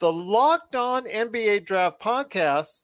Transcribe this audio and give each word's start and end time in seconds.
the 0.00 0.12
Locked 0.12 0.76
On 0.76 1.04
NBA 1.04 1.66
Draft 1.66 2.00
Podcast, 2.00 2.82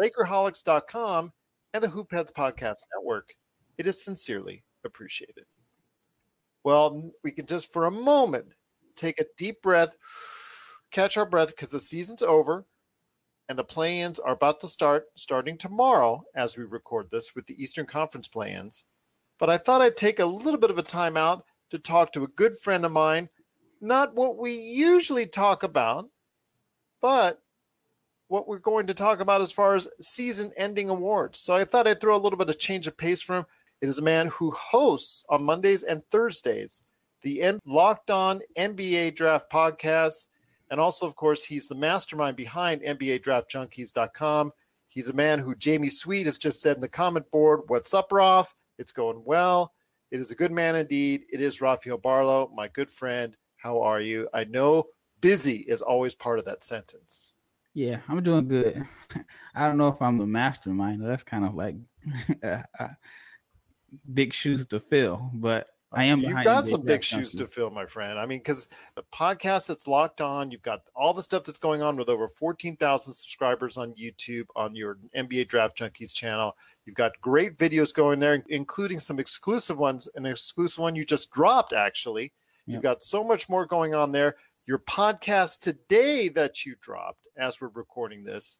Lakerholics.com, 0.00 1.32
and 1.74 1.84
the 1.84 1.88
Hoopheads 1.88 2.32
Podcast 2.32 2.78
Network. 2.96 3.34
It 3.76 3.86
is 3.86 4.02
sincerely 4.02 4.64
appreciated. 4.84 5.44
Well, 6.62 7.10
we 7.22 7.32
can 7.32 7.44
just 7.44 7.70
for 7.72 7.84
a 7.84 7.90
moment 7.90 8.54
take 8.96 9.20
a 9.20 9.26
deep 9.36 9.60
breath, 9.60 9.94
catch 10.90 11.18
our 11.18 11.26
breath 11.26 11.48
because 11.48 11.70
the 11.70 11.80
season's 11.80 12.22
over 12.22 12.64
and 13.50 13.58
the 13.58 13.64
play 13.64 14.00
ins 14.00 14.18
are 14.18 14.32
about 14.32 14.60
to 14.60 14.68
start 14.68 15.06
starting 15.16 15.58
tomorrow 15.58 16.24
as 16.34 16.56
we 16.56 16.64
record 16.64 17.10
this 17.10 17.34
with 17.34 17.46
the 17.46 17.62
Eastern 17.62 17.84
Conference 17.84 18.28
play 18.28 18.54
ins. 18.54 18.84
But 19.38 19.50
I 19.50 19.58
thought 19.58 19.82
I'd 19.82 19.96
take 19.96 20.18
a 20.18 20.24
little 20.24 20.60
bit 20.60 20.70
of 20.70 20.78
a 20.78 20.82
time 20.82 21.18
out 21.18 21.44
to 21.70 21.78
talk 21.78 22.12
to 22.12 22.24
a 22.24 22.28
good 22.28 22.58
friend 22.58 22.86
of 22.86 22.92
mine. 22.92 23.28
Not 23.82 24.14
what 24.14 24.38
we 24.38 24.52
usually 24.52 25.26
talk 25.26 25.62
about, 25.62 26.08
but 27.04 27.42
what 28.28 28.48
we're 28.48 28.56
going 28.56 28.86
to 28.86 28.94
talk 28.94 29.20
about 29.20 29.42
as 29.42 29.52
far 29.52 29.74
as 29.74 29.86
season 30.00 30.50
ending 30.56 30.88
awards. 30.88 31.38
So 31.38 31.54
I 31.54 31.62
thought 31.66 31.86
I'd 31.86 32.00
throw 32.00 32.16
a 32.16 32.24
little 32.24 32.38
bit 32.38 32.48
of 32.48 32.58
change 32.58 32.86
of 32.86 32.96
pace 32.96 33.20
for 33.20 33.36
him. 33.36 33.46
It 33.82 33.90
is 33.90 33.98
a 33.98 34.02
man 34.02 34.28
who 34.28 34.50
hosts 34.52 35.26
on 35.28 35.44
Mondays 35.44 35.82
and 35.82 36.02
Thursdays 36.10 36.82
the 37.20 37.58
Locked 37.66 38.10
On 38.10 38.40
NBA 38.56 39.16
Draft 39.16 39.52
podcast. 39.52 40.28
And 40.70 40.80
also, 40.80 41.06
of 41.06 41.14
course, 41.14 41.44
he's 41.44 41.68
the 41.68 41.74
mastermind 41.74 42.38
behind 42.38 42.80
NBA 42.80 43.22
Draft 43.22 43.52
Junkies.com. 43.52 44.50
He's 44.88 45.10
a 45.10 45.12
man 45.12 45.40
who 45.40 45.54
Jamie 45.56 45.90
Sweet 45.90 46.24
has 46.24 46.38
just 46.38 46.62
said 46.62 46.76
in 46.76 46.80
the 46.80 46.88
comment 46.88 47.30
board, 47.30 47.64
What's 47.66 47.92
up, 47.92 48.12
Roth? 48.12 48.54
It's 48.78 48.92
going 48.92 49.20
well. 49.26 49.74
It 50.10 50.20
is 50.20 50.30
a 50.30 50.34
good 50.34 50.52
man 50.52 50.74
indeed. 50.74 51.24
It 51.30 51.42
is 51.42 51.60
Rafael 51.60 51.98
Barlow, 51.98 52.50
my 52.54 52.68
good 52.68 52.90
friend. 52.90 53.36
How 53.58 53.82
are 53.82 54.00
you? 54.00 54.26
I 54.32 54.44
know 54.44 54.86
busy 55.24 55.64
is 55.66 55.80
always 55.80 56.14
part 56.14 56.38
of 56.38 56.44
that 56.44 56.62
sentence. 56.62 57.32
Yeah, 57.72 58.00
I'm 58.08 58.22
doing 58.22 58.46
good. 58.46 58.86
I 59.54 59.66
don't 59.66 59.78
know 59.78 59.88
if 59.88 60.00
I'm 60.02 60.18
the 60.18 60.26
mastermind. 60.26 61.02
That's 61.02 61.22
kind 61.22 61.46
of 61.46 61.54
like 61.54 61.76
uh, 62.44 62.62
uh, 62.78 62.88
big 64.12 64.34
shoes 64.34 64.66
to 64.66 64.78
fill, 64.78 65.30
but 65.32 65.68
I 65.90 66.04
am. 66.04 66.20
You've 66.20 66.44
got 66.44 66.68
some 66.68 66.82
big 66.82 67.02
shoes 67.02 67.34
to 67.36 67.46
fill, 67.46 67.70
my 67.70 67.86
friend. 67.86 68.18
I 68.18 68.26
mean, 68.26 68.40
because 68.40 68.68
the 68.96 69.04
podcast 69.14 69.66
that's 69.66 69.86
locked 69.86 70.20
on, 70.20 70.50
you've 70.50 70.62
got 70.62 70.82
all 70.94 71.14
the 71.14 71.22
stuff 71.22 71.44
that's 71.44 71.58
going 71.58 71.80
on 71.80 71.96
with 71.96 72.10
over 72.10 72.28
14,000 72.28 73.14
subscribers 73.14 73.78
on 73.78 73.94
YouTube 73.94 74.46
on 74.54 74.74
your 74.74 74.98
NBA 75.16 75.48
Draft 75.48 75.78
Junkies 75.78 76.12
channel. 76.12 76.56
You've 76.84 76.96
got 76.96 77.18
great 77.22 77.56
videos 77.56 77.94
going 77.94 78.20
there, 78.20 78.44
including 78.48 79.00
some 79.00 79.18
exclusive 79.18 79.78
ones. 79.78 80.06
An 80.16 80.26
exclusive 80.26 80.80
one 80.80 80.94
you 80.94 81.04
just 81.04 81.30
dropped, 81.30 81.72
actually. 81.72 82.32
You've 82.66 82.82
got 82.82 83.02
so 83.02 83.22
much 83.22 83.48
more 83.48 83.66
going 83.66 83.94
on 83.94 84.10
there 84.10 84.36
your 84.66 84.78
podcast 84.78 85.60
today 85.60 86.28
that 86.30 86.64
you 86.64 86.74
dropped 86.80 87.26
as 87.36 87.60
we're 87.60 87.68
recording 87.68 88.24
this, 88.24 88.58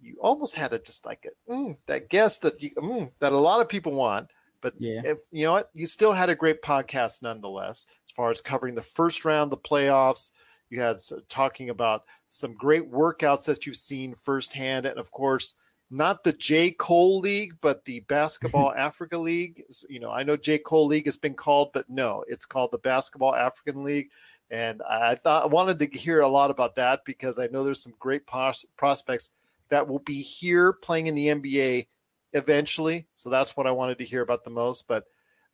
you 0.00 0.16
almost 0.20 0.54
had 0.54 0.72
it 0.72 0.84
just 0.84 1.06
like 1.06 1.26
a, 1.26 1.52
mm, 1.52 1.76
that 1.86 2.08
guest 2.08 2.42
that 2.42 2.62
you 2.62 2.70
mm, 2.70 3.10
that 3.18 3.32
a 3.32 3.36
lot 3.36 3.60
of 3.60 3.68
people 3.68 3.92
want. 3.92 4.28
But 4.60 4.74
yeah. 4.78 5.02
if, 5.04 5.18
you 5.30 5.44
know 5.44 5.52
what, 5.52 5.70
you 5.74 5.86
still 5.86 6.12
had 6.12 6.30
a 6.30 6.34
great 6.34 6.62
podcast 6.62 7.22
nonetheless, 7.22 7.86
as 8.08 8.12
far 8.14 8.30
as 8.30 8.40
covering 8.40 8.74
the 8.74 8.82
first 8.82 9.24
round, 9.24 9.50
the 9.50 9.56
playoffs. 9.56 10.32
You 10.70 10.80
had 10.80 10.98
talking 11.28 11.70
about 11.70 12.04
some 12.28 12.54
great 12.54 12.90
workouts 12.90 13.44
that 13.44 13.66
you've 13.66 13.76
seen 13.76 14.14
firsthand, 14.14 14.84
and 14.84 14.98
of 14.98 15.12
course, 15.12 15.54
not 15.90 16.24
the 16.24 16.32
J. 16.32 16.72
Cole 16.72 17.20
League, 17.20 17.54
but 17.60 17.84
the 17.84 18.00
Basketball 18.00 18.74
Africa 18.76 19.16
League. 19.16 19.62
You 19.88 20.00
know, 20.00 20.10
I 20.10 20.24
know 20.24 20.36
J. 20.36 20.58
Cole 20.58 20.86
League 20.86 21.06
has 21.06 21.16
been 21.16 21.34
called, 21.34 21.70
but 21.72 21.88
no, 21.88 22.24
it's 22.26 22.44
called 22.44 22.72
the 22.72 22.78
Basketball 22.78 23.34
African 23.34 23.84
League. 23.84 24.10
And 24.50 24.82
I 24.82 25.16
thought 25.16 25.44
I 25.44 25.46
wanted 25.46 25.78
to 25.80 25.98
hear 25.98 26.20
a 26.20 26.28
lot 26.28 26.50
about 26.50 26.76
that 26.76 27.04
because 27.04 27.38
I 27.38 27.48
know 27.48 27.64
there's 27.64 27.82
some 27.82 27.94
great 27.98 28.26
prospects 28.26 29.32
that 29.70 29.88
will 29.88 29.98
be 30.00 30.22
here 30.22 30.72
playing 30.72 31.08
in 31.08 31.14
the 31.14 31.28
NBA 31.28 31.86
eventually. 32.32 33.08
So 33.16 33.30
that's 33.30 33.56
what 33.56 33.66
I 33.66 33.72
wanted 33.72 33.98
to 33.98 34.04
hear 34.04 34.22
about 34.22 34.44
the 34.44 34.50
most. 34.50 34.86
But 34.86 35.04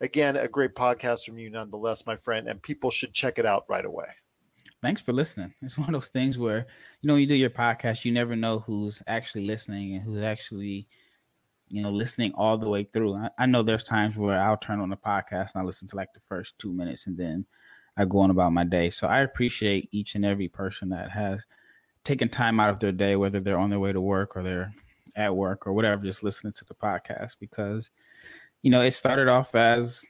again, 0.00 0.36
a 0.36 0.48
great 0.48 0.74
podcast 0.74 1.24
from 1.24 1.38
you 1.38 1.48
nonetheless, 1.48 2.06
my 2.06 2.16
friend, 2.16 2.48
and 2.48 2.60
people 2.62 2.90
should 2.90 3.14
check 3.14 3.38
it 3.38 3.46
out 3.46 3.64
right 3.68 3.84
away. 3.84 4.06
Thanks 4.82 5.00
for 5.00 5.12
listening. 5.12 5.54
It's 5.62 5.78
one 5.78 5.88
of 5.88 5.92
those 5.92 6.08
things 6.08 6.38
where, 6.38 6.66
you 7.00 7.08
know, 7.08 7.14
you 7.14 7.26
do 7.26 7.36
your 7.36 7.50
podcast, 7.50 8.04
you 8.04 8.12
never 8.12 8.34
know 8.34 8.58
who's 8.58 9.00
actually 9.06 9.46
listening 9.46 9.94
and 9.94 10.02
who's 10.02 10.22
actually, 10.22 10.88
you 11.68 11.82
know, 11.82 11.90
listening 11.90 12.32
all 12.34 12.58
the 12.58 12.68
way 12.68 12.88
through. 12.92 13.14
I, 13.14 13.30
I 13.38 13.46
know 13.46 13.62
there's 13.62 13.84
times 13.84 14.18
where 14.18 14.42
I'll 14.42 14.56
turn 14.56 14.80
on 14.80 14.90
the 14.90 14.96
podcast 14.96 15.54
and 15.54 15.62
I 15.62 15.64
listen 15.64 15.86
to 15.88 15.96
like 15.96 16.12
the 16.12 16.20
first 16.20 16.58
two 16.58 16.72
minutes 16.72 17.06
and 17.06 17.16
then 17.16 17.46
I 17.96 18.04
go 18.04 18.20
on 18.20 18.30
about 18.30 18.52
my 18.52 18.64
day. 18.64 18.90
So 18.90 19.06
I 19.06 19.20
appreciate 19.20 19.88
each 19.92 20.14
and 20.14 20.24
every 20.24 20.48
person 20.48 20.88
that 20.90 21.10
has 21.10 21.40
taken 22.04 22.28
time 22.28 22.58
out 22.58 22.70
of 22.70 22.78
their 22.78 22.92
day, 22.92 23.16
whether 23.16 23.40
they're 23.40 23.58
on 23.58 23.70
their 23.70 23.80
way 23.80 23.92
to 23.92 24.00
work 24.00 24.36
or 24.36 24.42
they're 24.42 24.74
at 25.14 25.34
work 25.34 25.66
or 25.66 25.72
whatever, 25.72 26.02
just 26.02 26.22
listening 26.22 26.52
to 26.54 26.64
the 26.64 26.74
podcast 26.74 27.36
because, 27.38 27.90
you 28.62 28.70
know, 28.70 28.80
it 28.80 28.92
started 28.92 29.28
off 29.28 29.54
as 29.54 30.04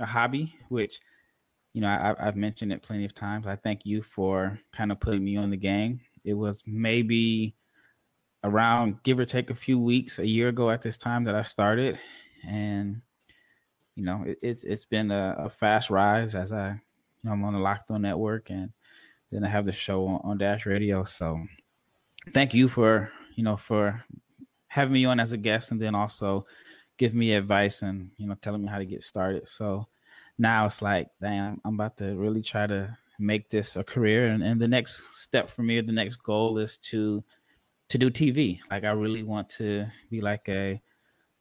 a 0.00 0.06
hobby, 0.06 0.54
which, 0.68 1.00
you 1.72 1.82
know, 1.82 1.88
I, 1.88 2.24
have 2.24 2.36
mentioned 2.36 2.72
it 2.72 2.82
plenty 2.82 3.04
of 3.04 3.14
times. 3.14 3.46
I 3.46 3.56
thank 3.56 3.84
you 3.84 4.02
for 4.02 4.58
kind 4.72 4.90
of 4.90 4.98
putting 5.00 5.24
me 5.24 5.36
on 5.36 5.50
the 5.50 5.56
game. 5.56 6.00
It 6.24 6.34
was 6.34 6.64
maybe 6.66 7.54
around 8.42 9.02
give 9.02 9.18
or 9.18 9.24
take 9.26 9.50
a 9.50 9.54
few 9.54 9.78
weeks, 9.78 10.18
a 10.18 10.26
year 10.26 10.48
ago 10.48 10.70
at 10.70 10.82
this 10.82 10.96
time 10.96 11.24
that 11.24 11.34
I 11.34 11.42
started. 11.42 11.98
And, 12.46 13.02
you 13.94 14.04
know, 14.04 14.24
it, 14.26 14.38
it's 14.42 14.64
it's 14.64 14.86
been 14.86 15.10
a, 15.10 15.36
a 15.38 15.50
fast 15.50 15.90
rise 15.90 16.34
as 16.34 16.52
I 16.52 16.80
I'm 17.24 17.44
on 17.44 17.54
the 17.54 17.58
Locked 17.58 17.90
On 17.90 18.02
Network, 18.02 18.50
and 18.50 18.70
then 19.30 19.44
I 19.44 19.48
have 19.48 19.64
the 19.64 19.72
show 19.72 20.06
on, 20.06 20.20
on 20.24 20.38
Dash 20.38 20.66
Radio. 20.66 21.04
So, 21.04 21.40
thank 22.32 22.54
you 22.54 22.68
for 22.68 23.10
you 23.34 23.44
know 23.44 23.56
for 23.56 24.04
having 24.68 24.92
me 24.92 25.04
on 25.04 25.20
as 25.20 25.32
a 25.32 25.36
guest, 25.36 25.70
and 25.70 25.80
then 25.80 25.94
also 25.94 26.46
giving 26.98 27.18
me 27.18 27.32
advice 27.32 27.82
and 27.82 28.10
you 28.16 28.26
know 28.26 28.36
telling 28.40 28.62
me 28.62 28.68
how 28.68 28.78
to 28.78 28.84
get 28.84 29.02
started. 29.02 29.48
So 29.48 29.86
now 30.38 30.66
it's 30.66 30.82
like, 30.82 31.08
damn, 31.20 31.60
I'm 31.64 31.74
about 31.74 31.96
to 31.98 32.16
really 32.16 32.42
try 32.42 32.66
to 32.66 32.96
make 33.18 33.48
this 33.48 33.76
a 33.76 33.84
career, 33.84 34.28
and, 34.28 34.42
and 34.42 34.60
the 34.60 34.68
next 34.68 35.02
step 35.14 35.50
for 35.50 35.62
me, 35.62 35.80
the 35.80 35.92
next 35.92 36.16
goal 36.16 36.58
is 36.58 36.78
to 36.78 37.24
to 37.88 37.98
do 37.98 38.10
TV. 38.10 38.58
Like 38.70 38.84
I 38.84 38.90
really 38.90 39.22
want 39.22 39.48
to 39.50 39.86
be 40.10 40.20
like 40.20 40.48
a 40.48 40.80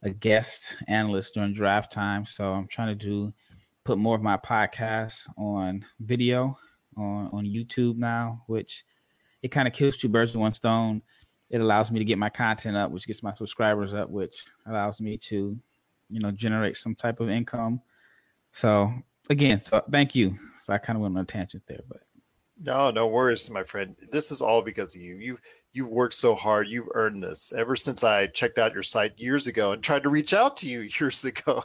a 0.04 0.10
guest 0.12 0.76
analyst 0.88 1.34
during 1.34 1.54
draft 1.54 1.92
time. 1.92 2.26
So 2.26 2.52
I'm 2.52 2.68
trying 2.68 2.98
to 2.98 3.06
do 3.06 3.34
put 3.86 3.98
more 3.98 4.16
of 4.16 4.22
my 4.22 4.36
podcasts 4.36 5.30
on 5.38 5.86
video 6.02 6.58
on 6.98 7.30
on 7.32 7.46
YouTube 7.46 7.98
now, 7.98 8.44
which 8.48 8.84
it 9.42 9.50
kind 9.50 9.68
of 9.68 9.74
kills 9.74 9.96
two 9.96 10.10
birds 10.10 10.34
with 10.34 10.42
one 10.42 10.54
stone. 10.54 11.02
It 11.50 11.62
allows 11.62 11.92
me 11.92 12.00
to 12.00 12.06
get 12.06 12.18
my 12.18 12.30
content 12.30 12.76
up, 12.76 12.92
which 12.92 13.08
gets 13.08 13.24
my 13.24 13.34
subscribers 13.34 13.94
up, 13.94 14.10
which 14.10 14.44
allows 14.66 15.00
me 15.00 15.18
to, 15.30 15.58
you 16.10 16.20
know, 16.20 16.32
generate 16.32 16.76
some 16.76 16.96
type 16.96 17.20
of 17.20 17.30
income. 17.30 17.80
So 18.52 18.92
again, 19.30 19.62
so 19.62 19.84
thank 19.92 20.16
you. 20.16 20.38
So 20.62 20.74
I 20.74 20.80
kind 20.80 20.98
of 20.98 21.04
went 21.04 21.16
on 21.16 21.24
a 21.24 21.26
tangent 21.26 21.64
there, 21.68 21.82
but 21.88 22.02
no, 22.60 22.90
no 22.90 23.08
worries, 23.08 23.50
my 23.50 23.64
friend. 23.64 23.96
This 24.12 24.32
is 24.32 24.42
all 24.42 24.62
because 24.62 24.96
of 24.96 25.02
you. 25.02 25.18
You 25.18 25.38
you've 25.74 25.90
worked 25.90 26.14
so 26.14 26.34
hard. 26.34 26.70
You've 26.70 26.90
earned 26.94 27.22
this. 27.22 27.54
Ever 27.56 27.76
since 27.76 28.04
I 28.04 28.28
checked 28.28 28.58
out 28.58 28.74
your 28.74 28.84
site 28.84 29.20
years 29.20 29.46
ago 29.46 29.74
and 29.74 29.84
tried 29.84 30.04
to 30.04 30.10
reach 30.10 30.34
out 30.34 30.58
to 30.58 30.68
you 30.68 30.80
years 31.00 31.24
ago, 31.24 31.64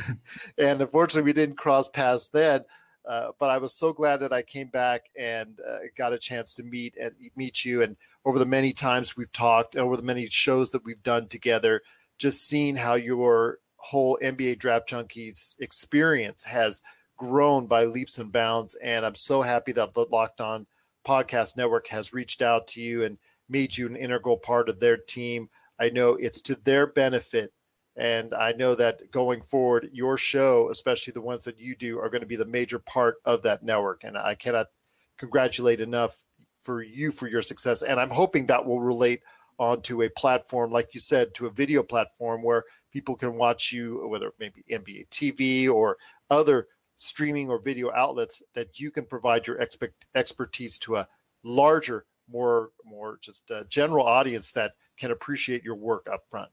and 0.58 0.80
unfortunately 0.80 1.28
we 1.28 1.32
didn't 1.32 1.56
cross 1.58 1.88
paths 1.88 2.28
then. 2.28 2.64
Uh, 3.08 3.32
but 3.40 3.50
I 3.50 3.58
was 3.58 3.74
so 3.74 3.92
glad 3.92 4.18
that 4.20 4.32
I 4.32 4.42
came 4.42 4.68
back 4.68 5.10
and 5.18 5.58
uh, 5.60 5.78
got 5.96 6.12
a 6.12 6.18
chance 6.18 6.54
to 6.54 6.62
meet 6.62 6.96
and 7.00 7.12
meet 7.36 7.64
you. 7.64 7.82
And 7.82 7.96
over 8.24 8.38
the 8.38 8.46
many 8.46 8.72
times 8.72 9.16
we've 9.16 9.32
talked, 9.32 9.76
over 9.76 9.96
the 9.96 10.04
many 10.04 10.28
shows 10.28 10.70
that 10.70 10.84
we've 10.84 11.02
done 11.02 11.26
together, 11.26 11.82
just 12.18 12.46
seeing 12.46 12.76
how 12.76 12.94
your 12.94 13.58
whole 13.76 14.18
NBA 14.22 14.60
Draft 14.60 14.88
Junkies 14.88 15.56
experience 15.60 16.44
has 16.44 16.82
grown 17.16 17.66
by 17.66 17.84
leaps 17.84 18.18
and 18.18 18.30
bounds. 18.30 18.76
And 18.76 19.04
I'm 19.04 19.16
so 19.16 19.42
happy 19.42 19.72
that 19.72 19.94
the 19.94 20.06
Locked 20.10 20.40
On 20.40 20.66
Podcast 21.04 21.56
Network 21.56 21.88
has 21.88 22.12
reached 22.12 22.42
out 22.42 22.68
to 22.68 22.80
you 22.80 23.02
and 23.02 23.18
made 23.48 23.76
you 23.76 23.86
an 23.86 23.96
integral 23.96 24.36
part 24.36 24.68
of 24.68 24.78
their 24.78 24.96
team. 24.96 25.50
I 25.80 25.88
know 25.88 26.14
it's 26.14 26.40
to 26.42 26.54
their 26.54 26.86
benefit. 26.86 27.52
And 27.96 28.32
I 28.34 28.52
know 28.52 28.74
that 28.74 29.10
going 29.10 29.42
forward, 29.42 29.90
your 29.92 30.16
show, 30.16 30.70
especially 30.70 31.12
the 31.12 31.20
ones 31.20 31.44
that 31.44 31.60
you 31.60 31.76
do, 31.76 31.98
are 31.98 32.08
going 32.08 32.22
to 32.22 32.26
be 32.26 32.36
the 32.36 32.44
major 32.44 32.78
part 32.78 33.16
of 33.24 33.42
that 33.42 33.62
network. 33.62 34.04
And 34.04 34.16
I 34.16 34.34
cannot 34.34 34.68
congratulate 35.18 35.80
enough 35.80 36.24
for 36.60 36.82
you 36.82 37.12
for 37.12 37.28
your 37.28 37.42
success. 37.42 37.82
And 37.82 38.00
I'm 38.00 38.10
hoping 38.10 38.46
that 38.46 38.64
will 38.64 38.80
relate 38.80 39.20
onto 39.58 40.02
a 40.02 40.08
platform, 40.10 40.72
like 40.72 40.94
you 40.94 41.00
said, 41.00 41.34
to 41.34 41.46
a 41.46 41.50
video 41.50 41.82
platform 41.82 42.42
where 42.42 42.64
people 42.90 43.14
can 43.14 43.34
watch 43.34 43.72
you, 43.72 44.06
whether 44.08 44.28
it 44.28 44.34
may 44.40 44.48
be 44.48 44.64
NBA 44.70 45.08
TV 45.08 45.70
or 45.70 45.98
other 46.30 46.68
streaming 46.96 47.50
or 47.50 47.58
video 47.58 47.92
outlets, 47.92 48.42
that 48.54 48.80
you 48.80 48.90
can 48.90 49.04
provide 49.04 49.46
your 49.46 49.58
expect, 49.60 50.04
expertise 50.14 50.78
to 50.78 50.96
a 50.96 51.08
larger 51.44 52.06
more 52.30 52.70
more 52.84 53.18
just 53.20 53.50
a 53.50 53.64
general 53.68 54.06
audience 54.06 54.52
that 54.52 54.72
can 54.96 55.10
appreciate 55.10 55.64
your 55.64 55.74
work 55.74 56.08
up 56.10 56.24
front. 56.30 56.50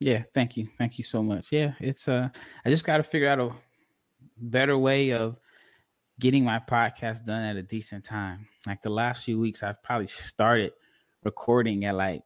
Yeah, 0.00 0.22
thank 0.32 0.56
you. 0.56 0.68
Thank 0.78 0.98
you 0.98 1.04
so 1.04 1.22
much. 1.22 1.50
Yeah, 1.50 1.72
it's 1.80 2.06
uh 2.08 2.28
I 2.64 2.70
just 2.70 2.84
got 2.84 2.98
to 2.98 3.02
figure 3.02 3.28
out 3.28 3.40
a 3.40 3.50
better 4.36 4.78
way 4.78 5.12
of 5.12 5.36
getting 6.20 6.44
my 6.44 6.58
podcast 6.58 7.24
done 7.24 7.42
at 7.42 7.56
a 7.56 7.62
decent 7.62 8.04
time. 8.04 8.48
Like 8.66 8.82
the 8.82 8.90
last 8.90 9.24
few 9.24 9.38
weeks 9.38 9.62
I've 9.62 9.82
probably 9.82 10.06
started 10.06 10.72
recording 11.24 11.84
at 11.84 11.94
like 11.96 12.22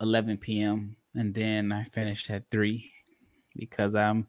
11 0.00 0.38
p.m. 0.38 0.96
and 1.14 1.34
then 1.34 1.72
I 1.72 1.84
finished 1.84 2.30
at 2.30 2.50
3 2.50 2.90
because 3.56 3.94
I'm 3.94 4.26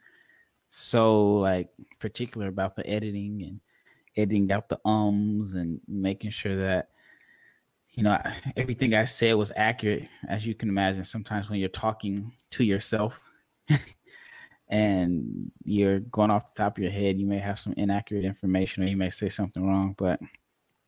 so 0.69 1.35
like 1.35 1.69
particular 1.99 2.47
about 2.47 2.75
the 2.75 2.85
editing 2.87 3.43
and 3.43 3.59
editing 4.17 4.51
out 4.51 4.67
the 4.69 4.79
ums 4.85 5.53
and 5.53 5.79
making 5.87 6.31
sure 6.31 6.57
that 6.57 6.89
you 7.95 8.03
know, 8.03 8.21
everything 8.57 8.93
I 8.93 9.05
said 9.05 9.33
was 9.33 9.53
accurate, 9.55 10.07
as 10.27 10.45
you 10.45 10.53
can 10.53 10.69
imagine. 10.69 11.05
Sometimes 11.05 11.49
when 11.49 11.59
you're 11.59 11.69
talking 11.69 12.33
to 12.51 12.63
yourself 12.63 13.21
and 14.67 15.51
you're 15.63 16.01
going 16.01 16.29
off 16.29 16.53
the 16.53 16.61
top 16.61 16.77
of 16.77 16.83
your 16.83 16.91
head, 16.91 17.17
you 17.17 17.25
may 17.25 17.39
have 17.39 17.57
some 17.57 17.73
inaccurate 17.77 18.25
information 18.25 18.83
or 18.83 18.87
you 18.87 18.97
may 18.97 19.09
say 19.09 19.29
something 19.29 19.65
wrong. 19.65 19.95
But 19.97 20.19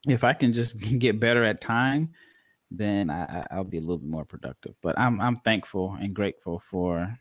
if 0.06 0.25
I 0.25 0.33
can 0.33 0.51
just 0.51 0.77
get 1.00 1.19
better 1.19 1.45
at 1.45 1.62
time, 1.62 2.09
then 2.69 3.09
I, 3.09 3.48
will 3.54 3.63
be 3.63 3.77
a 3.77 3.81
little 3.81 4.00
bit 4.00 4.09
more 4.09 4.25
productive. 4.25 4.75
But 4.81 5.00
I'm 5.00 5.21
I'm 5.21 5.38
thankful 5.38 5.98
and 6.01 6.13
grateful 6.13 6.59
for, 6.59 7.18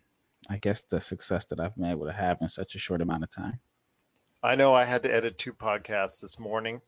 I 0.50 0.56
guess, 0.56 0.82
the 0.82 1.00
success 1.00 1.44
that 1.46 1.60
I've 1.60 1.76
been 1.76 1.84
able 1.84 2.06
to 2.06 2.12
have 2.12 2.38
in 2.40 2.48
such 2.48 2.74
a 2.74 2.80
short 2.80 3.00
amount 3.00 3.22
of 3.22 3.30
time. 3.30 3.60
I 4.42 4.56
know 4.56 4.74
I 4.74 4.84
had 4.84 5.04
to 5.04 5.14
edit 5.14 5.38
two 5.38 5.52
podcasts 5.52 6.20
this 6.20 6.40
morning 6.40 6.80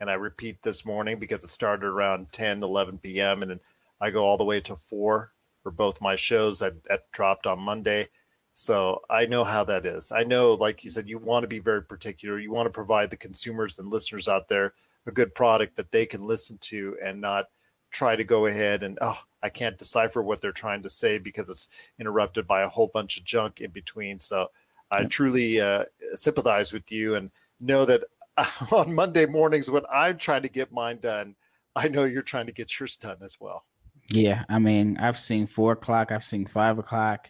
and 0.00 0.10
I 0.10 0.14
repeat 0.14 0.62
this 0.62 0.84
morning 0.84 1.18
because 1.18 1.44
it 1.44 1.50
started 1.50 1.86
around 1.86 2.32
10, 2.32 2.62
11 2.62 2.98
p.m. 2.98 3.42
and 3.42 3.50
then 3.50 3.60
I 4.00 4.10
go 4.10 4.24
all 4.24 4.38
the 4.38 4.44
way 4.44 4.60
to 4.62 4.76
four 4.76 5.32
for 5.62 5.70
both 5.70 6.00
my 6.00 6.16
shows 6.16 6.58
that, 6.60 6.82
that 6.84 7.10
dropped 7.12 7.46
on 7.46 7.60
Monday. 7.60 8.08
So 8.54 9.02
I 9.10 9.26
know 9.26 9.44
how 9.44 9.64
that 9.64 9.86
is. 9.86 10.10
I 10.10 10.24
know, 10.24 10.54
like 10.54 10.84
you 10.84 10.90
said, 10.90 11.08
you 11.08 11.18
want 11.18 11.44
to 11.44 11.48
be 11.48 11.60
very 11.60 11.82
particular. 11.82 12.38
You 12.38 12.50
want 12.50 12.66
to 12.66 12.70
provide 12.70 13.10
the 13.10 13.16
consumers 13.16 13.78
and 13.78 13.90
listeners 13.90 14.26
out 14.26 14.48
there 14.48 14.74
a 15.06 15.12
good 15.12 15.34
product 15.34 15.76
that 15.76 15.90
they 15.92 16.06
can 16.06 16.22
listen 16.22 16.58
to 16.58 16.96
and 17.04 17.20
not 17.20 17.46
try 17.90 18.14
to 18.14 18.24
go 18.24 18.46
ahead 18.46 18.82
and 18.82 18.98
oh 19.00 19.18
i 19.42 19.48
can't 19.48 19.78
decipher 19.78 20.22
what 20.22 20.40
they're 20.40 20.52
trying 20.52 20.82
to 20.82 20.90
say 20.90 21.18
because 21.18 21.48
it's 21.48 21.68
interrupted 21.98 22.46
by 22.46 22.62
a 22.62 22.68
whole 22.68 22.90
bunch 22.94 23.16
of 23.16 23.24
junk 23.24 23.60
in 23.60 23.70
between 23.70 24.18
so 24.18 24.48
i 24.90 25.02
truly 25.04 25.60
uh, 25.60 25.84
sympathize 26.14 26.72
with 26.72 26.90
you 26.92 27.16
and 27.16 27.30
know 27.60 27.84
that 27.84 28.04
on 28.72 28.94
Monday 28.94 29.26
mornings 29.26 29.70
when 29.70 29.84
I'm 29.92 30.18
trying 30.18 30.42
to 30.42 30.48
get 30.48 30.72
mine 30.72 30.98
done, 31.00 31.34
I 31.76 31.88
know 31.88 32.04
you're 32.04 32.22
trying 32.22 32.46
to 32.46 32.52
get 32.52 32.78
yours 32.78 32.96
done 32.96 33.18
as 33.22 33.38
well. 33.40 33.64
Yeah, 34.10 34.44
I 34.48 34.58
mean, 34.58 34.96
I've 34.98 35.18
seen 35.18 35.46
four 35.46 35.72
o'clock, 35.72 36.10
I've 36.10 36.24
seen 36.24 36.46
five 36.46 36.78
o'clock. 36.78 37.28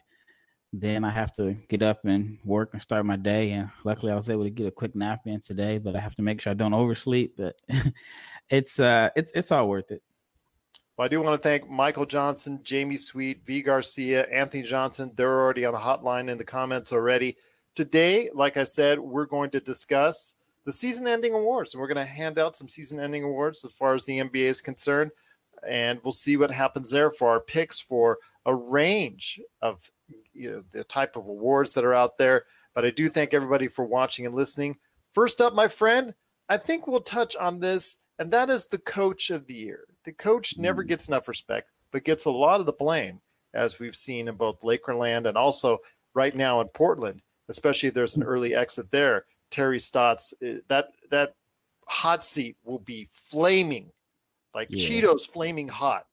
Then 0.72 1.04
I 1.04 1.10
have 1.10 1.34
to 1.34 1.56
get 1.68 1.82
up 1.82 2.04
and 2.04 2.38
work 2.44 2.70
and 2.72 2.80
start 2.80 3.04
my 3.04 3.16
day. 3.16 3.50
And 3.50 3.70
luckily, 3.82 4.12
I 4.12 4.14
was 4.14 4.30
able 4.30 4.44
to 4.44 4.50
get 4.50 4.68
a 4.68 4.70
quick 4.70 4.94
nap 4.94 5.22
in 5.26 5.40
today. 5.40 5.78
But 5.78 5.96
I 5.96 6.00
have 6.00 6.14
to 6.14 6.22
make 6.22 6.40
sure 6.40 6.52
I 6.52 6.54
don't 6.54 6.72
oversleep. 6.72 7.36
But 7.36 7.56
it's 8.50 8.78
uh, 8.78 9.10
it's 9.16 9.32
it's 9.32 9.50
all 9.50 9.68
worth 9.68 9.90
it. 9.90 10.00
Well, 10.96 11.06
I 11.06 11.08
do 11.08 11.20
want 11.20 11.42
to 11.42 11.48
thank 11.48 11.68
Michael 11.68 12.06
Johnson, 12.06 12.60
Jamie 12.62 12.98
Sweet, 12.98 13.44
V 13.44 13.62
Garcia, 13.62 14.28
Anthony 14.28 14.62
Johnson. 14.62 15.10
They're 15.16 15.40
already 15.40 15.64
on 15.64 15.72
the 15.72 15.80
hotline 15.80 16.30
in 16.30 16.38
the 16.38 16.44
comments 16.44 16.92
already. 16.92 17.36
Today, 17.74 18.28
like 18.32 18.56
I 18.56 18.64
said, 18.64 19.00
we're 19.00 19.26
going 19.26 19.50
to 19.50 19.60
discuss 19.60 20.34
the 20.64 20.72
season 20.72 21.06
ending 21.06 21.34
awards. 21.34 21.74
And 21.74 21.80
we're 21.80 21.88
going 21.88 22.04
to 22.04 22.12
hand 22.12 22.38
out 22.38 22.56
some 22.56 22.68
season 22.68 23.00
ending 23.00 23.24
awards 23.24 23.64
as 23.64 23.72
far 23.72 23.94
as 23.94 24.04
the 24.04 24.18
NBA 24.18 24.44
is 24.44 24.60
concerned. 24.60 25.10
And 25.66 26.00
we'll 26.02 26.12
see 26.12 26.36
what 26.36 26.50
happens 26.50 26.90
there 26.90 27.10
for 27.10 27.28
our 27.28 27.40
picks 27.40 27.80
for 27.80 28.18
a 28.46 28.54
range 28.54 29.40
of 29.60 29.90
you 30.32 30.50
know 30.50 30.62
the 30.72 30.84
type 30.84 31.16
of 31.16 31.26
awards 31.26 31.72
that 31.74 31.84
are 31.84 31.94
out 31.94 32.18
there. 32.18 32.44
But 32.74 32.84
I 32.84 32.90
do 32.90 33.08
thank 33.08 33.34
everybody 33.34 33.68
for 33.68 33.84
watching 33.84 34.26
and 34.26 34.34
listening. 34.34 34.78
First 35.12 35.40
up, 35.40 35.54
my 35.54 35.68
friend, 35.68 36.14
I 36.48 36.56
think 36.56 36.86
we'll 36.86 37.00
touch 37.00 37.36
on 37.36 37.60
this, 37.60 37.98
and 38.18 38.30
that 38.30 38.48
is 38.48 38.66
the 38.66 38.78
coach 38.78 39.30
of 39.30 39.46
the 39.46 39.54
year. 39.54 39.84
The 40.04 40.12
coach 40.12 40.56
never 40.56 40.84
mm. 40.84 40.88
gets 40.88 41.08
enough 41.08 41.28
respect, 41.28 41.70
but 41.90 42.04
gets 42.04 42.24
a 42.24 42.30
lot 42.30 42.60
of 42.60 42.66
the 42.66 42.72
blame, 42.72 43.20
as 43.54 43.78
we've 43.78 43.96
seen 43.96 44.28
in 44.28 44.36
both 44.36 44.60
Lakerland 44.60 45.26
and 45.26 45.36
also 45.36 45.78
right 46.14 46.34
now 46.34 46.60
in 46.60 46.68
Portland, 46.68 47.22
especially 47.48 47.88
if 47.88 47.94
there's 47.94 48.16
an 48.16 48.22
early 48.22 48.54
exit 48.54 48.90
there. 48.90 49.24
Terry 49.50 49.80
Stotts, 49.80 50.34
uh, 50.44 50.54
that 50.68 50.88
that 51.10 51.34
hot 51.86 52.24
seat 52.24 52.56
will 52.64 52.78
be 52.78 53.08
flaming, 53.10 53.90
like 54.54 54.68
yeah. 54.70 54.88
Cheetos 54.88 55.28
flaming 55.28 55.68
hot. 55.68 56.06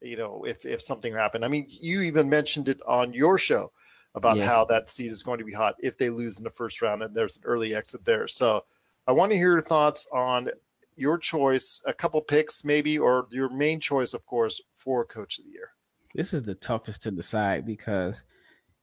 You 0.00 0.16
know, 0.16 0.44
if 0.46 0.66
if 0.66 0.82
something 0.82 1.12
happened. 1.12 1.44
I 1.44 1.48
mean, 1.48 1.66
you 1.68 2.02
even 2.02 2.28
mentioned 2.28 2.68
it 2.68 2.80
on 2.86 3.12
your 3.12 3.38
show 3.38 3.72
about 4.14 4.36
yeah. 4.36 4.46
how 4.46 4.64
that 4.66 4.90
seat 4.90 5.10
is 5.10 5.22
going 5.22 5.38
to 5.38 5.44
be 5.44 5.52
hot 5.52 5.76
if 5.78 5.96
they 5.96 6.10
lose 6.10 6.38
in 6.38 6.44
the 6.44 6.50
first 6.50 6.82
round 6.82 7.02
and 7.02 7.14
there's 7.14 7.36
an 7.36 7.42
early 7.44 7.74
exit 7.74 8.04
there. 8.04 8.28
So 8.28 8.64
I 9.06 9.12
want 9.12 9.32
to 9.32 9.38
hear 9.38 9.52
your 9.52 9.62
thoughts 9.62 10.06
on 10.12 10.50
your 10.96 11.18
choice, 11.18 11.82
a 11.86 11.94
couple 11.94 12.20
picks 12.20 12.64
maybe, 12.64 12.98
or 12.98 13.26
your 13.30 13.48
main 13.48 13.80
choice, 13.80 14.12
of 14.12 14.26
course, 14.26 14.60
for 14.74 15.04
coach 15.04 15.38
of 15.38 15.44
the 15.44 15.50
year. 15.50 15.70
This 16.14 16.34
is 16.34 16.42
the 16.42 16.54
toughest 16.54 17.02
to 17.02 17.10
decide 17.10 17.64
because 17.64 18.22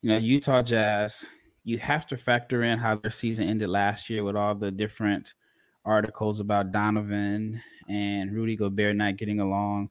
you 0.01 0.09
know 0.09 0.17
Utah 0.17 0.63
Jazz 0.63 1.25
you 1.63 1.77
have 1.77 2.07
to 2.07 2.17
factor 2.17 2.63
in 2.63 2.79
how 2.79 2.95
their 2.95 3.11
season 3.11 3.47
ended 3.47 3.69
last 3.69 4.09
year 4.09 4.23
with 4.23 4.35
all 4.35 4.55
the 4.55 4.71
different 4.71 5.33
articles 5.85 6.39
about 6.39 6.71
Donovan 6.71 7.61
and 7.87 8.31
Rudy 8.33 8.55
Gobert 8.55 8.95
not 8.95 9.17
getting 9.17 9.39
along. 9.39 9.89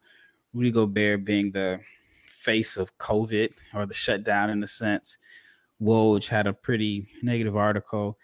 Rudy 0.54 0.70
Gobert 0.70 1.25
being 1.25 1.50
the 1.50 1.80
face 2.22 2.76
of 2.76 2.96
COVID 2.98 3.50
or 3.75 3.87
the 3.87 3.94
shutdown 3.94 4.50
in 4.50 4.62
a 4.62 4.66
sense. 4.66 5.18
Woj 5.82 6.26
had 6.26 6.46
a 6.46 6.52
pretty 6.52 7.06
negative 7.22 7.56
article. 7.56 8.18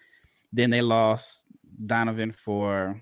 Then 0.51 0.69
they 0.69 0.81
lost 0.81 1.43
Donovan 1.85 2.31
for 2.31 3.01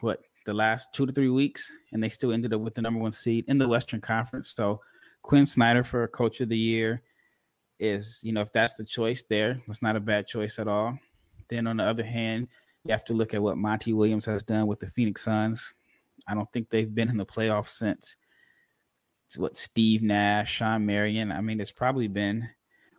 what 0.00 0.20
the 0.46 0.54
last 0.54 0.92
two 0.92 1.06
to 1.06 1.12
three 1.12 1.30
weeks, 1.30 1.70
and 1.92 2.02
they 2.02 2.08
still 2.08 2.32
ended 2.32 2.52
up 2.52 2.60
with 2.60 2.74
the 2.74 2.82
number 2.82 3.00
one 3.00 3.12
seed 3.12 3.44
in 3.48 3.58
the 3.58 3.68
Western 3.68 4.00
Conference. 4.00 4.52
So 4.54 4.80
Quin 5.22 5.46
Snyder 5.46 5.84
for 5.84 6.06
Coach 6.08 6.40
of 6.40 6.48
the 6.48 6.58
Year 6.58 7.02
is, 7.84 8.20
you 8.22 8.32
know, 8.32 8.40
if 8.40 8.52
that's 8.52 8.74
the 8.74 8.84
choice 8.84 9.24
there, 9.28 9.60
that's 9.66 9.82
not 9.82 9.96
a 9.96 10.00
bad 10.00 10.26
choice 10.26 10.58
at 10.58 10.68
all. 10.68 10.98
Then 11.48 11.66
on 11.66 11.76
the 11.76 11.84
other 11.84 12.04
hand, 12.04 12.48
you 12.84 12.92
have 12.92 13.04
to 13.06 13.14
look 13.14 13.34
at 13.34 13.42
what 13.42 13.56
Monty 13.56 13.92
Williams 13.92 14.24
has 14.26 14.42
done 14.42 14.66
with 14.66 14.80
the 14.80 14.88
Phoenix 14.88 15.22
Suns. 15.22 15.74
I 16.26 16.34
don't 16.34 16.50
think 16.52 16.70
they've 16.70 16.94
been 16.94 17.08
in 17.08 17.16
the 17.16 17.26
playoffs 17.26 17.68
since 17.68 18.16
it's 19.26 19.38
what 19.38 19.56
Steve 19.56 20.02
Nash, 20.02 20.52
Shawn 20.52 20.84
Marion. 20.86 21.32
I 21.32 21.40
mean, 21.40 21.60
it's 21.60 21.70
probably 21.70 22.08
been 22.08 22.48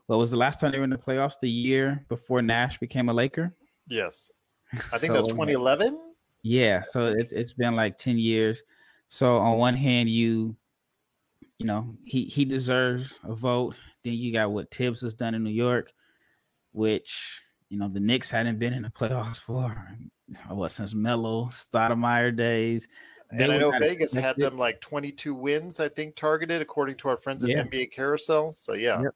what 0.07 0.19
was 0.19 0.31
the 0.31 0.37
last 0.37 0.59
time 0.59 0.71
they 0.71 0.77
were 0.77 0.83
in 0.83 0.89
the 0.89 0.97
playoffs? 0.97 1.39
The 1.39 1.49
year 1.49 2.05
before 2.09 2.41
Nash 2.41 2.77
became 2.77 3.09
a 3.09 3.13
Laker. 3.13 3.55
Yes, 3.87 4.29
I 4.73 4.77
think 4.97 5.13
so, 5.13 5.21
that's 5.21 5.27
2011. 5.29 5.99
Yeah, 6.43 6.81
so 6.81 7.05
it's 7.05 7.31
it's 7.31 7.53
been 7.53 7.75
like 7.75 7.97
10 7.97 8.19
years. 8.19 8.61
So 9.07 9.37
on 9.37 9.57
one 9.57 9.75
hand, 9.75 10.09
you 10.09 10.55
you 11.59 11.65
know 11.65 11.95
he 12.03 12.25
he 12.25 12.45
deserves 12.45 13.17
a 13.23 13.33
vote. 13.33 13.75
Then 14.03 14.13
you 14.13 14.33
got 14.33 14.51
what 14.51 14.71
Tibbs 14.71 15.01
has 15.01 15.13
done 15.13 15.35
in 15.35 15.43
New 15.43 15.51
York, 15.51 15.93
which 16.71 17.41
you 17.69 17.77
know 17.77 17.87
the 17.87 17.99
Knicks 17.99 18.29
hadn't 18.29 18.59
been 18.59 18.73
in 18.73 18.83
the 18.83 18.89
playoffs 18.89 19.37
for 19.37 19.75
what 20.49 20.71
since 20.71 20.93
Melo 20.93 21.45
Stoudemire 21.45 22.35
days. 22.35 22.87
They 23.31 23.43
and 23.43 23.53
I 23.53 23.57
know 23.57 23.71
Vegas 23.79 24.13
had 24.13 24.37
them 24.37 24.57
like 24.57 24.79
22 24.81 25.33
wins, 25.33 25.79
I 25.79 25.89
think, 25.89 26.15
targeted 26.15 26.61
according 26.61 26.97
to 26.97 27.09
our 27.09 27.17
friends 27.17 27.43
at 27.43 27.49
yeah. 27.49 27.63
NBA 27.63 27.91
Carousel. 27.91 28.51
So 28.51 28.73
yeah. 28.73 29.01
Yep. 29.01 29.15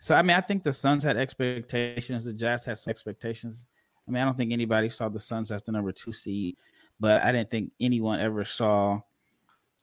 So 0.00 0.14
I 0.14 0.22
mean, 0.22 0.36
I 0.36 0.40
think 0.40 0.62
the 0.62 0.72
Suns 0.72 1.02
had 1.02 1.16
expectations. 1.16 2.24
The 2.24 2.32
Jazz 2.32 2.64
had 2.64 2.78
some 2.78 2.90
expectations. 2.90 3.66
I 4.06 4.10
mean, 4.10 4.22
I 4.22 4.24
don't 4.24 4.36
think 4.36 4.52
anybody 4.52 4.90
saw 4.90 5.08
the 5.08 5.20
Suns 5.20 5.50
as 5.50 5.62
the 5.62 5.72
number 5.72 5.92
two 5.92 6.12
seed, 6.12 6.56
but 7.00 7.22
I 7.22 7.32
didn't 7.32 7.50
think 7.50 7.72
anyone 7.80 8.20
ever 8.20 8.44
saw 8.44 9.00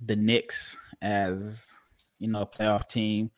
the 0.05 0.15
Knicks 0.15 0.77
as 1.01 1.67
you 2.19 2.27
know 2.27 2.41
a 2.41 2.47
playoff 2.47 2.87
team. 2.87 3.31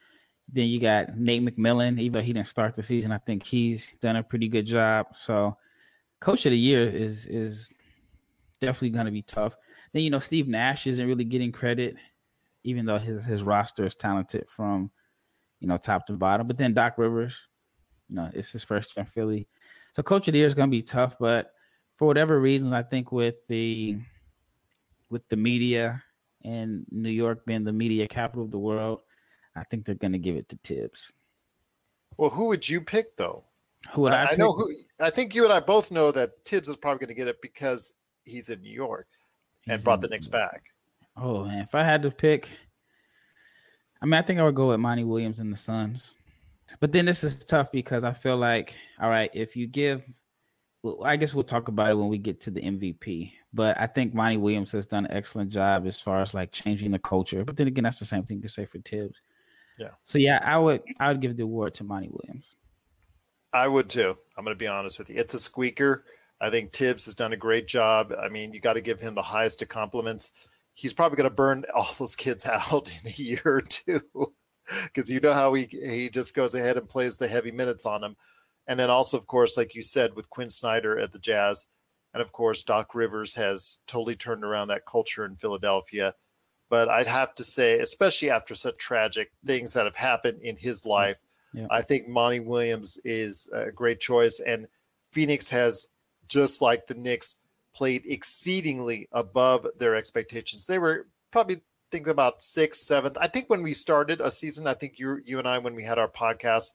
Then 0.53 0.67
you 0.67 0.79
got 0.79 1.17
Nate 1.17 1.43
McMillan, 1.43 1.99
even 1.99 2.11
though 2.11 2.21
he 2.21 2.33
didn't 2.33 2.47
start 2.47 2.75
the 2.75 2.83
season, 2.83 3.11
I 3.11 3.19
think 3.19 3.45
he's 3.45 3.87
done 4.01 4.17
a 4.17 4.23
pretty 4.23 4.49
good 4.49 4.65
job. 4.65 5.07
So, 5.15 5.57
coach 6.19 6.45
of 6.45 6.51
the 6.51 6.57
year 6.57 6.87
is 6.87 7.25
is 7.27 7.69
definitely 8.59 8.89
going 8.89 9.05
to 9.05 9.11
be 9.11 9.21
tough. 9.21 9.55
Then 9.93 10.03
you 10.03 10.09
know 10.09 10.19
Steve 10.19 10.47
Nash 10.47 10.87
isn't 10.87 11.07
really 11.07 11.23
getting 11.23 11.51
credit, 11.51 11.95
even 12.63 12.85
though 12.85 12.99
his 12.99 13.25
his 13.25 13.43
roster 13.43 13.85
is 13.85 13.95
talented 13.95 14.49
from 14.49 14.91
you 15.59 15.67
know 15.67 15.77
top 15.77 16.07
to 16.07 16.13
bottom. 16.13 16.47
But 16.47 16.57
then 16.57 16.73
Doc 16.73 16.97
Rivers, 16.97 17.47
you 18.09 18.15
know, 18.15 18.29
it's 18.33 18.51
his 18.51 18.63
first 18.63 18.95
year 18.95 19.01
in 19.01 19.07
Philly, 19.07 19.47
so 19.93 20.03
coach 20.03 20.27
of 20.27 20.33
the 20.33 20.39
year 20.39 20.47
is 20.47 20.53
going 20.53 20.69
to 20.69 20.77
be 20.77 20.81
tough. 20.81 21.15
But 21.19 21.51
for 21.95 22.07
whatever 22.07 22.39
reason, 22.39 22.73
I 22.73 22.83
think 22.83 23.11
with 23.11 23.35
the 23.47 23.97
with 25.09 25.27
the 25.29 25.35
media 25.35 26.03
and 26.43 26.85
New 26.91 27.09
York 27.09 27.45
being 27.45 27.63
the 27.63 27.73
media 27.73 28.07
capital 28.07 28.43
of 28.43 28.51
the 28.51 28.59
world, 28.59 29.01
I 29.55 29.63
think 29.65 29.85
they're 29.85 29.95
going 29.95 30.13
to 30.13 30.19
give 30.19 30.35
it 30.35 30.49
to 30.49 30.57
Tibbs. 30.57 31.13
Well, 32.17 32.29
who 32.29 32.45
would 32.45 32.67
you 32.67 32.81
pick 32.81 33.15
though? 33.17 33.43
Who 33.93 34.01
would 34.03 34.13
I? 34.13 34.23
I, 34.23 34.31
I 34.31 34.35
know 34.35 34.53
who. 34.53 34.71
I 34.99 35.09
think 35.09 35.33
you 35.33 35.43
and 35.43 35.53
I 35.53 35.59
both 35.59 35.91
know 35.91 36.11
that 36.11 36.45
Tibbs 36.45 36.69
is 36.69 36.75
probably 36.75 36.99
going 36.99 37.15
to 37.15 37.19
get 37.19 37.27
it 37.27 37.41
because 37.41 37.93
he's 38.23 38.49
in 38.49 38.61
New 38.61 38.73
York 38.73 39.07
and 39.67 39.83
brought 39.83 40.01
the 40.01 40.07
Knicks 40.07 40.27
back. 40.27 40.65
Oh 41.17 41.45
man, 41.45 41.59
if 41.59 41.75
I 41.75 41.83
had 41.83 42.03
to 42.03 42.11
pick, 42.11 42.49
I 44.01 44.05
mean, 44.05 44.13
I 44.13 44.21
think 44.21 44.39
I 44.39 44.43
would 44.43 44.55
go 44.55 44.69
with 44.69 44.79
Monty 44.79 45.03
Williams 45.03 45.39
and 45.39 45.51
the 45.51 45.57
Suns. 45.57 46.13
But 46.79 46.91
then 46.91 47.05
this 47.05 47.23
is 47.23 47.43
tough 47.43 47.71
because 47.71 48.03
I 48.03 48.13
feel 48.13 48.37
like, 48.37 48.75
all 48.99 49.09
right, 49.09 49.29
if 49.33 49.55
you 49.55 49.67
give, 49.67 50.03
well, 50.83 51.03
I 51.03 51.15
guess 51.15 51.33
we'll 51.33 51.43
talk 51.43 51.67
about 51.67 51.91
it 51.91 51.95
when 51.95 52.07
we 52.07 52.17
get 52.17 52.41
to 52.41 52.51
the 52.51 52.61
MVP. 52.61 53.33
But 53.53 53.79
I 53.79 53.87
think 53.87 54.13
Monty 54.13 54.37
Williams 54.37 54.71
has 54.71 54.85
done 54.85 55.05
an 55.05 55.11
excellent 55.11 55.49
job 55.51 55.85
as 55.85 55.99
far 55.99 56.21
as 56.21 56.33
like 56.33 56.51
changing 56.51 56.91
the 56.91 56.99
culture. 56.99 57.43
But 57.43 57.57
then 57.57 57.67
again, 57.67 57.83
that's 57.83 57.99
the 57.99 58.05
same 58.05 58.23
thing 58.23 58.37
you 58.37 58.41
can 58.41 58.49
say 58.49 58.65
for 58.65 58.79
Tibbs. 58.79 59.21
Yeah. 59.77 59.89
So 60.03 60.17
yeah, 60.17 60.39
I 60.43 60.57
would 60.57 60.81
I 60.99 61.09
would 61.09 61.21
give 61.21 61.37
the 61.37 61.43
award 61.43 61.73
to 61.75 61.83
Monty 61.83 62.09
Williams. 62.09 62.57
I 63.53 63.67
would 63.67 63.89
too. 63.89 64.17
I'm 64.37 64.45
going 64.45 64.55
to 64.55 64.59
be 64.59 64.67
honest 64.67 64.97
with 64.97 65.09
you. 65.09 65.17
It's 65.17 65.33
a 65.33 65.39
squeaker. 65.39 66.05
I 66.39 66.49
think 66.49 66.71
Tibbs 66.71 67.05
has 67.05 67.13
done 67.13 67.33
a 67.33 67.37
great 67.37 67.67
job. 67.67 68.13
I 68.19 68.29
mean, 68.29 68.53
you 68.53 68.59
got 68.59 68.73
to 68.73 68.81
give 68.81 68.99
him 68.99 69.13
the 69.13 69.21
highest 69.21 69.61
of 69.61 69.69
compliments. 69.69 70.31
He's 70.73 70.93
probably 70.93 71.17
going 71.17 71.29
to 71.29 71.35
burn 71.35 71.65
all 71.75 71.93
those 71.99 72.15
kids 72.15 72.45
out 72.45 72.89
in 73.03 73.11
a 73.11 73.13
year 73.13 73.41
or 73.45 73.61
two 73.61 74.01
because 74.83 75.09
you 75.09 75.19
know 75.19 75.33
how 75.33 75.53
he 75.53 75.65
he 75.65 76.09
just 76.09 76.33
goes 76.33 76.55
ahead 76.55 76.77
and 76.77 76.89
plays 76.89 77.17
the 77.17 77.27
heavy 77.27 77.51
minutes 77.51 77.85
on 77.85 78.01
them. 78.01 78.15
And 78.67 78.79
then 78.79 78.89
also, 78.89 79.17
of 79.17 79.27
course, 79.27 79.57
like 79.57 79.75
you 79.75 79.81
said, 79.81 80.15
with 80.15 80.29
Quin 80.29 80.49
Snyder 80.49 80.99
at 80.99 81.11
the 81.11 81.19
Jazz, 81.19 81.67
and 82.13 82.21
of 82.21 82.31
course, 82.31 82.63
Doc 82.63 82.93
Rivers 82.93 83.35
has 83.35 83.79
totally 83.87 84.15
turned 84.15 84.43
around 84.43 84.67
that 84.67 84.85
culture 84.85 85.25
in 85.25 85.35
Philadelphia. 85.35 86.13
But 86.69 86.89
I'd 86.89 87.07
have 87.07 87.35
to 87.35 87.43
say, 87.43 87.79
especially 87.79 88.29
after 88.29 88.55
such 88.55 88.77
tragic 88.77 89.31
things 89.45 89.73
that 89.73 89.85
have 89.85 89.95
happened 89.95 90.41
in 90.41 90.55
his 90.55 90.85
life, 90.85 91.17
yeah. 91.53 91.67
I 91.69 91.81
think 91.81 92.07
Monty 92.07 92.39
Williams 92.39 92.97
is 93.03 93.49
a 93.53 93.71
great 93.71 93.99
choice. 93.99 94.39
And 94.39 94.67
Phoenix 95.11 95.49
has, 95.49 95.87
just 96.29 96.61
like 96.61 96.87
the 96.87 96.93
Knicks, 96.93 97.37
played 97.73 98.03
exceedingly 98.05 99.07
above 99.11 99.67
their 99.77 99.95
expectations. 99.95 100.65
They 100.65 100.79
were 100.79 101.07
probably 101.31 101.61
thinking 101.91 102.11
about 102.11 102.41
sixth, 102.41 102.83
seventh. 102.83 103.17
I 103.19 103.27
think 103.27 103.49
when 103.49 103.63
we 103.63 103.73
started 103.73 104.21
a 104.21 104.31
season, 104.31 104.67
I 104.67 104.73
think 104.73 104.97
you 104.97 105.19
you 105.25 105.39
and 105.39 105.47
I 105.47 105.57
when 105.57 105.75
we 105.75 105.83
had 105.83 105.99
our 105.99 106.07
podcast 106.07 106.71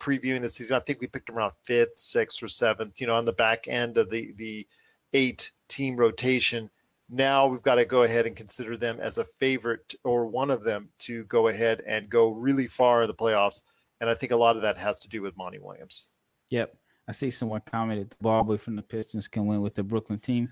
previewing 0.00 0.42
the 0.42 0.48
season, 0.48 0.76
I 0.76 0.80
think 0.80 1.00
we 1.00 1.06
picked 1.06 1.26
them 1.26 1.36
around 1.36 1.52
fifth, 1.64 1.98
sixth, 1.98 2.42
or 2.42 2.48
seventh. 2.48 3.00
You 3.00 3.06
know, 3.06 3.14
on 3.14 3.24
the 3.24 3.32
back 3.32 3.68
end 3.68 3.98
of 3.98 4.10
the 4.10 4.32
the 4.36 4.66
eight 5.12 5.50
team 5.68 5.96
rotation. 5.96 6.70
Now 7.10 7.46
we've 7.46 7.62
got 7.62 7.76
to 7.76 7.84
go 7.84 8.02
ahead 8.02 8.26
and 8.26 8.36
consider 8.36 8.76
them 8.76 8.98
as 9.00 9.18
a 9.18 9.24
favorite 9.38 9.94
or 10.04 10.26
one 10.26 10.50
of 10.50 10.62
them 10.62 10.90
to 11.00 11.24
go 11.24 11.48
ahead 11.48 11.82
and 11.86 12.10
go 12.10 12.30
really 12.30 12.66
far 12.66 13.02
in 13.02 13.08
the 13.08 13.14
playoffs. 13.14 13.62
And 14.00 14.10
I 14.10 14.14
think 14.14 14.32
a 14.32 14.36
lot 14.36 14.56
of 14.56 14.62
that 14.62 14.76
has 14.78 14.98
to 15.00 15.08
do 15.08 15.22
with 15.22 15.36
Monty 15.36 15.58
Williams. 15.58 16.10
Yep. 16.50 16.74
I 17.08 17.12
see 17.12 17.30
someone 17.30 17.62
commented 17.64 18.10
the 18.10 18.16
ball 18.20 18.44
boy 18.44 18.58
from 18.58 18.76
the 18.76 18.82
Pistons 18.82 19.28
can 19.28 19.46
win 19.46 19.62
with 19.62 19.74
the 19.74 19.82
Brooklyn 19.82 20.18
team. 20.18 20.50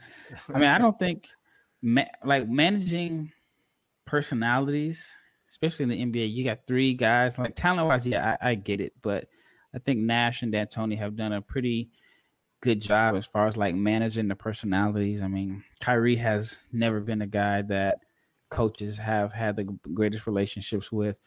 I 0.52 0.58
mean, 0.58 0.70
I 0.70 0.78
don't 0.78 0.98
think 0.98 1.28
ma- 1.82 2.04
like 2.24 2.48
managing 2.48 3.30
personalities, 4.06 5.14
especially 5.50 5.82
in 5.82 5.88
the 5.90 6.18
NBA, 6.18 6.32
you 6.32 6.44
got 6.44 6.66
three 6.66 6.94
guys 6.94 7.38
like 7.38 7.54
talent 7.54 7.86
wise. 7.88 8.06
Yeah, 8.06 8.36
I, 8.40 8.50
I 8.50 8.54
get 8.54 8.80
it, 8.80 8.94
but 9.02 9.28
I 9.76 9.78
think 9.78 10.00
Nash 10.00 10.40
and 10.40 10.50
D'Antoni 10.50 10.98
have 10.98 11.16
done 11.16 11.34
a 11.34 11.42
pretty 11.42 11.90
good 12.62 12.80
job 12.80 13.14
as 13.14 13.26
far 13.26 13.46
as 13.46 13.58
like 13.58 13.74
managing 13.74 14.26
the 14.26 14.34
personalities. 14.34 15.20
I 15.20 15.28
mean, 15.28 15.62
Kyrie 15.80 16.16
has 16.16 16.62
never 16.72 16.98
been 17.00 17.20
a 17.20 17.26
guy 17.26 17.60
that 17.62 17.98
coaches 18.48 18.96
have 18.96 19.32
had 19.32 19.54
the 19.54 19.64
greatest 19.92 20.26
relationships 20.26 20.90
with. 20.90 21.20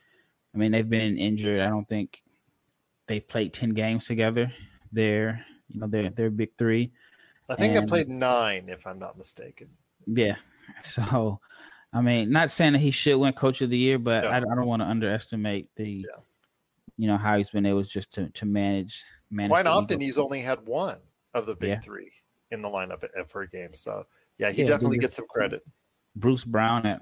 I 0.56 0.58
mean, 0.58 0.72
they've 0.72 0.90
been 0.90 1.18
injured. 1.20 1.62
I 1.62 1.68
don't 1.68 1.88
think 1.88 2.24
they've 3.06 3.26
played 3.26 3.54
10 3.54 3.70
games 3.76 4.08
together. 4.08 4.52
They're, 4.92 5.46
you 5.68 5.80
know, 5.80 5.88
they're, 5.88 6.10
they're 6.10 6.32
big 6.32 6.58
three. 6.58 6.92
I 7.48 7.56
think 7.56 7.76
and, 7.76 7.86
I 7.86 7.88
played 7.88 8.10
nine, 8.10 8.68
if 8.68 8.88
I'm 8.88 8.98
not 8.98 9.18
mistaken. 9.18 9.70
Yeah. 10.08 10.38
So, 10.84 11.40
I 11.94 12.02
mean, 12.02 12.32
not 12.32 12.52
saying 12.52 12.74
that 12.74 12.80
he 12.80 12.92
should 12.92 13.18
win 13.18 13.34
coach 13.34 13.62
of 13.62 13.70
the 13.70 13.78
year, 13.78 13.98
but 13.98 14.26
I, 14.26 14.38
I, 14.38 14.40
don't 14.40 14.68
want 14.68 14.84
to 14.84 14.88
underestimate 14.88 15.68
the, 15.76 16.06
yeah. 16.08 16.22
You 17.00 17.08
know, 17.08 17.18
how 17.18 17.38
he's 17.38 17.50
been 17.50 17.66
able 17.66 17.82
just 17.82 18.12
to, 18.12 18.30
to 18.32 18.46
manage, 18.46 19.06
manage. 19.32 19.52
Quite 19.52 19.68
often 19.68 20.02
he's 20.02 20.18
only 20.18 20.42
had 20.42 20.60
one 20.68 20.98
of 21.34 21.46
the 21.46 21.56
big 21.56 21.70
yeah. 21.70 21.80
three 21.80 22.12
in 22.52 22.62
the 22.62 22.68
lineup 22.68 23.06
for 23.30 23.44
a 23.44 23.48
game. 23.48 23.74
So 23.74 24.04
yeah, 24.38 24.52
he 24.52 24.64
yeah, 24.64 24.68
definitely 24.68 24.98
gets 24.98 25.16
some 25.16 25.26
credit. 25.28 25.64
Bruce 26.18 26.44
Brown 26.44 26.86
at 26.86 27.02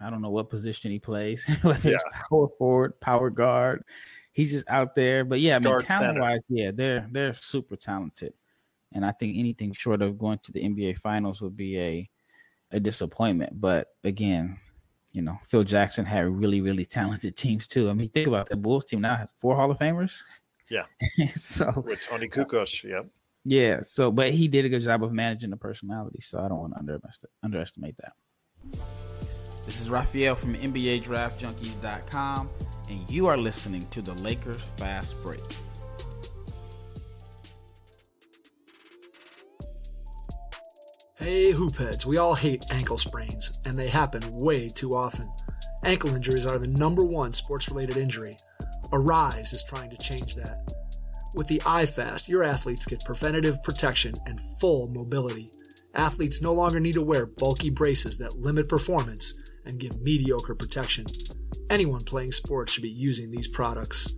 I 0.00 0.10
don't 0.10 0.22
know 0.22 0.30
what 0.30 0.50
position 0.50 0.90
he 0.90 0.98
plays, 0.98 1.44
whether 1.62 1.90
yeah. 1.90 1.98
power 2.28 2.48
forward, 2.58 2.98
power 3.00 3.30
guard. 3.30 3.84
He's 4.32 4.50
just 4.50 4.68
out 4.68 4.96
there. 4.96 5.24
But 5.24 5.38
yeah, 5.38 5.54
I 5.54 5.58
mean 5.60 5.78
talent 5.82 6.18
wise, 6.18 6.40
yeah, 6.48 6.72
they're 6.74 7.06
they're 7.12 7.34
super 7.34 7.76
talented. 7.76 8.34
And 8.92 9.06
I 9.06 9.12
think 9.12 9.36
anything 9.38 9.72
short 9.72 10.02
of 10.02 10.18
going 10.18 10.40
to 10.42 10.50
the 10.50 10.64
NBA 10.64 10.98
finals 10.98 11.40
would 11.42 11.56
be 11.56 11.78
a 11.78 12.10
a 12.72 12.80
disappointment. 12.80 13.60
But 13.60 13.86
again, 14.02 14.58
you 15.12 15.22
know, 15.22 15.38
Phil 15.44 15.64
Jackson 15.64 16.04
had 16.04 16.26
really, 16.26 16.60
really 16.60 16.84
talented 16.84 17.36
teams 17.36 17.66
too. 17.66 17.90
I 17.90 17.92
mean, 17.92 18.08
think 18.08 18.28
about 18.28 18.48
the 18.48 18.56
Bulls 18.56 18.84
team 18.84 19.00
now 19.02 19.16
has 19.16 19.30
four 19.38 19.56
Hall 19.56 19.70
of 19.70 19.78
Famers. 19.78 20.16
Yeah. 20.70 20.84
so 21.36 21.82
with 21.86 22.00
Toni 22.00 22.28
Kukoc, 22.28 22.82
yeah. 22.84 23.02
Yeah. 23.44 23.80
So, 23.82 24.10
but 24.10 24.30
he 24.30 24.48
did 24.48 24.64
a 24.64 24.68
good 24.68 24.80
job 24.80 25.04
of 25.04 25.12
managing 25.12 25.50
the 25.50 25.56
personality. 25.56 26.20
So 26.22 26.38
I 26.38 26.48
don't 26.48 26.58
want 26.58 26.72
to 26.74 26.78
underestimate, 26.78 27.32
underestimate 27.42 27.96
that. 27.98 28.12
This 29.64 29.80
is 29.80 29.90
Raphael 29.90 30.34
from 30.34 30.54
NBA 30.54 31.04
Draft 31.04 31.40
Junkies.com, 31.40 32.50
and 32.88 33.10
you 33.10 33.26
are 33.26 33.36
listening 33.36 33.82
to 33.90 34.02
the 34.02 34.14
Lakers 34.14 34.60
Fast 34.76 35.22
Break. 35.22 35.40
Hey, 41.22 41.52
hoopheads, 41.52 42.04
we 42.04 42.16
all 42.16 42.34
hate 42.34 42.64
ankle 42.72 42.98
sprains, 42.98 43.56
and 43.64 43.78
they 43.78 43.86
happen 43.86 44.22
way 44.34 44.68
too 44.68 44.96
often. 44.96 45.32
Ankle 45.84 46.16
injuries 46.16 46.48
are 46.48 46.58
the 46.58 46.66
number 46.66 47.04
one 47.04 47.32
sports 47.32 47.68
related 47.68 47.96
injury. 47.96 48.34
Aryse 48.90 49.54
is 49.54 49.62
trying 49.62 49.90
to 49.90 49.96
change 49.96 50.34
that. 50.34 50.66
With 51.36 51.46
the 51.46 51.60
iFast, 51.60 52.28
your 52.28 52.42
athletes 52.42 52.86
get 52.86 53.04
preventative 53.04 53.62
protection 53.62 54.14
and 54.26 54.40
full 54.60 54.88
mobility. 54.88 55.48
Athletes 55.94 56.42
no 56.42 56.52
longer 56.52 56.80
need 56.80 56.94
to 56.94 57.02
wear 57.02 57.26
bulky 57.26 57.70
braces 57.70 58.18
that 58.18 58.40
limit 58.40 58.68
performance 58.68 59.32
and 59.64 59.78
give 59.78 60.02
mediocre 60.02 60.56
protection. 60.56 61.06
Anyone 61.70 62.02
playing 62.02 62.32
sports 62.32 62.72
should 62.72 62.82
be 62.82 62.90
using 62.90 63.30
these 63.30 63.46
products. 63.46 64.08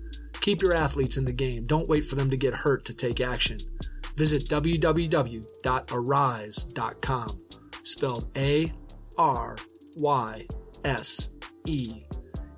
Keep 0.40 0.62
your 0.62 0.72
athletes 0.72 1.18
in 1.18 1.26
the 1.26 1.34
game. 1.34 1.66
Don't 1.66 1.88
wait 1.88 2.06
for 2.06 2.14
them 2.14 2.30
to 2.30 2.38
get 2.38 2.54
hurt 2.54 2.86
to 2.86 2.94
take 2.94 3.20
action. 3.20 3.60
Visit 4.16 4.48
www.aryse.com, 4.48 7.40
spelled 7.82 8.38
A 8.38 8.72
R 9.18 9.56
Y 9.96 10.46
S 10.84 11.28
E, 11.66 12.04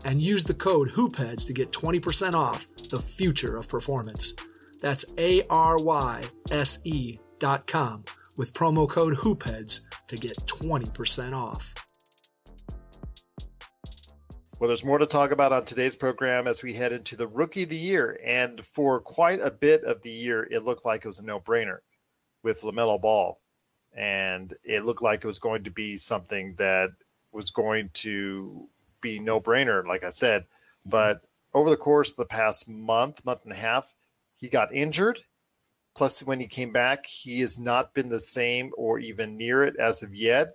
and 0.05 0.21
use 0.21 0.45
the 0.45 0.55
code 0.55 0.91
HOOPHEADS 0.91 1.47
to 1.47 1.53
get 1.53 1.73
20% 1.73 2.35
off 2.35 2.69
the 2.91 3.01
future 3.01 3.57
of 3.57 3.69
performance. 3.69 4.35
That's 4.81 5.05
A 5.19 5.43
R 5.49 5.79
Y 5.79 6.25
S 6.51 6.79
E 6.85 7.19
dot 7.39 7.67
com 7.67 8.05
with 8.37 8.53
promo 8.53 8.89
code 8.89 9.15
HoopHeads 9.15 9.81
to 10.09 10.17
get 10.17 10.37
20% 10.47 11.33
off. 11.33 11.75
Well, 14.59 14.69
there's 14.69 14.85
more 14.85 14.97
to 14.97 15.05
talk 15.05 15.33
about 15.33 15.53
on 15.53 15.67
today's 15.67 15.97
program 15.97 16.47
as 16.47 16.63
we 16.63 16.73
head 16.73 16.91
into 16.91 17.15
the 17.15 17.29
rookie 17.29 17.65
of 17.65 17.69
the 17.69 17.77
year. 17.77 18.19
And 18.25 18.65
for 18.65 19.01
quite 19.01 19.39
a 19.43 19.51
bit 19.51 19.85
of 19.85 20.01
the 20.01 20.11
year, 20.11 20.49
it 20.51 20.65
looked 20.65 20.87
like 20.87 21.05
it 21.05 21.09
was 21.09 21.19
a 21.19 21.27
no 21.27 21.39
brainer 21.39 21.81
with 22.43 22.63
LaMelo 22.63 22.99
Ball. 22.99 23.39
And 23.95 24.55
it 24.65 24.87
looked 24.87 25.03
like 25.03 25.23
it 25.23 25.27
was 25.27 25.39
going 25.39 25.63
to 25.65 25.71
be 25.71 25.99
something 25.99 26.55
that 26.57 26.89
was 27.33 27.51
going 27.51 27.91
to 27.95 28.67
be 29.03 29.19
no 29.19 29.43
brainer, 29.43 29.87
like 29.87 30.05
I 30.05 30.11
said. 30.11 30.47
But 30.87 31.21
over 31.53 31.69
the 31.69 31.77
course 31.77 32.13
of 32.13 32.17
the 32.17 32.25
past 32.25 32.67
month, 32.67 33.23
month 33.27 33.45
and 33.45 33.53
a 33.53 33.57
half, 33.57 33.93
he 34.37 34.49
got 34.49 34.75
injured. 34.75 35.21
Plus, 35.95 36.23
when 36.23 36.41
he 36.41 36.47
came 36.47 36.73
back, 36.73 37.05
he 37.05 37.41
has 37.41 37.59
not 37.59 37.93
been 37.93 38.09
the 38.09 38.21
same 38.21 38.73
or 38.79 38.99
even 39.01 39.37
near 39.37 39.65
it 39.65 39.77
as 39.77 40.03
of 40.03 40.15
yet. 40.15 40.55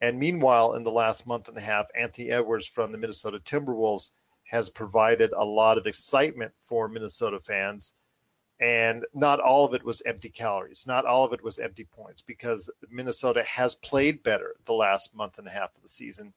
And 0.00 0.18
meanwhile, 0.18 0.74
in 0.74 0.84
the 0.84 0.90
last 0.90 1.26
month 1.26 1.48
and 1.48 1.56
a 1.56 1.60
half, 1.60 1.86
Anthony 1.96 2.30
Edwards 2.30 2.66
from 2.66 2.92
the 2.92 2.98
Minnesota 2.98 3.38
Timberwolves 3.38 4.10
has 4.44 4.68
provided 4.68 5.32
a 5.32 5.44
lot 5.44 5.78
of 5.78 5.86
excitement 5.86 6.52
for 6.58 6.88
Minnesota 6.88 7.40
fans. 7.40 7.94
And 8.60 9.04
not 9.14 9.40
all 9.40 9.64
of 9.64 9.74
it 9.74 9.84
was 9.84 10.02
empty 10.06 10.28
calories. 10.28 10.86
Not 10.86 11.04
all 11.04 11.24
of 11.24 11.32
it 11.32 11.42
was 11.42 11.58
empty 11.58 11.84
points 11.84 12.22
because 12.22 12.70
Minnesota 12.90 13.42
has 13.44 13.74
played 13.76 14.22
better 14.22 14.54
the 14.64 14.72
last 14.72 15.14
month 15.14 15.38
and 15.38 15.48
a 15.48 15.50
half 15.50 15.74
of 15.74 15.82
the 15.82 15.88
season. 15.88 16.32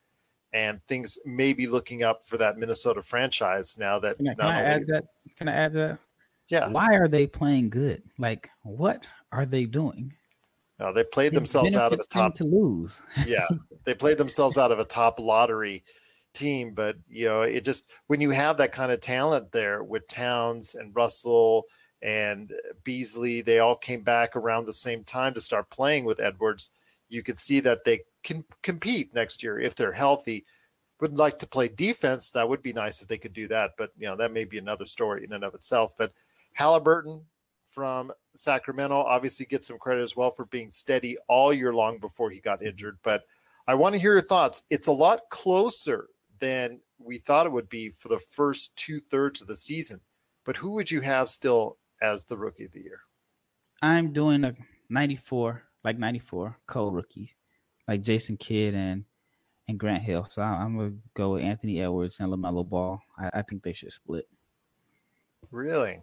And 0.53 0.81
things 0.87 1.19
may 1.25 1.53
be 1.53 1.67
looking 1.67 2.03
up 2.03 2.25
for 2.25 2.37
that 2.37 2.57
Minnesota 2.57 3.03
franchise 3.03 3.77
now 3.77 3.99
that. 3.99 4.17
Can 4.17 4.29
I, 4.29 4.33
can 4.33 4.45
I 4.45 4.61
add 4.61 4.87
that? 4.87 5.03
Can 5.37 5.47
I 5.47 5.53
add 5.53 5.73
that? 5.73 5.99
Yeah. 6.47 6.69
Why 6.69 6.95
are 6.95 7.07
they 7.07 7.27
playing 7.27 7.69
good? 7.69 8.01
Like, 8.17 8.49
what 8.63 9.05
are 9.31 9.45
they 9.45 9.65
doing? 9.65 10.13
No, 10.79 10.93
they 10.93 11.03
played 11.03 11.33
themselves 11.33 11.75
out 11.75 11.91
of 11.91 11.99
a 11.99 12.03
top 12.03 12.35
to 12.35 12.43
lose. 12.43 13.01
yeah, 13.27 13.47
they 13.83 13.95
played 13.95 14.17
themselves 14.17 14.57
out 14.57 14.71
of 14.71 14.79
a 14.79 14.85
top 14.85 15.19
lottery 15.19 15.83
team, 16.33 16.73
but 16.73 16.97
you 17.09 17.27
know, 17.27 17.41
it 17.41 17.65
just 17.65 17.89
when 18.07 18.21
you 18.21 18.29
have 18.29 18.57
that 18.57 18.71
kind 18.71 18.91
of 18.91 19.01
talent 19.01 19.51
there 19.51 19.83
with 19.83 20.07
Towns 20.07 20.75
and 20.75 20.95
Russell 20.95 21.65
and 22.03 22.53
Beasley, 22.83 23.41
they 23.41 23.59
all 23.59 23.75
came 23.75 24.03
back 24.03 24.35
around 24.35 24.65
the 24.65 24.73
same 24.73 25.03
time 25.03 25.33
to 25.33 25.41
start 25.41 25.69
playing 25.71 26.05
with 26.05 26.19
Edwards. 26.19 26.69
You 27.09 27.23
could 27.23 27.39
see 27.39 27.59
that 27.61 27.83
they 27.83 28.01
can 28.23 28.43
compete 28.61 29.15
next 29.15 29.41
year 29.41 29.59
if 29.59 29.73
they're 29.73 29.91
healthy. 29.91 30.45
Would 30.99 31.17
like 31.17 31.39
to 31.39 31.47
play 31.47 31.67
defense. 31.69 32.31
That 32.31 32.49
would 32.49 32.61
be 32.61 32.73
nice 32.73 33.01
if 33.01 33.07
they 33.07 33.17
could 33.17 33.33
do 33.33 33.47
that, 33.47 33.71
but 33.77 33.91
you 33.97 34.07
know 34.07 34.15
that 34.15 34.31
may 34.31 34.43
be 34.43 34.59
another 34.59 34.85
story 34.85 35.23
in 35.23 35.33
and 35.33 35.43
of 35.43 35.55
itself. 35.55 35.93
But 35.97 36.11
Halliburton, 36.53 37.23
from 37.77 38.11
Sacramento 38.33 38.95
obviously 38.95 39.45
gets 39.45 39.67
some 39.67 39.77
credit 39.77 40.01
as 40.01 40.15
well 40.15 40.31
for 40.31 40.45
being 40.45 40.71
steady 40.71 41.15
all 41.27 41.53
year 41.53 41.71
long 41.71 41.99
before 41.99 42.31
he 42.31 42.39
got 42.39 42.63
injured. 42.63 42.97
But 43.03 43.21
I 43.67 43.75
want 43.75 43.93
to 43.93 44.01
hear 44.01 44.13
your 44.13 44.23
thoughts. 44.23 44.63
It's 44.71 44.87
a 44.87 44.91
lot 44.91 45.21
closer 45.29 46.07
than 46.39 46.79
we 46.97 47.19
thought 47.19 47.45
it 47.45 47.51
would 47.51 47.69
be 47.69 47.91
for 47.91 48.07
the 48.07 48.17
first 48.17 48.75
two 48.77 48.99
thirds 48.99 49.41
of 49.41 49.47
the 49.47 49.55
season. 49.55 50.01
But 50.43 50.57
who 50.57 50.71
would 50.71 50.89
you 50.89 51.01
have 51.01 51.29
still 51.29 51.77
as 52.01 52.23
the 52.23 52.35
rookie 52.35 52.65
of 52.65 52.71
the 52.71 52.81
year? 52.81 53.01
I'm 53.83 54.11
doing 54.11 54.43
a 54.43 54.55
94, 54.89 55.61
like 55.83 55.99
94 55.99 56.57
co 56.65 56.89
rookies, 56.89 57.35
like 57.87 58.01
Jason 58.01 58.37
Kidd 58.37 58.73
and 58.73 59.05
and 59.67 59.77
Grant 59.77 60.01
Hill. 60.01 60.25
So 60.27 60.41
I'm 60.41 60.77
gonna 60.77 60.93
go 61.13 61.33
with 61.33 61.43
Anthony 61.43 61.79
Edwards 61.79 62.19
and 62.19 62.33
Lamelo 62.33 62.67
Ball. 62.67 62.99
I, 63.19 63.29
I 63.35 63.41
think 63.43 63.61
they 63.61 63.73
should 63.73 63.91
split. 63.91 64.27
Really? 65.51 65.99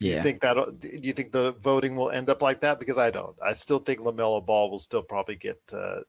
Do 0.00 0.06
yeah. 0.06 0.16
you 0.16 0.22
think 0.22 0.40
that 0.42 0.80
do 0.80 0.90
you 0.92 1.12
think 1.12 1.32
the 1.32 1.52
voting 1.52 1.96
will 1.96 2.10
end 2.10 2.28
up 2.28 2.42
like 2.42 2.60
that? 2.60 2.78
Because 2.78 2.98
I 2.98 3.10
don't. 3.10 3.34
I 3.42 3.52
still 3.54 3.78
think 3.78 4.00
Lamelo 4.00 4.44
Ball 4.44 4.70
will 4.70 4.78
still 4.78 5.02
probably 5.02 5.36
get 5.36 5.60
uh, 5.72 6.00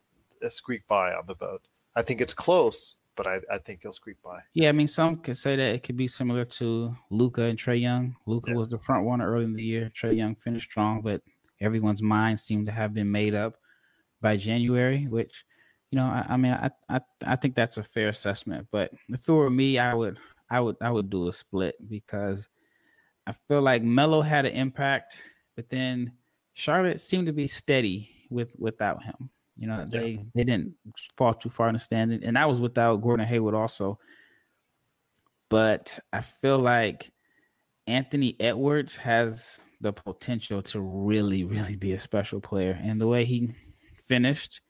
a 0.41 0.50
squeak 0.50 0.86
by 0.88 1.13
on 1.13 1.26
the 1.28 1.36
vote. 1.36 1.62
I 1.95 2.02
think 2.02 2.19
it's 2.19 2.34
close, 2.34 2.95
but 3.15 3.28
I, 3.28 3.39
I 3.52 3.58
think 3.60 3.80
he'll 3.84 3.93
squeak 3.93 4.21
by. 4.21 4.39
Yeah, 4.54 4.69
I 4.69 4.73
mean, 4.73 4.88
some 4.88 5.17
could 5.17 5.38
say 5.38 5.56
that 5.56 5.76
it 5.76 5.84
could 5.84 5.97
be 5.97 6.08
similar 6.08 6.43
to 6.45 6.95
Luka 7.10 7.43
and 7.43 7.58
Trae 7.58 7.82
Young. 7.82 8.15
Luka 8.26 8.52
yeah. 8.52 8.58
was 8.58 8.67
the 8.67 8.78
front 8.78 9.08
runner 9.08 9.32
early 9.32 9.45
in 9.45 9.54
the 9.54 9.63
year. 9.63 9.91
Trae 9.95 10.15
Young 10.15 10.36
finished 10.36 10.69
strong, 10.69 11.02
but 11.02 11.21
everyone's 11.62 12.02
mind 12.02 12.39
seemed 12.39 12.65
to 12.65 12.71
have 12.73 12.93
been 12.93 13.12
made 13.12 13.36
up 13.36 13.56
by 14.21 14.36
January, 14.36 15.08
which 15.08 15.45
you 15.91 15.97
know, 15.97 16.06
I, 16.06 16.26
I 16.30 16.38
mean, 16.38 16.52
I, 16.52 16.69
I 16.89 17.00
I 17.26 17.36
think 17.38 17.56
that's 17.56 17.78
a 17.78 17.84
fair 17.84 18.10
assessment. 18.10 18.67
But 18.71 18.91
if 19.10 19.28
it 19.28 19.32
were 19.32 19.50
me, 19.50 19.80
I 19.80 19.93
would 19.93 20.17
I 20.50 20.60
would 20.60 20.76
I 20.82 20.91
would 20.91 21.10
do 21.10 21.28
a 21.30 21.34
split 21.34 21.76
because 21.88 22.50
I 23.28 23.34
feel 23.50 23.62
like 23.62 23.84
Melo 23.84 24.22
had 24.22 24.46
an 24.46 24.54
impact, 24.54 25.22
but 25.58 25.70
then 25.70 26.13
Charlotte 26.54 27.02
seemed 27.02 27.28
to 27.28 27.34
be 27.34 27.46
steady 27.46 28.10
with 28.30 28.56
without 28.58 29.04
him. 29.04 29.30
You 29.58 29.68
know, 29.68 29.86
they 29.86 30.12
yeah. 30.12 30.22
they 30.34 30.44
didn't 30.46 30.76
fall 31.18 31.34
too 31.34 31.50
far 31.50 31.68
in 31.68 31.74
the 31.74 31.80
standing, 31.80 32.24
and 32.24 32.38
that 32.38 32.48
was 32.48 32.62
without 32.62 33.02
Gordon 33.02 33.28
Hayward 33.28 33.54
also. 33.54 34.00
But 35.50 36.00
I 36.13 36.22
feel 36.22 36.58
like 36.58 37.12
Anthony 37.86 38.38
Edwards 38.40 38.96
has 38.96 39.60
the 39.82 39.92
potential 39.92 40.62
to 40.62 40.80
really, 40.80 41.44
really 41.44 41.76
be 41.76 41.92
a 41.94 42.00
special 42.00 42.40
player, 42.40 42.80
and 42.82 43.00
the 43.02 43.08
way 43.08 43.26
he 43.26 43.52
finished, 44.04 44.62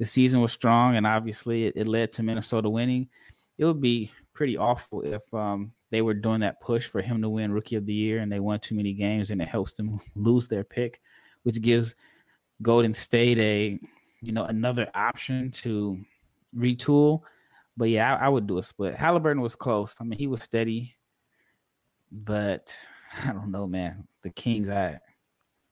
the 0.00 0.04
season 0.04 0.40
was 0.40 0.50
strong, 0.50 0.96
and 0.96 1.06
obviously 1.06 1.66
it, 1.66 1.74
it 1.76 1.86
led 1.86 2.10
to 2.12 2.24
Minnesota 2.24 2.68
winning. 2.68 3.08
It 3.56 3.66
would 3.66 3.80
be 3.80 4.10
pretty 4.32 4.56
awful 4.56 5.02
if 5.02 5.22
um, 5.32 5.72
they 5.90 6.02
were 6.02 6.14
doing 6.14 6.40
that 6.40 6.60
push 6.60 6.86
for 6.86 7.02
him 7.02 7.20
to 7.22 7.28
win 7.28 7.52
Rookie 7.52 7.76
of 7.76 7.86
the 7.86 7.92
Year, 7.92 8.20
and 8.20 8.30
they 8.30 8.40
won 8.40 8.60
too 8.60 8.74
many 8.74 8.92
games, 8.92 9.30
and 9.30 9.42
it 9.42 9.48
helps 9.48 9.72
them 9.72 10.00
lose 10.14 10.48
their 10.48 10.64
pick, 10.64 11.00
which 11.42 11.60
gives 11.60 11.94
Golden 12.62 12.94
State 12.94 13.38
a 13.38 13.78
you 14.20 14.32
know 14.32 14.44
another 14.44 14.88
option 14.94 15.50
to 15.50 15.98
retool. 16.56 17.22
But 17.76 17.88
yeah, 17.88 18.16
I, 18.16 18.26
I 18.26 18.28
would 18.28 18.46
do 18.46 18.58
a 18.58 18.62
split. 18.62 18.94
Halliburton 18.94 19.42
was 19.42 19.56
close. 19.56 19.94
I 20.00 20.04
mean, 20.04 20.18
he 20.18 20.26
was 20.26 20.42
steady, 20.42 20.96
but 22.12 22.74
I 23.24 23.32
don't 23.32 23.50
know, 23.50 23.66
man. 23.66 24.06
The 24.22 24.30
Kings, 24.30 24.68
I 24.68 25.00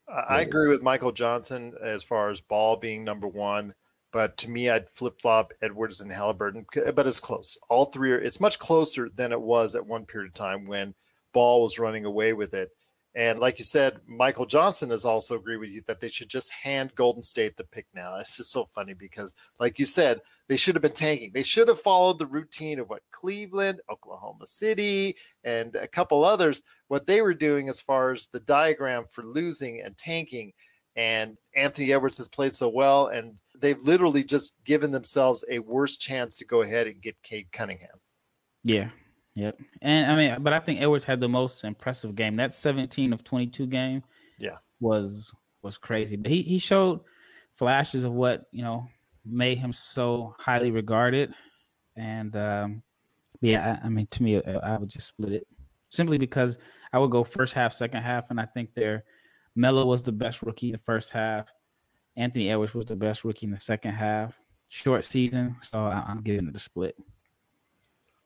I 0.09 0.41
agree 0.41 0.69
with 0.69 0.83
Michael 0.83 1.13
Johnson 1.13 1.75
as 1.83 2.03
far 2.03 2.31
as 2.31 2.41
ball 2.41 2.77
being 2.77 3.05
number 3.05 3.29
one. 3.29 3.75
But 4.13 4.37
to 4.39 4.51
me, 4.51 4.71
I'd 4.71 4.89
flip 4.89 5.21
flop 5.21 5.53
Edwards 5.61 6.01
and 6.01 6.11
Halliburton, 6.11 6.65
but 6.95 7.07
it's 7.07 7.21
close. 7.21 7.59
All 7.69 7.87
three 7.87 8.13
are, 8.13 8.19
it's 8.19 8.41
much 8.41 8.59
closer 8.59 9.11
than 9.15 9.33
it 9.33 9.41
was 9.41 9.75
at 9.75 9.87
one 9.87 10.07
period 10.07 10.29
of 10.29 10.35
time 10.35 10.67
when 10.67 10.95
Ball 11.35 11.63
was 11.63 11.79
running 11.79 12.07
away 12.07 12.33
with 12.33 12.55
it. 12.55 12.71
And 13.15 13.39
like 13.39 13.59
you 13.59 13.65
said, 13.65 13.99
Michael 14.07 14.47
Johnson 14.47 14.91
has 14.91 15.05
also 15.05 15.37
agreed 15.37 15.57
with 15.57 15.71
you 15.71 15.83
that 15.87 16.01
they 16.01 16.09
should 16.09 16.29
just 16.29 16.53
hand 16.53 16.95
Golden 16.95 17.23
State 17.23 17.57
the 17.57 17.65
pick 17.65 17.87
now. 17.95 18.17
It's 18.17 18.37
just 18.37 18.53
so 18.53 18.67
funny 18.75 18.95
because, 18.95 19.35
like 19.59 19.79
you 19.79 19.87
said, 19.87 20.21
they 20.49 20.57
should 20.57 20.75
have 20.75 20.83
been 20.83 20.93
tanking. 20.93 21.33
They 21.35 21.43
should 21.43 21.69
have 21.69 21.81
followed 21.81 22.19
the 22.19 22.27
routine 22.27 22.79
of 22.79 22.89
what 22.89 23.03
Cleveland, 23.11 23.81
Oklahoma 23.91 24.47
City, 24.47 25.17
and 25.43 25.75
a 25.75 25.89
couple 25.89 26.25
others, 26.25 26.63
what 26.89 27.07
they 27.07 27.21
were 27.21 27.35
doing 27.35 27.69
as 27.69 27.81
far 27.81 28.13
as 28.13 28.29
the 28.29 28.41
diagram 28.41 29.05
for 29.11 29.23
losing 29.25 29.81
and 29.83 29.97
tanking. 29.97 30.53
And 30.95 31.37
Anthony 31.57 31.93
Edwards 31.93 32.19
has 32.19 32.29
played 32.29 32.57
so 32.57 32.69
well, 32.69 33.09
and 33.09 33.35
they've 33.61 33.81
literally 33.81 34.25
just 34.25 34.63
given 34.65 34.93
themselves 34.93 35.45
a 35.51 35.59
worse 35.59 35.97
chance 35.97 36.37
to 36.37 36.45
go 36.45 36.63
ahead 36.63 36.87
and 36.87 37.01
get 37.01 37.21
Cade 37.23 37.49
Cunningham. 37.53 38.01
Yeah. 38.65 38.91
Yep. 39.35 39.59
And 39.83 40.11
I 40.11 40.17
mean, 40.17 40.43
but 40.43 40.53
I 40.53 40.61
think 40.61 40.81
Edwards 40.81 41.05
had 41.05 41.21
the 41.21 41.29
most 41.29 41.63
impressive 41.65 42.15
game. 42.15 42.37
That 42.37 42.55
17 42.55 43.13
of 43.13 43.23
22 43.23 43.67
game 43.67 44.03
yeah 44.39 44.57
was 44.81 45.33
was 45.63 45.79
crazy. 45.79 46.17
But 46.17 46.31
he, 46.31 46.43
he 46.43 46.59
showed 46.59 47.01
flashes 47.57 48.05
of 48.05 48.13
what, 48.13 48.47
you 48.53 48.63
know, 48.63 48.89
made 49.25 49.59
him 49.59 49.73
so 49.73 50.35
highly 50.39 50.71
regarded. 50.71 51.33
And 51.97 52.35
um 52.37 52.83
yeah, 53.41 53.79
I, 53.83 53.87
I 53.87 53.89
mean 53.91 54.09
to 54.11 54.23
me 54.23 54.43
I 54.43 54.77
would 54.77 54.89
just 54.89 55.09
split 55.09 55.33
it 55.33 55.47
simply 55.91 56.19
because 56.19 56.59
I 56.93 56.99
would 56.99 57.11
go 57.11 57.25
first 57.25 57.55
half, 57.55 57.73
second 57.73 58.03
half, 58.03 58.31
and 58.31 58.41
I 58.41 58.47
think 58.47 58.75
their 58.75 59.05
Melo 59.55 59.85
was 59.85 60.03
the 60.03 60.13
best 60.13 60.43
rookie 60.43 60.69
in 60.69 60.73
the 60.73 60.79
first 60.79 61.11
half. 61.11 61.49
Anthony 62.19 62.51
Edwards 62.51 62.75
was 62.75 62.87
the 62.87 62.97
best 62.97 63.25
rookie 63.25 63.47
in 63.47 63.53
the 63.53 63.61
second 63.61 63.95
half. 63.95 64.39
Short 64.69 65.05
season, 65.05 65.57
so 65.63 65.79
I'm 65.79 66.21
giving 66.21 66.49
it 66.49 66.57
a 66.57 66.59
split. 66.59 66.97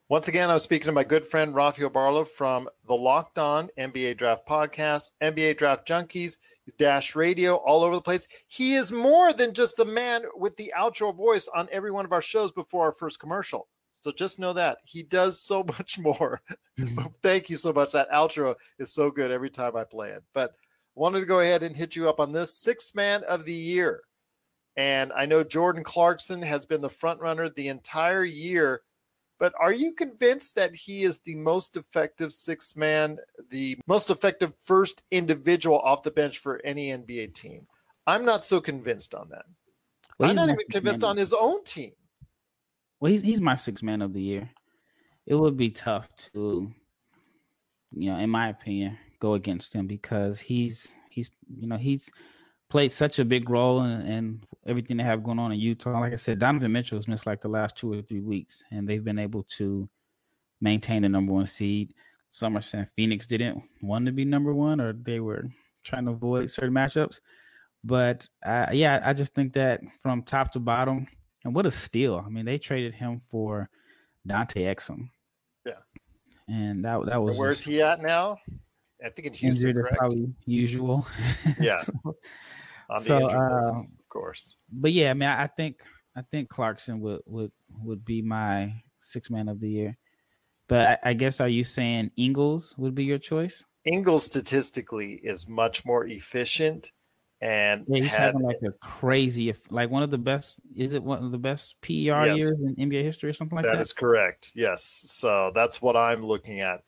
Once 0.08 0.28
again, 0.28 0.50
I'm 0.50 0.58
speaking 0.58 0.86
to 0.86 0.92
my 0.92 1.04
good 1.04 1.24
friend 1.24 1.54
Rafael 1.54 1.88
Barlow 1.88 2.24
from 2.24 2.68
the 2.88 2.94
Locked 2.94 3.38
On 3.38 3.68
NBA 3.78 4.16
Draft 4.16 4.48
Podcast, 4.48 5.12
NBA 5.22 5.58
Draft 5.58 5.86
Junkies, 5.86 6.38
Dash 6.78 7.14
Radio, 7.14 7.56
all 7.56 7.84
over 7.84 7.94
the 7.94 8.00
place. 8.00 8.26
He 8.48 8.74
is 8.74 8.92
more 8.92 9.32
than 9.32 9.54
just 9.54 9.76
the 9.76 9.84
man 9.84 10.22
with 10.36 10.56
the 10.56 10.72
outro 10.76 11.14
voice 11.14 11.48
on 11.54 11.68
every 11.70 11.90
one 11.90 12.04
of 12.04 12.12
our 12.12 12.22
shows 12.22 12.50
before 12.50 12.84
our 12.84 12.92
first 12.92 13.20
commercial. 13.20 13.68
So 13.94 14.10
just 14.10 14.40
know 14.40 14.52
that 14.54 14.78
he 14.84 15.02
does 15.02 15.40
so 15.40 15.62
much 15.78 15.98
more. 15.98 16.40
Mm-hmm. 16.78 17.06
Thank 17.22 17.50
you 17.50 17.56
so 17.56 17.72
much. 17.72 17.92
That 17.92 18.10
outro 18.10 18.56
is 18.78 18.92
so 18.92 19.10
good 19.10 19.30
every 19.30 19.50
time 19.50 19.76
I 19.76 19.84
play 19.84 20.10
it. 20.10 20.24
But 20.34 20.54
wanted 20.94 21.20
to 21.20 21.26
go 21.26 21.40
ahead 21.40 21.62
and 21.62 21.76
hit 21.76 21.96
you 21.96 22.08
up 22.08 22.20
on 22.20 22.32
this 22.32 22.54
sixth 22.54 22.94
man 22.94 23.22
of 23.24 23.44
the 23.44 23.52
year. 23.52 24.02
And 24.76 25.12
I 25.12 25.26
know 25.26 25.44
Jordan 25.44 25.84
Clarkson 25.84 26.40
has 26.42 26.64
been 26.66 26.80
the 26.80 26.88
front 26.88 27.20
runner 27.20 27.48
the 27.48 27.68
entire 27.68 28.24
year, 28.24 28.82
But 29.42 29.54
are 29.58 29.72
you 29.72 29.92
convinced 29.92 30.54
that 30.54 30.72
he 30.72 31.02
is 31.02 31.18
the 31.18 31.34
most 31.34 31.76
effective 31.76 32.32
six 32.32 32.76
man, 32.76 33.18
the 33.50 33.76
most 33.88 34.08
effective 34.08 34.52
first 34.56 35.02
individual 35.10 35.80
off 35.80 36.04
the 36.04 36.12
bench 36.12 36.38
for 36.38 36.60
any 36.64 36.90
NBA 36.90 37.34
team? 37.34 37.66
I'm 38.06 38.24
not 38.24 38.44
so 38.44 38.60
convinced 38.60 39.16
on 39.16 39.28
that. 39.30 39.44
Well, 40.16 40.30
I'm 40.30 40.36
not 40.36 40.48
even 40.48 40.68
convinced 40.70 41.02
on 41.02 41.16
his 41.16 41.32
own 41.32 41.64
team. 41.64 41.90
Well, 43.00 43.10
he's 43.10 43.22
he's 43.22 43.40
my 43.40 43.56
six 43.56 43.82
man 43.82 44.00
of 44.00 44.12
the 44.12 44.22
year. 44.22 44.48
It 45.26 45.34
would 45.34 45.56
be 45.56 45.70
tough 45.70 46.08
to, 46.34 46.72
you 47.90 48.12
know, 48.12 48.18
in 48.18 48.30
my 48.30 48.50
opinion, 48.50 48.96
go 49.22 49.34
against 49.34 49.72
him 49.72 49.86
because 49.86 50.40
he's 50.40 50.94
he's 51.08 51.30
you 51.56 51.68
know 51.68 51.76
he's 51.76 52.10
played 52.68 52.92
such 52.92 53.20
a 53.20 53.24
big 53.24 53.48
role 53.48 53.84
in, 53.84 54.00
in, 54.06 54.42
everything 54.66 54.96
they 54.96 55.04
have 55.04 55.22
going 55.22 55.38
on 55.38 55.52
in 55.52 55.60
Utah. 55.60 56.00
Like 56.00 56.14
I 56.14 56.16
said, 56.16 56.38
Donovan 56.38 56.72
Mitchell 56.72 56.98
has 56.98 57.06
missed 57.06 57.26
like 57.26 57.40
the 57.40 57.48
last 57.48 57.76
two 57.76 57.92
or 57.92 58.02
three 58.02 58.20
weeks, 58.20 58.64
and 58.72 58.88
they've 58.88 59.04
been 59.04 59.18
able 59.18 59.44
to 59.58 59.88
maintain 60.60 61.02
the 61.02 61.08
number 61.08 61.32
one 61.32 61.46
seed. 61.46 61.94
Somerset 62.30 62.88
Phoenix 62.96 63.26
didn't 63.26 63.62
want 63.80 64.06
to 64.06 64.12
be 64.12 64.24
number 64.24 64.52
one, 64.52 64.80
or 64.80 64.92
they 64.92 65.20
were 65.20 65.44
trying 65.84 66.06
to 66.06 66.12
avoid 66.12 66.50
certain 66.50 66.72
matchups. 66.72 67.20
But 67.84 68.28
uh, 68.44 68.66
yeah, 68.72 69.00
I 69.04 69.12
just 69.12 69.34
think 69.34 69.52
that 69.52 69.80
from 70.00 70.22
top 70.22 70.50
to 70.52 70.58
bottom, 70.58 71.06
and 71.44 71.54
what 71.54 71.66
a 71.66 71.70
steal! 71.70 72.20
I 72.24 72.28
mean, 72.28 72.44
they 72.44 72.58
traded 72.58 72.94
him 72.94 73.18
for 73.18 73.70
Dante 74.26 74.62
Exum. 74.62 75.10
Yeah, 75.64 75.82
and 76.48 76.84
that 76.84 77.06
that 77.06 77.22
was. 77.22 77.36
And 77.36 77.38
where's 77.38 77.58
just, 77.58 77.68
he 77.68 77.82
at 77.82 78.00
now? 78.00 78.38
I 79.04 79.08
think 79.08 79.28
in 79.28 79.34
Houston, 79.34 79.74
correct? 79.74 79.96
Probably 79.96 80.32
usual. 80.44 81.06
Yeah. 81.60 81.80
so, 81.80 81.92
On 82.90 83.02
the 83.02 83.04
so, 83.04 83.26
uh, 83.28 83.80
of 83.80 84.08
course. 84.08 84.56
But 84.70 84.92
yeah, 84.92 85.10
I 85.10 85.14
mean, 85.14 85.28
I 85.28 85.46
think 85.46 85.80
I 86.16 86.22
think 86.22 86.48
Clarkson 86.48 87.00
would 87.00 87.20
would 87.26 87.52
would 87.82 88.04
be 88.04 88.22
my 88.22 88.74
six 89.00 89.30
man 89.30 89.48
of 89.48 89.60
the 89.60 89.68
year. 89.68 89.98
But 90.68 91.00
I, 91.04 91.10
I 91.10 91.12
guess 91.14 91.40
are 91.40 91.48
you 91.48 91.64
saying 91.64 92.10
Ingles 92.16 92.74
would 92.78 92.94
be 92.94 93.04
your 93.04 93.18
choice? 93.18 93.64
Ingles 93.84 94.24
statistically 94.24 95.14
is 95.22 95.48
much 95.48 95.84
more 95.84 96.06
efficient 96.06 96.92
and 97.42 97.84
yeah, 97.88 98.02
he's 98.04 98.14
had, 98.14 98.26
having 98.26 98.42
like 98.42 98.60
a 98.62 98.70
crazy, 98.80 99.52
like 99.68 99.90
one 99.90 100.04
of 100.04 100.10
the 100.12 100.18
best. 100.18 100.60
Is 100.76 100.92
it 100.92 101.02
one 101.02 101.24
of 101.24 101.32
the 101.32 101.38
best 101.38 101.74
PER 101.82 101.90
yes. 101.90 102.38
years 102.38 102.50
in 102.52 102.76
NBA 102.76 103.02
history 103.02 103.30
or 103.30 103.32
something 103.32 103.56
like 103.56 103.64
that? 103.64 103.72
That 103.72 103.80
is 103.80 103.92
correct. 103.92 104.52
Yes, 104.54 104.84
so 104.84 105.50
that's 105.52 105.82
what 105.82 105.96
I'm 105.96 106.24
looking 106.24 106.60
at 106.60 106.82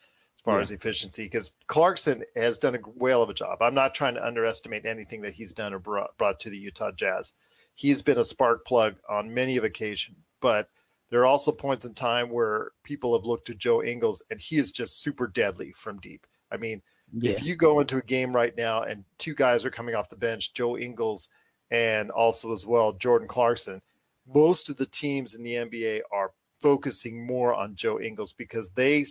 far 0.45 0.57
yeah. 0.57 0.63
as 0.63 0.71
efficiency 0.71 1.25
because 1.25 1.53
Clarkson 1.67 2.23
has 2.37 2.59
done 2.59 2.75
a 2.75 2.79
whale 2.79 3.23
of 3.23 3.31
a 3.31 3.35
job. 3.35 3.63
I'm 3.63 3.75
not 3.75 3.95
trying 3.95 4.15
to 4.15 4.25
underestimate 4.25 4.85
anything 4.85 5.23
that 5.23 5.35
he's 5.35 5.55
done 5.55 5.73
or 5.73 5.79
brought, 5.79 6.17
brought 6.19 6.39
to 6.41 6.51
the 6.51 6.59
Utah 6.59 6.93
Jazz. 6.93 7.33
He's 7.75 8.03
been 8.03 8.19
a 8.19 8.25
spark 8.25 8.65
plug 8.67 8.97
on 9.09 9.35
many 9.35 9.57
of 9.57 9.65
occasions, 9.65 10.19
but 10.41 10.69
there 11.11 11.21
are 11.21 11.27
also 11.27 11.51
points 11.51 11.85
in 11.85 11.95
time 11.95 12.31
where 12.31 12.73
people 12.83 13.17
have 13.17 13.25
looked 13.25 13.47
to 13.47 13.55
Joe 13.55 13.83
Ingles 13.83 14.23
and 14.31 14.41
he 14.41 14.57
is 14.57 14.71
just 14.71 15.01
super 15.01 15.27
deadly 15.27 15.73
from 15.77 15.99
deep. 15.99 16.27
I 16.53 16.57
mean, 16.57 16.83
yeah. 17.13 17.33
If 17.33 17.43
you 17.43 17.55
go 17.55 17.81
into 17.81 17.99
a 17.99 18.03
game 18.03 18.35
right 18.35 18.57
now 18.57 18.83
and 18.83 19.05
two 19.19 19.35
guys 19.35 19.65
are 19.65 19.71
coming 19.71 19.95
off 19.95 20.09
the 20.09 20.17
bench, 20.17 20.55
Joe 20.55 20.77
Ingles 20.77 21.29
and 21.71 22.11
also 22.11 22.53
as 22.53 22.67
well 22.67 22.93
Jordan 22.93 23.29
Clarkson, 23.29 23.81
most 24.27 24.69
of 24.69 24.77
the 24.77 24.87
teams 24.87 25.35
in 25.35 25.43
the 25.43 25.55
NBA 25.55 26.01
are 26.13 26.33
focusing 26.61 27.27
more 27.27 27.55
on 27.55 27.77
Joe 27.77 28.01
Ingles 28.01 28.33
because 28.33 28.71
they 28.71 29.05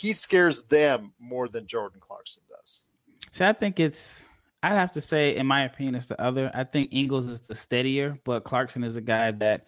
he 0.00 0.14
scares 0.14 0.62
them 0.62 1.12
more 1.18 1.46
than 1.46 1.66
Jordan 1.66 2.00
Clarkson 2.00 2.42
does. 2.48 2.84
So 3.32 3.46
I 3.46 3.52
think 3.52 3.78
it's 3.78 4.24
I'd 4.62 4.72
have 4.72 4.92
to 4.92 5.00
say, 5.02 5.36
in 5.36 5.46
my 5.46 5.64
opinion, 5.64 5.94
it's 5.94 6.06
the 6.06 6.18
other. 6.18 6.50
I 6.54 6.64
think 6.64 6.94
Ingles 6.94 7.28
is 7.28 7.42
the 7.42 7.54
steadier, 7.54 8.18
but 8.24 8.44
Clarkson 8.44 8.82
is 8.82 8.96
a 8.96 9.02
guy 9.02 9.30
that, 9.32 9.66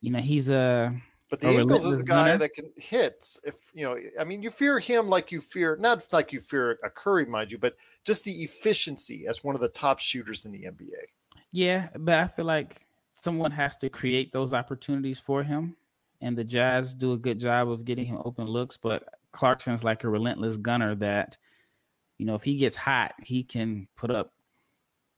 you 0.00 0.10
know, 0.10 0.20
he's 0.20 0.48
a 0.48 0.94
but 1.28 1.42
the 1.42 1.60
Ingles 1.60 1.84
is 1.84 2.00
a 2.00 2.04
guy 2.04 2.38
that 2.38 2.54
can 2.54 2.70
hit. 2.76 3.38
If 3.44 3.56
you 3.74 3.84
know, 3.84 3.98
I 4.18 4.24
mean, 4.24 4.40
you 4.42 4.48
fear 4.48 4.78
him 4.78 5.10
like 5.10 5.30
you 5.30 5.42
fear 5.42 5.76
not 5.78 6.10
like 6.10 6.32
you 6.32 6.40
fear 6.40 6.78
a 6.82 6.88
Curry, 6.88 7.26
mind 7.26 7.52
you, 7.52 7.58
but 7.58 7.76
just 8.02 8.24
the 8.24 8.44
efficiency 8.44 9.26
as 9.26 9.44
one 9.44 9.54
of 9.54 9.60
the 9.60 9.68
top 9.68 9.98
shooters 9.98 10.46
in 10.46 10.52
the 10.52 10.62
NBA. 10.62 11.04
Yeah, 11.52 11.88
but 11.98 12.18
I 12.18 12.28
feel 12.28 12.46
like 12.46 12.76
someone 13.12 13.50
has 13.50 13.76
to 13.78 13.90
create 13.90 14.32
those 14.32 14.54
opportunities 14.54 15.18
for 15.18 15.42
him, 15.42 15.76
and 16.22 16.34
the 16.34 16.44
Jazz 16.44 16.94
do 16.94 17.12
a 17.12 17.18
good 17.18 17.38
job 17.38 17.70
of 17.70 17.84
getting 17.84 18.06
him 18.06 18.22
open 18.24 18.46
looks. 18.46 18.78
But 18.78 19.06
Clarkson's 19.34 19.84
like 19.84 20.04
a 20.04 20.08
relentless 20.08 20.56
gunner 20.56 20.94
that, 20.96 21.36
you 22.18 22.26
know, 22.26 22.34
if 22.34 22.42
he 22.42 22.56
gets 22.56 22.76
hot, 22.76 23.12
he 23.22 23.42
can 23.42 23.88
put 23.96 24.10
up 24.10 24.32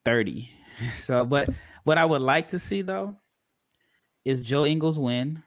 thirty. 0.05 0.51
so, 0.97 1.25
but 1.25 1.49
what 1.85 1.99
I 1.99 2.05
would 2.05 2.23
like 2.23 2.49
to 2.49 2.59
see 2.59 2.83
though 2.83 3.17
is 4.25 4.43
Joe 4.43 4.67
Ingles 4.67 4.99
win 4.99 5.43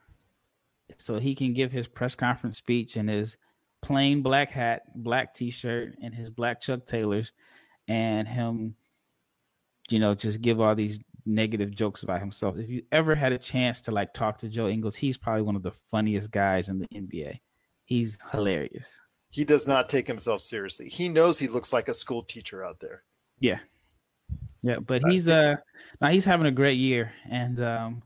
so 0.98 1.20
he 1.20 1.36
can 1.36 1.54
give 1.54 1.72
his 1.72 1.88
press 1.88 2.16
conference 2.16 2.58
speech 2.58 2.98
in 2.98 3.08
his 3.08 3.38
plain 3.82 4.22
black 4.22 4.52
hat, 4.52 4.84
black 4.96 5.34
t-shirt, 5.34 5.98
and 6.02 6.14
his 6.14 6.30
black 6.30 6.62
Chuck 6.62 6.86
Taylors, 6.86 7.32
and 7.88 8.28
him, 8.28 8.76
you 9.90 10.00
know, 10.00 10.16
just 10.16 10.42
give 10.42 10.60
all 10.60 10.76
these 10.76 11.00
negative 11.26 11.72
jokes 11.72 12.04
about 12.04 12.20
himself. 12.20 12.58
If 12.58 12.70
you 12.70 12.84
ever 12.92 13.16
had 13.16 13.32
a 13.32 13.38
chance 13.38 13.82
to 13.82 13.92
like 13.92 14.14
talk 14.14 14.38
to 14.40 14.50
Joe 14.50 14.68
Ingles, 14.68 14.96
he's 14.96 15.18
probably 15.18 15.44
one 15.44 15.56
of 15.56 15.64
the 15.64 15.72
funniest 15.92 16.32
guys 16.32 16.70
in 16.70 16.80
the 16.80 16.88
NBA. 16.88 17.40
He's 17.90 18.20
hilarious. 18.32 19.02
He 19.32 19.44
does 19.44 19.68
not 19.68 19.90
take 19.90 20.06
himself 20.06 20.42
seriously. 20.42 20.90
He 20.90 21.10
knows 21.10 21.40
he 21.40 21.48
looks 21.48 21.74
like 21.74 21.90
a 21.90 21.96
school 21.96 22.22
teacher 22.22 22.64
out 22.64 22.80
there. 22.80 23.02
Yeah. 23.40 23.58
Yeah, 24.62 24.78
but 24.78 25.02
he's 25.10 25.28
uh 25.28 25.56
now 26.00 26.10
he's 26.10 26.26
having 26.26 26.46
a 26.46 26.52
great 26.52 26.78
year 26.78 27.12
and 27.28 27.60
um 27.62 28.04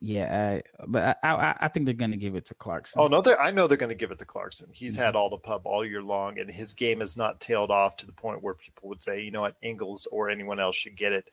yeah, 0.00 0.60
I, 0.78 0.84
but 0.86 1.18
I, 1.22 1.28
I, 1.32 1.56
I 1.62 1.68
think 1.68 1.86
they're 1.86 1.94
going 1.94 2.10
to 2.10 2.18
give 2.18 2.34
it 2.34 2.44
to 2.46 2.54
Clarkson. 2.54 3.00
Oh 3.00 3.08
no, 3.08 3.20
they 3.22 3.34
I 3.34 3.50
know 3.50 3.66
they're 3.66 3.78
going 3.78 3.88
to 3.88 3.94
give 3.96 4.10
it 4.10 4.18
to 4.18 4.26
Clarkson. 4.26 4.68
He's 4.70 4.94
mm-hmm. 4.94 5.02
had 5.02 5.16
all 5.16 5.30
the 5.30 5.38
pub 5.38 5.62
all 5.64 5.84
year 5.84 6.02
long, 6.02 6.38
and 6.38 6.52
his 6.52 6.74
game 6.74 7.00
has 7.00 7.16
not 7.16 7.40
tailed 7.40 7.70
off 7.70 7.96
to 7.96 8.06
the 8.06 8.12
point 8.12 8.42
where 8.42 8.54
people 8.54 8.88
would 8.90 9.00
say, 9.00 9.22
you 9.22 9.30
know 9.30 9.40
what, 9.40 9.56
Ingles 9.62 10.06
or 10.12 10.28
anyone 10.28 10.60
else 10.60 10.76
should 10.76 10.96
get 10.96 11.12
it. 11.12 11.24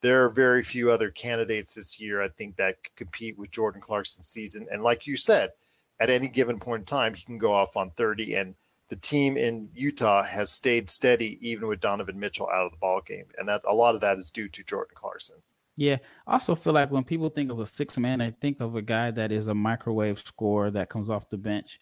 There 0.00 0.24
are 0.24 0.30
very 0.30 0.64
few 0.64 0.90
other 0.90 1.10
candidates 1.10 1.74
this 1.74 2.00
year, 2.00 2.20
I 2.20 2.28
think, 2.28 2.56
that 2.56 2.82
could 2.82 2.96
compete 2.96 3.38
with 3.38 3.52
Jordan 3.52 3.80
Clarkson's 3.80 4.28
season. 4.28 4.66
And 4.70 4.82
like 4.82 5.06
you 5.06 5.16
said, 5.16 5.50
at 6.00 6.10
any 6.10 6.28
given 6.28 6.58
point 6.58 6.82
in 6.82 6.86
time, 6.86 7.14
he 7.14 7.24
can 7.24 7.38
go 7.38 7.52
off 7.52 7.76
on 7.76 7.90
30. 7.90 8.34
And 8.34 8.54
the 8.88 8.96
team 8.96 9.36
in 9.36 9.68
Utah 9.74 10.22
has 10.22 10.50
stayed 10.50 10.88
steady 10.88 11.38
even 11.46 11.68
with 11.68 11.80
Donovan 11.80 12.18
Mitchell 12.18 12.48
out 12.52 12.66
of 12.66 12.72
the 12.72 12.78
ball 12.78 13.00
game, 13.00 13.26
and 13.38 13.48
that 13.48 13.62
a 13.68 13.74
lot 13.74 13.94
of 13.94 14.00
that 14.00 14.18
is 14.18 14.30
due 14.30 14.48
to 14.48 14.62
Jordan 14.64 14.94
Clarkson. 14.94 15.36
Yeah, 15.76 15.98
I 16.26 16.32
also 16.32 16.54
feel 16.54 16.72
like 16.72 16.90
when 16.90 17.04
people 17.04 17.28
think 17.28 17.52
of 17.52 17.60
a 17.60 17.66
six 17.66 17.98
man, 17.98 18.18
they 18.18 18.34
think 18.40 18.60
of 18.60 18.74
a 18.74 18.82
guy 18.82 19.10
that 19.12 19.30
is 19.30 19.48
a 19.48 19.54
microwave 19.54 20.18
scorer 20.18 20.70
that 20.72 20.88
comes 20.88 21.10
off 21.10 21.28
the 21.28 21.36
bench, 21.36 21.78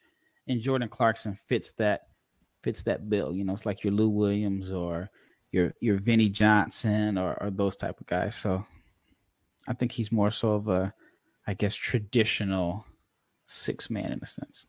and 0.49 0.61
Jordan 0.61 0.89
Clarkson 0.89 1.35
fits 1.35 1.73
that 1.73 2.09
fits 2.63 2.83
that 2.83 3.09
bill. 3.09 3.33
You 3.33 3.45
know, 3.45 3.53
it's 3.53 3.67
like 3.67 3.85
your 3.85 3.93
Lou 3.93 4.09
Williams 4.09 4.73
or 4.73 5.09
your 5.53 5.73
your 5.81 5.97
Vinnie 5.97 6.29
Johnson 6.29 7.19
or, 7.19 7.41
or 7.41 7.51
those 7.51 7.77
type 7.77 8.01
of 8.01 8.07
guys. 8.07 8.35
So 8.35 8.67
I 9.69 9.75
think 9.75 9.93
he's 9.93 10.11
more 10.11 10.33
so 10.33 10.55
of 10.55 10.69
a, 10.69 10.93
I 11.47 11.55
guess, 11.55 11.75
traditional 11.75 12.85
six 13.47 13.91
man 13.91 14.13
in 14.13 14.21
a 14.23 14.27
sense. 14.27 14.67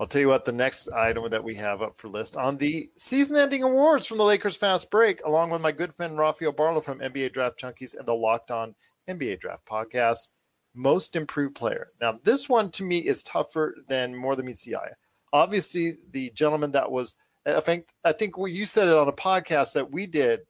I'll 0.00 0.06
tell 0.06 0.22
you 0.22 0.28
what, 0.28 0.46
the 0.46 0.52
next 0.52 0.88
item 0.88 1.28
that 1.28 1.44
we 1.44 1.54
have 1.56 1.82
up 1.82 1.98
for 1.98 2.08
list 2.08 2.38
on 2.38 2.56
the 2.56 2.90
season 2.96 3.36
ending 3.36 3.62
awards 3.62 4.06
from 4.06 4.16
the 4.16 4.24
Lakers 4.24 4.56
Fast 4.56 4.90
Break, 4.90 5.22
along 5.26 5.50
with 5.50 5.60
my 5.60 5.72
good 5.72 5.94
friend 5.94 6.18
Rafael 6.18 6.52
Barlow 6.52 6.80
from 6.80 7.00
NBA 7.00 7.34
Draft 7.34 7.60
Junkies 7.60 7.98
and 7.98 8.08
the 8.08 8.14
Locked 8.14 8.50
On 8.50 8.74
NBA 9.10 9.40
Draft 9.40 9.66
Podcast, 9.66 10.30
most 10.74 11.16
improved 11.16 11.54
player. 11.54 11.88
Now, 12.00 12.18
this 12.24 12.48
one 12.48 12.70
to 12.70 12.82
me 12.82 13.00
is 13.00 13.22
tougher 13.22 13.76
than 13.88 14.16
more 14.16 14.36
than 14.36 14.46
meets 14.46 14.64
the 14.64 14.76
eye. 14.76 14.92
Obviously, 15.34 15.98
the 16.12 16.30
gentleman 16.30 16.70
that 16.72 16.90
was, 16.90 17.16
I 17.44 17.60
think, 17.60 17.88
I 18.02 18.12
think 18.12 18.36
you 18.38 18.64
said 18.64 18.88
it 18.88 18.96
on 18.96 19.08
a 19.08 19.12
podcast 19.12 19.74
that 19.74 19.92
we 19.92 20.06
did 20.06 20.40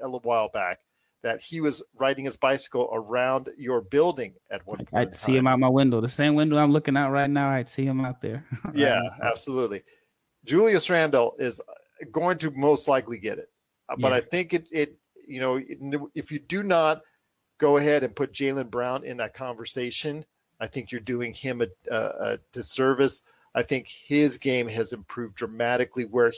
a 0.00 0.06
little 0.06 0.20
while 0.20 0.48
back 0.48 0.80
that 1.26 1.42
he 1.42 1.60
was 1.60 1.82
riding 1.96 2.24
his 2.24 2.36
bicycle 2.36 2.88
around 2.92 3.48
your 3.58 3.80
building 3.80 4.32
at 4.52 4.64
one 4.64 4.78
point. 4.78 4.88
I'd 4.94 5.16
see 5.16 5.36
him 5.36 5.48
out 5.48 5.58
my 5.58 5.68
window, 5.68 6.00
the 6.00 6.06
same 6.06 6.36
window 6.36 6.56
I'm 6.56 6.70
looking 6.70 6.96
out 6.96 7.10
right 7.10 7.28
now. 7.28 7.50
I'd 7.50 7.68
see 7.68 7.84
him 7.84 8.04
out 8.04 8.20
there. 8.20 8.46
yeah, 8.74 9.02
absolutely. 9.20 9.82
Julius 10.44 10.88
Randle 10.88 11.34
is 11.40 11.60
going 12.12 12.38
to 12.38 12.52
most 12.52 12.86
likely 12.86 13.18
get 13.18 13.38
it, 13.38 13.50
uh, 13.88 13.96
but 13.98 14.12
yeah. 14.12 14.18
I 14.18 14.20
think 14.20 14.54
it, 14.54 14.68
it, 14.70 14.96
you 15.26 15.40
know, 15.40 15.60
if 16.14 16.30
you 16.30 16.38
do 16.38 16.62
not 16.62 17.02
go 17.58 17.78
ahead 17.78 18.04
and 18.04 18.14
put 18.14 18.32
Jaylen 18.32 18.70
Brown 18.70 19.02
in 19.02 19.16
that 19.16 19.34
conversation, 19.34 20.24
I 20.60 20.68
think 20.68 20.92
you're 20.92 21.00
doing 21.00 21.32
him 21.32 21.60
a, 21.60 21.66
a, 21.92 21.96
a 22.34 22.38
disservice. 22.52 23.22
I 23.56 23.64
think 23.64 23.88
his 23.88 24.38
game 24.38 24.68
has 24.68 24.92
improved 24.92 25.34
dramatically. 25.34 26.04
Where, 26.04 26.32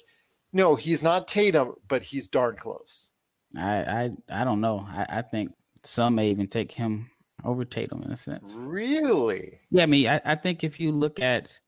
no, 0.55 0.77
he's 0.77 1.03
not 1.03 1.29
Tatum, 1.29 1.75
but 1.89 2.03
he's 2.03 2.27
darn 2.27 2.57
close. 2.57 3.13
I 3.57 3.77
I 3.83 4.11
I 4.31 4.45
don't 4.45 4.61
know. 4.61 4.87
I, 4.89 5.19
I 5.19 5.23
think 5.23 5.53
some 5.83 6.17
may 6.17 6.31
even 6.31 6.49
take 6.49 6.73
him 6.73 7.11
over 7.45 7.65
Tatum 7.65 8.03
in 8.03 8.13
a 8.13 8.17
sense. 8.17 8.55
Really? 8.61 9.61
Yeah, 9.71 9.85
I 9.85 9.87
mean, 9.87 10.09
I, 10.09 10.21
I 10.25 10.35
think 10.35 10.65
if 10.65 10.81
you 10.81 10.93
look 10.93 11.21
at 11.21 11.59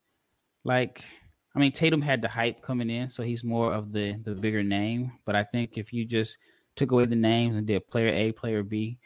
like 0.64 1.04
I 1.54 1.58
mean 1.58 1.72
Tatum 1.72 2.02
had 2.02 2.22
the 2.22 2.28
hype 2.28 2.62
coming 2.62 2.90
in, 2.90 3.10
so 3.10 3.22
he's 3.22 3.44
more 3.44 3.72
of 3.72 3.92
the 3.92 4.16
the 4.22 4.34
bigger 4.34 4.62
name. 4.62 5.12
But 5.24 5.36
I 5.36 5.44
think 5.44 5.78
if 5.78 5.92
you 5.92 6.04
just 6.04 6.36
took 6.76 6.92
away 6.92 7.06
the 7.06 7.16
names 7.16 7.56
and 7.56 7.66
did 7.66 7.86
player 7.88 8.08
A, 8.08 8.32
player 8.32 8.62
B, 8.62 8.98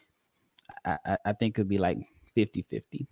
I, 0.85 0.99
I, 1.05 1.17
I 1.27 1.33
think 1.33 1.59
it'd 1.59 1.69
be 1.69 1.79
like 1.79 1.99
50-50. 2.37 3.07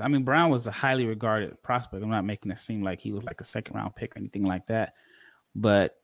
I 0.00 0.08
mean, 0.08 0.24
Brown 0.24 0.50
was 0.50 0.66
a 0.66 0.72
highly 0.72 1.06
regarded 1.06 1.62
prospect. 1.62 2.02
I'm 2.02 2.10
not 2.10 2.24
making 2.24 2.50
it 2.50 2.58
seem 2.58 2.82
like 2.82 3.00
he 3.00 3.12
was 3.12 3.24
like 3.24 3.40
a 3.40 3.44
second 3.44 3.74
round 3.74 3.94
pick 3.94 4.16
or 4.16 4.18
anything 4.18 4.44
like 4.44 4.66
that. 4.66 4.94
But 5.54 5.96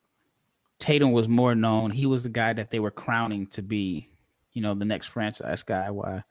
Tatum 0.83 1.13
was 1.13 1.29
more 1.29 1.55
known. 1.55 1.93
He 1.93 2.07
was 2.07 2.25
the 2.25 2.29
guy 2.29 2.53
that 2.55 2.73
they 2.73 2.81
were 2.81 2.91
crowning 2.91 3.47
to 3.49 3.63
be, 3.63 4.09
you 4.53 4.61
know, 4.61 4.75
the 4.75 4.85
next 4.85 5.07
franchise 5.07 5.63
guy. 5.63 5.89
Why 5.93 6.25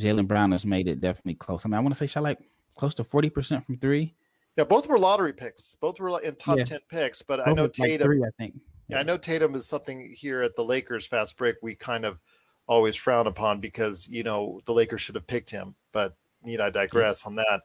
Jaylen 0.00 0.26
Brown 0.26 0.52
has 0.52 0.64
made 0.64 0.88
it 0.88 1.02
definitely 1.02 1.34
close. 1.34 1.66
I 1.66 1.68
mean, 1.68 1.74
I 1.74 1.80
want 1.80 1.92
to 1.94 1.98
say 1.98 2.06
shot 2.06 2.22
like 2.22 2.38
close 2.74 2.94
to 2.94 3.04
40% 3.04 3.66
from 3.66 3.76
three. 3.76 4.14
Yeah, 4.56 4.64
both 4.64 4.86
were 4.86 4.98
lottery 4.98 5.34
picks. 5.34 5.74
Both 5.74 6.00
were 6.00 6.18
in 6.22 6.36
top 6.36 6.56
yeah. 6.56 6.64
10 6.64 6.80
picks, 6.90 7.20
but 7.20 7.40
both 7.40 7.48
I 7.48 7.52
know 7.52 7.68
Tatum. 7.68 7.90
Like 7.90 8.00
three, 8.00 8.24
I 8.24 8.30
think. 8.38 8.54
Yeah. 8.88 8.96
yeah, 8.96 9.00
I 9.00 9.02
know 9.02 9.18
Tatum 9.18 9.54
is 9.54 9.66
something 9.66 10.14
here 10.16 10.40
at 10.40 10.56
the 10.56 10.64
Lakers 10.64 11.06
fast 11.06 11.36
break 11.36 11.56
we 11.60 11.74
kind 11.74 12.06
of 12.06 12.18
always 12.66 12.96
frown 12.96 13.26
upon 13.26 13.60
because, 13.60 14.08
you 14.08 14.22
know, 14.22 14.62
the 14.64 14.72
Lakers 14.72 15.02
should 15.02 15.16
have 15.16 15.26
picked 15.26 15.50
him, 15.50 15.74
but 15.92 16.16
need 16.42 16.62
I 16.62 16.70
digress 16.70 17.26
on 17.26 17.34
that. 17.34 17.60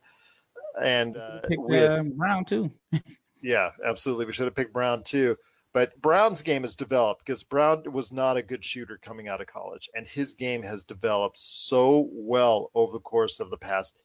And 0.83 1.15
uh, 1.15 1.39
with, 1.49 1.89
uh, 1.89 2.03
Brown 2.03 2.43
too. 2.43 2.69
yeah, 3.41 3.71
absolutely. 3.85 4.25
We 4.25 4.33
should 4.33 4.45
have 4.45 4.55
picked 4.55 4.73
Brown 4.73 5.03
too. 5.03 5.37
But 5.77 6.01
Brown's 6.01 6.41
game 6.41 6.63
has 6.63 6.75
developed 6.75 7.23
because 7.23 7.43
Brown 7.43 7.83
was 7.91 8.11
not 8.11 8.35
a 8.35 8.41
good 8.41 8.65
shooter 8.65 8.97
coming 8.99 9.27
out 9.27 9.41
of 9.41 9.45
college, 9.45 9.91
and 9.93 10.07
his 10.07 10.33
game 10.33 10.63
has 10.63 10.83
developed 10.83 11.37
so 11.37 12.09
well 12.13 12.71
over 12.73 12.93
the 12.93 12.99
course 12.99 13.39
of 13.39 13.51
the 13.51 13.57
past 13.57 13.95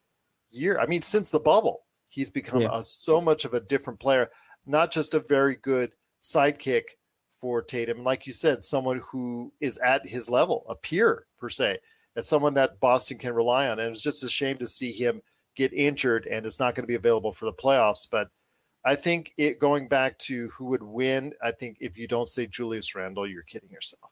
year. 0.51 0.79
I 0.79 0.85
mean, 0.85 1.01
since 1.01 1.31
the 1.31 1.41
bubble, 1.41 1.87
he's 2.11 2.29
become 2.29 2.61
yeah. 2.61 2.69
a, 2.79 2.85
so 2.85 3.23
much 3.23 3.47
of 3.47 3.55
a 3.55 3.61
different 3.61 4.01
player, 4.01 4.29
not 4.67 4.93
just 4.93 5.15
a 5.15 5.21
very 5.21 5.57
good 5.57 5.93
sidekick 6.21 6.83
for 7.41 7.63
Tatum. 7.63 8.05
like 8.05 8.27
you 8.27 8.35
said, 8.35 8.63
someone 8.63 9.01
who 9.11 9.51
is 9.63 9.79
at 9.79 10.07
his 10.07 10.29
level, 10.29 10.67
a 10.69 10.77
peer 10.77 11.25
per 11.41 11.49
se, 11.49 11.79
as 12.17 12.29
someone 12.29 12.53
that 12.53 12.81
Boston 12.81 13.17
can 13.17 13.33
rely 13.33 13.69
on. 13.69 13.79
And 13.79 13.89
it's 13.89 14.03
just 14.03 14.23
a 14.23 14.29
shame 14.29 14.59
to 14.59 14.67
see 14.67 14.93
him 14.93 15.23
get 15.57 15.73
injured 15.73 16.27
and 16.31 16.45
is 16.45 16.59
not 16.59 16.75
going 16.75 16.83
to 16.83 16.87
be 16.87 16.97
available 16.97 17.33
for 17.33 17.47
the 17.47 17.53
playoffs. 17.55 18.07
But 18.11 18.29
I 18.85 18.97
think 18.97 19.33
it 19.39 19.59
going 19.59 19.89
back 19.89 20.19
to 20.21 20.49
who 20.49 20.67
would 20.67 20.83
win, 20.83 21.33
I 21.43 21.53
think 21.53 21.77
if 21.81 21.97
you 21.97 22.09
don't 22.09 22.29
say 22.29 22.47
Julius 22.47 22.95
Randle, 22.95 23.29
you're 23.29 23.43
kidding 23.43 23.71
yourself. 23.71 24.11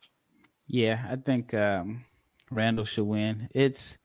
Yeah, 0.66 1.04
I 1.10 1.16
think 1.16 1.52
um, 1.54 2.04
Randle 2.50 2.84
should 2.84 3.04
win. 3.04 3.48
It's, 3.52 3.98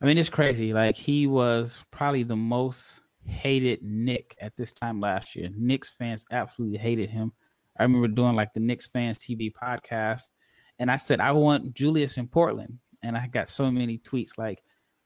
I 0.00 0.06
mean, 0.06 0.18
it's 0.18 0.28
crazy. 0.28 0.72
Like 0.72 0.96
he 0.96 1.26
was 1.26 1.84
probably 1.90 2.22
the 2.22 2.36
most 2.36 3.00
hated 3.24 3.82
Knick 3.82 4.36
at 4.40 4.56
this 4.56 4.72
time 4.72 5.00
last 5.00 5.34
year. 5.34 5.50
Knicks 5.56 5.90
fans 5.90 6.24
absolutely 6.30 6.78
hated 6.78 7.10
him. 7.10 7.32
I 7.78 7.82
remember 7.82 8.08
doing 8.08 8.36
like 8.36 8.54
the 8.54 8.60
Knicks 8.60 8.86
fans 8.86 9.18
TV 9.18 9.52
podcast, 9.52 10.30
and 10.78 10.90
I 10.90 10.96
said 10.96 11.20
I 11.20 11.32
want 11.32 11.74
Julius 11.74 12.16
in 12.16 12.28
Portland, 12.28 12.78
and 13.02 13.16
I 13.16 13.26
got 13.26 13.48
so 13.48 13.70
many 13.70 13.98
tweets 13.98 14.38
like, 14.38 14.62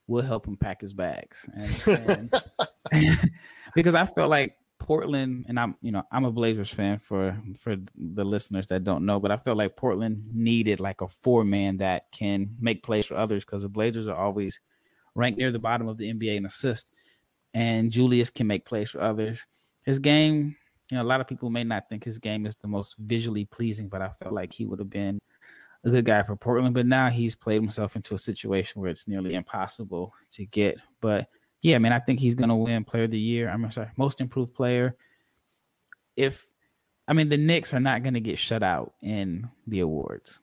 "We'll 0.07 0.23
help 0.23 0.47
him 0.47 0.57
pack 0.57 0.81
his 0.81 0.93
bags," 0.93 1.49
and, 1.55 2.31
and 2.93 3.31
because 3.75 3.95
I 3.95 4.07
felt 4.07 4.31
like 4.31 4.55
Portland, 4.81 5.45
and 5.49 5.61
I'm 5.61 5.77
you 5.81 5.93
know 5.93 6.03
I'm 6.11 6.25
a 6.25 6.33
Blazers 6.33 6.71
fan 6.71 6.99
for 6.99 7.41
for 7.57 7.77
the 7.95 8.25
listeners 8.25 8.67
that 8.69 8.83
don't 8.83 9.07
know, 9.07 9.21
but 9.21 9.31
I 9.31 9.37
felt 9.37 9.59
like 9.59 9.77
Portland 9.77 10.25
needed 10.35 10.81
like 10.81 11.03
a 11.03 11.09
four 11.09 11.45
man 11.45 11.77
that 11.77 12.11
can 12.11 12.57
make 12.59 12.83
plays 12.83 13.07
for 13.07 13.17
others 13.17 13.45
because 13.45 13.63
the 13.63 13.69
Blazers 13.69 14.09
are 14.09 14.17
always 14.17 14.59
ranked 15.15 15.39
near 15.39 15.53
the 15.53 15.59
bottom 15.59 15.87
of 15.87 15.99
the 15.99 16.13
NBA 16.13 16.37
in 16.37 16.47
assist, 16.47 16.91
and 17.55 17.93
Julius 17.93 18.31
can 18.31 18.49
make 18.49 18.65
plays 18.65 18.91
for 18.91 19.01
others. 19.01 19.47
His 19.85 19.99
game, 19.99 20.57
you 20.91 20.97
know, 20.97 21.03
a 21.03 21.05
lot 21.05 21.21
of 21.21 21.29
people 21.29 21.51
may 21.51 21.63
not 21.63 21.89
think 21.89 22.03
his 22.03 22.19
game 22.19 22.47
is 22.47 22.57
the 22.57 22.69
most 22.69 22.97
visually 22.99 23.45
pleasing, 23.45 23.89
but 23.89 24.03
I 24.03 24.11
felt 24.21 24.35
like 24.35 24.53
he 24.53 24.65
would 24.65 24.81
have 24.81 24.91
been 24.91 25.21
a 25.85 25.91
good 25.91 26.05
guy 26.05 26.23
for 26.23 26.37
Portland. 26.37 26.75
But 26.75 26.87
now 26.87 27.11
he's 27.11 27.37
played 27.37 27.61
himself 27.61 27.97
into 27.97 28.15
a 28.15 28.19
situation 28.19 28.81
where 28.81 28.91
it's 28.91 29.07
nearly 29.07 29.35
impossible 29.35 30.15
to 30.33 30.47
get. 30.47 30.79
But 31.01 31.29
yeah, 31.63 31.77
I 31.77 31.79
mean, 31.79 31.93
I 31.93 31.99
think 31.99 32.21
he's 32.21 32.35
going 32.35 32.49
to 32.49 32.55
win 32.55 32.85
Player 32.85 33.05
of 33.05 33.11
the 33.11 33.19
Year. 33.19 33.49
I'm 33.49 33.71
sorry, 33.71 33.89
Most 33.97 34.21
Improved 34.21 34.55
Player. 34.55 34.97
If 36.17 36.47
I 37.07 37.13
mean, 37.13 37.29
the 37.29 37.37
Knicks 37.37 37.75
are 37.75 37.81
not 37.81 38.03
going 38.03 38.15
to 38.15 38.21
get 38.21 38.39
shut 38.39 38.63
out 38.63 38.95
in 39.03 39.49
the 39.67 39.81
awards. 39.81 40.41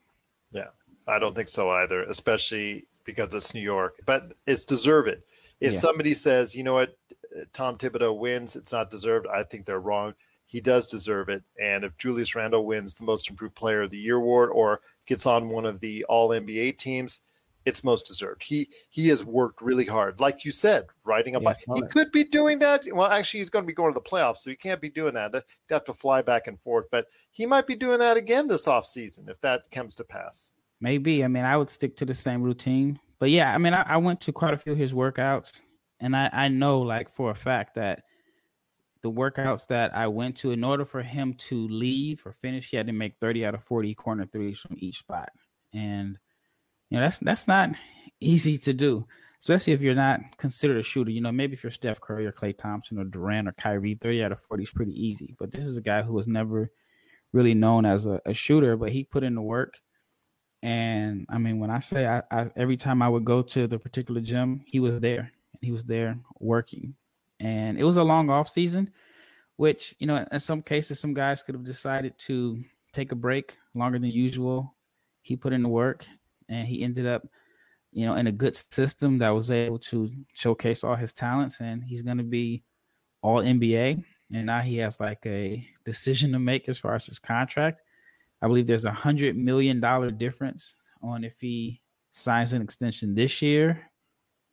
Yeah, 0.50 0.68
I 1.06 1.18
don't 1.18 1.34
think 1.34 1.48
so 1.48 1.70
either, 1.70 2.02
especially 2.04 2.86
because 3.04 3.32
it's 3.32 3.54
New 3.54 3.62
York. 3.62 4.00
But 4.04 4.34
it's 4.46 4.64
deserved. 4.64 5.08
If 5.60 5.72
yeah. 5.72 5.78
somebody 5.78 6.14
says, 6.14 6.54
you 6.54 6.62
know 6.62 6.74
what, 6.74 6.96
Tom 7.52 7.78
Thibodeau 7.78 8.18
wins, 8.18 8.54
it's 8.54 8.72
not 8.72 8.90
deserved. 8.90 9.26
I 9.26 9.42
think 9.42 9.66
they're 9.66 9.80
wrong. 9.80 10.14
He 10.46 10.60
does 10.60 10.86
deserve 10.86 11.28
it. 11.28 11.42
And 11.60 11.84
if 11.84 11.96
Julius 11.98 12.34
Randle 12.34 12.64
wins 12.64 12.94
the 12.94 13.04
Most 13.04 13.28
Improved 13.28 13.54
Player 13.54 13.82
of 13.82 13.90
the 13.90 13.98
Year 13.98 14.16
award 14.16 14.50
or 14.50 14.80
gets 15.06 15.26
on 15.26 15.48
one 15.48 15.64
of 15.64 15.80
the 15.80 16.04
All 16.04 16.28
NBA 16.28 16.78
teams, 16.78 17.20
it's 17.64 17.84
most 17.84 18.06
deserved. 18.06 18.42
He 18.42 18.68
he 18.88 19.08
has 19.08 19.24
worked 19.24 19.60
really 19.60 19.84
hard, 19.84 20.20
like 20.20 20.44
you 20.44 20.50
said, 20.50 20.86
riding 21.04 21.34
a 21.34 21.40
bike. 21.40 21.58
He 21.74 21.82
could 21.82 22.10
be 22.12 22.24
doing 22.24 22.58
that. 22.60 22.84
Well, 22.92 23.10
actually, 23.10 23.40
he's 23.40 23.50
going 23.50 23.64
to 23.64 23.66
be 23.66 23.74
going 23.74 23.92
to 23.92 24.00
the 24.00 24.08
playoffs, 24.08 24.38
so 24.38 24.50
he 24.50 24.56
can't 24.56 24.80
be 24.80 24.90
doing 24.90 25.14
that. 25.14 25.32
They 25.32 25.42
have 25.70 25.84
to 25.84 25.94
fly 25.94 26.22
back 26.22 26.46
and 26.46 26.58
forth, 26.60 26.86
but 26.90 27.06
he 27.30 27.46
might 27.46 27.66
be 27.66 27.76
doing 27.76 27.98
that 27.98 28.16
again 28.16 28.48
this 28.48 28.66
off 28.66 28.86
season 28.86 29.26
if 29.28 29.40
that 29.42 29.70
comes 29.70 29.94
to 29.96 30.04
pass. 30.04 30.52
Maybe. 30.80 31.24
I 31.24 31.28
mean, 31.28 31.44
I 31.44 31.56
would 31.56 31.70
stick 31.70 31.96
to 31.96 32.04
the 32.04 32.14
same 32.14 32.42
routine, 32.42 32.98
but 33.18 33.30
yeah, 33.30 33.54
I 33.54 33.58
mean, 33.58 33.74
I, 33.74 33.82
I 33.82 33.96
went 33.96 34.20
to 34.22 34.32
quite 34.32 34.54
a 34.54 34.58
few 34.58 34.72
of 34.72 34.78
his 34.78 34.92
workouts, 34.92 35.52
and 36.00 36.16
I 36.16 36.30
I 36.32 36.48
know 36.48 36.80
like 36.80 37.14
for 37.14 37.30
a 37.30 37.36
fact 37.36 37.74
that 37.74 38.04
the 39.02 39.10
workouts 39.10 39.66
that 39.68 39.94
I 39.96 40.06
went 40.06 40.36
to, 40.38 40.50
in 40.50 40.64
order 40.64 40.84
for 40.84 41.02
him 41.02 41.34
to 41.34 41.68
leave 41.68 42.22
or 42.26 42.32
finish, 42.32 42.70
he 42.70 42.76
had 42.76 42.86
to 42.86 42.92
make 42.92 43.14
30 43.20 43.46
out 43.46 43.54
of 43.54 43.62
40 43.62 43.94
corner 43.94 44.26
threes 44.26 44.58
from 44.58 44.76
each 44.78 44.98
spot. 44.98 45.30
And 45.72 46.18
you 46.90 46.96
know, 46.96 47.04
that's 47.04 47.18
that's 47.18 47.46
not 47.46 47.70
easy 48.20 48.56
to 48.58 48.72
do, 48.72 49.06
especially 49.40 49.72
if 49.72 49.80
you're 49.80 49.94
not 49.94 50.20
considered 50.38 50.78
a 50.78 50.82
shooter. 50.82 51.10
You 51.10 51.20
know, 51.20 51.32
maybe 51.32 51.52
if 51.52 51.62
you're 51.62 51.70
Steph 51.70 52.00
Curry 52.00 52.26
or 52.26 52.32
Klay 52.32 52.56
Thompson 52.56 52.98
or 52.98 53.04
Durant 53.04 53.48
or 53.48 53.52
Kyrie, 53.52 53.98
30 54.00 54.24
out 54.24 54.32
of 54.32 54.40
40 54.40 54.62
is 54.62 54.70
pretty 54.70 54.92
easy. 54.92 55.34
But 55.38 55.50
this 55.50 55.64
is 55.64 55.76
a 55.76 55.82
guy 55.82 56.02
who 56.02 56.12
was 56.12 56.26
never 56.26 56.70
really 57.32 57.54
known 57.54 57.84
as 57.84 58.06
a, 58.06 58.20
a 58.24 58.34
shooter, 58.34 58.76
but 58.76 58.90
he 58.90 59.04
put 59.04 59.22
in 59.24 59.34
the 59.34 59.42
work. 59.42 59.78
And 60.62 61.26
I 61.28 61.38
mean, 61.38 61.58
when 61.60 61.70
I 61.70 61.78
say 61.78 62.06
I, 62.06 62.22
I, 62.30 62.50
every 62.56 62.76
time 62.76 63.02
I 63.02 63.08
would 63.08 63.24
go 63.24 63.42
to 63.42 63.66
the 63.66 63.78
particular 63.78 64.20
gym, 64.20 64.62
he 64.66 64.80
was 64.80 64.98
there. 64.98 65.30
And 65.52 65.62
he 65.62 65.70
was 65.70 65.84
there 65.84 66.18
working. 66.40 66.94
And 67.38 67.78
it 67.78 67.84
was 67.84 67.96
a 67.96 68.02
long 68.02 68.30
off 68.30 68.48
season, 68.48 68.90
which, 69.56 69.94
you 69.98 70.06
know, 70.06 70.26
in 70.32 70.40
some 70.40 70.62
cases, 70.62 70.98
some 70.98 71.14
guys 71.14 71.42
could 71.42 71.54
have 71.54 71.64
decided 71.64 72.18
to 72.20 72.64
take 72.92 73.12
a 73.12 73.14
break 73.14 73.56
longer 73.74 73.98
than 73.98 74.10
usual. 74.10 74.74
He 75.22 75.36
put 75.36 75.52
in 75.52 75.62
the 75.62 75.68
work 75.68 76.06
and 76.48 76.66
he 76.66 76.82
ended 76.82 77.06
up, 77.06 77.26
you 77.92 78.06
know, 78.06 78.14
in 78.14 78.26
a 78.26 78.32
good 78.32 78.54
system 78.54 79.18
that 79.18 79.30
was 79.30 79.50
able 79.50 79.78
to 79.78 80.10
showcase 80.34 80.84
all 80.84 80.96
his 80.96 81.12
talents, 81.12 81.60
and 81.60 81.82
he's 81.84 82.02
going 82.02 82.18
to 82.18 82.24
be 82.24 82.62
all 83.22 83.42
NBA. 83.42 84.02
And 84.32 84.46
now 84.46 84.60
he 84.60 84.76
has 84.78 85.00
like 85.00 85.24
a 85.24 85.66
decision 85.84 86.32
to 86.32 86.38
make 86.38 86.68
as 86.68 86.78
far 86.78 86.94
as 86.94 87.06
his 87.06 87.18
contract. 87.18 87.80
I 88.42 88.46
believe 88.46 88.66
there's 88.66 88.84
a 88.84 88.92
hundred 88.92 89.36
million 89.36 89.80
dollar 89.80 90.10
difference 90.10 90.76
on 91.02 91.24
if 91.24 91.40
he 91.40 91.80
signs 92.10 92.52
an 92.52 92.62
extension 92.62 93.14
this 93.14 93.40
year 93.42 93.90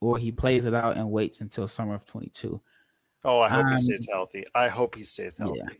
or 0.01 0.17
he 0.17 0.31
plays 0.31 0.65
it 0.65 0.73
out 0.73 0.97
and 0.97 1.09
waits 1.09 1.41
until 1.41 1.67
summer 1.67 1.95
of 1.95 2.05
22. 2.05 2.61
Oh, 3.23 3.39
I 3.39 3.49
hope 3.49 3.65
um, 3.65 3.71
he 3.71 3.77
stays 3.77 4.07
healthy. 4.11 4.43
I 4.53 4.67
hope 4.67 4.95
he 4.95 5.03
stays 5.03 5.37
healthy. 5.37 5.59
Yeah. 5.59 5.73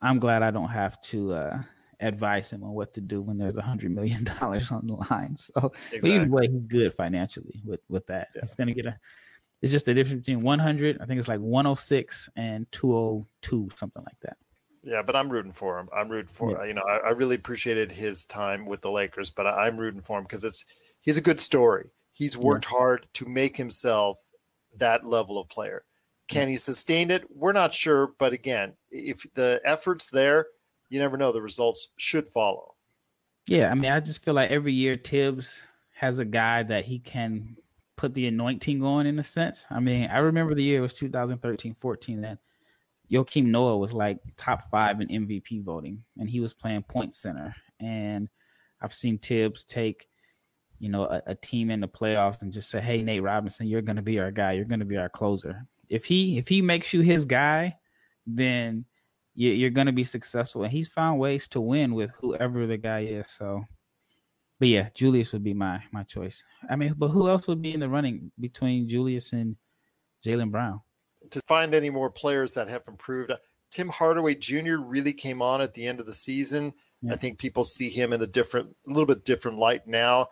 I'm 0.00 0.18
glad 0.18 0.42
I 0.42 0.50
don't 0.50 0.70
have 0.70 1.00
to 1.02 1.34
uh, 1.34 1.62
advise 2.00 2.50
him 2.50 2.62
on 2.64 2.72
what 2.72 2.92
to 2.94 3.00
do 3.00 3.20
when 3.20 3.38
there's 3.38 3.56
a 3.56 3.62
hundred 3.62 3.94
million 3.94 4.24
dollars 4.40 4.70
on 4.70 4.86
the 4.86 4.94
line. 5.10 5.36
So 5.36 5.72
exactly. 5.92 6.14
either 6.14 6.30
way, 6.30 6.48
he's 6.48 6.66
good 6.66 6.94
financially 6.94 7.60
with 7.64 7.80
with 7.88 8.06
that. 8.06 8.28
Yeah. 8.34 8.40
He's 8.42 8.54
gonna 8.54 8.74
get 8.74 8.86
a. 8.86 8.98
It's 9.62 9.72
just 9.72 9.84
the 9.84 9.92
difference 9.92 10.22
between 10.22 10.42
100. 10.42 11.02
I 11.02 11.04
think 11.04 11.18
it's 11.18 11.28
like 11.28 11.38
106 11.38 12.30
and 12.34 12.66
202, 12.72 13.68
something 13.76 14.02
like 14.02 14.18
that. 14.22 14.38
Yeah, 14.82 15.02
but 15.02 15.14
I'm 15.14 15.28
rooting 15.28 15.52
for 15.52 15.78
him. 15.78 15.90
I'm 15.94 16.08
rooting 16.08 16.32
for 16.32 16.52
yeah. 16.52 16.64
you 16.64 16.74
know 16.74 16.82
I, 16.88 17.08
I, 17.08 17.10
really 17.10 17.36
appreciated 17.36 17.92
his 17.92 18.24
time 18.24 18.64
with 18.64 18.80
the 18.80 18.90
Lakers, 18.90 19.28
but 19.28 19.46
I, 19.46 19.68
am 19.68 19.76
rooting 19.76 20.00
for 20.00 20.18
him 20.18 20.24
because 20.24 20.44
it's 20.44 20.64
he's 21.00 21.18
a 21.18 21.22
good 21.22 21.40
story. 21.40 21.90
He's 22.12 22.36
worked 22.36 22.66
yeah. 22.66 22.78
hard 22.78 23.06
to 23.14 23.26
make 23.26 23.56
himself 23.56 24.18
that 24.78 25.06
level 25.06 25.38
of 25.38 25.48
player. 25.48 25.84
Can 26.28 26.48
he 26.48 26.56
sustain 26.56 27.10
it? 27.10 27.24
We're 27.28 27.52
not 27.52 27.74
sure, 27.74 28.12
but 28.18 28.32
again, 28.32 28.74
if 28.90 29.26
the 29.34 29.60
effort's 29.64 30.08
there, 30.10 30.46
you 30.90 30.98
never 30.98 31.16
know. 31.16 31.32
The 31.32 31.40
results 31.40 31.88
should 31.96 32.28
follow. 32.28 32.74
Yeah, 33.46 33.70
I 33.70 33.74
mean, 33.74 33.90
I 33.90 34.00
just 34.00 34.22
feel 34.22 34.34
like 34.34 34.50
every 34.50 34.72
year 34.72 34.96
Tibbs 34.96 35.66
has 35.94 36.18
a 36.18 36.24
guy 36.24 36.62
that 36.64 36.84
he 36.84 36.98
can 36.98 37.56
put 37.96 38.14
the 38.14 38.26
anointing 38.26 38.82
on 38.82 39.06
in 39.06 39.18
a 39.18 39.22
sense. 39.22 39.66
I 39.70 39.80
mean, 39.80 40.08
I 40.10 40.18
remember 40.18 40.54
the 40.54 40.62
year 40.62 40.82
was 40.82 40.94
2013 40.94 41.76
14 41.80 42.20
that 42.20 42.38
Joakim 43.10 43.46
Noah 43.46 43.76
was 43.76 43.92
like 43.92 44.18
top 44.36 44.70
five 44.70 45.00
in 45.00 45.08
MVP 45.08 45.64
voting, 45.64 46.02
and 46.18 46.30
he 46.30 46.40
was 46.40 46.54
playing 46.54 46.82
point 46.84 47.12
center. 47.12 47.54
And 47.80 48.28
I've 48.80 48.94
seen 48.94 49.18
Tibbs 49.18 49.64
take, 49.64 50.08
you 50.78 50.88
know, 50.88 51.04
a, 51.04 51.22
a 51.26 51.34
team 51.34 51.70
in 51.70 51.80
the 51.80 51.88
playoffs 51.88 52.40
and 52.40 52.52
just 52.52 52.70
say, 52.70 52.80
"Hey, 52.80 53.02
Nate 53.02 53.22
Robinson, 53.22 53.66
you're 53.66 53.82
going 53.82 53.96
to 53.96 54.02
be 54.02 54.18
our 54.20 54.30
guy. 54.30 54.52
You're 54.52 54.64
going 54.64 54.80
to 54.80 54.86
be 54.86 54.96
our 54.96 55.08
closer." 55.08 55.66
If 55.88 56.04
he 56.04 56.38
if 56.38 56.46
he 56.46 56.62
makes 56.62 56.92
you 56.92 57.00
his 57.00 57.24
guy, 57.24 57.76
then 58.26 58.84
you're 59.48 59.70
going 59.70 59.86
to 59.86 59.92
be 59.92 60.04
successful. 60.04 60.64
And 60.64 60.72
he's 60.72 60.88
found 60.88 61.18
ways 61.18 61.48
to 61.48 61.60
win 61.60 61.94
with 61.94 62.10
whoever 62.20 62.66
the 62.66 62.76
guy 62.76 63.00
is. 63.00 63.26
So, 63.30 63.64
but 64.58 64.68
yeah, 64.68 64.90
Julius 64.94 65.32
would 65.32 65.44
be 65.44 65.54
my 65.54 65.82
my 65.92 66.02
choice. 66.02 66.44
I 66.68 66.76
mean, 66.76 66.94
but 66.96 67.08
who 67.08 67.28
else 67.28 67.48
would 67.48 67.62
be 67.62 67.72
in 67.72 67.80
the 67.80 67.88
running 67.88 68.30
between 68.38 68.88
Julius 68.88 69.32
and 69.32 69.56
Jaylen 70.24 70.50
Brown. 70.50 70.80
To 71.30 71.40
find 71.46 71.74
any 71.74 71.90
more 71.90 72.10
players 72.10 72.52
that 72.54 72.68
have 72.68 72.82
improved, 72.88 73.30
uh, 73.30 73.36
Tim 73.70 73.88
Hardaway 73.88 74.34
Jr. 74.34 74.76
really 74.76 75.12
came 75.12 75.42
on 75.42 75.60
at 75.60 75.74
the 75.74 75.86
end 75.86 76.00
of 76.00 76.06
the 76.06 76.14
season. 76.14 76.72
Yeah. 77.02 77.14
I 77.14 77.16
think 77.16 77.38
people 77.38 77.64
see 77.64 77.88
him 77.88 78.12
in 78.12 78.22
a 78.22 78.26
different, 78.26 78.74
a 78.86 78.90
little 78.90 79.06
bit 79.06 79.24
different 79.24 79.58
light 79.58 79.86
now, 79.86 80.28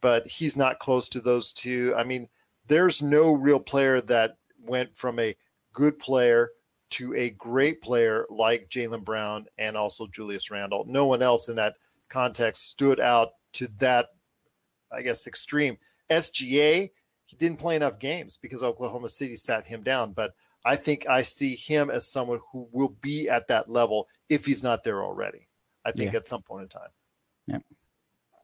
but 0.00 0.26
he's 0.26 0.56
not 0.56 0.78
close 0.78 1.08
to 1.10 1.20
those 1.20 1.52
two. 1.52 1.94
I 1.96 2.04
mean, 2.04 2.28
there's 2.66 3.02
no 3.02 3.32
real 3.32 3.60
player 3.60 4.00
that 4.02 4.36
went 4.62 4.96
from 4.96 5.18
a 5.18 5.36
good 5.72 5.98
player 5.98 6.50
to 6.90 7.14
a 7.14 7.30
great 7.30 7.80
player 7.80 8.26
like 8.30 8.68
Jaylen 8.68 9.04
Brown 9.04 9.46
and 9.58 9.76
also 9.76 10.06
Julius 10.06 10.50
Randle. 10.50 10.84
No 10.86 11.06
one 11.06 11.22
else 11.22 11.48
in 11.48 11.56
that 11.56 11.74
context 12.08 12.68
stood 12.68 13.00
out 13.00 13.30
to 13.54 13.68
that, 13.78 14.08
I 14.92 15.02
guess, 15.02 15.26
extreme. 15.26 15.78
SGA, 16.10 16.90
he 17.26 17.36
didn't 17.36 17.60
play 17.60 17.76
enough 17.76 17.98
games 17.98 18.38
because 18.40 18.62
Oklahoma 18.62 19.08
City 19.08 19.36
sat 19.36 19.64
him 19.64 19.82
down, 19.82 20.12
but 20.12 20.34
I 20.64 20.76
think 20.76 21.08
I 21.08 21.22
see 21.22 21.54
him 21.54 21.90
as 21.90 22.06
someone 22.06 22.40
who 22.52 22.68
will 22.72 22.96
be 23.00 23.28
at 23.28 23.48
that 23.48 23.70
level 23.70 24.08
if 24.28 24.44
he's 24.44 24.62
not 24.62 24.84
there 24.84 25.02
already. 25.02 25.46
I 25.84 25.92
think 25.92 26.12
yeah. 26.12 26.18
at 26.18 26.26
some 26.26 26.42
point 26.42 26.64
in 26.64 26.68
time. 26.68 26.90
Yeah. 27.46 27.58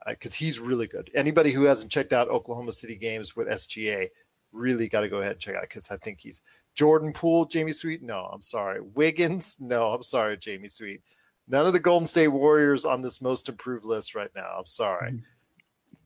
Because 0.07 0.33
uh, 0.33 0.37
he's 0.37 0.61
really 0.61 0.87
good. 0.87 1.11
Anybody 1.15 1.51
who 1.51 1.65
hasn't 1.65 1.93
checked 1.93 2.13
out 2.13 2.29
Oklahoma 2.29 2.73
City 2.73 2.97
games 2.97 3.37
with 3.37 3.49
SGA 3.49 4.09
really 4.57 4.88
got 4.88 5.03
to 5.03 5.09
go 5.09 5.19
ahead 5.19 5.33
and 5.33 5.40
check 5.40 5.55
out 5.55 5.62
because 5.62 5.90
I 5.90 5.97
think 5.99 6.21
he's 6.21 6.42
Jordan 6.75 7.12
Poole, 7.12 7.47
Jamie 7.47 7.73
Sweet. 7.73 8.03
No, 8.03 8.29
I'm 8.33 8.42
sorry. 8.42 8.81
Wiggins. 8.81 9.57
No, 9.61 9.87
I'm 9.87 10.03
sorry, 10.03 10.37
Jamie 10.37 10.69
Sweet. 10.69 11.03
None 11.49 11.66
of 11.66 11.73
the 11.73 11.81
Golden 11.81 12.07
State 12.07 12.29
Warriors 12.29 12.85
on 12.85 13.03
this 13.03 13.21
most 13.21 13.49
improved 13.49 13.85
list 13.85 14.14
right 14.14 14.31
now. 14.35 14.57
I'm 14.59 14.66
sorry. 14.66 15.12
Mm-hmm. 15.12 15.25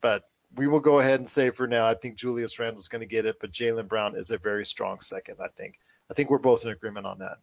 But 0.01 0.25
we 0.57 0.67
will 0.67 0.81
go 0.81 0.99
ahead 0.99 1.21
and 1.21 1.29
say 1.29 1.51
for 1.51 1.67
now, 1.67 1.87
I 1.87 1.95
think 1.95 2.17
Julius 2.17 2.59
Randle's 2.59 2.89
going 2.89 3.01
to 3.01 3.07
get 3.07 3.27
it, 3.27 3.37
but 3.41 3.53
Jaylen 3.53 3.89
Brown 3.89 4.17
is 4.17 4.31
a 4.31 4.39
very 4.39 4.67
strong 4.67 5.01
second. 5.01 5.37
I 5.43 5.49
think. 5.57 5.79
I 6.11 6.15
think 6.15 6.29
we're 6.29 6.39
both 6.39 6.65
in 6.65 6.73
agreement 6.73 7.07
on 7.07 7.19
that. 7.21 7.39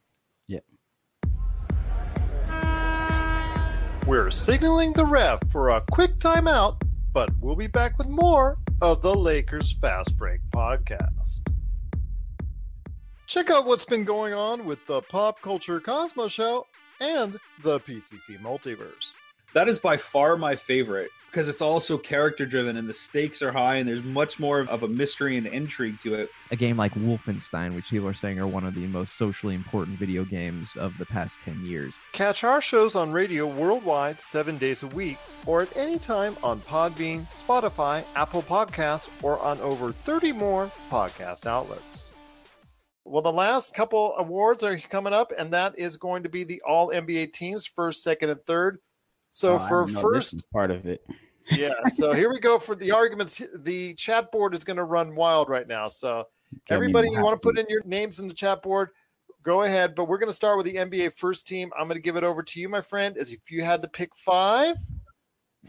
Yeah. 0.47 0.59
We're 4.05 4.31
signaling 4.31 4.93
the 4.93 5.05
ref 5.05 5.39
for 5.49 5.69
a 5.69 5.81
quick 5.91 6.17
timeout, 6.19 6.81
but 7.17 7.31
we'll 7.41 7.55
be 7.55 7.65
back 7.65 7.97
with 7.97 8.05
more 8.07 8.59
of 8.79 9.01
the 9.01 9.11
Lakers 9.11 9.71
Fast 9.81 10.15
Break 10.19 10.39
podcast. 10.53 11.49
Check 13.25 13.49
out 13.49 13.65
what's 13.65 13.85
been 13.85 14.03
going 14.03 14.35
on 14.35 14.65
with 14.65 14.77
the 14.85 15.01
Pop 15.01 15.41
Culture 15.41 15.79
Cosmos 15.79 16.31
Show 16.31 16.67
and 16.99 17.39
the 17.63 17.79
PCC 17.79 18.39
Multiverse. 18.39 19.15
That 19.55 19.67
is 19.67 19.79
by 19.79 19.97
far 19.97 20.37
my 20.37 20.55
favorite 20.55 21.09
because 21.27 21.47
it's 21.47 21.61
also 21.61 21.97
character 21.97 22.45
driven 22.45 22.77
and 22.77 22.89
the 22.89 22.93
stakes 22.93 23.41
are 23.41 23.51
high 23.51 23.75
and 23.75 23.87
there's 23.87 24.03
much 24.03 24.39
more 24.39 24.61
of 24.61 24.83
a 24.83 24.87
mystery 24.87 25.37
and 25.37 25.45
intrigue 25.47 25.99
to 26.01 26.15
it. 26.15 26.29
A 26.51 26.55
game 26.55 26.77
like 26.77 26.93
Wolfenstein, 26.95 27.75
which 27.75 27.89
people 27.89 28.07
are 28.07 28.13
saying 28.13 28.39
are 28.39 28.47
one 28.47 28.65
of 28.65 28.75
the 28.75 28.87
most 28.87 29.17
socially 29.17 29.55
important 29.55 29.99
video 29.99 30.25
games 30.25 30.75
of 30.75 30.97
the 30.97 31.05
past 31.05 31.39
10 31.41 31.65
years. 31.65 31.99
Catch 32.13 32.43
our 32.43 32.61
shows 32.61 32.95
on 32.95 33.11
radio 33.11 33.45
worldwide 33.45 34.19
seven 34.21 34.57
days 34.57 34.83
a 34.83 34.87
week 34.87 35.17
or 35.45 35.61
at 35.61 35.77
any 35.77 35.99
time 35.99 36.35
on 36.43 36.59
Podbean, 36.61 37.25
Spotify, 37.33 38.03
Apple 38.15 38.43
Podcasts, 38.43 39.09
or 39.21 39.39
on 39.39 39.59
over 39.61 39.91
30 39.91 40.31
more 40.31 40.71
podcast 40.89 41.45
outlets. 41.45 42.13
Well, 43.05 43.21
the 43.21 43.31
last 43.31 43.73
couple 43.73 44.15
awards 44.17 44.63
are 44.63 44.77
coming 44.77 45.13
up, 45.13 45.31
and 45.37 45.53
that 45.53 45.79
is 45.79 45.95
going 45.95 46.23
to 46.23 46.29
be 46.29 46.43
the 46.43 46.61
All 46.67 46.89
NBA 46.89 47.31
teams, 47.31 47.65
first, 47.65 48.03
second, 48.03 48.29
and 48.29 48.43
third. 48.45 48.79
So 49.29 49.55
oh, 49.55 49.67
for 49.67 49.87
first 49.87 50.49
part 50.51 50.71
of 50.71 50.85
it. 50.85 51.05
yeah. 51.51 51.73
So 51.93 52.13
here 52.15 52.29
we 52.29 52.39
go 52.39 52.59
for 52.59 52.75
the 52.75 52.91
arguments. 52.91 53.41
The 53.59 53.93
chat 53.95 54.31
board 54.31 54.53
is 54.53 54.63
going 54.63 54.77
to 54.77 54.83
run 54.83 55.15
wild 55.15 55.49
right 55.49 55.67
now. 55.67 55.87
So 55.87 56.27
Get 56.67 56.75
everybody, 56.75 57.09
you 57.09 57.21
want 57.21 57.41
to 57.41 57.45
put 57.45 57.59
in 57.59 57.65
your 57.69 57.83
names 57.83 58.19
in 58.19 58.27
the 58.27 58.33
chat 58.33 58.61
board, 58.61 58.89
go 59.43 59.63
ahead. 59.63 59.95
But 59.95 60.05
we're 60.05 60.17
going 60.17 60.29
to 60.29 60.35
start 60.35 60.57
with 60.57 60.65
the 60.65 60.75
NBA 60.75 61.13
first 61.13 61.47
team. 61.47 61.71
I'm 61.77 61.87
going 61.87 61.97
to 61.97 62.01
give 62.01 62.15
it 62.15 62.23
over 62.23 62.43
to 62.43 62.59
you, 62.59 62.69
my 62.69 62.81
friend. 62.81 63.17
As 63.17 63.31
if 63.31 63.51
you 63.51 63.63
had 63.63 63.81
to 63.81 63.87
pick 63.87 64.15
five, 64.15 64.77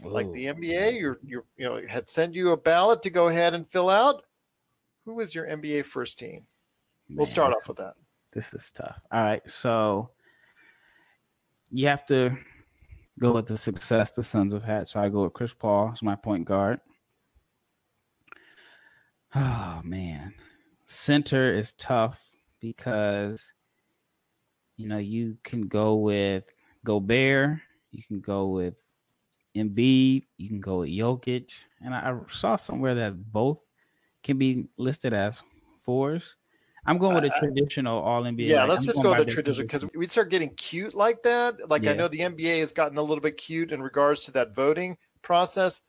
Whoa. 0.01 0.11
like 0.11 0.31
the 0.31 0.45
NBA, 0.45 0.99
you're 0.99 1.19
you 1.23 1.43
you 1.57 1.65
know 1.65 1.81
had 1.87 2.07
send 2.07 2.35
you 2.35 2.51
a 2.51 2.57
ballot 2.57 3.01
to 3.03 3.09
go 3.09 3.27
ahead 3.27 3.53
and 3.53 3.69
fill 3.69 3.89
out. 3.89 4.23
Who 5.05 5.19
is 5.19 5.33
your 5.33 5.47
NBA 5.47 5.85
first 5.85 6.19
team? 6.19 6.45
Man, 7.09 7.17
we'll 7.17 7.25
start 7.25 7.53
off 7.53 7.67
with 7.67 7.77
that. 7.77 7.95
This 8.31 8.53
is 8.53 8.71
tough. 8.71 8.99
All 9.11 9.23
right, 9.23 9.41
so 9.49 10.11
you 11.71 11.87
have 11.87 12.05
to 12.07 12.37
go 13.19 13.33
with 13.33 13.47
the 13.47 13.57
success 13.57 14.11
the 14.11 14.23
Suns 14.23 14.53
have 14.53 14.63
had. 14.63 14.87
So 14.87 14.99
I 14.99 15.09
go 15.09 15.23
with 15.23 15.33
Chris 15.33 15.53
Paul 15.53 15.91
as 15.93 16.01
my 16.01 16.15
point 16.15 16.45
guard. 16.45 16.79
Oh 19.35 19.81
man, 19.83 20.33
center 20.85 21.53
is 21.53 21.73
tough 21.73 22.19
because 22.59 23.53
you 24.75 24.87
know 24.87 24.97
you 24.97 25.37
can 25.43 25.67
go 25.67 25.95
with 25.95 26.47
Gobert, 26.83 27.59
you 27.91 28.01
can 28.01 28.21
go 28.21 28.47
with 28.47 28.81
Embiid, 29.55 30.25
you 30.37 30.47
can 30.47 30.59
go 30.59 30.79
with 30.79 30.89
Jokic, 30.89 31.51
and 31.81 31.93
I 31.93 32.15
saw 32.31 32.55
somewhere 32.55 32.95
that 32.95 33.31
both 33.31 33.61
can 34.23 34.37
be 34.39 34.67
listed 34.77 35.13
as 35.13 35.43
fours. 35.79 36.35
I'm 36.85 36.97
going 36.97 37.15
with 37.15 37.25
a 37.25 37.33
uh, 37.33 37.39
traditional 37.39 38.01
All 38.01 38.23
NBA. 38.23 38.47
Yeah, 38.47 38.61
like, 38.61 38.69
let's 38.69 38.81
I'm 38.81 38.87
just 38.87 39.03
go 39.03 39.09
with 39.09 39.19
the 39.19 39.25
traditional 39.25 39.67
because 39.67 39.85
we 39.95 40.07
start 40.07 40.29
getting 40.29 40.49
cute 40.55 40.93
like 40.93 41.23
that. 41.23 41.69
Like 41.69 41.83
yeah. 41.83 41.91
I 41.91 41.93
know 41.93 42.07
the 42.07 42.19
NBA 42.19 42.59
has 42.59 42.71
gotten 42.71 42.97
a 42.97 43.01
little 43.01 43.21
bit 43.21 43.37
cute 43.37 43.71
in 43.71 43.81
regards 43.81 44.23
to 44.25 44.31
that 44.33 44.55
voting 44.55 44.97
process. 45.21 45.81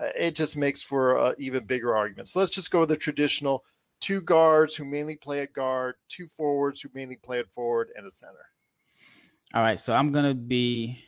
Uh, 0.00 0.06
it 0.16 0.34
just 0.34 0.56
makes 0.56 0.82
for 0.82 1.18
uh, 1.18 1.34
even 1.38 1.64
bigger 1.64 1.96
arguments. 1.96 2.32
So 2.32 2.40
let's 2.40 2.50
just 2.50 2.70
go 2.70 2.80
with 2.80 2.88
the 2.88 2.96
traditional 2.96 3.64
two 4.00 4.20
guards 4.20 4.76
who 4.76 4.84
mainly 4.84 5.16
play 5.16 5.40
at 5.40 5.52
guard, 5.52 5.96
two 6.08 6.26
forwards 6.26 6.80
who 6.80 6.88
mainly 6.94 7.16
play 7.16 7.40
at 7.40 7.50
forward, 7.52 7.88
and 7.96 8.06
a 8.06 8.10
center. 8.10 8.34
All 9.54 9.62
right, 9.62 9.80
so 9.80 9.94
I'm 9.94 10.12
gonna 10.12 10.34
be. 10.34 10.98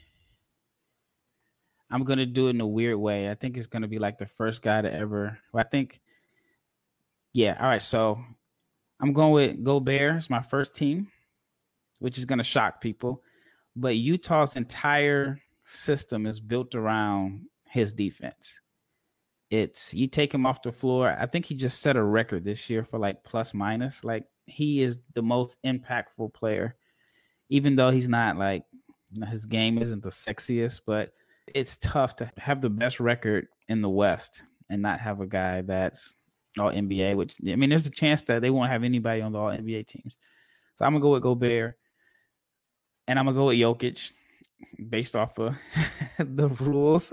I'm 1.91 2.05
gonna 2.05 2.27
do 2.27 2.47
it 2.47 2.51
in 2.51 2.61
a 2.61 2.67
weird 2.67 2.97
way. 2.97 3.31
I 3.31 3.35
think 3.35 3.57
it's 3.57 3.67
gonna 3.67 3.89
be 3.89 3.99
like 3.99 4.19
the 4.19 4.27
first 4.27 4.63
guy 4.63 4.81
to 4.81 4.93
ever. 4.93 5.39
I 5.55 5.63
think. 5.63 6.01
Yeah. 7.33 7.57
All 7.61 7.69
right. 7.69 7.83
So 7.83 8.25
I'm 9.01 9.13
going 9.13 9.33
with 9.33 9.65
Gobert. 9.65 10.17
It's 10.17 10.31
my 10.31 10.43
first 10.43 10.75
team, 10.75 11.09
which 12.01 12.19
is 12.19 12.25
going 12.25 12.39
to 12.39 12.45
shock 12.45 12.81
people. 12.81 13.23
But 13.75 13.97
Utah's 13.97 14.57
entire 14.57 15.41
system 15.65 16.27
is 16.27 16.41
built 16.41 16.75
around 16.75 17.47
his 17.65 17.93
defense. 17.93 18.61
It's 19.51 19.93
you 19.95 20.07
take 20.07 20.33
him 20.33 20.47
off 20.47 20.63
the 20.63 20.71
floor. 20.71 21.17
I 21.19 21.27
think 21.27 21.47
he 21.47 21.55
just 21.55 21.81
set 21.81 21.97
a 21.97 22.03
record 22.03 22.45
this 22.45 22.69
year 22.69 22.85
for 22.85 22.99
like 22.99 23.25
plus 23.25 23.55
minus. 23.55 24.05
Like 24.05 24.25
he 24.47 24.83
is 24.83 24.99
the 25.15 25.23
most 25.23 25.57
impactful 25.65 26.35
player, 26.35 26.77
even 27.49 27.75
though 27.75 27.91
he's 27.91 28.09
not 28.09 28.37
like 28.37 28.65
you 29.13 29.21
know, 29.21 29.27
his 29.27 29.45
game 29.45 29.79
isn't 29.79 30.03
the 30.03 30.11
sexiest, 30.11 30.83
but 30.87 31.13
it's 31.53 31.79
tough 31.79 32.15
to 32.17 32.31
have 32.37 32.61
the 32.61 32.71
best 32.71 33.01
record 33.01 33.49
in 33.69 33.81
the 33.81 33.89
West 33.89 34.43
and 34.69 34.83
not 34.83 35.01
have 35.01 35.21
a 35.21 35.27
guy 35.27 35.63
that's 35.63 36.15
all 36.59 36.73
NBA, 36.73 37.17
which 37.17 37.35
I 37.47 37.57
mean, 37.57 37.71
there's 37.71 37.87
a 37.87 37.91
chance 37.91 38.23
that 38.25 38.43
they 38.43 38.51
won't 38.51 38.71
have 38.71 38.85
anybody 38.85 39.21
on 39.21 39.33
the 39.33 39.39
All 39.39 39.51
NBA 39.51 39.87
teams. 39.87 40.19
So 40.77 40.85
I'm 40.85 40.93
gonna 40.93 41.03
go 41.03 41.13
with 41.13 41.23
Gobert, 41.23 41.79
and 43.07 43.19
I'm 43.19 43.27
gonna 43.27 43.37
go 43.37 43.47
with 43.47 43.59
Jokic, 43.59 44.13
based 44.89 45.17
off 45.17 45.39
of 45.39 45.57
the 46.19 46.49
rules 46.49 47.13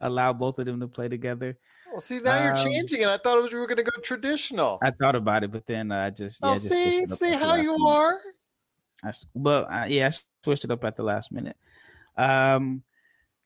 allow 0.00 0.32
both 0.32 0.58
of 0.58 0.66
them 0.66 0.80
to 0.80 0.88
play 0.88 1.08
together. 1.08 1.58
Well, 1.90 2.00
see, 2.00 2.20
now 2.20 2.38
um, 2.38 2.44
you're 2.44 2.54
changing 2.54 3.00
it. 3.00 3.08
I 3.08 3.16
thought 3.16 3.38
it 3.38 3.42
was 3.42 3.52
we 3.52 3.58
were 3.58 3.66
going 3.66 3.78
to 3.78 3.82
go 3.82 4.00
traditional. 4.02 4.78
I 4.82 4.90
thought 4.90 5.16
about 5.16 5.44
it, 5.44 5.50
but 5.50 5.66
then 5.66 5.90
I 5.90 6.10
just 6.10 6.40
oh, 6.42 6.52
yeah, 6.52 6.58
see, 6.58 7.00
just 7.00 7.18
see 7.18 7.32
how 7.32 7.54
you 7.54 7.72
minute. 7.72 7.88
are. 7.88 8.20
I, 9.04 9.12
well, 9.34 9.66
I, 9.70 9.86
yeah, 9.86 10.08
I 10.08 10.10
switched 10.44 10.64
it 10.64 10.70
up 10.70 10.84
at 10.84 10.96
the 10.96 11.02
last 11.02 11.32
minute. 11.32 11.56
Um, 12.16 12.82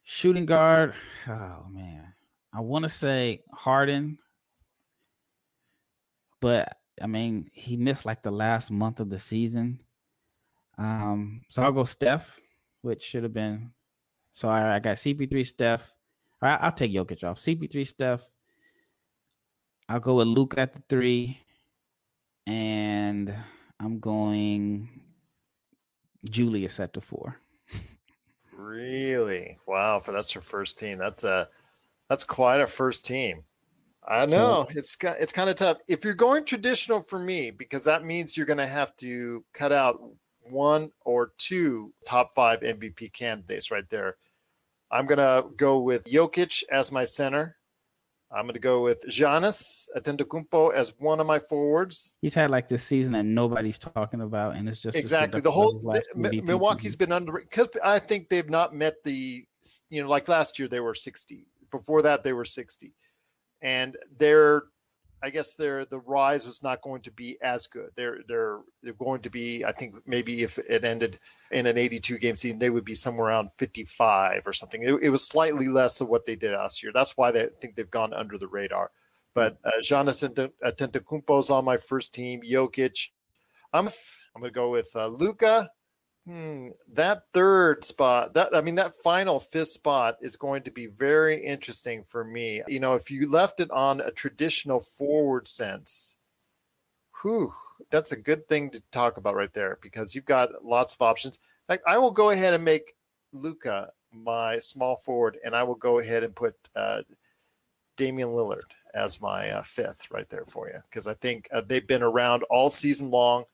shooting 0.02 0.46
guard. 0.46 0.94
Oh 1.28 1.66
man, 1.70 2.14
I 2.52 2.60
want 2.60 2.82
to 2.84 2.88
say 2.88 3.42
Harden 3.52 4.18
but 6.42 6.76
I 7.00 7.06
mean, 7.06 7.48
he 7.52 7.76
missed 7.76 8.04
like 8.04 8.22
the 8.22 8.30
last 8.30 8.70
month 8.70 9.00
of 9.00 9.08
the 9.08 9.18
season. 9.18 9.80
Um, 10.76 11.42
so 11.48 11.62
I'll 11.62 11.72
go 11.72 11.84
Steph, 11.84 12.38
which 12.82 13.00
should 13.02 13.22
have 13.22 13.32
been. 13.32 13.70
So 14.32 14.48
I, 14.48 14.76
I 14.76 14.78
got 14.80 14.96
CP3, 14.96 15.46
Steph. 15.46 15.90
All 16.42 16.48
right, 16.48 16.58
I'll 16.60 16.72
take 16.72 16.92
Jokic 16.92 17.22
off. 17.22 17.38
CP3, 17.38 17.86
Steph. 17.86 18.28
I'll 19.88 20.00
go 20.00 20.16
with 20.16 20.26
Luke 20.26 20.54
at 20.56 20.72
the 20.72 20.82
three, 20.88 21.38
and 22.46 23.34
I'm 23.78 24.00
going 24.00 24.88
Julius 26.28 26.80
at 26.80 26.92
the 26.92 27.00
four. 27.00 27.36
really? 28.56 29.58
Wow! 29.66 30.00
For 30.00 30.12
that's 30.12 30.34
your 30.34 30.42
first 30.42 30.78
team. 30.78 30.98
That's 30.98 31.24
a 31.24 31.48
that's 32.08 32.24
quite 32.24 32.60
a 32.60 32.66
first 32.66 33.06
team. 33.06 33.44
I 34.06 34.26
know 34.26 34.66
so, 34.68 34.78
it's 34.78 34.96
it's 35.00 35.32
kind 35.32 35.48
of 35.48 35.56
tough. 35.56 35.78
If 35.86 36.04
you're 36.04 36.14
going 36.14 36.44
traditional 36.44 37.02
for 37.02 37.18
me, 37.18 37.50
because 37.50 37.84
that 37.84 38.04
means 38.04 38.36
you're 38.36 38.46
going 38.46 38.58
to 38.58 38.66
have 38.66 38.96
to 38.96 39.44
cut 39.54 39.70
out 39.72 40.02
one 40.50 40.90
or 41.04 41.32
two 41.38 41.92
top 42.06 42.34
five 42.34 42.60
MVP 42.60 43.12
candidates 43.12 43.70
right 43.70 43.88
there. 43.90 44.16
I'm 44.90 45.06
going 45.06 45.18
to 45.18 45.48
go 45.56 45.78
with 45.78 46.04
Jokic 46.04 46.64
as 46.70 46.92
my 46.92 47.04
center. 47.04 47.56
I'm 48.34 48.44
going 48.44 48.54
to 48.54 48.60
go 48.60 48.82
with 48.82 49.04
Giannis 49.08 49.88
Antetokounmpo 49.96 50.74
as 50.74 50.94
one 50.98 51.20
of 51.20 51.26
my 51.26 51.38
forwards. 51.38 52.14
He's 52.22 52.34
had 52.34 52.50
like 52.50 52.66
this 52.66 52.82
season 52.82 53.12
that 53.12 53.24
nobody's 53.24 53.78
talking 53.78 54.22
about, 54.22 54.56
and 54.56 54.68
it's 54.68 54.78
just 54.78 54.96
exactly 54.96 55.40
the 55.40 55.50
whole 55.50 55.78
the, 55.78 56.40
Milwaukee's 56.42 56.96
been 56.96 57.12
under 57.12 57.32
because 57.32 57.68
I 57.84 57.98
think 57.98 58.30
they've 58.30 58.48
not 58.48 58.74
met 58.74 58.94
the 59.04 59.44
you 59.90 60.02
know 60.02 60.08
like 60.08 60.28
last 60.28 60.58
year 60.58 60.66
they 60.66 60.80
were 60.80 60.94
60. 60.94 61.46
Before 61.70 62.02
that 62.02 62.22
they 62.22 62.32
were 62.34 62.44
60, 62.44 62.92
and 63.62 63.96
they're 64.18 64.64
I 65.24 65.30
guess 65.30 65.54
their 65.54 65.84
the 65.84 66.00
rise 66.00 66.44
was 66.44 66.64
not 66.64 66.82
going 66.82 67.02
to 67.02 67.12
be 67.12 67.38
as 67.42 67.68
good. 67.68 67.90
They're 67.94 68.18
they're 68.26 68.58
they're 68.82 68.92
going 68.94 69.20
to 69.22 69.30
be. 69.30 69.64
I 69.64 69.70
think 69.70 69.94
maybe 70.04 70.42
if 70.42 70.58
it 70.58 70.84
ended 70.84 71.20
in 71.52 71.66
an 71.66 71.78
82 71.78 72.18
game 72.18 72.34
season, 72.34 72.58
they 72.58 72.70
would 72.70 72.84
be 72.84 72.96
somewhere 72.96 73.28
around 73.28 73.50
55 73.56 74.46
or 74.46 74.52
something. 74.52 74.82
It, 74.82 74.94
it 75.00 75.10
was 75.10 75.24
slightly 75.24 75.68
less 75.68 76.00
of 76.00 76.08
what 76.08 76.26
they 76.26 76.34
did 76.34 76.52
last 76.52 76.82
year. 76.82 76.90
That's 76.92 77.16
why 77.16 77.30
they 77.30 77.48
think 77.60 77.76
they've 77.76 77.88
gone 77.88 78.12
under 78.12 78.36
the 78.36 78.48
radar. 78.48 78.90
But 79.32 79.58
uh, 79.64 79.70
Giannis 79.80 80.28
Antetokounmpo 80.64 81.40
is 81.40 81.50
on 81.50 81.64
my 81.64 81.76
first 81.76 82.12
team. 82.12 82.42
Jokic. 82.42 83.10
I'm 83.72 83.86
I'm 83.86 84.40
going 84.40 84.50
to 84.50 84.54
go 84.54 84.70
with 84.70 84.90
uh, 84.96 85.06
Luka 85.06 85.70
Hmm, 86.26 86.68
that 86.92 87.24
third 87.34 87.84
spot, 87.84 88.34
that 88.34 88.54
I 88.54 88.60
mean, 88.60 88.76
that 88.76 88.94
final 89.02 89.40
fifth 89.40 89.68
spot 89.68 90.18
is 90.20 90.36
going 90.36 90.62
to 90.62 90.70
be 90.70 90.86
very 90.86 91.44
interesting 91.44 92.04
for 92.04 92.22
me. 92.24 92.62
You 92.68 92.78
know, 92.78 92.94
if 92.94 93.10
you 93.10 93.28
left 93.28 93.58
it 93.58 93.70
on 93.72 94.00
a 94.00 94.12
traditional 94.12 94.80
forward 94.80 95.48
sense, 95.48 96.16
whew, 97.22 97.52
that's 97.90 98.12
a 98.12 98.16
good 98.16 98.46
thing 98.48 98.70
to 98.70 98.82
talk 98.92 99.16
about 99.16 99.34
right 99.34 99.52
there 99.52 99.78
because 99.82 100.14
you've 100.14 100.24
got 100.24 100.64
lots 100.64 100.94
of 100.94 101.02
options. 101.02 101.40
Like, 101.68 101.82
I 101.88 101.98
will 101.98 102.12
go 102.12 102.30
ahead 102.30 102.54
and 102.54 102.64
make 102.64 102.94
Luka 103.32 103.90
my 104.12 104.58
small 104.58 104.96
forward, 104.98 105.38
and 105.44 105.56
I 105.56 105.64
will 105.64 105.74
go 105.74 105.98
ahead 105.98 106.22
and 106.22 106.36
put 106.36 106.54
uh, 106.76 107.02
Damian 107.96 108.28
Lillard 108.28 108.70
as 108.94 109.20
my 109.20 109.50
uh, 109.50 109.62
fifth 109.62 110.10
right 110.10 110.28
there 110.28 110.44
for 110.46 110.68
you 110.68 110.78
because 110.88 111.06
I 111.06 111.14
think 111.14 111.48
uh, 111.52 111.62
they've 111.66 111.86
been 111.86 112.02
around 112.02 112.42
all 112.44 112.70
season 112.70 113.10
long 113.10 113.44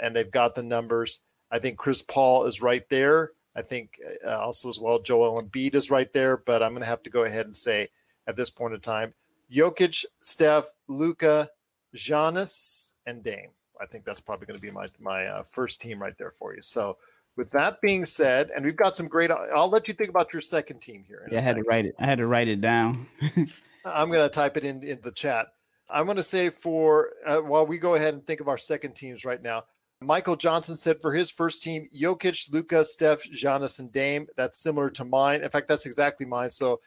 and 0.00 0.14
they've 0.14 0.30
got 0.30 0.54
the 0.54 0.62
numbers 0.62 1.20
I 1.50 1.58
think 1.58 1.78
Chris 1.78 2.02
Paul 2.02 2.44
is 2.44 2.62
right 2.62 2.88
there. 2.88 3.32
I 3.56 3.62
think 3.62 4.00
uh, 4.26 4.38
also 4.38 4.68
as 4.68 4.78
well 4.78 5.00
Joel 5.00 5.42
Embiid 5.42 5.74
is 5.74 5.90
right 5.90 6.12
there, 6.12 6.36
but 6.36 6.62
I'm 6.62 6.72
going 6.72 6.82
to 6.82 6.88
have 6.88 7.02
to 7.04 7.10
go 7.10 7.24
ahead 7.24 7.46
and 7.46 7.56
say 7.56 7.88
at 8.26 8.36
this 8.36 8.50
point 8.50 8.74
in 8.74 8.80
time, 8.80 9.14
Jokic, 9.52 10.04
Steph, 10.22 10.66
Luka, 10.86 11.50
Giannis, 11.96 12.92
and 13.06 13.24
Dame. 13.24 13.50
I 13.80 13.86
think 13.86 14.04
that's 14.04 14.20
probably 14.20 14.46
going 14.46 14.58
to 14.58 14.62
be 14.62 14.70
my 14.70 14.88
my 15.00 15.24
uh, 15.24 15.42
first 15.44 15.80
team 15.80 16.00
right 16.00 16.16
there 16.18 16.32
for 16.32 16.54
you. 16.54 16.62
So 16.62 16.98
with 17.36 17.50
that 17.52 17.80
being 17.80 18.04
said, 18.04 18.50
and 18.54 18.64
we've 18.64 18.76
got 18.76 18.96
some 18.96 19.08
great. 19.08 19.30
I'll 19.30 19.70
let 19.70 19.88
you 19.88 19.94
think 19.94 20.10
about 20.10 20.32
your 20.32 20.42
second 20.42 20.80
team 20.80 21.04
here. 21.06 21.26
Yeah, 21.30 21.38
I 21.38 21.42
had 21.42 21.56
to 21.56 21.62
write 21.62 21.86
it. 21.86 21.94
I 21.98 22.04
had 22.04 22.18
to 22.18 22.26
write 22.26 22.48
it 22.48 22.60
down. 22.60 23.06
I'm 23.84 24.10
going 24.10 24.28
to 24.28 24.28
type 24.28 24.56
it 24.56 24.64
in 24.64 24.82
in 24.82 24.98
the 25.02 25.12
chat. 25.12 25.46
I'm 25.88 26.04
going 26.04 26.18
to 26.18 26.22
say 26.22 26.50
for 26.50 27.10
uh, 27.24 27.38
while 27.38 27.66
we 27.66 27.78
go 27.78 27.94
ahead 27.94 28.12
and 28.12 28.26
think 28.26 28.40
of 28.40 28.48
our 28.48 28.58
second 28.58 28.94
teams 28.94 29.24
right 29.24 29.42
now. 29.42 29.64
Michael 30.00 30.36
Johnson 30.36 30.76
said 30.76 31.00
for 31.00 31.12
his 31.12 31.30
first 31.30 31.62
team, 31.62 31.88
Jokic, 31.94 32.52
Luka, 32.52 32.84
Steph, 32.84 33.24
Giannis, 33.24 33.78
and 33.80 33.90
Dame. 33.90 34.28
That's 34.36 34.60
similar 34.60 34.90
to 34.90 35.04
mine. 35.04 35.42
In 35.42 35.50
fact, 35.50 35.66
that's 35.68 35.86
exactly 35.86 36.24
mine. 36.24 36.50
So 36.52 36.80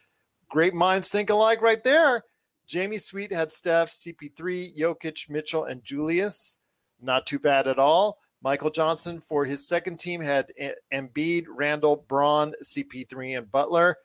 great 0.50 0.74
minds 0.74 1.10
think 1.10 1.30
alike 1.30 1.62
right 1.62 1.84
there. 1.84 2.24
Jamie 2.68 2.98
Sweet 2.98 3.34
had 3.34 3.52
Steph, 3.52 3.92
CP3, 3.92 4.78
Jokic, 4.78 5.30
Mitchell, 5.30 5.66
and 5.66 5.84
Julius. 5.84 6.60
Not 7.02 7.26
too 7.26 7.40
bad 7.40 7.68
at 7.68 7.80
all. 7.80 8.20
Michael 8.42 8.72
Johnson 8.72 9.20
for 9.20 9.44
his 9.44 9.68
second 9.68 10.00
team 10.00 10.22
had 10.22 10.52
Embiid, 10.94 11.46
Randle, 11.50 12.06
Brown, 12.08 12.54
CP3, 12.64 13.38
and 13.38 13.52
Butler. 13.52 13.98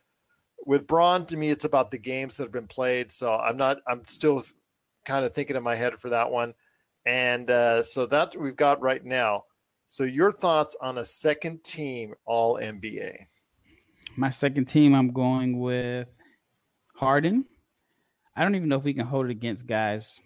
With 0.67 0.87
Brown, 0.89 1.27
to 1.27 1.37
me, 1.37 1.51
it's 1.51 1.65
about 1.65 1.93
the 1.93 1.99
games 1.99 2.37
that 2.37 2.45
have 2.45 2.53
been 2.53 2.67
played. 2.67 3.13
So 3.13 3.35
I'm 3.35 3.57
not. 3.57 3.79
I'm 3.87 4.03
still 4.09 4.45
kind 5.05 5.25
of 5.25 5.33
thinking 5.33 5.55
in 5.55 5.63
my 5.63 5.77
head 5.77 6.01
for 6.01 6.11
that 6.11 6.31
one. 6.31 6.55
And 7.07 7.51
uh, 7.51 7.83
so 7.83 8.05
that 8.07 8.37
we've 8.37 8.57
got 8.57 8.83
right 8.83 9.05
now. 9.05 9.45
So 9.89 10.03
your 10.03 10.33
thoughts 10.33 10.77
on 10.81 10.99
a 10.99 11.05
second 11.05 11.63
team 11.63 12.15
All 12.25 12.57
NBA? 12.57 13.17
My 14.17 14.31
second 14.31 14.67
team, 14.67 14.95
I'm 14.95 15.13
going 15.13 15.61
with 15.61 16.09
Harden. 16.97 17.45
I 18.35 18.43
don't 18.43 18.57
even 18.57 18.69
know 18.69 18.77
if 18.77 18.85
we 18.85 18.95
can 18.95 19.07
hold 19.07 19.27
it 19.27 19.31
against 19.31 19.67
guys 19.67 20.19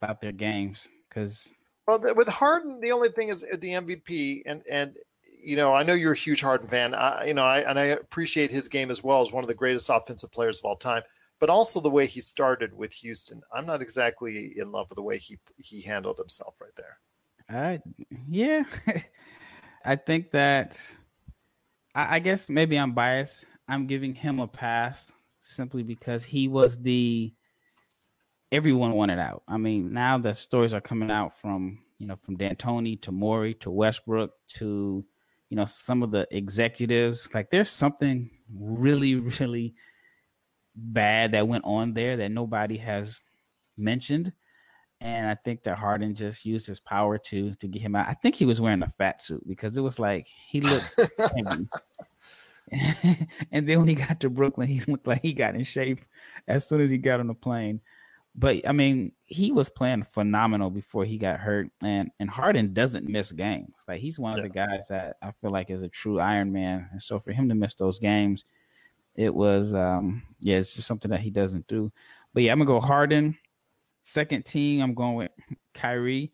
about 0.00 0.20
their 0.20 0.32
games 0.32 0.88
because. 1.08 1.48
Well, 1.86 2.00
with 2.14 2.28
Harden, 2.28 2.80
the 2.80 2.92
only 2.92 3.08
thing 3.08 3.28
is 3.28 3.40
the 3.40 3.70
MVP, 3.70 4.42
and 4.46 4.62
and 4.70 4.94
you 5.42 5.56
know 5.56 5.74
I 5.74 5.82
know 5.82 5.94
you're 5.94 6.12
a 6.12 6.16
huge 6.16 6.42
Harden 6.42 6.68
fan. 6.68 6.94
I, 6.94 7.26
you 7.26 7.34
know, 7.34 7.44
I 7.44 7.60
and 7.60 7.78
I 7.78 7.86
appreciate 7.86 8.50
his 8.50 8.68
game 8.68 8.90
as 8.90 9.02
well 9.02 9.22
as 9.22 9.32
one 9.32 9.42
of 9.42 9.48
the 9.48 9.54
greatest 9.54 9.88
offensive 9.90 10.30
players 10.30 10.58
of 10.60 10.66
all 10.66 10.76
time 10.76 11.02
but 11.40 11.50
also 11.50 11.80
the 11.80 11.90
way 11.90 12.06
he 12.06 12.20
started 12.20 12.76
with 12.76 12.92
Houston. 12.94 13.42
I'm 13.52 13.66
not 13.66 13.82
exactly 13.82 14.54
in 14.56 14.72
love 14.72 14.88
with 14.88 14.96
the 14.96 15.02
way 15.02 15.18
he 15.18 15.38
he 15.58 15.80
handled 15.80 16.18
himself 16.18 16.54
right 16.60 16.74
there. 16.76 16.98
Uh, 17.50 17.78
yeah, 18.28 18.64
I 19.84 19.96
think 19.96 20.30
that 20.32 20.80
I, 21.94 22.16
I 22.16 22.18
guess 22.18 22.48
maybe 22.48 22.76
I'm 22.76 22.92
biased. 22.92 23.44
I'm 23.68 23.86
giving 23.86 24.14
him 24.14 24.40
a 24.40 24.46
pass 24.46 25.12
simply 25.40 25.82
because 25.82 26.24
he 26.24 26.48
was 26.48 26.78
the 26.78 27.32
everyone 28.50 28.92
wanted 28.92 29.18
out. 29.18 29.42
I 29.46 29.58
mean, 29.58 29.92
now 29.92 30.18
the 30.18 30.34
stories 30.34 30.74
are 30.74 30.80
coming 30.80 31.10
out 31.10 31.38
from 31.38 31.78
you 31.98 32.06
know 32.06 32.16
from 32.16 32.36
D'Antoni 32.36 33.00
to 33.02 33.12
Morey 33.12 33.54
to 33.54 33.70
Westbrook 33.70 34.32
to 34.56 35.04
you 35.48 35.56
know 35.56 35.66
some 35.66 36.02
of 36.02 36.10
the 36.10 36.26
executives. 36.30 37.28
Like, 37.32 37.50
there's 37.50 37.70
something 37.70 38.30
really, 38.54 39.14
really 39.40 39.74
bad 40.78 41.32
that 41.32 41.48
went 41.48 41.64
on 41.64 41.94
there 41.94 42.16
that 42.16 42.30
nobody 42.30 42.76
has 42.78 43.22
mentioned. 43.76 44.32
And 45.00 45.28
I 45.28 45.36
think 45.36 45.62
that 45.62 45.78
Harden 45.78 46.14
just 46.14 46.44
used 46.44 46.66
his 46.66 46.80
power 46.80 47.18
to 47.18 47.54
to 47.54 47.68
get 47.68 47.82
him 47.82 47.94
out. 47.94 48.08
I 48.08 48.14
think 48.14 48.34
he 48.34 48.46
was 48.46 48.60
wearing 48.60 48.82
a 48.82 48.88
fat 48.88 49.22
suit 49.22 49.46
because 49.46 49.76
it 49.76 49.82
was 49.82 49.98
like 49.98 50.28
he 50.48 50.60
looked 50.60 50.98
and 53.52 53.68
then 53.68 53.78
when 53.78 53.88
he 53.88 53.94
got 53.94 54.20
to 54.20 54.30
Brooklyn, 54.30 54.68
he 54.68 54.80
looked 54.80 55.06
like 55.06 55.22
he 55.22 55.32
got 55.32 55.54
in 55.54 55.64
shape 55.64 56.00
as 56.46 56.68
soon 56.68 56.80
as 56.80 56.90
he 56.90 56.98
got 56.98 57.20
on 57.20 57.26
the 57.26 57.34
plane. 57.34 57.80
But 58.34 58.68
I 58.68 58.72
mean, 58.72 59.12
he 59.24 59.52
was 59.52 59.68
playing 59.68 60.04
phenomenal 60.04 60.70
before 60.70 61.04
he 61.04 61.18
got 61.18 61.40
hurt, 61.40 61.70
and 61.82 62.10
and 62.20 62.30
Harden 62.30 62.72
doesn't 62.72 63.08
miss 63.08 63.32
games. 63.32 63.74
Like 63.86 64.00
he's 64.00 64.18
one 64.18 64.36
of 64.36 64.42
the 64.42 64.48
guys 64.48 64.86
that 64.90 65.16
I 65.22 65.30
feel 65.30 65.50
like 65.50 65.70
is 65.70 65.82
a 65.82 65.88
true 65.88 66.20
Iron 66.20 66.52
Man. 66.52 66.88
And 66.92 67.02
so 67.02 67.18
for 67.18 67.32
him 67.32 67.48
to 67.48 67.54
miss 67.54 67.74
those 67.74 67.98
games, 67.98 68.44
it 69.18 69.34
was 69.34 69.74
um 69.74 70.22
yeah, 70.40 70.58
it's 70.58 70.74
just 70.74 70.86
something 70.86 71.10
that 71.10 71.20
he 71.20 71.30
doesn't 71.30 71.66
do. 71.66 71.92
But 72.32 72.44
yeah, 72.44 72.52
I'm 72.52 72.58
gonna 72.58 72.68
go 72.68 72.80
Harden. 72.80 73.36
Second 74.04 74.46
team, 74.46 74.80
I'm 74.80 74.94
going 74.94 75.16
with 75.16 75.32
Kyrie. 75.74 76.32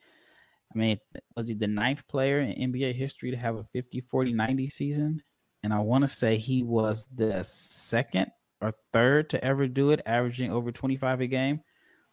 I 0.72 0.78
mean, 0.78 0.99
was 1.35 1.49
he 1.49 1.55
the 1.55 1.66
ninth 1.66 2.07
player 2.09 2.41
in 2.41 2.72
NBA 2.72 2.95
history 2.95 3.30
to 3.30 3.37
have 3.37 3.57
a 3.57 3.64
50, 3.64 4.01
40, 4.01 4.32
90 4.35 4.68
season? 4.68 5.22
And 5.62 5.72
I 5.72 5.78
want 5.78 6.03
to 6.03 6.09
say 6.09 6.37
he 6.37 6.62
was 6.62 7.07
the 7.14 7.43
second 7.43 8.30
or 8.61 8.74
third 8.93 9.30
to 9.30 9.43
ever 9.43 9.66
do 9.66 9.91
it, 9.91 10.03
averaging 10.05 10.53
over 10.53 10.70
25 10.70 11.22
a 11.22 11.26
game. 11.26 11.61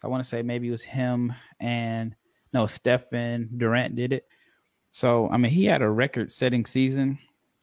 So 0.00 0.08
I 0.08 0.10
want 0.10 0.22
to 0.22 0.28
say 0.28 0.42
maybe 0.42 0.68
it 0.68 0.72
was 0.72 0.82
him 0.82 1.34
and 1.60 2.16
no, 2.54 2.66
Stephen 2.66 3.50
Durant 3.56 3.94
did 3.94 4.14
it. 4.14 4.26
So 4.90 5.28
I 5.28 5.36
mean, 5.36 5.52
he 5.52 5.66
had 5.66 5.82
a 5.82 5.90
record-setting 5.90 6.64
season. 6.64 7.18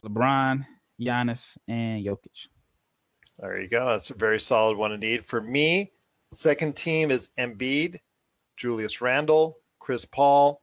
LeBron, 0.05 0.65
Giannis, 1.01 1.57
and 1.67 2.05
Jokic. 2.05 2.47
There 3.39 3.61
you 3.61 3.69
go. 3.69 3.85
That's 3.85 4.09
a 4.09 4.15
very 4.15 4.39
solid 4.39 4.77
one 4.77 4.91
indeed. 4.91 5.25
For 5.25 5.39
me, 5.39 5.91
second 6.33 6.75
team 6.75 7.09
is 7.09 7.29
Embiid, 7.37 7.99
Julius 8.57 8.99
Randle, 9.01 9.57
Chris 9.79 10.03
Paul, 10.03 10.61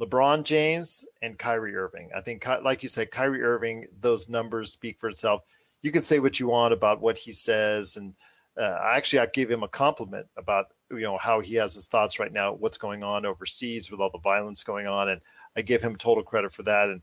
LeBron 0.00 0.44
James, 0.44 1.04
and 1.22 1.38
Kyrie 1.38 1.76
Irving. 1.76 2.08
I 2.16 2.22
think, 2.22 2.46
like 2.62 2.82
you 2.82 2.88
said, 2.88 3.10
Kyrie 3.10 3.42
Irving, 3.42 3.86
those 4.00 4.28
numbers 4.28 4.72
speak 4.72 4.98
for 4.98 5.10
itself. 5.10 5.42
You 5.82 5.92
can 5.92 6.02
say 6.02 6.18
what 6.18 6.40
you 6.40 6.48
want 6.48 6.72
about 6.72 7.00
what 7.00 7.18
he 7.18 7.32
says, 7.32 7.96
and 7.96 8.14
uh, 8.58 8.80
actually, 8.82 9.20
I 9.20 9.26
gave 9.26 9.50
him 9.50 9.62
a 9.62 9.68
compliment 9.68 10.26
about 10.36 10.66
you 10.90 11.00
know 11.00 11.18
how 11.18 11.40
he 11.40 11.54
has 11.56 11.74
his 11.74 11.86
thoughts 11.86 12.18
right 12.18 12.32
now, 12.32 12.54
what's 12.54 12.78
going 12.78 13.04
on 13.04 13.26
overseas 13.26 13.90
with 13.90 14.00
all 14.00 14.10
the 14.10 14.18
violence 14.18 14.64
going 14.64 14.86
on, 14.86 15.10
and 15.10 15.20
I 15.56 15.62
give 15.62 15.82
him 15.82 15.94
total 15.94 16.24
credit 16.24 16.52
for 16.52 16.62
that. 16.64 16.88
And 16.88 17.02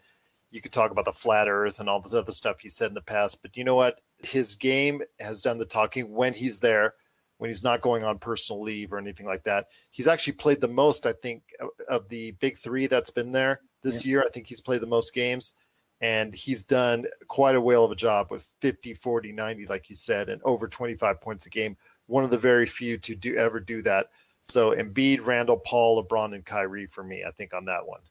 you 0.52 0.62
could 0.62 0.74
talk 0.74 0.92
about 0.92 1.06
the 1.06 1.14
flat 1.14 1.48
Earth 1.48 1.80
and 1.80 1.88
all 1.88 2.02
this 2.02 2.14
other 2.14 2.32
stuff 2.32 2.60
he 2.60 2.70
said 2.70 2.90
in 2.90 2.96
the 2.96 3.02
past, 3.02 3.42
but 3.42 3.56
you 3.56 3.64
know 3.64 3.76
what? 3.76 4.00
His 4.20 4.56
game 4.56 5.02
has 5.20 5.42
done 5.42 5.58
the 5.58 5.66
talking 5.66 6.12
when 6.12 6.34
he's 6.34 6.60
there, 6.60 6.94
when 7.38 7.50
he's 7.50 7.64
not 7.64 7.82
going 7.82 8.04
on 8.04 8.18
personal 8.18 8.62
leave 8.62 8.94
or 8.94 8.98
anything 8.98 9.26
like 9.26 9.44
that. 9.44 9.68
He's 9.92 10.08
actually 10.08 10.34
played 10.34 10.62
the 10.62 10.68
most, 10.68 11.06
I 11.06 11.14
think, 11.14 11.44
of 11.90 12.08
the 12.10 12.32
big 12.32 12.58
three 12.58 12.88
that's 12.88 13.10
been 13.10 13.32
there 13.32 13.62
this 13.84 14.06
yeah. 14.06 14.12
year. 14.12 14.24
I 14.26 14.30
think 14.30 14.48
he's 14.48 14.62
played 14.62 14.82
the 14.82 14.88
most 14.88 15.14
games 15.14 15.54
and 16.02 16.34
he's 16.34 16.64
done 16.64 17.06
quite 17.28 17.56
a 17.56 17.62
whale 17.62 17.86
of 17.86 17.92
a 17.92 17.96
job 17.96 18.28
with 18.30 18.46
50, 18.62 18.94
40, 18.96 19.32
90, 19.32 19.66
like 19.68 19.90
you 19.90 19.96
said, 19.96 20.30
and 20.30 20.42
over 20.44 20.68
25 20.68 21.22
points 21.22 21.46
a 21.46 21.50
game. 21.50 21.78
One 22.08 22.24
of 22.24 22.30
the 22.30 22.38
very 22.38 22.66
few 22.66 22.98
to 23.00 23.16
do 23.16 23.36
ever 23.38 23.60
do 23.60 23.82
that. 23.84 24.08
So 24.44 24.76
Embiid, 24.76 25.26
Randle, 25.26 25.58
Paul, 25.58 26.04
LeBron, 26.04 26.36
and 26.36 26.46
Kyrie 26.46 26.86
for 26.86 27.04
me, 27.04 27.24
I 27.28 27.32
think 27.32 27.54
on 27.54 27.66
that 27.66 27.86
one. 27.86 28.02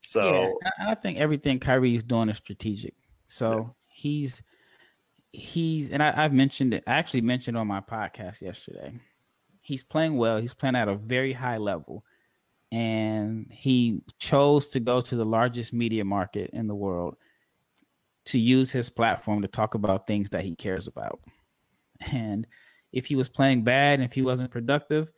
So 0.00 0.58
yeah, 0.62 0.90
I 0.90 0.94
think 0.94 1.18
everything 1.18 1.58
Kyrie 1.58 1.94
is 1.94 2.02
doing 2.02 2.28
is 2.28 2.36
strategic. 2.36 2.94
So 3.26 3.56
yeah. 3.56 3.64
he's 3.88 4.42
he's 5.32 5.90
and 5.90 6.02
I, 6.02 6.12
have 6.12 6.32
mentioned 6.32 6.74
it. 6.74 6.84
I 6.86 6.92
actually 6.92 7.22
mentioned 7.22 7.56
on 7.56 7.66
my 7.66 7.80
podcast 7.80 8.42
yesterday. 8.42 8.92
he's 9.60 9.84
playing 9.84 10.16
well. 10.16 10.38
He's 10.38 10.54
playing 10.54 10.76
at 10.76 10.88
a 10.88 10.96
very 10.96 11.32
high 11.32 11.58
level. 11.58 12.04
And 12.70 13.46
he 13.50 14.02
chose 14.18 14.68
to 14.68 14.80
go 14.80 15.00
to 15.00 15.16
the 15.16 15.24
largest 15.24 15.72
media 15.72 16.04
market 16.04 16.50
in 16.52 16.66
the 16.66 16.74
world 16.74 17.16
to 18.26 18.38
use 18.38 18.70
his 18.70 18.90
platform 18.90 19.40
to 19.40 19.48
talk 19.48 19.74
about 19.74 20.06
things 20.06 20.30
that 20.30 20.44
he 20.44 20.54
cares 20.54 20.86
about. 20.86 21.20
And 22.12 22.46
if 22.92 23.06
he 23.06 23.16
was 23.16 23.28
playing 23.28 23.64
bad 23.64 23.94
and 23.94 24.04
if 24.04 24.12
he 24.12 24.22
wasn't 24.22 24.50
productive, 24.50 25.10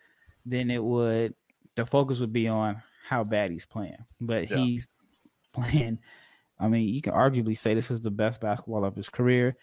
then 0.47 0.71
it 0.71 0.83
would 0.83 1.35
the 1.77 1.85
focus 1.85 2.21
would 2.21 2.33
be 2.33 2.47
on 2.49 2.83
how 3.09 3.25
bad 3.25 3.51
he's 3.51 3.67
playing. 3.67 4.05
But 4.21 4.51
yeah. 4.51 4.57
he's 4.59 4.87
playing 5.53 5.99
I 6.61 6.69
mean, 6.69 6.89
you 6.95 7.01
can 7.01 7.15
arguably 7.15 7.57
say 7.57 7.75
this 7.75 7.91
is 7.91 8.03
the 8.03 8.11
best 8.11 8.41
basketball 8.41 8.85
of 8.85 8.95
his 8.95 9.09
career. 9.09 9.57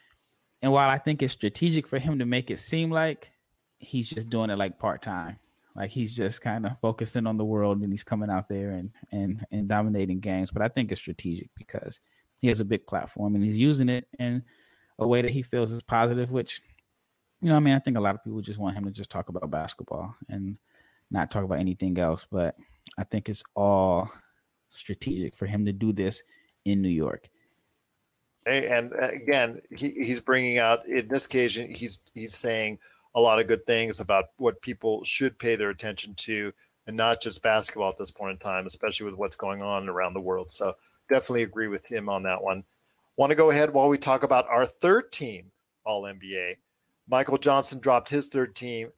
And 0.62 0.72
while 0.72 0.90
I 0.90 0.98
think 0.98 1.22
it's 1.22 1.34
strategic 1.34 1.88
for 1.88 2.00
him 2.00 2.20
to 2.20 2.26
make 2.26 2.50
it 2.50 2.60
seem 2.60 2.90
like 2.90 3.32
he's 3.78 4.10
just 4.10 4.30
doing 4.30 4.50
it 4.50 4.58
like 4.58 4.80
part 4.80 5.02
time, 5.02 5.38
like 5.76 5.92
he's 5.92 6.12
just 6.12 6.42
kind 6.42 6.66
of 6.66 6.80
focusing 6.82 7.28
on 7.28 7.38
the 7.38 7.46
world 7.46 7.82
and 7.82 7.94
he's 7.94 8.04
coming 8.04 8.30
out 8.30 8.50
there 8.50 8.72
and 8.72 8.92
and 9.12 9.46
and 9.52 9.68
dominating 9.68 10.20
games. 10.20 10.50
But 10.50 10.64
I 10.64 10.68
think 10.68 10.92
it's 10.92 11.02
strategic 11.02 11.50
because 11.56 12.00
he 12.40 12.48
has 12.48 12.60
a 12.60 12.66
big 12.66 12.88
platform 12.88 13.36
and 13.36 13.44
he's 13.44 13.58
using 13.58 13.90
it 13.90 14.08
in 14.20 14.44
a 15.00 15.08
way 15.08 15.22
that 15.22 15.32
he 15.32 15.44
feels 15.44 15.72
is 15.72 15.84
positive. 15.84 16.32
Which, 16.32 16.62
you 17.42 17.50
know, 17.50 17.56
I 17.56 17.60
mean, 17.60 17.76
I 17.76 17.80
think 17.80 17.98
a 17.98 18.02
lot 18.02 18.16
of 18.16 18.24
people 18.24 18.42
just 18.42 18.60
want 18.60 18.76
him 18.76 18.86
to 18.86 18.92
just 18.92 19.12
talk 19.12 19.30
about 19.30 19.50
basketball 19.52 20.16
and 20.28 20.58
not 21.12 21.30
talk 21.30 21.44
about 21.44 21.60
anything 21.60 22.00
else. 22.00 22.26
But 22.30 22.56
I 22.98 23.04
think 23.04 23.30
it's 23.30 23.44
all 23.56 24.10
strategic 24.72 25.36
for 25.36 25.46
him 25.46 25.66
to 25.66 25.72
do 25.72 25.94
this 25.94 26.24
in 26.66 26.82
New 26.82 26.90
York 26.90 27.30
and 28.48 28.94
uh, 28.94 29.10
again, 29.10 29.62
he, 29.76 29.92
he's 29.92 30.20
bringing 30.20 30.58
out 30.58 30.86
in 30.88 31.08
this 31.08 31.26
occasion, 31.26 31.72
he's 31.72 32.00
he's 32.14 32.36
saying 32.36 32.80
a 33.16 33.22
lot 33.22 33.40
of 33.40 33.48
good 33.48 33.66
things 33.66 34.00
about 34.00 34.26
what 34.38 34.62
people 34.62 35.04
should 35.04 35.38
pay 35.40 35.56
their 35.56 35.70
attention 35.70 36.14
to, 36.16 36.54
and 36.86 36.96
not 36.96 37.22
just 37.22 37.44
basketball 37.44 37.90
at 37.90 37.98
this 37.98 38.12
point 38.12 38.34
in 38.34 38.38
time, 38.38 38.66
especially 38.66 39.06
with 39.06 39.16
what's 39.16 39.36
going 39.36 39.62
on 39.62 39.90
around 39.90 40.14
the 40.14 40.22
world. 40.22 40.52
So 40.52 40.74
definitely 41.10 41.44
agree 41.44 41.68
with 41.68 41.86
him 41.86 42.10
on 42.10 42.24
that 42.24 42.42
one. 42.42 42.64
Want 43.16 43.32
to 43.32 43.36
go 43.36 43.50
ahead 43.50 43.74
while 43.74 43.90
we 43.90 43.98
talk 43.98 44.24
about 44.24 44.48
our 44.48 44.66
third 44.66 45.12
team, 45.12 45.52
All 45.86 46.04
NBA. 46.04 46.58
Michael 47.10 47.38
Johnson 47.38 47.80
dropped 47.80 48.10
his 48.10 48.28
third 48.28 48.56
team. 48.56 48.90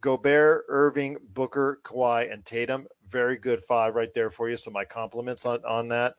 Gobert, 0.00 0.64
Irving, 0.68 1.18
Booker, 1.34 1.78
Kawhi, 1.84 2.32
and 2.32 2.44
Tatum. 2.44 2.86
Very 3.10 3.36
good 3.36 3.62
five 3.62 3.94
right 3.94 4.12
there 4.14 4.30
for 4.30 4.48
you. 4.48 4.56
So 4.56 4.70
my 4.70 4.84
compliments 4.84 5.44
on, 5.44 5.62
on 5.64 5.88
that. 5.88 6.14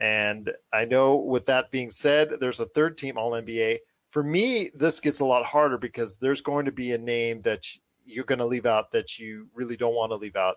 And 0.00 0.52
I 0.72 0.84
know 0.84 1.16
with 1.16 1.46
that 1.46 1.70
being 1.70 1.90
said, 1.90 2.34
there's 2.40 2.60
a 2.60 2.66
third 2.66 2.98
team 2.98 3.16
All 3.16 3.32
NBA. 3.32 3.78
For 4.10 4.22
me, 4.22 4.70
this 4.74 5.00
gets 5.00 5.20
a 5.20 5.24
lot 5.24 5.44
harder 5.44 5.78
because 5.78 6.16
there's 6.16 6.40
going 6.40 6.64
to 6.66 6.72
be 6.72 6.92
a 6.92 6.98
name 6.98 7.42
that 7.42 7.66
you're 8.04 8.24
going 8.24 8.38
to 8.38 8.46
leave 8.46 8.66
out 8.66 8.92
that 8.92 9.18
you 9.18 9.48
really 9.54 9.76
don't 9.76 9.94
want 9.94 10.12
to 10.12 10.16
leave 10.16 10.36
out. 10.36 10.56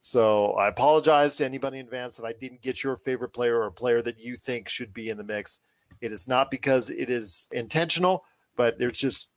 So 0.00 0.52
I 0.52 0.68
apologize 0.68 1.36
to 1.36 1.44
anybody 1.44 1.78
in 1.78 1.84
advance 1.84 2.18
if 2.18 2.24
I 2.24 2.32
didn't 2.32 2.62
get 2.62 2.82
your 2.82 2.96
favorite 2.96 3.34
player 3.34 3.58
or 3.58 3.66
a 3.66 3.72
player 3.72 4.00
that 4.02 4.18
you 4.18 4.36
think 4.36 4.68
should 4.68 4.94
be 4.94 5.10
in 5.10 5.18
the 5.18 5.24
mix. 5.24 5.58
It 6.00 6.10
is 6.10 6.26
not 6.26 6.50
because 6.50 6.88
it 6.88 7.10
is 7.10 7.46
intentional, 7.52 8.24
but 8.56 8.78
there's 8.78 8.98
just 8.98 9.32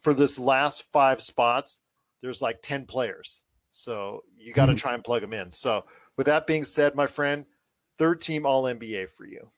for 0.00 0.12
this 0.12 0.38
last 0.38 0.84
five 0.92 1.20
spots, 1.20 1.80
there's 2.20 2.42
like 2.42 2.60
10 2.62 2.86
players. 2.86 3.44
So 3.70 4.22
you 4.36 4.52
got 4.52 4.66
to 4.66 4.72
mm-hmm. 4.72 4.78
try 4.78 4.94
and 4.94 5.04
plug 5.04 5.22
them 5.22 5.32
in. 5.32 5.52
So 5.52 5.84
with 6.16 6.26
that 6.26 6.46
being 6.46 6.64
said, 6.64 6.96
my 6.96 7.06
friend, 7.06 7.46
third 8.02 8.20
team 8.20 8.44
All 8.44 8.64
NBA 8.64 9.10
for 9.10 9.24
you. 9.24 9.48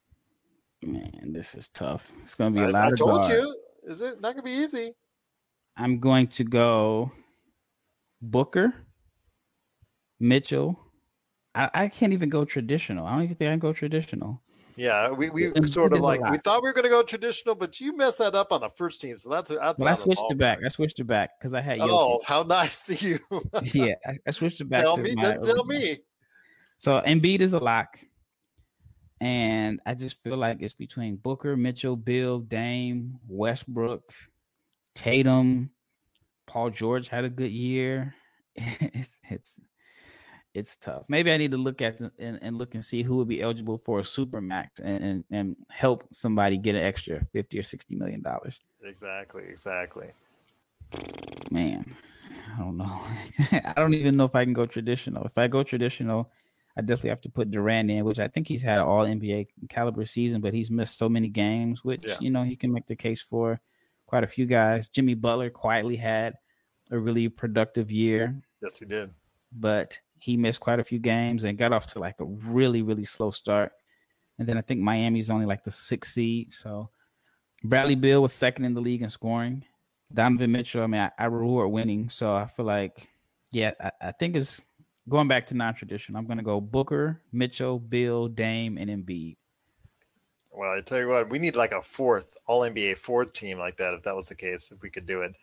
Man, 0.82 1.32
this 1.32 1.54
is 1.54 1.68
tough. 1.68 2.12
It's 2.22 2.34
going 2.34 2.52
to 2.52 2.60
be 2.60 2.66
a 2.66 2.68
lot 2.68 2.92
I 2.92 2.94
told 2.94 3.22
guard. 3.22 3.32
you, 3.32 3.56
is 3.84 4.02
it 4.02 4.20
not 4.20 4.34
going 4.34 4.36
to 4.36 4.42
be 4.42 4.50
easy? 4.50 4.92
I'm 5.78 5.98
going 5.98 6.26
to 6.26 6.44
go 6.44 7.10
Booker, 8.20 8.74
Mitchell. 10.20 10.78
I, 11.54 11.70
I 11.72 11.88
can't 11.88 12.12
even 12.12 12.28
go 12.28 12.44
traditional. 12.44 13.06
I 13.06 13.14
don't 13.14 13.22
even 13.22 13.36
think 13.36 13.48
I 13.48 13.52
can 13.52 13.60
go 13.60 13.72
traditional. 13.72 14.42
Yeah, 14.76 15.10
we, 15.10 15.30
we 15.30 15.52
sort 15.68 15.94
of 15.94 16.00
like 16.00 16.20
we 16.28 16.36
thought 16.38 16.62
we 16.62 16.68
were 16.68 16.74
going 16.74 16.84
to 16.84 16.90
go 16.90 17.02
traditional, 17.02 17.54
but 17.54 17.80
you 17.80 17.96
messed 17.96 18.18
that 18.18 18.34
up 18.34 18.52
on 18.52 18.60
the 18.60 18.68
first 18.68 19.00
team, 19.00 19.16
so 19.16 19.30
that's 19.30 19.48
that's. 19.48 19.78
Well, 19.78 19.88
I 19.88 19.94
switched 19.94 20.24
it 20.28 20.36
back. 20.36 20.58
I 20.64 20.68
switched 20.68 20.98
it 20.98 21.04
back 21.04 21.30
because 21.38 21.54
I 21.54 21.60
had. 21.60 21.78
Oh, 21.80 21.84
Jokic. 21.84 21.88
Oh, 21.90 22.20
how 22.26 22.42
nice 22.42 22.82
to 22.82 22.94
you! 22.94 23.20
yeah, 23.72 23.94
I, 24.06 24.18
I, 24.26 24.30
switched 24.32 24.60
it 24.60 24.68
back. 24.68 24.82
Tell 24.82 24.96
me, 24.96 25.14
tell 25.14 25.64
me. 25.64 25.98
So 26.78 27.00
Embiid 27.06 27.40
is 27.40 27.52
a 27.54 27.60
lock. 27.60 27.98
And 29.24 29.80
I 29.86 29.94
just 29.94 30.22
feel 30.22 30.36
like 30.36 30.58
it's 30.60 30.74
between 30.74 31.16
Booker, 31.16 31.56
Mitchell, 31.56 31.96
Beal, 31.96 32.40
Dame, 32.40 33.18
Westbrook, 33.26 34.12
Tatum, 34.94 35.70
Paul 36.46 36.68
George 36.68 37.08
had 37.08 37.24
a 37.24 37.30
good 37.30 37.50
year. 37.50 38.14
it's 38.54 39.18
it's 39.30 39.58
it's 40.52 40.76
tough. 40.76 41.06
Maybe 41.08 41.32
I 41.32 41.38
need 41.38 41.52
to 41.52 41.56
look 41.56 41.80
at 41.80 41.96
the, 41.96 42.12
and, 42.18 42.38
and 42.42 42.58
look 42.58 42.74
and 42.74 42.84
see 42.84 43.02
who 43.02 43.16
would 43.16 43.28
be 43.28 43.40
eligible 43.40 43.78
for 43.78 44.00
a 44.00 44.04
super 44.04 44.42
max 44.42 44.78
and, 44.78 45.02
and, 45.02 45.24
and 45.30 45.56
help 45.70 46.06
somebody 46.12 46.58
get 46.58 46.74
an 46.74 46.82
extra 46.82 47.24
fifty 47.32 47.58
or 47.58 47.62
sixty 47.62 47.96
million 47.96 48.20
dollars. 48.20 48.60
Exactly, 48.82 49.44
exactly. 49.44 50.08
Man, 51.50 51.96
I 52.54 52.60
don't 52.60 52.76
know. 52.76 53.00
I 53.64 53.72
don't 53.74 53.94
even 53.94 54.18
know 54.18 54.26
if 54.26 54.34
I 54.34 54.44
can 54.44 54.52
go 54.52 54.66
traditional. 54.66 55.24
If 55.24 55.38
I 55.38 55.48
go 55.48 55.62
traditional, 55.62 56.30
I 56.76 56.80
definitely 56.80 57.10
have 57.10 57.20
to 57.22 57.30
put 57.30 57.50
Durant 57.50 57.90
in, 57.90 58.04
which 58.04 58.18
I 58.18 58.28
think 58.28 58.48
he's 58.48 58.62
had 58.62 58.78
an 58.78 58.84
all 58.84 59.04
NBA 59.04 59.46
caliber 59.68 60.04
season, 60.04 60.40
but 60.40 60.54
he's 60.54 60.70
missed 60.70 60.98
so 60.98 61.08
many 61.08 61.28
games, 61.28 61.84
which 61.84 62.04
yeah. 62.06 62.16
you 62.20 62.30
know 62.30 62.42
he 62.42 62.56
can 62.56 62.72
make 62.72 62.86
the 62.86 62.96
case 62.96 63.22
for 63.22 63.60
quite 64.06 64.24
a 64.24 64.28
few 64.28 64.46
guys. 64.46 64.88
Jimmy 64.88 65.14
Butler 65.14 65.50
quietly 65.50 65.96
had 65.96 66.34
a 66.90 66.98
really 66.98 67.28
productive 67.28 67.90
year. 67.90 68.40
Yes, 68.60 68.78
he 68.78 68.86
did. 68.86 69.10
But 69.52 69.98
he 70.18 70.36
missed 70.36 70.60
quite 70.60 70.80
a 70.80 70.84
few 70.84 70.98
games 70.98 71.44
and 71.44 71.58
got 71.58 71.72
off 71.72 71.86
to 71.88 71.98
like 71.98 72.16
a 72.18 72.24
really, 72.24 72.82
really 72.82 73.04
slow 73.04 73.30
start. 73.30 73.72
And 74.38 74.48
then 74.48 74.58
I 74.58 74.62
think 74.62 74.80
Miami's 74.80 75.30
only 75.30 75.46
like 75.46 75.62
the 75.62 75.70
sixth 75.70 76.12
seed. 76.12 76.52
So 76.52 76.90
Bradley 77.62 77.94
Beal 77.94 78.22
was 78.22 78.32
second 78.32 78.64
in 78.64 78.74
the 78.74 78.80
league 78.80 79.02
in 79.02 79.10
scoring. 79.10 79.64
Donovan 80.12 80.52
Mitchell, 80.52 80.82
I 80.82 80.86
mean, 80.86 81.00
I, 81.00 81.10
I 81.18 81.26
reward 81.26 81.70
winning. 81.70 82.10
So 82.10 82.34
I 82.34 82.46
feel 82.46 82.66
like, 82.66 83.08
yeah, 83.52 83.72
I, 83.80 83.90
I 84.00 84.12
think 84.12 84.36
it's 84.36 84.64
going 85.08 85.28
back 85.28 85.46
to 85.48 85.54
non-tradition, 85.54 86.16
I'm 86.16 86.26
going 86.26 86.38
to 86.38 86.44
go 86.44 86.60
Booker, 86.60 87.20
Mitchell, 87.32 87.78
Beal, 87.78 88.28
Dame, 88.28 88.78
and 88.78 88.90
Embiid. 88.90 89.36
Well, 90.50 90.70
I 90.70 90.80
tell 90.80 91.00
you 91.00 91.08
what, 91.08 91.28
we 91.30 91.38
need 91.38 91.56
like 91.56 91.72
a 91.72 91.82
fourth 91.82 92.36
All 92.46 92.60
NBA 92.60 92.98
fourth 92.98 93.32
team 93.32 93.58
like 93.58 93.76
that. 93.78 93.94
If 93.94 94.04
that 94.04 94.14
was 94.14 94.28
the 94.28 94.36
case, 94.36 94.70
if 94.70 94.80
we 94.82 94.90
could 94.90 95.06
do 95.06 95.22
it. 95.22 95.34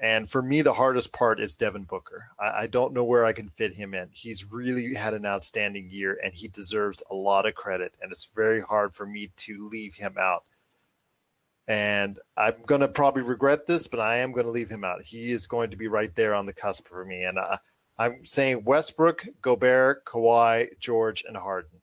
And 0.00 0.30
for 0.30 0.42
me, 0.42 0.62
the 0.62 0.74
hardest 0.74 1.12
part 1.12 1.40
is 1.40 1.56
Devin 1.56 1.84
Booker. 1.84 2.28
I, 2.38 2.62
I 2.62 2.66
don't 2.68 2.92
know 2.92 3.02
where 3.02 3.24
I 3.24 3.32
can 3.32 3.48
fit 3.48 3.72
him 3.72 3.94
in. 3.94 4.08
He's 4.12 4.44
really 4.44 4.94
had 4.94 5.14
an 5.14 5.26
outstanding 5.26 5.88
year, 5.90 6.20
and 6.22 6.32
he 6.32 6.46
deserves 6.46 7.02
a 7.10 7.14
lot 7.14 7.46
of 7.46 7.56
credit. 7.56 7.94
And 8.00 8.12
it's 8.12 8.28
very 8.34 8.60
hard 8.60 8.94
for 8.94 9.06
me 9.06 9.30
to 9.38 9.68
leave 9.68 9.94
him 9.94 10.14
out. 10.18 10.44
And 11.66 12.18
I'm 12.36 12.62
going 12.64 12.80
to 12.80 12.88
probably 12.88 13.22
regret 13.22 13.66
this, 13.66 13.88
but 13.88 14.00
I 14.00 14.18
am 14.18 14.32
going 14.32 14.46
to 14.46 14.52
leave 14.52 14.70
him 14.70 14.84
out. 14.84 15.02
He 15.02 15.32
is 15.32 15.46
going 15.46 15.70
to 15.70 15.76
be 15.76 15.88
right 15.88 16.14
there 16.14 16.34
on 16.34 16.46
the 16.46 16.54
cusp 16.54 16.86
for 16.88 17.04
me. 17.04 17.24
And 17.24 17.38
I, 17.38 17.58
I'm 17.98 18.24
saying 18.24 18.64
Westbrook, 18.64 19.26
Gobert, 19.42 20.04
Kawhi, 20.04 20.68
George, 20.78 21.24
and 21.26 21.36
Harden. 21.36 21.80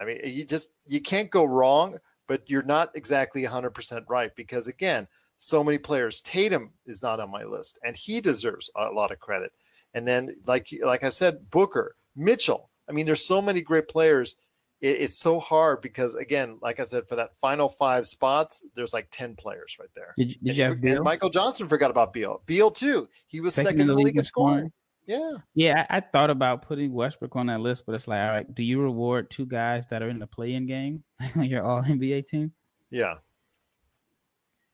I 0.00 0.04
mean, 0.04 0.20
you 0.24 0.44
just 0.44 0.70
you 0.86 1.00
can't 1.00 1.30
go 1.30 1.44
wrong, 1.44 1.98
but 2.26 2.42
you're 2.50 2.62
not 2.62 2.90
exactly 2.94 3.42
100% 3.44 4.04
right 4.08 4.34
because 4.34 4.66
again, 4.66 5.06
so 5.38 5.62
many 5.62 5.78
players. 5.78 6.20
Tatum 6.20 6.70
is 6.86 7.02
not 7.02 7.20
on 7.20 7.30
my 7.30 7.44
list, 7.44 7.78
and 7.84 7.96
he 7.96 8.20
deserves 8.20 8.70
a 8.76 8.90
lot 8.90 9.12
of 9.12 9.20
credit. 9.20 9.52
And 9.94 10.06
then, 10.06 10.36
like 10.46 10.68
like 10.82 11.04
I 11.04 11.10
said, 11.10 11.50
Booker, 11.50 11.96
Mitchell. 12.16 12.70
I 12.88 12.92
mean, 12.92 13.06
there's 13.06 13.24
so 13.24 13.40
many 13.40 13.60
great 13.60 13.88
players. 13.88 14.36
It, 14.80 15.00
it's 15.00 15.18
so 15.18 15.38
hard 15.38 15.80
because 15.80 16.16
again, 16.16 16.58
like 16.60 16.80
I 16.80 16.84
said, 16.84 17.06
for 17.06 17.16
that 17.16 17.36
final 17.36 17.68
five 17.68 18.06
spots, 18.06 18.64
there's 18.74 18.92
like 18.92 19.06
10 19.10 19.36
players 19.36 19.76
right 19.78 19.88
there. 19.94 20.14
Did, 20.16 20.36
did 20.42 20.56
you 20.56 20.64
have 20.64 20.72
and, 20.72 20.84
and 20.84 21.04
Michael 21.04 21.30
Johnson 21.30 21.68
forgot 21.68 21.90
about 21.90 22.12
Beal. 22.12 22.42
Beal 22.46 22.70
too. 22.70 23.08
He 23.26 23.40
was 23.40 23.54
second, 23.54 23.66
second 23.66 23.80
in 23.82 23.86
the 23.88 23.94
league 23.94 24.16
in 24.16 24.24
scoring. 24.24 24.72
Yeah. 25.06 25.32
Yeah, 25.54 25.86
I, 25.90 25.96
I, 25.96 26.00
thought 26.00 26.30
about 26.30 26.62
putting 26.62 26.92
Westbrook 26.92 27.34
on 27.34 27.46
that 27.46 27.60
list, 27.60 27.84
but 27.86 27.94
it's 27.94 28.06
like, 28.06 28.20
all 28.20 28.28
right, 28.28 28.54
do 28.54 28.62
you 28.62 28.80
reward 28.80 29.30
two 29.30 29.46
guys 29.46 29.86
that 29.88 30.02
are 30.02 30.08
in 30.08 30.18
the 30.18 30.26
play-in 30.26 30.66
game 30.66 31.02
on 31.36 31.44
your 31.44 31.64
All 31.64 31.82
NBA 31.82 32.26
team? 32.28 32.52
Yeah. 32.90 33.14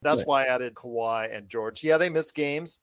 That's 0.02 0.22
but, 0.22 0.28
why 0.28 0.44
I 0.44 0.54
added 0.54 0.74
Kawhi 0.74 1.34
and 1.34 1.48
George. 1.48 1.82
Yeah, 1.82 1.96
they 1.98 2.08
missed 2.08 2.34
games, 2.34 2.80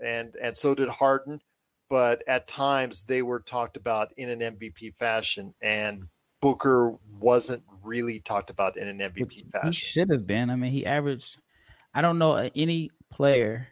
and 0.00 0.34
and 0.42 0.56
so 0.56 0.74
did 0.74 0.88
Harden, 0.88 1.40
but 1.88 2.22
at 2.28 2.46
times 2.46 3.04
they 3.04 3.22
were 3.22 3.40
talked 3.40 3.76
about 3.76 4.12
in 4.16 4.28
an 4.28 4.40
MVP 4.40 4.96
fashion, 4.96 5.54
and 5.62 6.04
Booker 6.42 6.94
wasn't 7.18 7.62
really 7.82 8.20
talked 8.20 8.50
about 8.50 8.76
in 8.76 8.86
an 8.86 8.98
MVP 8.98 9.50
fashion. 9.50 9.68
He 9.68 9.72
should 9.72 10.10
have 10.10 10.26
been. 10.26 10.50
I 10.50 10.56
mean, 10.56 10.72
he 10.72 10.84
averaged. 10.84 11.38
I 11.94 12.02
don't 12.02 12.18
know 12.18 12.50
any 12.54 12.90
player 13.10 13.68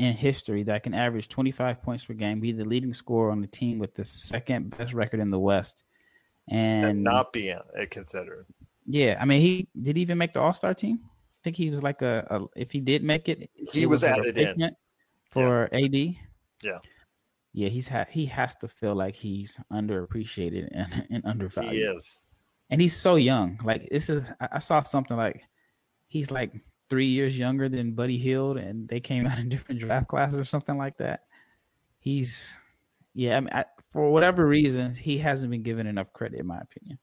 in 0.00 0.14
history 0.14 0.62
that 0.62 0.82
can 0.82 0.94
average 0.94 1.28
25 1.28 1.82
points 1.82 2.06
per 2.06 2.14
game, 2.14 2.40
be 2.40 2.52
the 2.52 2.64
leading 2.64 2.94
scorer 2.94 3.30
on 3.30 3.42
the 3.42 3.46
team 3.46 3.78
with 3.78 3.94
the 3.94 4.04
second 4.04 4.74
best 4.76 4.94
record 4.94 5.20
in 5.20 5.30
the 5.30 5.38
West, 5.38 5.84
and, 6.48 6.86
and 6.86 7.04
not 7.04 7.34
being 7.34 7.58
considered. 7.90 8.46
Yeah, 8.86 9.18
I 9.20 9.26
mean, 9.26 9.42
he 9.42 9.68
did 9.78 9.96
he 9.96 10.02
even 10.02 10.16
make 10.16 10.32
the 10.32 10.40
All 10.40 10.54
Star 10.54 10.72
team. 10.72 11.00
I 11.04 11.40
think 11.44 11.56
he 11.56 11.68
was 11.68 11.82
like 11.82 12.00
a, 12.00 12.26
a, 12.30 12.46
if 12.56 12.70
he 12.70 12.80
did 12.80 13.04
make 13.04 13.28
it, 13.28 13.50
he 13.54 13.82
it 13.82 13.86
was, 13.86 14.00
was 14.00 14.10
added 14.10 14.38
in 14.38 14.70
for 15.30 15.68
yeah. 15.70 15.84
AD. 15.84 15.94
Yeah. 16.62 16.78
Yeah, 17.52 17.68
he's 17.68 17.88
ha- 17.88 18.06
he 18.08 18.24
has 18.26 18.54
to 18.56 18.68
feel 18.68 18.94
like 18.94 19.14
he's 19.14 19.60
underappreciated 19.70 20.68
and, 20.72 21.06
and 21.10 21.26
undervalued. 21.26 21.74
He 21.74 21.80
is. 21.80 22.22
And 22.70 22.80
he's 22.80 22.96
so 22.96 23.16
young. 23.16 23.60
Like 23.62 23.86
this 23.90 24.08
is 24.08 24.24
I, 24.40 24.48
I 24.52 24.58
saw 24.60 24.80
something 24.80 25.16
like 25.16 25.42
he's 26.06 26.30
like 26.30 26.54
three 26.90 27.06
years 27.06 27.38
younger 27.38 27.68
than 27.68 27.92
Buddy 27.92 28.18
Hield, 28.18 28.58
and 28.58 28.88
they 28.88 29.00
came 29.00 29.26
out 29.26 29.38
in 29.38 29.48
different 29.48 29.80
draft 29.80 30.08
classes 30.08 30.38
or 30.38 30.44
something 30.44 30.76
like 30.76 30.98
that. 30.98 31.24
He's 32.00 32.58
yeah, 33.14 33.36
I 33.36 33.40
mean, 33.40 33.50
I, 33.52 33.64
for 33.90 34.10
whatever 34.10 34.46
reason, 34.46 34.94
he 34.94 35.18
hasn't 35.18 35.50
been 35.50 35.62
given 35.62 35.86
enough 35.86 36.12
credit, 36.12 36.40
in 36.40 36.46
my 36.46 36.60
opinion. 36.60 36.98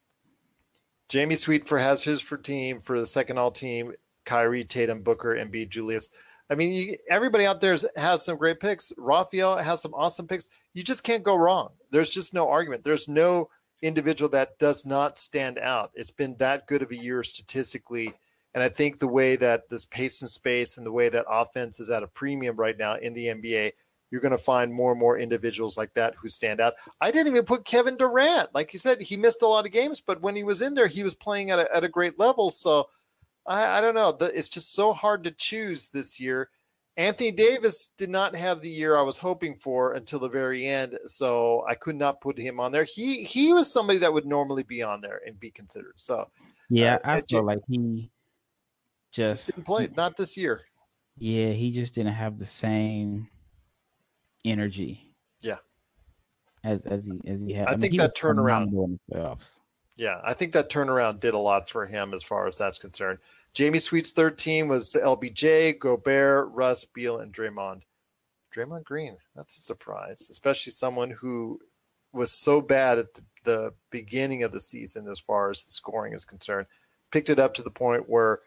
Jamie 1.08 1.36
Sweet 1.36 1.66
for 1.66 1.78
has 1.78 2.02
his 2.02 2.20
for 2.20 2.36
team 2.36 2.80
for 2.80 3.00
the 3.00 3.06
second 3.06 3.38
all 3.38 3.50
team. 3.50 3.92
Kyrie, 4.24 4.64
Tatum, 4.64 5.02
Booker, 5.02 5.34
and 5.34 5.50
B. 5.50 5.64
Julius. 5.64 6.10
I 6.50 6.54
mean, 6.54 6.70
you, 6.72 6.96
everybody 7.10 7.46
out 7.46 7.60
there 7.60 7.76
has 7.96 8.24
some 8.24 8.36
great 8.36 8.60
picks. 8.60 8.92
Raphael 8.98 9.56
has 9.56 9.80
some 9.80 9.94
awesome 9.94 10.26
picks. 10.26 10.48
You 10.74 10.82
just 10.82 11.02
can't 11.02 11.22
go 11.22 11.36
wrong. 11.36 11.70
There's 11.90 12.10
just 12.10 12.34
no 12.34 12.48
argument. 12.48 12.84
There's 12.84 13.08
no 13.08 13.48
individual 13.80 14.28
that 14.30 14.58
does 14.58 14.84
not 14.84 15.18
stand 15.18 15.58
out. 15.58 15.92
It's 15.94 16.10
been 16.10 16.36
that 16.38 16.66
good 16.66 16.82
of 16.82 16.90
a 16.90 16.96
year 16.96 17.22
statistically. 17.22 18.14
And 18.58 18.64
I 18.64 18.68
think 18.68 18.98
the 18.98 19.06
way 19.06 19.36
that 19.36 19.68
this 19.68 19.86
pace 19.86 20.20
and 20.20 20.28
space 20.28 20.78
and 20.78 20.84
the 20.84 20.90
way 20.90 21.08
that 21.10 21.26
offense 21.30 21.78
is 21.78 21.90
at 21.90 22.02
a 22.02 22.08
premium 22.08 22.56
right 22.56 22.76
now 22.76 22.96
in 22.96 23.12
the 23.12 23.26
NBA, 23.26 23.70
you're 24.10 24.20
going 24.20 24.32
to 24.32 24.36
find 24.36 24.74
more 24.74 24.90
and 24.90 24.98
more 24.98 25.16
individuals 25.16 25.76
like 25.76 25.94
that 25.94 26.16
who 26.16 26.28
stand 26.28 26.60
out. 26.60 26.74
I 27.00 27.12
didn't 27.12 27.28
even 27.28 27.44
put 27.44 27.64
Kevin 27.64 27.96
Durant. 27.96 28.52
Like 28.56 28.72
you 28.72 28.80
said, 28.80 29.00
he 29.00 29.16
missed 29.16 29.42
a 29.42 29.46
lot 29.46 29.64
of 29.64 29.70
games, 29.70 30.00
but 30.00 30.20
when 30.22 30.34
he 30.34 30.42
was 30.42 30.60
in 30.60 30.74
there, 30.74 30.88
he 30.88 31.04
was 31.04 31.14
playing 31.14 31.52
at 31.52 31.60
a, 31.60 31.72
at 31.72 31.84
a 31.84 31.88
great 31.88 32.18
level. 32.18 32.50
So 32.50 32.88
I, 33.46 33.78
I 33.78 33.80
don't 33.80 33.94
know. 33.94 34.16
It's 34.20 34.48
just 34.48 34.74
so 34.74 34.92
hard 34.92 35.22
to 35.22 35.30
choose 35.30 35.90
this 35.90 36.18
year. 36.18 36.50
Anthony 36.96 37.30
Davis 37.30 37.92
did 37.96 38.10
not 38.10 38.34
have 38.34 38.60
the 38.60 38.68
year 38.68 38.96
I 38.96 39.02
was 39.02 39.18
hoping 39.18 39.54
for 39.54 39.92
until 39.92 40.18
the 40.18 40.28
very 40.28 40.66
end, 40.66 40.98
so 41.06 41.64
I 41.68 41.76
could 41.76 41.94
not 41.94 42.20
put 42.20 42.36
him 42.36 42.58
on 42.58 42.72
there. 42.72 42.82
He 42.82 43.22
he 43.22 43.52
was 43.52 43.72
somebody 43.72 44.00
that 44.00 44.12
would 44.12 44.26
normally 44.26 44.64
be 44.64 44.82
on 44.82 45.00
there 45.00 45.20
and 45.24 45.38
be 45.38 45.52
considered. 45.52 45.94
So 45.94 46.28
yeah, 46.68 46.96
uh, 46.96 46.98
I 47.04 47.20
feel 47.20 47.44
like 47.44 47.60
he 47.68 48.10
just, 49.18 49.34
just 49.34 49.46
didn't 49.46 49.64
play. 49.64 49.88
Not 49.96 50.16
this 50.16 50.36
year. 50.36 50.62
Yeah, 51.18 51.48
he 51.48 51.72
just 51.72 51.94
didn't 51.94 52.12
have 52.12 52.38
the 52.38 52.46
same 52.46 53.28
energy. 54.44 55.12
Yeah, 55.40 55.56
as 56.64 56.84
as 56.86 57.06
he 57.06 57.20
as 57.28 57.40
he 57.40 57.52
had. 57.52 57.68
I, 57.68 57.72
I 57.72 57.74
mean, 57.74 57.80
think 57.80 57.98
that 57.98 58.16
turnaround 58.16 58.72
in 58.72 58.98
the 59.08 59.14
playoffs. 59.16 59.58
Yeah, 59.96 60.20
I 60.24 60.32
think 60.32 60.52
that 60.52 60.70
turnaround 60.70 61.18
did 61.18 61.34
a 61.34 61.38
lot 61.38 61.68
for 61.68 61.84
him 61.84 62.14
as 62.14 62.22
far 62.22 62.46
as 62.46 62.56
that's 62.56 62.78
concerned. 62.78 63.18
Jamie 63.52 63.80
Sweet's 63.80 64.12
third 64.12 64.38
team 64.38 64.68
was 64.68 64.94
LBJ, 64.94 65.80
Gobert, 65.80 66.50
Russ, 66.52 66.84
Beal, 66.84 67.18
and 67.18 67.32
Draymond. 67.32 67.82
Draymond 68.54 68.84
Green, 68.84 69.16
that's 69.34 69.56
a 69.56 69.60
surprise, 69.60 70.28
especially 70.30 70.72
someone 70.72 71.10
who 71.10 71.58
was 72.12 72.32
so 72.32 72.60
bad 72.60 72.98
at 72.98 73.14
the, 73.14 73.22
the 73.44 73.74
beginning 73.90 74.42
of 74.42 74.52
the 74.52 74.60
season 74.60 75.06
as 75.08 75.20
far 75.20 75.50
as 75.50 75.64
scoring 75.66 76.12
is 76.12 76.24
concerned. 76.24 76.66
Picked 77.10 77.30
it 77.30 77.38
up 77.38 77.54
to 77.54 77.62
the 77.62 77.70
point 77.70 78.08
where 78.08 78.40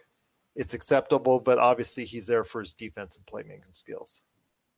it's 0.56 0.74
acceptable, 0.74 1.40
but 1.40 1.58
obviously 1.58 2.06
he's 2.06 2.28
there 2.28 2.44
for 2.44 2.62
his 2.62 2.74
defense 2.74 3.18
and 3.18 3.26
playmaking 3.26 3.76
skills. 3.76 4.24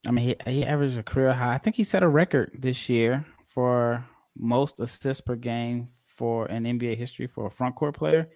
I 0.05 0.11
mean, 0.11 0.35
he, 0.45 0.51
he 0.51 0.65
averaged 0.65 0.97
a 0.97 1.03
career 1.03 1.33
high. 1.33 1.53
I 1.53 1.57
think 1.57 1.75
he 1.75 1.83
set 1.83 2.03
a 2.03 2.07
record 2.07 2.51
this 2.59 2.89
year 2.89 3.25
for 3.45 4.05
most 4.37 4.79
assists 4.79 5.21
per 5.21 5.35
game 5.35 5.87
for 6.15 6.45
an 6.47 6.65
NBA 6.65 6.97
history 6.97 7.27
for 7.27 7.47
a 7.47 7.51
front 7.51 7.75
court 7.75 7.95
player. 7.95 8.29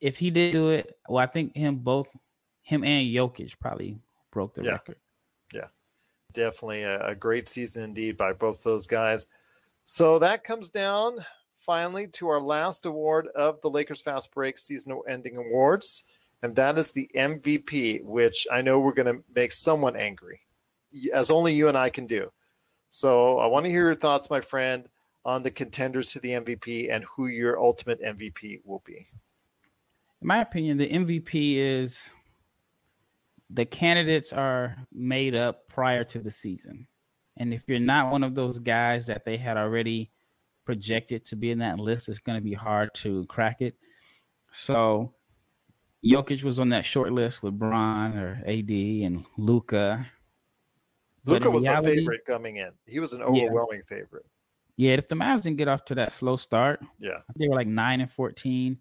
If 0.00 0.18
he 0.18 0.30
did 0.30 0.52
do 0.52 0.70
it, 0.70 0.96
well, 1.08 1.22
I 1.22 1.26
think 1.26 1.54
him 1.54 1.76
both, 1.76 2.08
him 2.62 2.84
and 2.84 3.06
Jokic 3.06 3.58
probably 3.58 3.98
broke 4.30 4.54
the 4.54 4.62
yeah. 4.62 4.72
record. 4.72 4.96
Yeah, 5.52 5.66
definitely 6.32 6.82
a, 6.82 7.04
a 7.06 7.14
great 7.14 7.48
season 7.48 7.82
indeed 7.82 8.16
by 8.16 8.32
both 8.32 8.62
those 8.62 8.86
guys. 8.86 9.26
So 9.84 10.18
that 10.20 10.44
comes 10.44 10.70
down 10.70 11.18
finally 11.54 12.06
to 12.08 12.28
our 12.28 12.40
last 12.40 12.86
award 12.86 13.28
of 13.34 13.60
the 13.60 13.70
Lakers 13.70 14.00
Fast 14.00 14.32
Break 14.32 14.58
season 14.58 14.98
ending 15.08 15.36
awards, 15.36 16.04
and 16.42 16.56
that 16.56 16.78
is 16.78 16.90
the 16.90 17.10
MVP, 17.14 18.04
which 18.04 18.46
I 18.50 18.62
know 18.62 18.78
we're 18.78 18.92
going 18.92 19.14
to 19.14 19.22
make 19.34 19.52
someone 19.52 19.96
angry, 19.96 20.40
as 21.12 21.30
only 21.30 21.54
you 21.54 21.68
and 21.68 21.76
I 21.76 21.90
can 21.90 22.06
do. 22.06 22.30
So 22.88 23.38
I 23.38 23.46
want 23.46 23.64
to 23.64 23.70
hear 23.70 23.84
your 23.84 23.94
thoughts, 23.94 24.30
my 24.30 24.40
friend 24.40 24.88
on 25.24 25.42
the 25.42 25.50
contenders 25.50 26.10
to 26.12 26.20
the 26.20 26.30
MVP 26.30 26.92
and 26.92 27.04
who 27.04 27.26
your 27.26 27.60
ultimate 27.60 28.02
MVP 28.02 28.60
will 28.64 28.82
be? 28.84 29.06
In 30.22 30.26
my 30.26 30.40
opinion, 30.40 30.78
the 30.78 30.88
MVP 30.88 31.56
is 31.56 32.12
the 33.50 33.64
candidates 33.64 34.32
are 34.32 34.76
made 34.92 35.34
up 35.34 35.68
prior 35.68 36.04
to 36.04 36.18
the 36.18 36.30
season. 36.30 36.86
And 37.36 37.54
if 37.54 37.64
you're 37.66 37.80
not 37.80 38.10
one 38.10 38.22
of 38.22 38.34
those 38.34 38.58
guys 38.58 39.06
that 39.06 39.24
they 39.24 39.36
had 39.36 39.56
already 39.56 40.10
projected 40.64 41.24
to 41.26 41.36
be 41.36 41.50
in 41.50 41.58
that 41.58 41.78
list, 41.78 42.08
it's 42.08 42.18
going 42.18 42.38
to 42.38 42.44
be 42.44 42.52
hard 42.52 42.92
to 42.94 43.24
crack 43.26 43.60
it. 43.60 43.76
So 44.52 45.14
Jokic 46.04 46.44
was 46.44 46.58
on 46.58 46.70
that 46.70 46.84
short 46.84 47.12
list 47.12 47.42
with 47.42 47.58
Bron 47.58 48.16
or 48.16 48.42
AD 48.46 48.70
and 48.70 49.24
Luka. 49.36 50.06
Luka 51.26 51.50
was 51.50 51.64
reality, 51.64 51.92
a 51.92 51.94
favorite 51.96 52.24
coming 52.26 52.56
in. 52.56 52.70
He 52.86 53.00
was 53.00 53.12
an 53.12 53.22
overwhelming 53.22 53.82
yeah. 53.90 53.96
favorite. 53.96 54.24
Yeah, 54.76 54.92
if 54.92 55.08
the 55.08 55.14
Mavs 55.14 55.42
didn't 55.42 55.58
get 55.58 55.68
off 55.68 55.84
to 55.86 55.94
that 55.96 56.12
slow 56.12 56.36
start, 56.36 56.80
yeah, 56.98 57.18
they 57.36 57.48
were 57.48 57.54
like 57.54 57.66
nine 57.66 58.00
and 58.00 58.10
fourteen. 58.10 58.78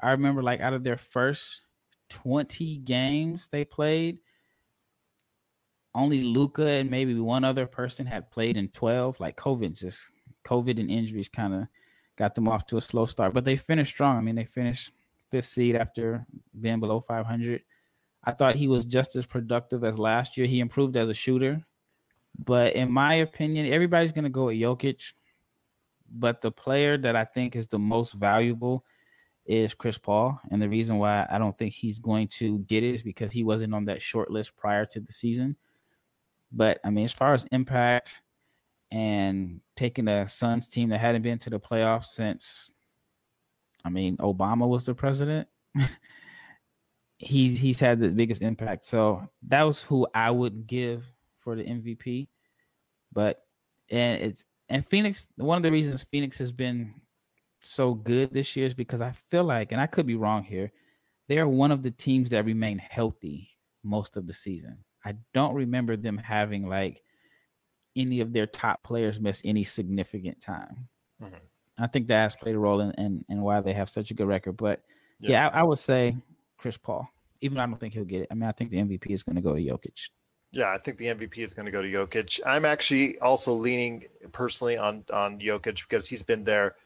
I 0.00 0.12
remember 0.12 0.42
like 0.42 0.60
out 0.60 0.72
of 0.72 0.84
their 0.84 0.96
first 0.96 1.60
twenty 2.08 2.78
games 2.78 3.48
they 3.48 3.66
played, 3.66 4.20
only 5.94 6.22
Luka 6.22 6.66
and 6.66 6.90
maybe 6.90 7.14
one 7.14 7.44
other 7.44 7.66
person 7.66 8.06
had 8.06 8.30
played 8.30 8.56
in 8.56 8.68
twelve. 8.68 9.20
Like 9.20 9.36
COVID, 9.36 9.78
just 9.78 10.00
COVID 10.46 10.80
and 10.80 10.90
injuries 10.90 11.28
kind 11.28 11.52
of 11.52 11.66
got 12.16 12.34
them 12.34 12.48
off 12.48 12.66
to 12.68 12.78
a 12.78 12.80
slow 12.80 13.04
start, 13.04 13.34
but 13.34 13.44
they 13.44 13.58
finished 13.58 13.92
strong. 13.92 14.16
I 14.16 14.22
mean, 14.22 14.36
they 14.36 14.46
finished 14.46 14.92
fifth 15.34 15.46
seed 15.46 15.76
after 15.76 16.26
being 16.60 16.80
below 16.80 17.00
five 17.00 17.26
hundred. 17.26 17.62
I 18.22 18.32
thought 18.32 18.56
he 18.56 18.68
was 18.68 18.84
just 18.84 19.16
as 19.16 19.26
productive 19.26 19.84
as 19.84 19.98
last 19.98 20.36
year. 20.36 20.46
He 20.46 20.60
improved 20.60 20.96
as 20.96 21.08
a 21.08 21.14
shooter. 21.14 21.62
But 22.38 22.74
in 22.74 22.90
my 22.90 23.14
opinion, 23.14 23.72
everybody's 23.72 24.12
going 24.12 24.24
to 24.24 24.30
go 24.30 24.46
with 24.46 24.56
Jokic 24.56 25.00
but 26.14 26.40
the 26.40 26.50
player 26.50 26.96
that 26.98 27.16
I 27.16 27.24
think 27.24 27.56
is 27.56 27.66
the 27.66 27.78
most 27.78 28.12
valuable 28.12 28.84
is 29.46 29.74
Chris 29.74 29.98
Paul. 29.98 30.40
And 30.50 30.62
the 30.62 30.68
reason 30.68 30.98
why 30.98 31.26
I 31.30 31.38
don't 31.38 31.56
think 31.56 31.74
he's 31.74 31.98
going 31.98 32.28
to 32.28 32.60
get 32.60 32.82
it 32.82 32.94
is 32.94 33.02
because 33.02 33.32
he 33.32 33.44
wasn't 33.44 33.74
on 33.74 33.84
that 33.86 34.00
short 34.00 34.30
list 34.30 34.56
prior 34.56 34.86
to 34.86 35.00
the 35.00 35.12
season. 35.12 35.56
But 36.52 36.80
I 36.84 36.90
mean, 36.90 37.04
as 37.04 37.12
far 37.12 37.34
as 37.34 37.44
impact 37.50 38.22
and 38.90 39.60
taking 39.76 40.08
a 40.08 40.26
Suns 40.26 40.68
team 40.68 40.88
that 40.90 41.00
hadn't 41.00 41.22
been 41.22 41.38
to 41.40 41.50
the 41.50 41.60
playoffs 41.60 42.06
since, 42.06 42.70
I 43.84 43.90
mean, 43.90 44.16
Obama 44.18 44.66
was 44.66 44.84
the 44.84 44.94
president. 44.94 45.48
he's 47.18 47.58
he's 47.58 47.80
had 47.80 48.00
the 48.00 48.10
biggest 48.10 48.42
impact. 48.42 48.86
So 48.86 49.28
that 49.48 49.62
was 49.62 49.82
who 49.82 50.06
I 50.14 50.30
would 50.30 50.66
give 50.66 51.04
for 51.40 51.56
the 51.56 51.64
MVP. 51.64 52.28
But 53.12 53.42
and 53.90 54.20
it's 54.20 54.44
and 54.68 54.84
Phoenix, 54.84 55.28
one 55.36 55.56
of 55.56 55.62
the 55.62 55.70
reasons 55.70 56.02
Phoenix 56.02 56.38
has 56.38 56.52
been 56.52 56.94
so 57.62 57.94
good 57.94 58.32
this 58.32 58.56
year 58.56 58.66
is 58.66 58.74
because 58.74 59.00
I 59.00 59.12
feel 59.30 59.44
like, 59.44 59.72
and 59.72 59.80
I 59.80 59.86
could 59.86 60.06
be 60.06 60.16
wrong 60.16 60.42
here, 60.42 60.72
they 61.28 61.38
are 61.38 61.48
one 61.48 61.70
of 61.70 61.82
the 61.82 61.90
teams 61.90 62.30
that 62.30 62.44
remain 62.44 62.78
healthy 62.78 63.50
most 63.82 64.16
of 64.16 64.26
the 64.26 64.32
season. 64.32 64.78
I 65.04 65.14
don't 65.32 65.54
remember 65.54 65.96
them 65.96 66.16
having 66.16 66.68
like 66.68 67.02
any 67.96 68.20
of 68.20 68.32
their 68.32 68.46
top 68.46 68.82
players 68.82 69.20
miss 69.20 69.42
any 69.44 69.64
significant 69.64 70.40
time. 70.40 70.88
Mm-hmm. 71.22 71.34
I 71.78 71.86
think 71.86 72.08
that 72.08 72.22
has 72.22 72.36
played 72.36 72.54
a 72.54 72.58
role 72.58 72.80
in, 72.80 72.92
in, 72.92 73.24
in, 73.28 73.42
why 73.42 73.60
they 73.60 73.72
have 73.72 73.90
such 73.90 74.10
a 74.10 74.14
good 74.14 74.28
record. 74.28 74.56
But 74.56 74.82
yeah, 75.20 75.30
yeah 75.30 75.48
I, 75.48 75.60
I, 75.60 75.62
would 75.62 75.78
say 75.78 76.16
Chris 76.56 76.76
Paul, 76.76 77.08
even 77.40 77.56
though 77.56 77.62
I 77.62 77.66
don't 77.66 77.78
think 77.78 77.94
he'll 77.94 78.04
get 78.04 78.22
it. 78.22 78.28
I 78.30 78.34
mean, 78.34 78.48
I 78.48 78.52
think 78.52 78.70
the 78.70 78.78
MVP 78.78 79.10
is 79.10 79.22
going 79.22 79.36
to 79.36 79.42
go 79.42 79.54
to 79.54 79.60
Jokic. 79.60 80.08
Yeah, 80.52 80.72
I 80.72 80.78
think 80.78 80.98
the 80.98 81.06
MVP 81.06 81.38
is 81.38 81.52
going 81.52 81.66
to 81.66 81.72
go 81.72 81.82
to 81.82 81.90
Jokic. 81.90 82.40
I'm 82.46 82.64
actually 82.64 83.18
also 83.18 83.52
leaning 83.52 84.04
personally 84.30 84.76
on 84.76 85.04
on 85.12 85.40
Jokic 85.40 85.82
because 85.82 86.06
he's 86.06 86.22
been 86.22 86.44
there 86.44 86.76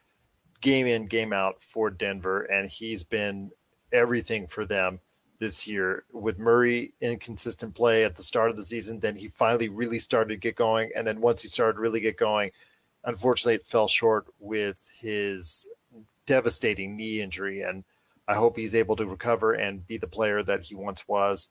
game 0.61 0.87
in 0.87 1.07
game 1.07 1.33
out 1.33 1.63
for 1.63 1.91
Denver 1.91 2.43
and 2.43 2.69
he's 2.69 3.03
been 3.03 3.51
everything 3.93 4.47
for 4.47 4.67
them 4.67 5.01
this 5.39 5.69
year 5.69 6.05
with 6.13 6.39
Murray 6.39 6.95
inconsistent 7.01 7.75
play 7.75 8.05
at 8.05 8.17
the 8.17 8.23
start 8.23 8.51
of 8.51 8.57
the 8.57 8.65
season 8.65 8.99
then 8.99 9.15
he 9.15 9.29
finally 9.29 9.69
really 9.69 10.01
started 10.01 10.31
to 10.31 10.37
get 10.37 10.57
going 10.57 10.91
and 10.97 11.07
then 11.07 11.21
once 11.21 11.43
he 11.43 11.49
started 11.49 11.79
really 11.79 12.01
get 12.01 12.17
going 12.17 12.51
unfortunately 13.09 13.55
it 13.55 13.65
fell 13.65 13.89
short 13.89 14.27
with 14.39 14.87
his 15.01 15.67
devastating 16.27 16.97
knee 16.97 17.21
injury 17.21 17.63
and 17.63 17.83
I 18.29 18.35
hope 18.35 18.57
he's 18.57 18.75
able 18.75 18.97
to 18.97 19.07
recover 19.07 19.55
and 19.55 19.87
be 19.87 19.97
the 19.97 20.07
player 20.07 20.43
that 20.43 20.63
he 20.63 20.75
once 20.75 21.09
was 21.09 21.49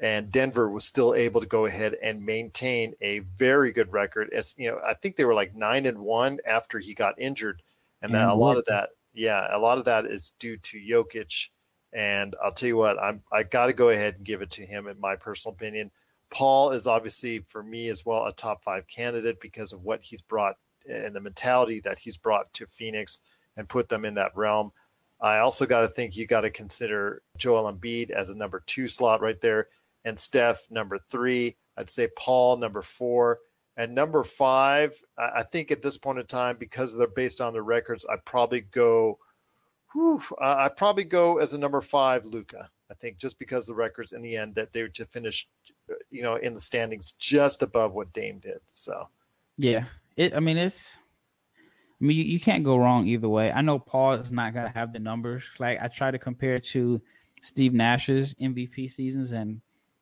and 0.00 0.32
Denver 0.32 0.70
was 0.70 0.84
still 0.84 1.14
able 1.14 1.40
to 1.40 1.46
go 1.46 1.66
ahead 1.66 1.94
and 2.02 2.24
maintain 2.24 2.94
a 3.02 3.18
very 3.36 3.70
good 3.70 3.92
record. 3.92 4.32
As 4.32 4.54
you 4.56 4.70
know, 4.70 4.80
I 4.88 4.94
think 4.94 5.16
they 5.16 5.24
were 5.24 5.34
like 5.34 5.54
nine 5.54 5.86
and 5.86 5.98
one 5.98 6.38
after 6.46 6.78
he 6.78 6.94
got 6.94 7.20
injured, 7.20 7.62
and 8.00 8.14
that, 8.14 8.28
a 8.28 8.34
lot 8.34 8.56
of 8.56 8.64
that, 8.66 8.90
yeah, 9.12 9.46
a 9.50 9.58
lot 9.58 9.78
of 9.78 9.84
that 9.84 10.06
is 10.06 10.32
due 10.38 10.56
to 10.56 10.78
Jokic. 10.78 11.48
And 11.92 12.34
I'll 12.42 12.52
tell 12.52 12.68
you 12.68 12.76
what, 12.76 12.98
I'm 12.98 13.22
I 13.30 13.42
got 13.42 13.66
to 13.66 13.72
go 13.72 13.90
ahead 13.90 14.14
and 14.16 14.24
give 14.24 14.40
it 14.40 14.50
to 14.52 14.64
him 14.64 14.86
in 14.86 14.98
my 14.98 15.16
personal 15.16 15.54
opinion. 15.54 15.90
Paul 16.30 16.70
is 16.70 16.86
obviously 16.86 17.40
for 17.40 17.62
me 17.62 17.88
as 17.88 18.06
well 18.06 18.24
a 18.24 18.32
top 18.32 18.62
five 18.64 18.86
candidate 18.86 19.40
because 19.40 19.72
of 19.72 19.82
what 19.82 20.00
he's 20.00 20.22
brought 20.22 20.56
and 20.86 21.14
the 21.14 21.20
mentality 21.20 21.80
that 21.80 21.98
he's 21.98 22.16
brought 22.16 22.52
to 22.54 22.66
Phoenix 22.66 23.20
and 23.56 23.68
put 23.68 23.88
them 23.88 24.04
in 24.04 24.14
that 24.14 24.36
realm. 24.36 24.72
I 25.20 25.38
also 25.38 25.66
got 25.66 25.82
to 25.82 25.88
think 25.88 26.16
you 26.16 26.26
got 26.26 26.42
to 26.42 26.50
consider 26.50 27.22
Joel 27.36 27.72
Embiid 27.72 28.10
as 28.10 28.30
a 28.30 28.36
number 28.36 28.62
two 28.66 28.88
slot 28.88 29.20
right 29.20 29.40
there, 29.40 29.68
and 30.04 30.18
Steph 30.18 30.66
number 30.70 30.98
three. 31.10 31.56
I'd 31.76 31.90
say 31.90 32.08
Paul 32.16 32.56
number 32.56 32.82
four, 32.82 33.38
and 33.76 33.94
number 33.94 34.24
five. 34.24 34.94
I 35.18 35.42
think 35.42 35.70
at 35.70 35.82
this 35.82 35.98
point 35.98 36.18
in 36.18 36.26
time, 36.26 36.56
because 36.58 36.96
they're 36.96 37.06
based 37.06 37.40
on 37.40 37.52
the 37.52 37.62
records, 37.62 38.06
I 38.06 38.16
probably 38.24 38.62
go. 38.62 39.18
Whew, 39.92 40.22
I 40.40 40.68
probably 40.68 41.04
go 41.04 41.38
as 41.38 41.52
a 41.52 41.58
number 41.58 41.80
five, 41.80 42.24
Luka. 42.24 42.70
I 42.90 42.94
think 42.94 43.18
just 43.18 43.38
because 43.38 43.66
the 43.66 43.74
records 43.74 44.12
in 44.12 44.22
the 44.22 44.36
end 44.36 44.54
that 44.54 44.72
they 44.72 44.82
were 44.82 44.88
to 44.88 45.04
finish, 45.04 45.48
you 46.10 46.22
know, 46.22 46.36
in 46.36 46.54
the 46.54 46.60
standings 46.60 47.12
just 47.12 47.62
above 47.62 47.92
what 47.92 48.12
Dame 48.12 48.38
did. 48.38 48.60
So, 48.72 49.08
yeah, 49.58 49.84
it. 50.20 50.34
I 50.36 50.40
mean, 50.40 50.58
it's 50.58 50.98
I 52.00 52.04
mean, 52.04 52.16
you, 52.16 52.24
you 52.24 52.40
can't 52.40 52.64
go 52.64 52.76
wrong 52.76 53.06
either 53.06 53.28
way. 53.28 53.50
I 53.50 53.62
know 53.62 53.78
Paul 53.78 54.12
is 54.12 54.30
not 54.30 54.54
to 54.54 54.68
have 54.68 54.92
the 54.92 54.98
numbers. 54.98 55.44
Like 55.58 55.80
I 55.82 55.88
try 55.88 56.10
to 56.10 56.18
compare 56.18 56.58
to 56.58 57.00
Steve 57.42 57.72
Nash's 57.72 58.34
MVP 58.34 58.90
seasons, 58.90 59.32
and 59.32 59.60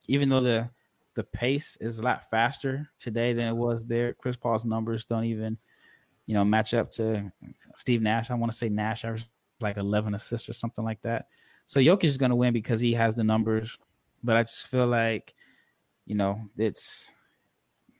even 0.08 0.28
though 0.28 0.40
the 0.40 0.70
the 1.14 1.24
pace 1.24 1.76
is 1.80 1.98
a 1.98 2.02
lot 2.02 2.28
faster 2.30 2.88
today 2.98 3.32
than 3.32 3.48
it 3.48 3.56
was 3.56 3.84
there, 3.86 4.14
Chris 4.14 4.36
Paul's 4.36 4.64
numbers 4.64 5.04
don't 5.04 5.24
even, 5.24 5.58
you 6.26 6.34
know, 6.34 6.44
match 6.44 6.74
up 6.74 6.92
to 6.92 7.32
Steve 7.76 8.02
Nash. 8.02 8.30
I 8.30 8.34
want 8.34 8.52
to 8.52 8.58
say 8.58 8.68
Nash 8.68 9.04
averaged 9.04 9.28
like 9.60 9.78
11 9.78 10.14
assists 10.14 10.48
or 10.48 10.52
something 10.52 10.84
like 10.84 11.02
that. 11.02 11.26
So 11.66 11.80
Jokic 11.80 12.04
is 12.04 12.18
to 12.18 12.36
win 12.36 12.52
because 12.52 12.80
he 12.80 12.94
has 12.94 13.16
the 13.16 13.24
numbers, 13.24 13.76
but 14.22 14.36
I 14.36 14.44
just 14.44 14.68
feel 14.68 14.86
like, 14.86 15.34
you 16.06 16.14
know, 16.14 16.40
it's 16.56 17.10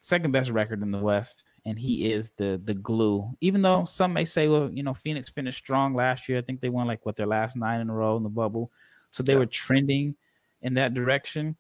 second 0.00 0.30
best 0.30 0.50
record 0.50 0.82
in 0.82 0.92
the 0.92 0.98
West 0.98 1.42
and 1.68 1.78
he 1.78 2.10
is 2.10 2.30
the 2.38 2.60
the 2.64 2.72
glue. 2.72 3.30
Even 3.42 3.60
though 3.60 3.84
some 3.84 4.14
may 4.14 4.24
say, 4.24 4.48
well, 4.48 4.70
you 4.72 4.82
know, 4.82 4.94
Phoenix 4.94 5.28
finished 5.28 5.58
strong 5.58 5.94
last 5.94 6.28
year. 6.28 6.38
I 6.38 6.40
think 6.40 6.60
they 6.60 6.70
won 6.70 6.86
like 6.86 7.04
what 7.04 7.14
their 7.14 7.26
last 7.26 7.56
nine 7.56 7.80
in 7.80 7.90
a 7.90 7.94
row 7.94 8.16
in 8.16 8.22
the 8.22 8.30
bubble, 8.30 8.72
so 9.10 9.22
they 9.22 9.34
yeah. 9.34 9.40
were 9.40 9.46
trending 9.46 10.14
in 10.62 10.74
that 10.74 10.94
direction. 10.94 11.56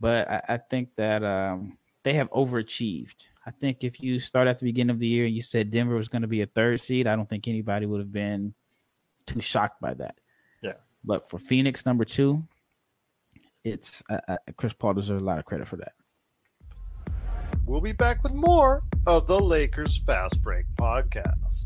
But 0.00 0.28
I, 0.28 0.42
I 0.48 0.56
think 0.56 0.88
that 0.96 1.22
um, 1.22 1.78
they 2.02 2.14
have 2.14 2.30
overachieved. 2.30 3.14
I 3.46 3.52
think 3.52 3.84
if 3.84 4.00
you 4.00 4.18
start 4.18 4.48
at 4.48 4.58
the 4.58 4.64
beginning 4.64 4.90
of 4.90 4.98
the 4.98 5.06
year 5.06 5.26
and 5.26 5.34
you 5.34 5.42
said 5.42 5.70
Denver 5.70 5.94
was 5.94 6.08
going 6.08 6.22
to 6.22 6.28
be 6.28 6.42
a 6.42 6.46
third 6.46 6.80
seed, 6.80 7.06
I 7.06 7.14
don't 7.14 7.28
think 7.28 7.46
anybody 7.46 7.86
would 7.86 8.00
have 8.00 8.12
been 8.12 8.54
too 9.26 9.40
shocked 9.40 9.80
by 9.80 9.94
that. 9.94 10.18
Yeah. 10.62 10.74
But 11.04 11.30
for 11.30 11.38
Phoenix 11.38 11.86
number 11.86 12.04
two, 12.04 12.42
it's 13.62 14.02
uh, 14.10 14.18
uh, 14.26 14.36
Chris 14.56 14.72
Paul 14.72 14.94
deserves 14.94 15.22
a 15.22 15.24
lot 15.24 15.38
of 15.38 15.44
credit 15.44 15.68
for 15.68 15.76
that. 15.76 15.92
We'll 17.66 17.80
be 17.80 17.92
back 17.92 18.22
with 18.22 18.34
more 18.34 18.82
of 19.06 19.26
the 19.26 19.40
Lakers 19.40 19.96
Fast 19.96 20.42
Break 20.42 20.66
podcast. 20.78 21.64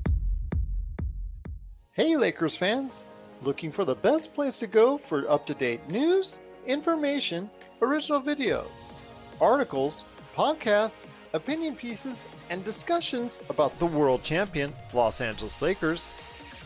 Hey, 1.90 2.16
Lakers 2.16 2.54
fans! 2.54 3.04
Looking 3.42 3.72
for 3.72 3.84
the 3.84 3.96
best 3.96 4.32
place 4.32 4.60
to 4.60 4.68
go 4.68 4.96
for 4.96 5.28
up 5.28 5.44
to 5.46 5.54
date 5.54 5.88
news, 5.90 6.38
information, 6.66 7.50
original 7.82 8.22
videos, 8.22 9.06
articles, 9.40 10.04
podcasts, 10.36 11.04
opinion 11.32 11.74
pieces, 11.74 12.24
and 12.48 12.64
discussions 12.64 13.40
about 13.50 13.76
the 13.80 13.86
world 13.86 14.22
champion 14.22 14.72
Los 14.94 15.20
Angeles 15.20 15.60
Lakers? 15.60 16.16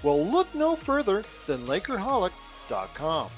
Well, 0.02 0.22
look 0.22 0.54
no 0.54 0.76
further 0.76 1.24
than 1.46 1.60
Lakerholics.com. 1.60 3.30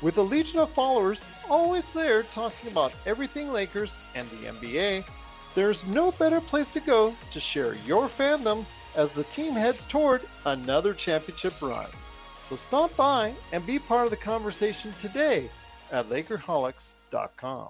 With 0.00 0.16
a 0.16 0.22
legion 0.22 0.60
of 0.60 0.70
followers 0.70 1.22
always 1.50 1.90
there 1.92 2.22
talking 2.22 2.70
about 2.70 2.94
everything 3.04 3.52
Lakers 3.52 3.98
and 4.14 4.26
the 4.30 4.46
NBA, 4.46 5.04
there's 5.54 5.86
no 5.86 6.10
better 6.12 6.40
place 6.40 6.70
to 6.70 6.80
go 6.80 7.14
to 7.30 7.40
share 7.40 7.74
your 7.86 8.08
fandom 8.08 8.64
as 8.96 9.12
the 9.12 9.24
team 9.24 9.52
heads 9.52 9.86
toward 9.86 10.22
another 10.46 10.94
championship 10.94 11.60
run. 11.62 11.86
So 12.42 12.56
stop 12.56 12.94
by 12.96 13.32
and 13.52 13.66
be 13.66 13.78
part 13.78 14.04
of 14.04 14.10
the 14.10 14.16
conversation 14.16 14.92
today 14.98 15.48
at 15.90 16.06
Lakerholics.com. 16.06 17.68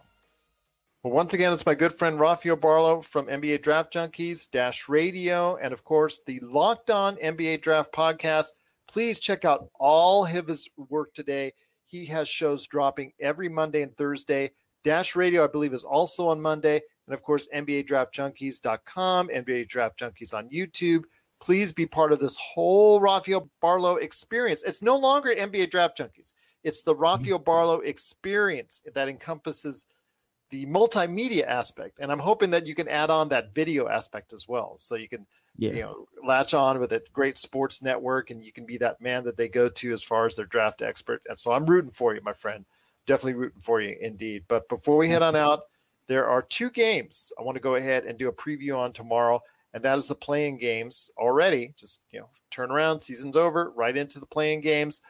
Well, 1.02 1.12
once 1.12 1.34
again, 1.34 1.52
it's 1.52 1.66
my 1.66 1.74
good 1.74 1.92
friend 1.92 2.18
Rafael 2.18 2.56
Barlow 2.56 3.02
from 3.02 3.26
NBA 3.26 3.62
Draft 3.62 3.92
Junkies, 3.92 4.50
Dash 4.50 4.88
Radio, 4.88 5.56
and 5.56 5.74
of 5.74 5.84
course, 5.84 6.22
the 6.26 6.40
Locked 6.40 6.90
On 6.90 7.16
NBA 7.16 7.60
Draft 7.60 7.92
Podcast. 7.92 8.52
Please 8.88 9.20
check 9.20 9.44
out 9.44 9.68
all 9.78 10.24
of 10.24 10.46
his 10.46 10.68
work 10.88 11.12
today. 11.12 11.52
He 11.84 12.06
has 12.06 12.26
shows 12.26 12.66
dropping 12.66 13.12
every 13.20 13.50
Monday 13.50 13.82
and 13.82 13.94
Thursday. 13.96 14.52
Dash 14.82 15.14
Radio, 15.14 15.44
I 15.44 15.48
believe, 15.48 15.74
is 15.74 15.84
also 15.84 16.28
on 16.28 16.40
Monday 16.40 16.80
and 17.06 17.14
of 17.14 17.22
course, 17.22 17.48
NBADraftJunkies.com, 17.54 19.28
NBA 19.28 19.68
Draft 19.68 19.98
Junkies 19.98 20.32
on 20.32 20.48
YouTube. 20.48 21.04
Please 21.40 21.72
be 21.72 21.86
part 21.86 22.12
of 22.12 22.20
this 22.20 22.38
whole 22.38 23.00
Rafael 23.00 23.50
Barlow 23.60 23.96
experience. 23.96 24.62
It's 24.62 24.82
no 24.82 24.96
longer 24.96 25.34
NBA 25.34 25.70
Draft 25.70 25.98
Junkies. 25.98 26.34
It's 26.62 26.82
the 26.82 26.94
Rafael 26.94 27.38
mm-hmm. 27.38 27.44
Barlow 27.44 27.80
experience 27.80 28.80
that 28.94 29.08
encompasses 29.08 29.86
the 30.50 30.64
multimedia 30.66 31.44
aspect. 31.46 31.98
And 32.00 32.10
I'm 32.10 32.18
hoping 32.18 32.50
that 32.50 32.66
you 32.66 32.74
can 32.74 32.88
add 32.88 33.10
on 33.10 33.28
that 33.28 33.54
video 33.54 33.88
aspect 33.88 34.32
as 34.32 34.48
well. 34.48 34.76
So 34.78 34.94
you 34.94 35.08
can 35.08 35.26
yeah. 35.58 35.72
you 35.72 35.82
know 35.82 36.08
latch 36.24 36.54
on 36.54 36.78
with 36.78 36.92
a 36.92 37.02
great 37.12 37.36
sports 37.36 37.82
network 37.82 38.30
and 38.30 38.44
you 38.44 38.52
can 38.52 38.64
be 38.64 38.78
that 38.78 39.00
man 39.00 39.24
that 39.24 39.36
they 39.36 39.48
go 39.48 39.68
to 39.68 39.92
as 39.92 40.02
far 40.02 40.26
as 40.26 40.36
their 40.36 40.46
draft 40.46 40.80
expert. 40.80 41.22
And 41.28 41.38
so 41.38 41.52
I'm 41.52 41.66
rooting 41.66 41.90
for 41.90 42.14
you, 42.14 42.20
my 42.22 42.32
friend. 42.32 42.64
Definitely 43.06 43.34
rooting 43.34 43.60
for 43.60 43.80
you 43.80 43.96
indeed. 44.00 44.44
But 44.48 44.68
before 44.68 44.96
we 44.96 45.10
head 45.10 45.22
on 45.22 45.36
out, 45.36 45.64
there 46.06 46.28
are 46.28 46.42
two 46.42 46.70
games 46.70 47.32
I 47.38 47.42
want 47.42 47.56
to 47.56 47.62
go 47.62 47.76
ahead 47.76 48.04
and 48.04 48.18
do 48.18 48.28
a 48.28 48.32
preview 48.32 48.76
on 48.78 48.92
tomorrow, 48.92 49.40
and 49.72 49.82
that 49.82 49.98
is 49.98 50.06
the 50.06 50.14
play-in 50.14 50.58
games 50.58 51.10
already. 51.18 51.74
Just 51.76 52.02
you 52.10 52.20
know, 52.20 52.28
turn 52.50 52.70
around, 52.70 53.00
season's 53.00 53.36
over, 53.36 53.72
right 53.74 53.96
into 53.96 54.20
the 54.20 54.26
play-in 54.26 54.60
games. 54.60 55.00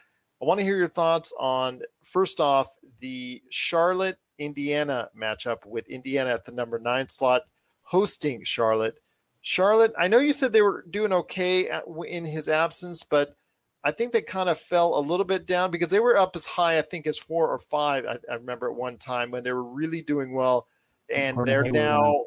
I 0.41 0.47
want 0.47 0.61
to 0.61 0.67
hear 0.67 0.77
your 0.77 0.89
thoughts 0.89 1.33
on 1.39 1.83
first 2.03 2.41
off 2.41 2.69
the 3.01 3.43
Charlotte 3.51 4.19
Indiana 4.39 5.09
matchup 5.17 5.65
with 5.67 5.89
Indiana 5.89 6.31
at 6.31 6.45
the 6.45 6.53
number 6.53 6.79
nine 6.79 7.09
slot 7.09 7.43
hosting 7.83 8.45
Charlotte. 8.45 8.99
Charlotte, 9.43 9.93
I 9.99 10.09
know 10.09 10.19
you 10.19 10.33
said 10.33 10.53
they 10.53 10.63
were 10.63 10.85
doing 10.91 11.13
okay 11.13 11.69
in 12.09 12.25
his 12.25 12.49
absence, 12.49 13.03
but 13.03 13.37
I 13.85 13.93
think 13.93 14.13
they 14.13 14.23
kind 14.23 14.49
of 14.49 14.59
fell 14.59 14.99
a 14.99 15.01
little 15.01 15.27
bit 15.27 15.47
down 15.47 15.71
because 15.71 15.89
they 15.89 16.01
were 16.01 16.17
up 16.17 16.35
as 16.35 16.47
high, 16.47 16.79
I 16.79 16.83
think, 16.83 17.07
as 17.07 17.19
four 17.19 17.49
or 17.49 17.59
five. 17.59 18.07
I, 18.07 18.17
I 18.31 18.37
remember 18.37 18.71
at 18.71 18.77
one 18.77 18.97
time 18.97 19.31
when 19.31 19.45
they 19.45 19.53
were 19.53 19.63
really 19.63 20.01
doing 20.01 20.33
well 20.33 20.67
and 21.13 21.39
they're 21.45 21.65
now 21.65 22.25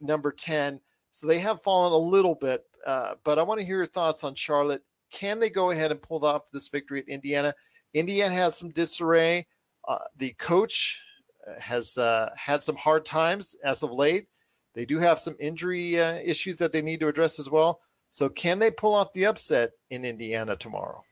number 0.00 0.32
10. 0.32 0.80
So 1.10 1.26
they 1.26 1.38
have 1.38 1.62
fallen 1.62 1.92
a 1.92 1.96
little 1.96 2.34
bit. 2.34 2.64
Uh, 2.86 3.14
but 3.24 3.38
I 3.38 3.42
want 3.42 3.60
to 3.60 3.66
hear 3.66 3.78
your 3.78 3.86
thoughts 3.86 4.24
on 4.24 4.34
Charlotte. 4.34 4.82
Can 5.10 5.40
they 5.40 5.50
go 5.50 5.70
ahead 5.70 5.90
and 5.90 6.00
pull 6.00 6.24
off 6.24 6.50
this 6.50 6.68
victory 6.68 7.00
at 7.00 7.08
Indiana? 7.08 7.54
Indiana 7.94 8.34
has 8.34 8.56
some 8.56 8.70
disarray. 8.70 9.46
Uh, 9.86 9.98
the 10.16 10.32
coach 10.34 11.02
uh, 11.46 11.60
has 11.60 11.98
uh, 11.98 12.30
had 12.36 12.62
some 12.62 12.76
hard 12.76 13.04
times 13.04 13.56
as 13.64 13.82
of 13.82 13.90
late. 13.90 14.28
They 14.74 14.84
do 14.84 14.98
have 14.98 15.18
some 15.18 15.34
injury 15.40 16.00
uh, 16.00 16.14
issues 16.24 16.56
that 16.58 16.72
they 16.72 16.80
need 16.80 17.00
to 17.00 17.08
address 17.08 17.38
as 17.38 17.50
well. 17.50 17.80
So, 18.12 18.28
can 18.28 18.58
they 18.58 18.70
pull 18.70 18.94
off 18.94 19.12
the 19.12 19.26
upset 19.26 19.70
in 19.90 20.04
Indiana 20.04 20.56
tomorrow? 20.56 21.02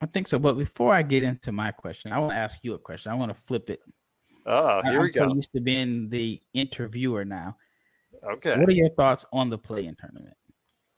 I 0.00 0.06
think 0.06 0.28
so. 0.28 0.38
But 0.38 0.56
before 0.56 0.94
I 0.94 1.02
get 1.02 1.22
into 1.22 1.52
my 1.52 1.70
question, 1.70 2.12
I 2.12 2.18
want 2.18 2.32
to 2.32 2.36
ask 2.36 2.60
you 2.62 2.74
a 2.74 2.78
question. 2.78 3.12
I 3.12 3.14
want 3.14 3.34
to 3.34 3.40
flip 3.46 3.68
it 3.68 3.80
Oh, 4.46 4.82
here 4.82 4.98
I'm 4.98 5.02
we 5.02 5.10
go. 5.10 5.28
So 5.28 5.34
used 5.34 5.52
to 5.54 5.60
being 5.60 6.08
the 6.08 6.40
interviewer 6.54 7.24
now. 7.24 7.56
Okay. 8.24 8.58
What 8.58 8.68
are 8.68 8.72
your 8.72 8.90
thoughts 8.90 9.24
on 9.32 9.50
the 9.50 9.58
play-in 9.58 9.96
tournament? 9.96 10.36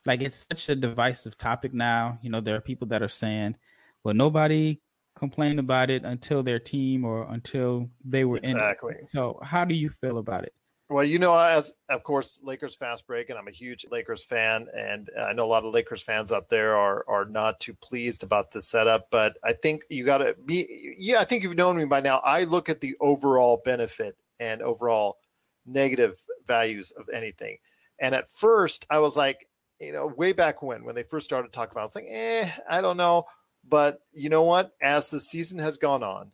Like 0.05 0.20
it's 0.20 0.47
such 0.51 0.68
a 0.68 0.74
divisive 0.74 1.38
topic 1.38 1.72
now. 1.72 2.18
You 2.22 2.30
know, 2.30 2.40
there 2.40 2.57
are 2.57 2.61
people 2.61 2.86
that 2.88 3.03
are 3.03 3.09
saying, 3.09 3.57
"Well, 4.03 4.14
nobody 4.14 4.80
complained 5.14 5.61
about 5.61 5.90
it 5.90 6.05
until 6.05 6.43
their 6.43 6.59
team 6.59 7.05
or 7.05 7.24
until 7.30 7.88
they 8.05 8.24
were 8.24 8.38
exactly. 8.38 8.51
in." 8.51 8.57
Exactly. 8.57 9.09
So, 9.11 9.38
how 9.43 9.64
do 9.64 9.74
you 9.74 9.88
feel 9.88 10.18
about 10.18 10.45
it? 10.45 10.55
Well, 10.93 11.05
you 11.05 11.18
know, 11.18 11.34
as 11.34 11.72
of 11.88 12.03
course 12.03 12.40
Lakers 12.43 12.76
fast 12.76 13.07
break, 13.07 13.30
and 13.30 13.38
I'm 13.38 13.49
a 13.49 13.53
huge 13.53 13.86
Lakers 13.90 14.22
fan, 14.22 14.68
and 14.76 15.09
I 15.26 15.32
know 15.32 15.45
a 15.45 15.47
lot 15.47 15.64
of 15.64 15.72
Lakers 15.72 16.03
fans 16.03 16.30
out 16.30 16.51
there 16.51 16.76
are 16.76 17.03
are 17.09 17.24
not 17.24 17.61
too 17.61 17.72
pleased 17.72 18.22
about 18.22 18.51
the 18.53 18.61
setup. 18.61 19.09
But 19.11 19.38
I 19.43 19.55
think 19.55 19.84
you 19.88 20.05
got 20.05 20.18
to 20.18 20.36
be. 20.45 20.95
Yeah, 20.99 21.20
I 21.20 21.24
think 21.24 21.45
you've 21.45 21.57
known 21.57 21.78
me 21.78 21.86
by 21.86 22.03
now. 22.03 22.18
I 22.18 22.45
look 22.45 22.68
at 22.68 22.82
the 22.82 22.95
overall 23.01 23.62
benefit 23.64 24.18
and 24.38 24.61
overall 24.61 25.16
negative 25.64 26.20
values 26.47 26.90
of 26.90 27.09
anything. 27.09 27.57
And 27.99 28.14
at 28.14 28.28
first, 28.28 28.84
I 28.90 28.99
was 28.99 29.16
like, 29.16 29.49
you 29.80 29.93
know, 29.93 30.09
way 30.09 30.32
back 30.32 30.62
when 30.62 30.84
when 30.84 30.95
they 30.95 31.05
first 31.05 31.24
started 31.24 31.55
talking 31.55 31.72
about, 31.72 31.84
it, 31.84 31.86
it's 31.86 31.95
like, 31.97 32.07
eh, 32.11 32.51
I 32.68 32.82
don't 32.82 32.99
know. 32.99 33.24
But 33.66 34.01
you 34.12 34.28
know 34.28 34.43
what? 34.43 34.72
As 34.82 35.09
the 35.09 35.20
season 35.20 35.59
has 35.59 35.78
gone 35.78 36.03
on, 36.03 36.32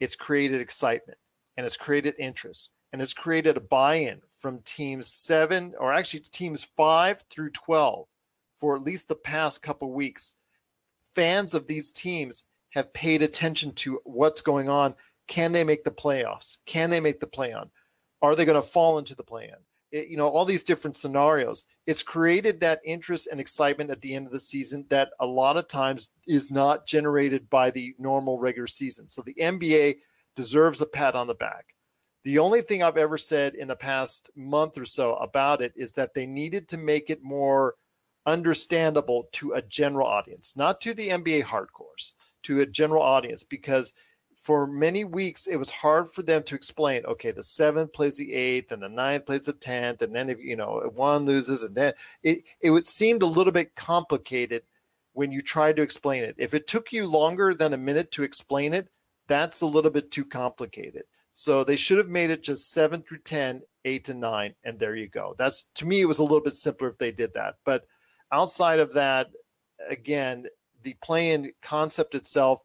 it's 0.00 0.16
created 0.16 0.60
excitement 0.60 1.18
and 1.56 1.64
it's 1.64 1.76
created 1.76 2.16
interest 2.18 2.72
and 2.92 3.00
has 3.00 3.14
created 3.14 3.56
a 3.56 3.60
buy-in 3.60 4.20
from 4.38 4.60
teams 4.64 5.08
seven 5.08 5.74
or 5.78 5.92
actually 5.92 6.20
teams 6.20 6.64
five 6.76 7.22
through 7.28 7.50
12 7.50 8.06
for 8.56 8.76
at 8.76 8.82
least 8.82 9.08
the 9.08 9.14
past 9.14 9.62
couple 9.62 9.92
weeks. 9.92 10.34
Fans 11.14 11.54
of 11.54 11.66
these 11.66 11.90
teams 11.90 12.44
have 12.70 12.92
paid 12.92 13.22
attention 13.22 13.72
to 13.72 14.00
what's 14.04 14.40
going 14.40 14.68
on. 14.68 14.94
Can 15.26 15.52
they 15.52 15.64
make 15.64 15.84
the 15.84 15.90
playoffs? 15.90 16.58
Can 16.66 16.90
they 16.90 17.00
make 17.00 17.20
the 17.20 17.26
play 17.26 17.52
on? 17.52 17.70
Are 18.22 18.34
they 18.34 18.44
going 18.44 18.60
to 18.60 18.66
fall 18.66 18.98
into 18.98 19.14
the 19.14 19.22
play 19.22 19.44
in? 19.44 19.56
you 19.90 20.16
know, 20.16 20.28
all 20.28 20.44
these 20.44 20.64
different 20.64 20.96
scenarios. 20.96 21.64
It's 21.86 22.02
created 22.02 22.60
that 22.60 22.80
interest 22.84 23.28
and 23.30 23.40
excitement 23.40 23.90
at 23.90 24.00
the 24.00 24.14
end 24.14 24.26
of 24.26 24.32
the 24.32 24.40
season 24.40 24.84
that 24.90 25.10
a 25.20 25.26
lot 25.26 25.56
of 25.56 25.68
times 25.68 26.10
is 26.26 26.50
not 26.50 26.86
generated 26.86 27.48
by 27.48 27.70
the 27.70 27.94
normal 27.98 28.38
regular 28.38 28.66
season. 28.66 29.08
So 29.08 29.22
the 29.22 29.34
NBA 29.34 29.96
deserves 30.36 30.80
a 30.80 30.86
pat 30.86 31.14
on 31.14 31.26
the 31.26 31.34
back. 31.34 31.74
The 32.24 32.38
only 32.38 32.62
thing 32.62 32.82
I've 32.82 32.96
ever 32.96 33.16
said 33.16 33.54
in 33.54 33.68
the 33.68 33.76
past 33.76 34.30
month 34.34 34.76
or 34.76 34.84
so 34.84 35.14
about 35.16 35.62
it 35.62 35.72
is 35.76 35.92
that 35.92 36.14
they 36.14 36.26
needed 36.26 36.68
to 36.68 36.76
make 36.76 37.10
it 37.10 37.22
more 37.22 37.76
understandable 38.26 39.28
to 39.32 39.52
a 39.52 39.62
general 39.62 40.06
audience, 40.06 40.54
not 40.56 40.80
to 40.82 40.94
the 40.94 41.08
NBA 41.08 41.44
hardcores, 41.44 42.14
to 42.42 42.60
a 42.60 42.66
general 42.66 43.02
audience, 43.02 43.44
because 43.44 43.92
for 44.48 44.66
many 44.66 45.04
weeks 45.04 45.46
it 45.46 45.56
was 45.56 45.70
hard 45.70 46.08
for 46.08 46.22
them 46.22 46.42
to 46.42 46.54
explain 46.54 47.04
okay 47.04 47.32
the 47.32 47.42
seventh 47.42 47.92
plays 47.92 48.16
the 48.16 48.32
eighth 48.32 48.72
and 48.72 48.82
the 48.82 48.88
ninth 48.88 49.26
plays 49.26 49.42
the 49.42 49.52
tenth 49.52 50.00
and 50.00 50.14
then 50.14 50.30
if 50.30 50.38
you 50.38 50.56
know 50.56 50.90
one 50.94 51.26
loses 51.26 51.62
and 51.62 51.74
then 51.74 51.92
it 52.22 52.44
it 52.60 52.70
would 52.70 52.86
seemed 52.86 53.22
a 53.22 53.26
little 53.26 53.52
bit 53.52 53.74
complicated 53.74 54.62
when 55.12 55.32
you 55.32 55.42
tried 55.42 55.74
to 55.74 55.82
explain 55.82 56.22
it. 56.22 56.36
If 56.38 56.54
it 56.54 56.68
took 56.68 56.92
you 56.92 57.06
longer 57.08 57.52
than 57.52 57.72
a 57.72 57.76
minute 57.76 58.10
to 58.12 58.22
explain 58.22 58.72
it 58.72 58.88
that's 59.26 59.60
a 59.60 59.66
little 59.66 59.90
bit 59.90 60.10
too 60.10 60.24
complicated 60.24 61.02
so 61.38 61.62
they 61.62 61.76
should 61.76 61.98
have 61.98 62.08
made 62.08 62.30
it 62.30 62.42
just 62.42 62.72
seven 62.72 63.02
through 63.02 63.18
10 63.18 63.62
eight 63.84 64.04
to 64.04 64.14
nine 64.14 64.54
and 64.64 64.78
there 64.78 64.96
you 64.96 65.08
go 65.08 65.34
that's 65.38 65.64
to 65.74 65.86
me 65.86 66.00
it 66.00 66.06
was 66.06 66.18
a 66.18 66.22
little 66.22 66.40
bit 66.40 66.54
simpler 66.54 66.88
if 66.88 66.98
they 66.98 67.12
did 67.12 67.32
that 67.34 67.54
but 67.64 67.84
outside 68.32 68.78
of 68.78 68.92
that 68.92 69.28
again 69.88 70.46
the 70.82 70.94
play-in 71.02 71.52
concept 71.62 72.14
itself 72.14 72.60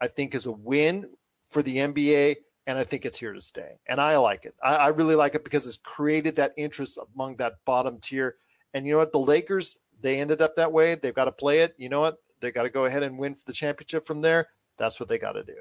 I 0.00 0.08
think 0.08 0.34
is 0.34 0.46
a 0.46 0.52
win 0.52 1.10
for 1.50 1.62
the 1.62 1.76
NBA, 1.76 2.36
and 2.66 2.78
I 2.78 2.84
think 2.84 3.04
it's 3.04 3.18
here 3.18 3.32
to 3.32 3.40
stay. 3.40 3.78
And 3.86 4.00
I 4.00 4.16
like 4.16 4.44
it. 4.44 4.54
I, 4.62 4.76
I 4.76 4.86
really 4.88 5.14
like 5.14 5.34
it 5.34 5.44
because 5.44 5.66
it's 5.66 5.78
created 5.78 6.36
that 6.36 6.52
interest 6.56 6.98
among 7.14 7.36
that 7.36 7.54
bottom 7.64 7.98
tier. 8.00 8.36
And 8.74 8.86
you 8.86 8.92
know 8.92 8.98
what? 8.98 9.12
The 9.12 9.18
Lakers, 9.18 9.80
they 10.00 10.20
ended 10.20 10.42
up 10.42 10.54
that 10.56 10.72
way. 10.72 10.94
They've 10.94 11.14
got 11.14 11.24
to 11.24 11.32
play 11.32 11.60
it. 11.60 11.74
You 11.78 11.88
know 11.88 12.00
what? 12.00 12.18
They 12.40 12.52
got 12.52 12.64
to 12.64 12.70
go 12.70 12.84
ahead 12.84 13.02
and 13.02 13.18
win 13.18 13.34
for 13.34 13.44
the 13.46 13.52
championship 13.52 14.06
from 14.06 14.20
there. 14.20 14.48
That's 14.76 15.00
what 15.00 15.08
they 15.08 15.18
got 15.18 15.32
to 15.32 15.42
do. 15.42 15.56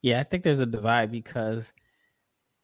Yeah, 0.00 0.18
I 0.18 0.24
think 0.24 0.42
there's 0.42 0.58
a 0.58 0.66
divide 0.66 1.12
because 1.12 1.72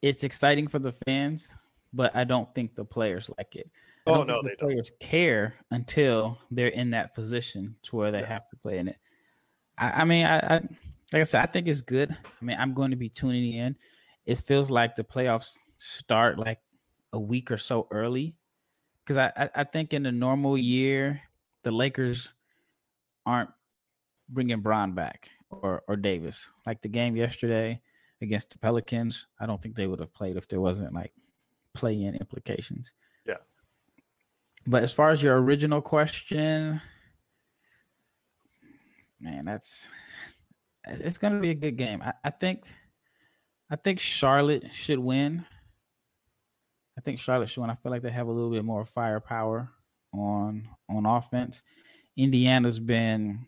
it's 0.03 0.25
exciting 0.25 0.69
for 0.69 0.79
the 0.79 0.93
fans, 0.93 1.49
but 1.93 2.15
I 2.15 2.25
don't 2.25 2.53
think 2.55 2.75
the 2.75 2.85
players 2.85 3.31
like 3.37 3.57
it. 3.57 3.71
I 4.07 4.11
oh 4.13 4.23
no, 4.23 4.43
the 4.43 4.51
they 4.51 4.57
players 4.57 4.91
don't. 4.91 5.01
care 5.01 5.55
until 5.71 6.39
they're 6.51 6.69
in 6.69 6.91
that 6.91 7.15
position 7.15 7.77
to 7.85 7.97
where 7.97 8.11
they 8.11 8.21
yeah. 8.21 8.27
have 8.27 8.49
to 8.51 8.57
play 8.57 8.79
in 8.79 8.89
it. 8.89 8.97
I, 9.77 10.03
I 10.03 10.05
mean, 10.05 10.25
I, 10.25 10.39
I 10.39 10.55
like 11.13 11.21
I 11.21 11.25
said, 11.25 11.43
I 11.43 11.47
think 11.47 11.69
it's 11.69 11.81
good. 11.81 12.11
I 12.11 12.45
mean, 12.45 12.57
I'm 12.59 12.75
going 12.75 12.91
to 12.91 12.97
be 12.97 13.09
tuning 13.09 13.55
in. 13.55 13.77
It 14.27 14.39
feels 14.39 14.71
like 14.71 14.95
the 14.95 15.05
playoffs 15.05 15.57
start 15.79 16.39
like 16.39 16.59
a 17.13 17.21
week 17.21 17.51
or 17.51 17.59
so 17.59 17.87
early 17.91 18.35
because 19.05 19.17
I, 19.17 19.33
I, 19.37 19.51
I 19.61 19.65
think 19.65 19.95
in 19.95 20.07
a 20.07 20.13
normal 20.13 20.59
year 20.59 21.21
the 21.63 21.71
Lakers 21.71 22.29
aren't 23.25 23.51
bringing 24.29 24.61
Bron 24.61 24.93
back 24.93 25.31
or 25.51 25.83
or 25.89 25.97
Davis 25.97 26.51
like 26.67 26.83
the 26.83 26.89
game 26.89 27.17
yesterday 27.17 27.81
against 28.21 28.51
the 28.51 28.59
Pelicans. 28.59 29.27
I 29.41 29.47
don't 29.47 29.61
think 29.61 29.77
they 29.77 29.87
would 29.87 30.01
have 30.01 30.13
played 30.13 30.37
if 30.37 30.49
there 30.49 30.61
wasn't 30.61 30.95
like 30.95 31.13
play 31.75 32.03
in 32.03 32.15
implications. 32.15 32.93
Yeah. 33.27 33.37
But 34.67 34.83
as 34.83 34.93
far 34.93 35.11
as 35.11 35.23
your 35.23 35.41
original 35.41 35.81
question, 35.81 36.81
man, 39.21 39.45
that's 39.45 39.89
it's 40.85 41.19
going 41.19 41.35
to 41.35 41.41
be 41.41 41.51
a 41.51 41.55
good 41.55 41.77
game. 41.77 42.03
I, 42.03 42.13
I 42.25 42.31
think, 42.31 42.65
I 43.71 43.77
think 43.77 44.01
Charlotte 44.01 44.65
should 44.73 44.99
win. 44.99 45.45
I 46.97 47.01
think 47.01 47.19
Charlotte 47.19 47.49
should 47.49 47.61
win. 47.61 47.71
I 47.71 47.77
feel 47.77 47.93
like 47.93 48.03
they 48.03 48.11
have 48.11 48.27
a 48.27 48.33
little 48.33 48.51
bit 48.51 48.65
more 48.65 48.85
firepower 48.85 49.71
on 50.13 50.69
on 50.89 51.07
offense. 51.07 51.63
Indiana's 52.17 52.81
been, 52.81 53.47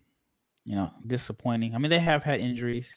you 0.64 0.76
know, 0.76 0.90
disappointing. 1.06 1.74
I 1.74 1.78
mean, 1.78 1.90
they 1.90 1.98
have 1.98 2.22
had 2.22 2.40
injuries. 2.40 2.94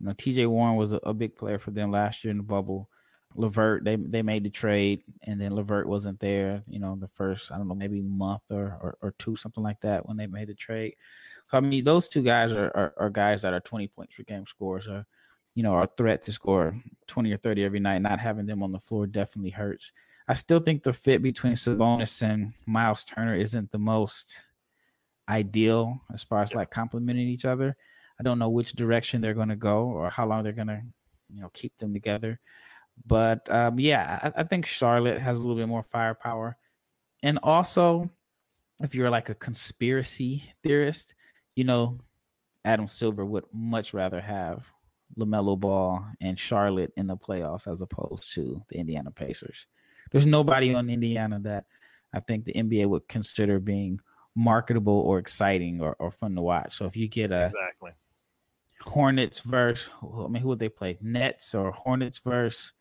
You 0.00 0.06
know, 0.06 0.14
T.J. 0.16 0.46
Warren 0.46 0.76
was 0.76 0.92
a, 0.92 1.00
a 1.02 1.14
big 1.14 1.36
player 1.36 1.58
for 1.58 1.70
them 1.70 1.90
last 1.90 2.24
year 2.24 2.30
in 2.30 2.38
the 2.38 2.42
bubble. 2.42 2.88
LeVert, 3.36 3.84
they 3.84 3.94
they 3.96 4.22
made 4.22 4.42
the 4.42 4.50
trade, 4.50 5.04
and 5.22 5.40
then 5.40 5.54
LeVert 5.54 5.86
wasn't 5.86 6.18
there. 6.18 6.64
You 6.66 6.80
know, 6.80 6.96
the 6.98 7.08
first 7.08 7.52
I 7.52 7.58
don't 7.58 7.68
know 7.68 7.74
maybe 7.76 8.00
month 8.00 8.42
or, 8.50 8.76
or, 8.80 8.98
or 9.02 9.14
two, 9.18 9.36
something 9.36 9.62
like 9.62 9.80
that, 9.82 10.06
when 10.06 10.16
they 10.16 10.26
made 10.26 10.48
the 10.48 10.54
trade. 10.54 10.96
So 11.50 11.58
I 11.58 11.60
mean, 11.60 11.84
those 11.84 12.08
two 12.08 12.22
guys 12.22 12.52
are, 12.52 12.72
are, 12.74 12.94
are 12.96 13.10
guys 13.10 13.42
that 13.42 13.52
are 13.52 13.60
twenty 13.60 13.86
points 13.86 14.16
per 14.16 14.24
game 14.24 14.46
scores, 14.46 14.88
or 14.88 15.06
you 15.54 15.62
know, 15.62 15.74
are 15.74 15.84
a 15.84 15.90
threat 15.96 16.24
to 16.24 16.32
score 16.32 16.74
twenty 17.06 17.32
or 17.32 17.36
thirty 17.36 17.62
every 17.64 17.78
night. 17.78 18.02
Not 18.02 18.18
having 18.18 18.46
them 18.46 18.64
on 18.64 18.72
the 18.72 18.80
floor 18.80 19.06
definitely 19.06 19.50
hurts. 19.50 19.92
I 20.26 20.34
still 20.34 20.60
think 20.60 20.82
the 20.82 20.92
fit 20.92 21.22
between 21.22 21.54
Sabonis 21.54 22.22
and 22.22 22.52
Miles 22.66 23.04
Turner 23.04 23.36
isn't 23.36 23.70
the 23.70 23.78
most 23.78 24.42
ideal 25.28 26.00
as 26.12 26.22
far 26.22 26.42
as 26.42 26.54
like 26.54 26.70
complementing 26.70 27.28
each 27.28 27.44
other. 27.44 27.76
I 28.20 28.22
don't 28.22 28.38
know 28.38 28.50
which 28.50 28.74
direction 28.74 29.22
they're 29.22 29.32
going 29.32 29.48
to 29.48 29.56
go 29.56 29.84
or 29.84 30.10
how 30.10 30.26
long 30.26 30.42
they're 30.42 30.52
going 30.52 30.68
to, 30.68 30.82
you 31.32 31.40
know, 31.40 31.48
keep 31.54 31.74
them 31.78 31.94
together. 31.94 32.38
But 33.06 33.50
um, 33.50 33.80
yeah, 33.80 34.20
I, 34.22 34.42
I, 34.42 34.44
think 34.44 34.66
Charlotte 34.66 35.18
has 35.22 35.38
a 35.38 35.40
little 35.40 35.56
bit 35.56 35.68
more 35.68 35.82
firepower. 35.82 36.58
And 37.22 37.38
also, 37.42 38.10
if 38.80 38.94
you're 38.94 39.08
like 39.08 39.30
a 39.30 39.34
conspiracy 39.34 40.52
theorist, 40.62 41.14
you 41.56 41.64
know, 41.64 41.98
Adam 42.66 42.88
Silver 42.88 43.24
would 43.24 43.44
much 43.54 43.94
rather 43.94 44.20
have 44.20 44.66
LaMelo 45.18 45.58
Ball 45.58 46.04
and 46.20 46.38
Charlotte 46.38 46.92
in 46.98 47.06
the 47.06 47.16
playoffs 47.16 47.72
as 47.72 47.80
opposed 47.80 48.34
to 48.34 48.62
the 48.68 48.76
Indiana 48.76 49.10
Pacers. 49.10 49.66
There's 50.12 50.26
nobody 50.26 50.74
on 50.74 50.90
Indiana 50.90 51.40
that 51.40 51.64
I 52.12 52.20
think 52.20 52.44
the 52.44 52.52
NBA 52.52 52.86
would 52.86 53.08
consider 53.08 53.60
being 53.60 53.98
marketable 54.36 55.00
or 55.00 55.18
exciting 55.18 55.80
or, 55.80 55.96
or 55.98 56.10
fun 56.10 56.34
to 56.34 56.42
watch. 56.42 56.76
So 56.76 56.84
if 56.84 56.96
you 56.96 57.08
get 57.08 57.32
a 57.32 57.44
exactly 57.44 57.92
Hornets 58.82 59.40
verse, 59.40 59.88
I 60.02 60.28
mean, 60.28 60.42
who 60.42 60.48
would 60.48 60.58
they 60.58 60.68
play? 60.68 60.98
Nets 61.00 61.54
or 61.54 61.70
Hornets 61.70 62.18
verse 62.18 62.72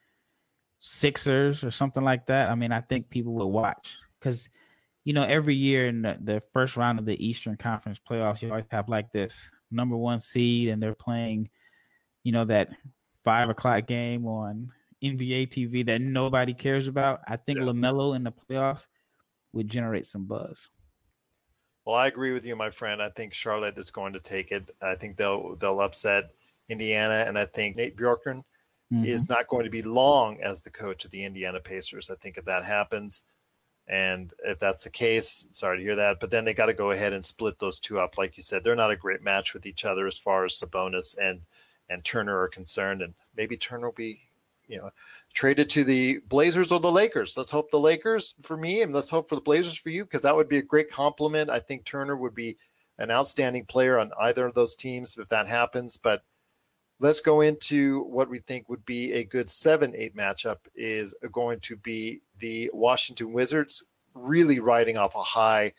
Sixers 0.77 1.63
or 1.63 1.71
something 1.71 2.03
like 2.03 2.27
that. 2.27 2.49
I 2.49 2.55
mean, 2.55 2.71
I 2.71 2.79
think 2.79 3.09
people 3.09 3.33
would 3.33 3.47
watch 3.47 3.97
because, 4.19 4.47
you 5.03 5.11
know, 5.11 5.23
every 5.23 5.55
year 5.55 5.87
in 5.87 6.03
the, 6.03 6.17
the, 6.21 6.41
first 6.53 6.77
round 6.77 6.99
of 6.99 7.05
the 7.05 7.25
Eastern 7.25 7.57
Conference 7.57 7.99
playoffs, 7.99 8.41
you 8.41 8.49
always 8.49 8.65
have 8.71 8.87
like 8.87 9.11
this 9.11 9.51
number 9.71 9.97
one 9.97 10.21
seed, 10.21 10.69
and 10.69 10.81
they're 10.81 10.95
playing, 10.95 11.49
you 12.23 12.31
know, 12.31 12.45
that 12.45 12.69
five 13.25 13.49
o'clock 13.49 13.87
game 13.87 14.25
on 14.25 14.71
NBA 15.03 15.49
TV 15.49 15.85
that 15.85 15.99
nobody 15.99 16.53
cares 16.53 16.87
about. 16.87 17.21
I 17.27 17.35
think 17.35 17.59
yeah. 17.59 17.65
LaMelo 17.65 18.15
in 18.15 18.23
the 18.23 18.31
playoffs 18.31 18.87
would 19.51 19.67
generate 19.67 20.05
some 20.05 20.25
buzz. 20.25 20.69
Well, 21.89 21.97
I 21.97 22.05
agree 22.05 22.33
with 22.33 22.45
you, 22.45 22.55
my 22.55 22.69
friend. 22.69 23.01
I 23.01 23.09
think 23.09 23.33
Charlotte 23.33 23.75
is 23.79 23.89
going 23.89 24.13
to 24.13 24.19
take 24.19 24.51
it. 24.51 24.69
I 24.79 24.93
think 24.93 25.17
they'll 25.17 25.55
they'll 25.55 25.81
upset 25.81 26.29
Indiana, 26.69 27.25
and 27.27 27.35
I 27.35 27.47
think 27.47 27.75
Nate 27.75 27.97
Bjorkgren 27.97 28.43
mm-hmm. 28.93 29.05
is 29.05 29.27
not 29.27 29.47
going 29.47 29.63
to 29.63 29.71
be 29.71 29.81
long 29.81 30.39
as 30.39 30.61
the 30.61 30.69
coach 30.69 31.03
of 31.03 31.09
the 31.09 31.25
Indiana 31.25 31.59
Pacers. 31.59 32.11
I 32.11 32.15
think 32.21 32.37
if 32.37 32.45
that 32.45 32.63
happens, 32.63 33.23
and 33.87 34.31
if 34.45 34.59
that's 34.59 34.83
the 34.83 34.91
case, 34.91 35.45
sorry 35.51 35.79
to 35.79 35.83
hear 35.83 35.95
that. 35.95 36.19
But 36.19 36.29
then 36.29 36.45
they 36.45 36.53
got 36.53 36.67
to 36.67 36.75
go 36.75 36.91
ahead 36.91 37.11
and 37.11 37.25
split 37.25 37.57
those 37.57 37.79
two 37.79 37.97
up. 37.97 38.19
Like 38.19 38.37
you 38.37 38.43
said, 38.43 38.63
they're 38.63 38.75
not 38.75 38.91
a 38.91 38.95
great 38.95 39.23
match 39.23 39.55
with 39.55 39.65
each 39.65 39.83
other 39.83 40.05
as 40.05 40.19
far 40.19 40.45
as 40.45 40.59
Sabonis 40.59 41.17
and 41.17 41.41
and 41.89 42.05
Turner 42.05 42.39
are 42.39 42.49
concerned. 42.49 43.01
And 43.01 43.15
maybe 43.35 43.57
Turner 43.57 43.87
will 43.87 43.93
be, 43.93 44.28
you 44.69 44.77
know, 44.77 44.91
traded 45.33 45.69
to 45.71 45.83
the 45.83 46.19
Blazers 46.29 46.71
or 46.71 46.79
the 46.79 46.91
Lakers. 46.91 47.35
Let's 47.35 47.51
hope 47.51 47.71
the 47.71 47.79
Lakers 47.79 48.35
for 48.41 48.55
me, 48.55 48.81
and 48.81 48.93
let's 48.93 49.09
hope 49.09 49.27
for 49.27 49.35
the 49.35 49.41
Blazers 49.41 49.75
for 49.75 49.89
you, 49.89 50.05
because 50.05 50.21
that 50.21 50.35
would 50.35 50.47
be 50.47 50.59
a 50.59 50.61
great 50.61 50.89
compliment. 50.89 51.49
I 51.49 51.59
think 51.59 51.83
Turner 51.83 52.15
would 52.15 52.35
be 52.35 52.55
an 52.99 53.11
outstanding 53.11 53.65
player 53.65 53.97
on 53.97 54.11
either 54.21 54.45
of 54.45 54.53
those 54.53 54.75
teams 54.75 55.17
if 55.17 55.27
that 55.29 55.47
happens. 55.47 55.97
But 55.97 56.23
let's 56.99 57.19
go 57.19 57.41
into 57.41 58.03
what 58.03 58.29
we 58.29 58.39
think 58.39 58.69
would 58.69 58.85
be 58.85 59.13
a 59.13 59.23
good 59.23 59.47
7-8 59.47 60.15
matchup 60.15 60.57
is 60.75 61.15
going 61.31 61.59
to 61.61 61.75
be 61.75 62.21
the 62.39 62.69
Washington 62.73 63.33
Wizards 63.33 63.85
really 64.13 64.59
riding 64.59 64.97
off 64.97 65.15
a 65.15 65.23
high 65.23 65.73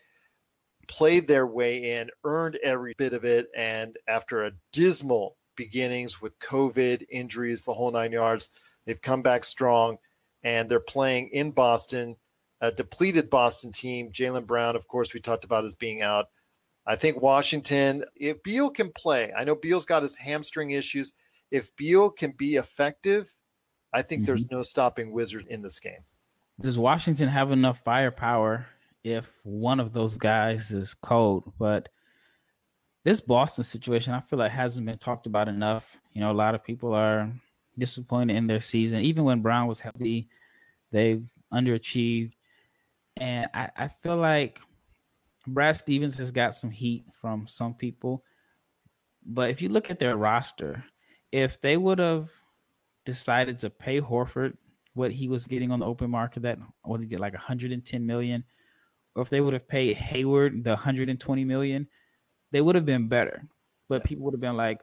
played 0.88 1.28
their 1.28 1.46
way 1.46 1.92
in 1.92 2.10
earned 2.24 2.58
every 2.64 2.94
bit 2.98 3.12
of 3.12 3.24
it 3.24 3.48
and 3.56 3.96
after 4.08 4.44
a 4.44 4.52
dismal 4.72 5.36
beginnings 5.54 6.20
with 6.20 6.36
covid 6.40 7.04
injuries 7.10 7.62
the 7.62 7.72
whole 7.72 7.92
nine 7.92 8.10
yards 8.10 8.50
they've 8.86 9.00
come 9.00 9.22
back 9.22 9.44
strong 9.44 9.96
and 10.42 10.68
they're 10.68 10.80
playing 10.80 11.28
in 11.32 11.50
boston 11.50 12.16
a 12.60 12.70
depleted 12.70 13.30
boston 13.30 13.72
team 13.72 14.10
Jaylen 14.12 14.46
brown 14.46 14.76
of 14.76 14.88
course 14.88 15.14
we 15.14 15.20
talked 15.20 15.44
about 15.44 15.64
as 15.64 15.74
being 15.74 16.02
out 16.02 16.26
I 16.86 16.96
think 16.96 17.20
Washington, 17.20 18.04
if 18.16 18.42
Beal 18.42 18.70
can 18.70 18.90
play, 18.92 19.32
I 19.36 19.44
know 19.44 19.54
Beal's 19.54 19.84
got 19.84 20.02
his 20.02 20.16
hamstring 20.16 20.70
issues. 20.72 21.12
If 21.50 21.74
Beal 21.76 22.10
can 22.10 22.32
be 22.32 22.56
effective, 22.56 23.32
I 23.92 24.02
think 24.02 24.22
mm-hmm. 24.22 24.26
there's 24.26 24.50
no 24.50 24.62
stopping 24.62 25.12
Wizard 25.12 25.46
in 25.48 25.62
this 25.62 25.78
game. 25.78 26.04
Does 26.60 26.78
Washington 26.78 27.28
have 27.28 27.52
enough 27.52 27.78
firepower 27.84 28.66
if 29.04 29.32
one 29.42 29.80
of 29.80 29.92
those 29.92 30.16
guys 30.16 30.72
is 30.72 30.94
cold? 30.94 31.52
But 31.58 31.88
this 33.04 33.20
Boston 33.20 33.64
situation, 33.64 34.12
I 34.12 34.20
feel 34.20 34.38
like 34.38 34.52
hasn't 34.52 34.86
been 34.86 34.98
talked 34.98 35.26
about 35.26 35.48
enough. 35.48 35.98
You 36.12 36.20
know, 36.20 36.30
a 36.30 36.32
lot 36.32 36.54
of 36.54 36.64
people 36.64 36.92
are, 36.92 37.30
disappointed 37.80 38.36
in 38.36 38.46
their 38.46 38.60
season. 38.60 39.00
Even 39.00 39.24
when 39.24 39.42
Brown 39.42 39.66
was 39.66 39.80
healthy, 39.80 40.28
they've 40.92 41.26
underachieved. 41.52 42.32
And 43.16 43.48
I, 43.52 43.70
I 43.76 43.88
feel 43.88 44.16
like 44.16 44.60
Brad 45.46 45.76
Stevens 45.76 46.16
has 46.18 46.30
got 46.30 46.54
some 46.54 46.70
heat 46.70 47.04
from 47.12 47.46
some 47.46 47.74
people. 47.74 48.24
But 49.26 49.50
if 49.50 49.60
you 49.60 49.68
look 49.68 49.90
at 49.90 49.98
their 49.98 50.16
roster, 50.16 50.84
if 51.32 51.60
they 51.60 51.76
would 51.76 51.98
have 51.98 52.30
decided 53.04 53.58
to 53.60 53.70
pay 53.70 54.00
Horford 54.00 54.56
what 54.94 55.12
he 55.12 55.28
was 55.28 55.46
getting 55.46 55.70
on 55.70 55.80
the 55.80 55.86
open 55.86 56.10
market, 56.10 56.42
that 56.42 56.58
what 56.82 57.00
he 57.00 57.06
get 57.06 57.20
like 57.20 57.34
110 57.34 58.06
million, 58.06 58.44
or 59.14 59.22
if 59.22 59.30
they 59.30 59.40
would 59.40 59.54
have 59.54 59.68
paid 59.68 59.96
Hayward 59.96 60.64
the 60.64 60.70
120 60.70 61.44
million, 61.44 61.86
they 62.52 62.60
would 62.60 62.74
have 62.74 62.86
been 62.86 63.08
better. 63.08 63.44
But 63.88 64.04
people 64.04 64.24
would 64.24 64.34
have 64.34 64.40
been 64.40 64.56
like, 64.56 64.80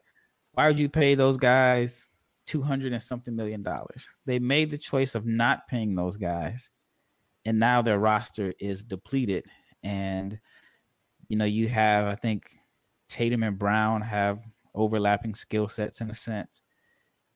why 0.54 0.68
would 0.68 0.80
you 0.80 0.90
pay 0.90 1.16
those 1.16 1.38
guys 1.38 2.10
200 2.48 2.94
and 2.94 3.04
something 3.04 3.36
million 3.36 3.62
dollars? 3.62 4.08
They 4.26 4.40
made 4.40 4.72
the 4.72 4.78
choice 4.78 5.14
of 5.14 5.26
not 5.26 5.68
paying 5.68 5.94
those 5.94 6.18
guys, 6.18 6.70
and 7.46 7.60
now 7.60 7.82
their 7.82 8.00
roster 8.00 8.54
is 8.60 8.84
depleted. 8.84 9.46
And, 9.84 10.40
you 11.30 11.38
know, 11.38 11.46
you 11.46 11.68
have, 11.70 12.08
I 12.08 12.16
think, 12.16 12.58
Tatum 13.10 13.44
and 13.44 13.58
Brown 13.58 14.02
have 14.02 14.40
overlapping 14.74 15.36
skill 15.36 15.68
sets 15.68 16.02
in 16.02 16.10
a 16.10 16.16
sense. 16.16 16.62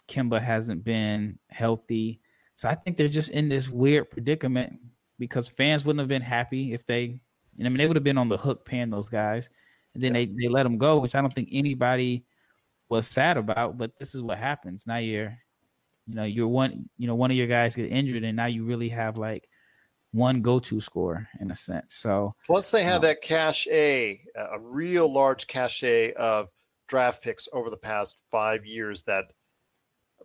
Kemba 0.08 0.42
hasn't 0.42 0.84
been 0.84 1.40
healthy. 1.50 2.20
So 2.56 2.70
I 2.70 2.76
think 2.76 2.98
they're 2.98 3.08
just 3.08 3.32
in 3.32 3.50
this 3.50 3.70
weird 3.70 4.10
predicament 4.10 4.80
because 5.18 5.48
fans 5.48 5.86
wouldn't 5.86 6.02
have 6.02 6.10
been 6.10 6.22
happy 6.22 6.74
if 6.74 6.86
they, 6.86 7.22
and 7.58 7.68
I 7.68 7.70
mean, 7.70 7.78
they 7.78 7.88
would 7.88 7.96
have 7.96 8.04
been 8.04 8.18
on 8.18 8.30
the 8.30 8.38
hook 8.38 8.66
paying 8.66 8.90
those 8.90 9.10
guys. 9.10 9.50
And 9.94 10.04
then 10.04 10.14
they, 10.14 10.26
they 10.26 10.48
let 10.48 10.64
them 10.64 10.78
go, 10.78 11.00
which 11.00 11.16
I 11.16 11.22
don't 11.22 11.34
think 11.34 11.50
anybody 11.52 12.26
was 12.92 13.08
sad 13.08 13.38
about. 13.38 13.78
But 13.78 13.98
this 13.98 14.14
is 14.14 14.22
what 14.22 14.38
happens. 14.38 14.86
Now 14.86 14.98
you're, 14.98 15.36
you 16.06 16.16
know, 16.16 16.24
you're 16.24 16.48
one, 16.48 16.90
you 16.98 17.08
know, 17.08 17.16
one 17.16 17.32
of 17.32 17.38
your 17.38 17.48
guys 17.48 17.76
get 17.76 17.92
injured, 17.92 18.24
and 18.24 18.36
now 18.36 18.46
you 18.46 18.66
really 18.66 18.90
have 18.90 19.18
like 19.18 19.48
one 20.12 20.42
go-to 20.42 20.82
score 20.82 21.28
in 21.40 21.50
a 21.52 21.56
sense. 21.56 21.96
So 21.96 22.36
plus 22.46 22.70
they 22.70 22.84
have 22.84 23.02
you 23.02 23.08
know, 23.08 23.08
that 23.08 23.22
cache, 23.22 23.68
a 23.68 24.20
real 24.60 25.12
large 25.12 25.48
cache 25.48 26.12
of 26.18 26.50
draft 26.88 27.24
picks 27.24 27.48
over 27.54 27.70
the 27.70 27.78
past 27.78 28.20
five 28.30 28.66
years 28.66 29.04
that, 29.04 29.32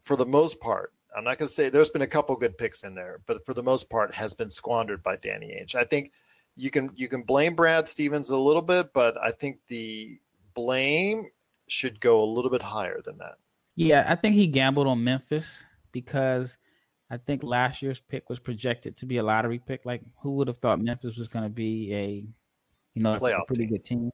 for 0.03 0.17
the 0.17 0.27
most 0.27 0.61
part, 0.61 0.93
I'm 1.17 1.25
not 1.25 1.39
going 1.39 1.49
to 1.49 1.55
say 1.55 1.71
there's 1.71 1.89
been 1.89 2.03
a 2.03 2.07
couple 2.07 2.35
good 2.37 2.59
picks 2.59 2.83
in 2.83 2.95
there, 2.95 3.21
but 3.27 3.47
for 3.47 3.55
the 3.55 3.63
most 3.63 3.89
part, 3.89 4.13
has 4.13 4.35
been 4.35 4.51
squandered 4.51 5.03
by 5.03 5.17
Danny 5.17 5.57
Ainge. 5.59 5.75
I 5.75 5.85
think 5.85 6.13
you 6.57 6.71
can 6.71 6.91
you 6.95 7.07
can 7.09 7.23
blame 7.23 7.55
Brad 7.55 7.87
Stevens 7.87 8.31
a 8.31 8.37
little 8.37 8.63
bit, 8.63 8.93
but 8.93 9.17
I 9.23 9.31
think 9.31 9.59
the 9.69 10.19
blame 10.55 11.29
should 11.69 12.01
go 12.01 12.23
a 12.23 12.25
little 12.25 12.51
bit 12.51 12.63
higher 12.63 13.01
than 13.05 13.19
that. 13.19 13.37
Yeah, 13.75 14.05
I 14.09 14.15
think 14.15 14.35
he 14.35 14.47
gambled 14.47 14.87
on 14.87 15.05
Memphis 15.05 15.65
because 15.93 16.57
I 17.11 17.19
think 17.19 17.43
last 17.43 17.83
year's 17.83 18.01
pick 18.01 18.29
was 18.29 18.39
projected 18.39 18.97
to 18.99 19.07
be 19.07 19.19
a 19.19 19.23
lottery 19.23 19.59
pick. 19.59 19.85
Like, 19.85 20.03
who 20.23 20.33
would 20.33 20.49
have 20.49 20.59
thought 20.59 20.81
Memphis 20.81 21.19
was 21.19 21.29
going 21.29 21.45
to 21.45 21.51
be 21.51 21.95
a, 21.95 22.25
you 22.95 23.03
know, 23.03 23.15
a 23.15 23.19
pretty 23.47 23.63
team. 23.63 23.69
good 23.69 23.85
team? 23.85 24.11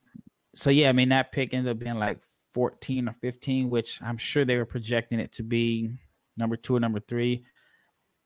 So 0.55 0.71
yeah, 0.71 0.89
I 0.89 0.93
mean 0.93 1.11
that 1.11 1.33
pick 1.33 1.55
ended 1.55 1.71
up 1.71 1.79
being 1.79 1.99
like 1.99 2.19
14 2.53 3.09
or 3.09 3.13
15, 3.13 3.71
which 3.71 4.01
I'm 4.03 4.19
sure 4.19 4.45
they 4.45 4.57
were 4.57 4.67
projecting 4.67 5.21
it 5.21 5.33
to 5.33 5.43
be 5.43 5.91
number 6.37 6.57
two 6.57 6.77
or 6.77 6.81
number 6.81 7.01
three. 7.01 7.45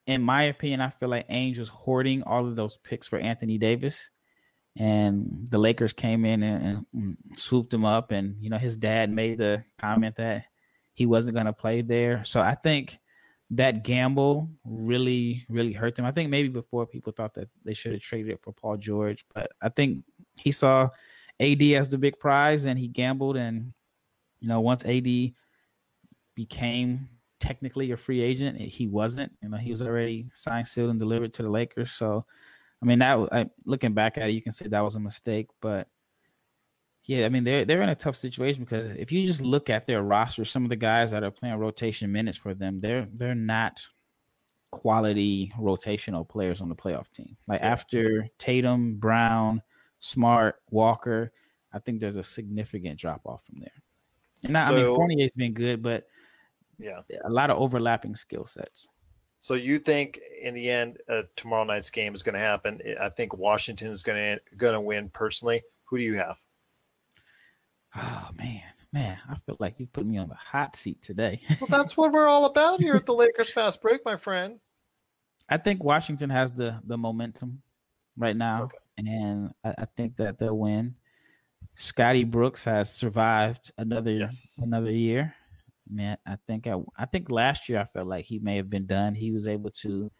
In 0.06 0.22
my 0.22 0.44
opinion, 0.44 0.80
I 0.80 0.90
feel 0.90 1.08
like 1.08 1.28
Ainge 1.28 1.58
was 1.58 1.68
hoarding 1.68 2.22
all 2.22 2.46
of 2.46 2.56
those 2.56 2.76
picks 2.76 3.08
for 3.08 3.18
Anthony 3.18 3.58
Davis, 3.58 4.10
and 4.78 5.46
the 5.50 5.58
Lakers 5.58 5.92
came 5.92 6.24
in 6.24 6.42
and, 6.42 6.86
and 6.92 7.16
swooped 7.34 7.72
him 7.72 7.84
up. 7.84 8.10
And 8.10 8.36
you 8.40 8.50
know, 8.50 8.58
his 8.58 8.76
dad 8.76 9.10
made 9.10 9.38
the 9.38 9.64
comment 9.80 10.16
that 10.16 10.44
he 10.94 11.06
wasn't 11.06 11.34
going 11.34 11.46
to 11.46 11.52
play 11.52 11.82
there. 11.82 12.24
So 12.24 12.40
I 12.40 12.54
think 12.54 12.98
that 13.50 13.84
gamble 13.84 14.50
really, 14.64 15.46
really 15.48 15.72
hurt 15.72 15.94
them. 15.94 16.04
I 16.04 16.10
think 16.10 16.30
maybe 16.30 16.48
before 16.48 16.86
people 16.86 17.12
thought 17.12 17.34
that 17.34 17.48
they 17.64 17.74
should 17.74 17.92
have 17.92 18.00
traded 18.00 18.32
it 18.32 18.40
for 18.40 18.52
Paul 18.52 18.76
George, 18.76 19.24
but 19.34 19.50
I 19.62 19.68
think 19.68 20.04
he 20.40 20.50
saw 20.50 20.88
AD 21.40 21.62
as 21.62 21.88
the 21.88 21.98
big 21.98 22.18
prize 22.18 22.64
and 22.64 22.78
he 22.78 22.88
gambled. 22.88 23.36
And, 23.36 23.72
you 24.40 24.48
know, 24.48 24.60
once 24.60 24.84
AD 24.84 25.06
became 26.34 27.08
technically 27.38 27.92
a 27.92 27.96
free 27.96 28.20
agent, 28.20 28.58
he 28.60 28.86
wasn't. 28.88 29.32
You 29.42 29.50
know, 29.50 29.58
he 29.58 29.70
was 29.70 29.82
already 29.82 30.28
signed, 30.34 30.66
sealed, 30.66 30.90
and 30.90 30.98
delivered 30.98 31.32
to 31.34 31.42
the 31.42 31.50
Lakers. 31.50 31.92
So, 31.92 32.24
I 32.82 32.86
mean, 32.86 32.98
that 32.98 33.28
I, 33.32 33.46
looking 33.64 33.94
back 33.94 34.18
at 34.18 34.28
it, 34.28 34.32
you 34.32 34.42
can 34.42 34.52
say 34.52 34.68
that 34.68 34.80
was 34.80 34.96
a 34.96 35.00
mistake, 35.00 35.48
but 35.60 35.88
yeah, 37.04 37.24
I 37.24 37.28
mean 37.28 37.44
they're 37.44 37.64
they're 37.64 37.82
in 37.82 37.88
a 37.88 37.94
tough 37.94 38.16
situation 38.16 38.64
because 38.64 38.92
if 38.92 39.12
you 39.12 39.26
just 39.26 39.40
look 39.40 39.70
at 39.70 39.86
their 39.86 40.02
roster, 40.02 40.44
some 40.44 40.64
of 40.64 40.70
the 40.70 40.76
guys 40.76 41.12
that 41.12 41.22
are 41.22 41.30
playing 41.30 41.56
rotation 41.56 42.10
minutes 42.10 42.36
for 42.36 42.52
them, 42.52 42.80
they're 42.80 43.06
they're 43.12 43.34
not 43.34 43.80
quality 44.72 45.52
rotational 45.58 46.28
players 46.28 46.60
on 46.60 46.68
the 46.68 46.74
playoff 46.74 47.10
team. 47.12 47.36
Like 47.46 47.60
yeah. 47.60 47.70
after 47.70 48.28
Tatum, 48.38 48.96
Brown, 48.96 49.62
Smart, 50.00 50.56
Walker, 50.70 51.32
I 51.72 51.78
think 51.78 52.00
there's 52.00 52.16
a 52.16 52.22
significant 52.22 52.98
drop 52.98 53.22
off 53.24 53.42
from 53.44 53.60
there. 53.60 53.82
And 54.44 54.56
I, 54.56 54.60
so, 54.66 54.74
I 54.74 54.76
mean 54.76 54.96
Fournier's 54.96 55.32
been 55.36 55.54
good, 55.54 55.82
but 55.82 56.06
yeah, 56.78 57.00
a 57.24 57.30
lot 57.30 57.50
of 57.50 57.58
overlapping 57.58 58.16
skill 58.16 58.46
sets. 58.46 58.88
So 59.46 59.54
you 59.54 59.78
think 59.78 60.18
in 60.42 60.54
the 60.54 60.68
end, 60.68 60.98
uh, 61.08 61.22
tomorrow 61.36 61.62
night's 61.62 61.88
game 61.88 62.16
is 62.16 62.24
going 62.24 62.32
to 62.32 62.40
happen? 62.40 62.80
I 63.00 63.10
think 63.10 63.36
Washington 63.36 63.92
is 63.92 64.02
going 64.02 64.16
to 64.18 64.56
going 64.56 64.72
to 64.72 64.80
win. 64.80 65.08
Personally, 65.08 65.62
who 65.84 65.98
do 65.98 66.02
you 66.02 66.16
have? 66.16 66.36
Oh 67.94 68.28
man, 68.34 68.64
man, 68.92 69.16
I 69.30 69.36
feel 69.46 69.56
like 69.60 69.78
you 69.78 69.86
put 69.86 70.04
me 70.04 70.18
on 70.18 70.28
the 70.28 70.34
hot 70.34 70.74
seat 70.74 71.00
today. 71.00 71.38
well, 71.60 71.68
that's 71.68 71.96
what 71.96 72.10
we're 72.10 72.26
all 72.26 72.46
about 72.46 72.80
here 72.80 72.96
at 72.96 73.06
the 73.06 73.14
Lakers 73.14 73.52
Fast 73.52 73.80
Break, 73.80 74.04
my 74.04 74.16
friend. 74.16 74.58
I 75.48 75.58
think 75.58 75.84
Washington 75.84 76.28
has 76.30 76.50
the 76.50 76.80
the 76.84 76.98
momentum 76.98 77.62
right 78.16 78.36
now, 78.36 78.64
okay. 78.64 78.78
and 78.98 79.54
I, 79.62 79.74
I, 79.78 79.84
think 79.96 80.16
that 80.16 80.38
they'll 80.38 80.58
win. 80.58 80.96
Scotty 81.76 82.24
Brooks 82.24 82.64
has 82.64 82.92
survived 82.92 83.70
another 83.78 84.10
yes. 84.10 84.54
another 84.58 84.90
year. 84.90 85.36
Man, 85.88 86.16
I 86.26 86.36
think 86.46 86.66
I, 86.66 86.76
I 86.96 87.06
think 87.06 87.30
last 87.30 87.68
year 87.68 87.80
I 87.80 87.84
felt 87.84 88.08
like 88.08 88.24
he 88.24 88.38
may 88.38 88.56
have 88.56 88.70
been 88.70 88.86
done. 88.86 89.14
He 89.14 89.32
was 89.32 89.46
able 89.46 89.70
to, 89.70 90.10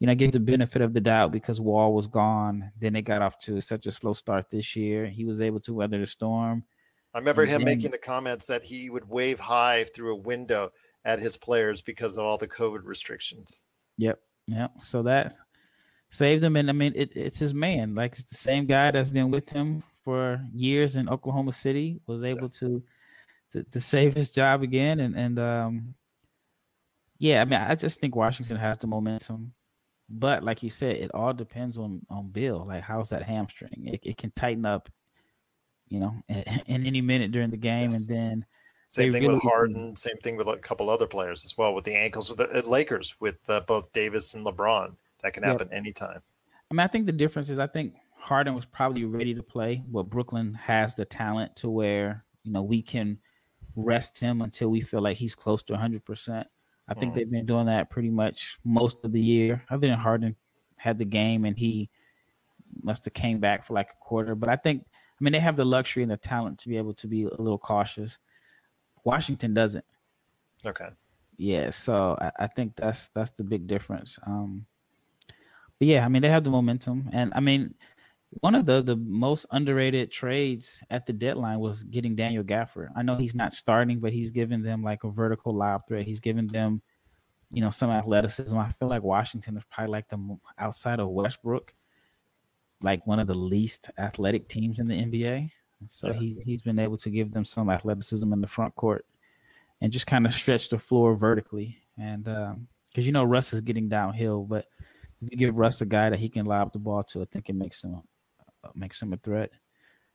you 0.00 0.06
know, 0.06 0.14
get 0.14 0.32
the 0.32 0.40
benefit 0.40 0.82
of 0.82 0.92
the 0.92 1.00
doubt 1.00 1.32
because 1.32 1.60
Wall 1.60 1.94
was 1.94 2.06
gone. 2.06 2.70
Then 2.78 2.94
they 2.94 3.02
got 3.02 3.22
off 3.22 3.38
to 3.40 3.60
such 3.60 3.86
a 3.86 3.92
slow 3.92 4.12
start 4.12 4.50
this 4.50 4.74
year. 4.74 5.06
He 5.06 5.24
was 5.24 5.40
able 5.40 5.60
to 5.60 5.74
weather 5.74 5.98
the 5.98 6.06
storm 6.06 6.64
I 7.14 7.18
remember 7.18 7.46
him 7.46 7.62
making 7.62 7.92
the 7.92 7.98
comments 7.98 8.46
that 8.46 8.64
he 8.64 8.90
would 8.90 9.08
wave 9.08 9.38
high 9.38 9.86
through 9.94 10.14
a 10.14 10.18
window 10.18 10.72
at 11.04 11.20
his 11.20 11.36
players 11.36 11.80
because 11.80 12.16
of 12.16 12.24
all 12.24 12.36
the 12.36 12.48
COVID 12.48 12.80
restrictions. 12.82 13.62
Yep. 13.98 14.18
Yep. 14.48 14.72
So 14.82 15.02
that 15.04 15.36
saved 16.10 16.42
him. 16.42 16.56
And 16.56 16.68
I 16.68 16.72
mean, 16.72 16.92
it, 16.96 17.16
it's 17.16 17.38
his 17.38 17.54
man. 17.54 17.94
Like 17.94 18.14
it's 18.14 18.24
the 18.24 18.34
same 18.34 18.66
guy 18.66 18.90
that's 18.90 19.10
been 19.10 19.30
with 19.30 19.48
him 19.48 19.84
for 20.04 20.40
years 20.52 20.96
in 20.96 21.08
Oklahoma 21.08 21.52
City 21.52 22.00
was 22.08 22.24
able 22.24 22.50
yeah. 22.52 22.58
to, 22.58 22.82
to, 23.54 23.64
to 23.64 23.80
save 23.80 24.14
his 24.14 24.30
job 24.30 24.62
again. 24.62 25.00
And, 25.00 25.16
and, 25.16 25.38
um, 25.38 25.94
yeah, 27.18 27.40
I 27.40 27.44
mean, 27.44 27.60
I 27.60 27.74
just 27.74 28.00
think 28.00 28.14
Washington 28.14 28.56
has 28.56 28.78
the 28.78 28.86
momentum. 28.86 29.52
But 30.08 30.44
like 30.44 30.62
you 30.62 30.70
said, 30.70 30.96
it 30.96 31.10
all 31.14 31.32
depends 31.32 31.78
on, 31.78 32.02
on 32.10 32.28
Beal. 32.28 32.64
Like, 32.66 32.82
how's 32.82 33.08
that 33.08 33.22
hamstring? 33.22 33.84
It, 33.86 34.00
it 34.02 34.16
can 34.18 34.32
tighten 34.36 34.66
up 34.66 34.90
you 35.88 36.00
know, 36.00 36.14
in 36.28 36.86
any 36.86 37.00
minute 37.00 37.32
during 37.32 37.50
the 37.50 37.56
game, 37.56 37.90
yes. 37.90 38.06
and 38.06 38.16
then 38.16 38.46
same 38.88 39.12
thing 39.12 39.22
really, 39.22 39.34
with 39.34 39.42
Harden. 39.42 39.96
Same 39.96 40.16
thing 40.18 40.36
with 40.36 40.48
a 40.48 40.56
couple 40.56 40.90
other 40.90 41.06
players 41.06 41.44
as 41.44 41.56
well 41.56 41.74
with 41.74 41.84
the 41.84 41.94
ankles 41.94 42.28
with 42.28 42.38
the 42.38 42.48
uh, 42.50 42.62
Lakers 42.68 43.14
with 43.20 43.36
uh, 43.48 43.60
both 43.60 43.92
Davis 43.92 44.34
and 44.34 44.46
LeBron. 44.46 44.94
That 45.22 45.32
can 45.32 45.42
happen 45.42 45.68
yeah. 45.70 45.78
anytime. 45.78 46.20
I 46.70 46.74
mean, 46.74 46.80
I 46.80 46.86
think 46.86 47.06
the 47.06 47.12
difference 47.12 47.48
is 47.48 47.58
I 47.58 47.66
think 47.66 47.94
Harden 48.16 48.54
was 48.54 48.66
probably 48.66 49.04
ready 49.04 49.34
to 49.34 49.42
play, 49.42 49.82
but 49.88 50.04
Brooklyn 50.04 50.54
has 50.54 50.94
the 50.94 51.04
talent 51.04 51.56
to 51.56 51.70
where 51.70 52.24
you 52.42 52.52
know 52.52 52.62
we 52.62 52.82
can 52.82 53.18
rest 53.76 54.18
him 54.18 54.42
until 54.42 54.68
we 54.68 54.80
feel 54.80 55.02
like 55.02 55.16
he's 55.16 55.34
close 55.34 55.62
to 55.64 55.72
100. 55.72 56.04
percent 56.04 56.46
I 56.86 56.94
think 56.94 57.12
mm. 57.12 57.16
they've 57.16 57.30
been 57.30 57.46
doing 57.46 57.66
that 57.66 57.90
pretty 57.90 58.10
much 58.10 58.58
most 58.64 59.04
of 59.04 59.12
the 59.12 59.20
year. 59.20 59.64
Other 59.70 59.88
than 59.88 59.98
Harden 59.98 60.36
had 60.78 60.98
the 60.98 61.04
game 61.04 61.44
and 61.44 61.56
he 61.56 61.88
must 62.82 63.04
have 63.06 63.14
came 63.14 63.38
back 63.38 63.64
for 63.64 63.74
like 63.74 63.90
a 63.90 64.04
quarter, 64.04 64.34
but 64.34 64.48
I 64.48 64.56
think 64.56 64.84
I 65.20 65.24
mean, 65.24 65.32
they 65.32 65.40
have 65.40 65.56
the 65.56 65.64
luxury 65.64 66.02
and 66.02 66.10
the 66.10 66.16
talent 66.16 66.58
to 66.60 66.68
be 66.68 66.76
able 66.76 66.94
to 66.94 67.06
be 67.06 67.24
a 67.24 67.40
little 67.40 67.58
cautious. 67.58 68.18
Washington 69.04 69.54
doesn't. 69.54 69.84
Okay. 70.66 70.88
Yeah, 71.36 71.70
so 71.70 72.16
I, 72.20 72.30
I 72.40 72.46
think 72.48 72.76
that's 72.76 73.08
that's 73.08 73.30
the 73.32 73.44
big 73.44 73.66
difference. 73.66 74.18
Um, 74.26 74.66
but 75.78 75.88
yeah, 75.88 76.04
I 76.04 76.08
mean, 76.08 76.22
they 76.22 76.28
have 76.28 76.44
the 76.44 76.50
momentum, 76.50 77.10
and 77.12 77.32
I 77.34 77.40
mean, 77.40 77.74
one 78.40 78.54
of 78.54 78.66
the 78.66 78.82
the 78.82 78.96
most 78.96 79.46
underrated 79.50 80.10
trades 80.10 80.82
at 80.90 81.06
the 81.06 81.12
deadline 81.12 81.60
was 81.60 81.82
getting 81.84 82.16
Daniel 82.16 82.44
Gafford. 82.44 82.88
I 82.96 83.02
know 83.02 83.16
he's 83.16 83.34
not 83.34 83.54
starting, 83.54 84.00
but 84.00 84.12
he's 84.12 84.30
given 84.30 84.62
them 84.62 84.82
like 84.82 85.04
a 85.04 85.10
vertical 85.10 85.54
lob 85.54 85.86
threat. 85.86 86.06
He's 86.06 86.20
given 86.20 86.46
them, 86.46 86.82
you 87.52 87.62
know, 87.62 87.70
some 87.70 87.90
athleticism. 87.90 88.56
I 88.56 88.70
feel 88.72 88.88
like 88.88 89.02
Washington 89.02 89.56
is 89.56 89.64
probably 89.70 89.92
like 89.92 90.08
the 90.08 90.38
outside 90.58 91.00
of 91.00 91.08
Westbrook 91.08 91.74
like 92.84 93.06
one 93.06 93.18
of 93.18 93.26
the 93.26 93.34
least 93.34 93.90
athletic 93.98 94.46
teams 94.46 94.78
in 94.78 94.86
the 94.86 94.94
NBA. 94.94 95.50
So 95.88 96.12
he 96.12 96.40
he's 96.44 96.62
been 96.62 96.78
able 96.78 96.96
to 96.98 97.10
give 97.10 97.32
them 97.32 97.44
some 97.44 97.68
athleticism 97.68 98.32
in 98.32 98.40
the 98.40 98.46
front 98.46 98.74
court 98.74 99.04
and 99.80 99.92
just 99.92 100.06
kind 100.06 100.26
of 100.26 100.34
stretch 100.34 100.68
the 100.68 100.78
floor 100.78 101.16
vertically. 101.16 101.78
and 101.98 102.24
because 102.24 102.52
um, 102.52 103.02
you 103.02 103.12
know 103.12 103.24
Russ 103.24 103.52
is 103.52 103.60
getting 103.60 103.88
downhill, 103.88 104.44
but 104.44 104.66
if 105.20 105.30
you 105.30 105.36
give 105.36 105.58
Russ 105.58 105.80
a 105.80 105.86
guy 105.86 106.10
that 106.10 106.18
he 106.18 106.28
can 106.28 106.46
lob 106.46 106.72
the 106.72 106.78
ball 106.78 107.02
to, 107.04 107.22
I 107.22 107.24
think 107.26 107.48
it 107.48 107.54
makes 107.54 107.82
him 107.82 108.02
makes 108.74 109.00
him 109.00 109.12
a 109.12 109.16
threat. 109.16 109.50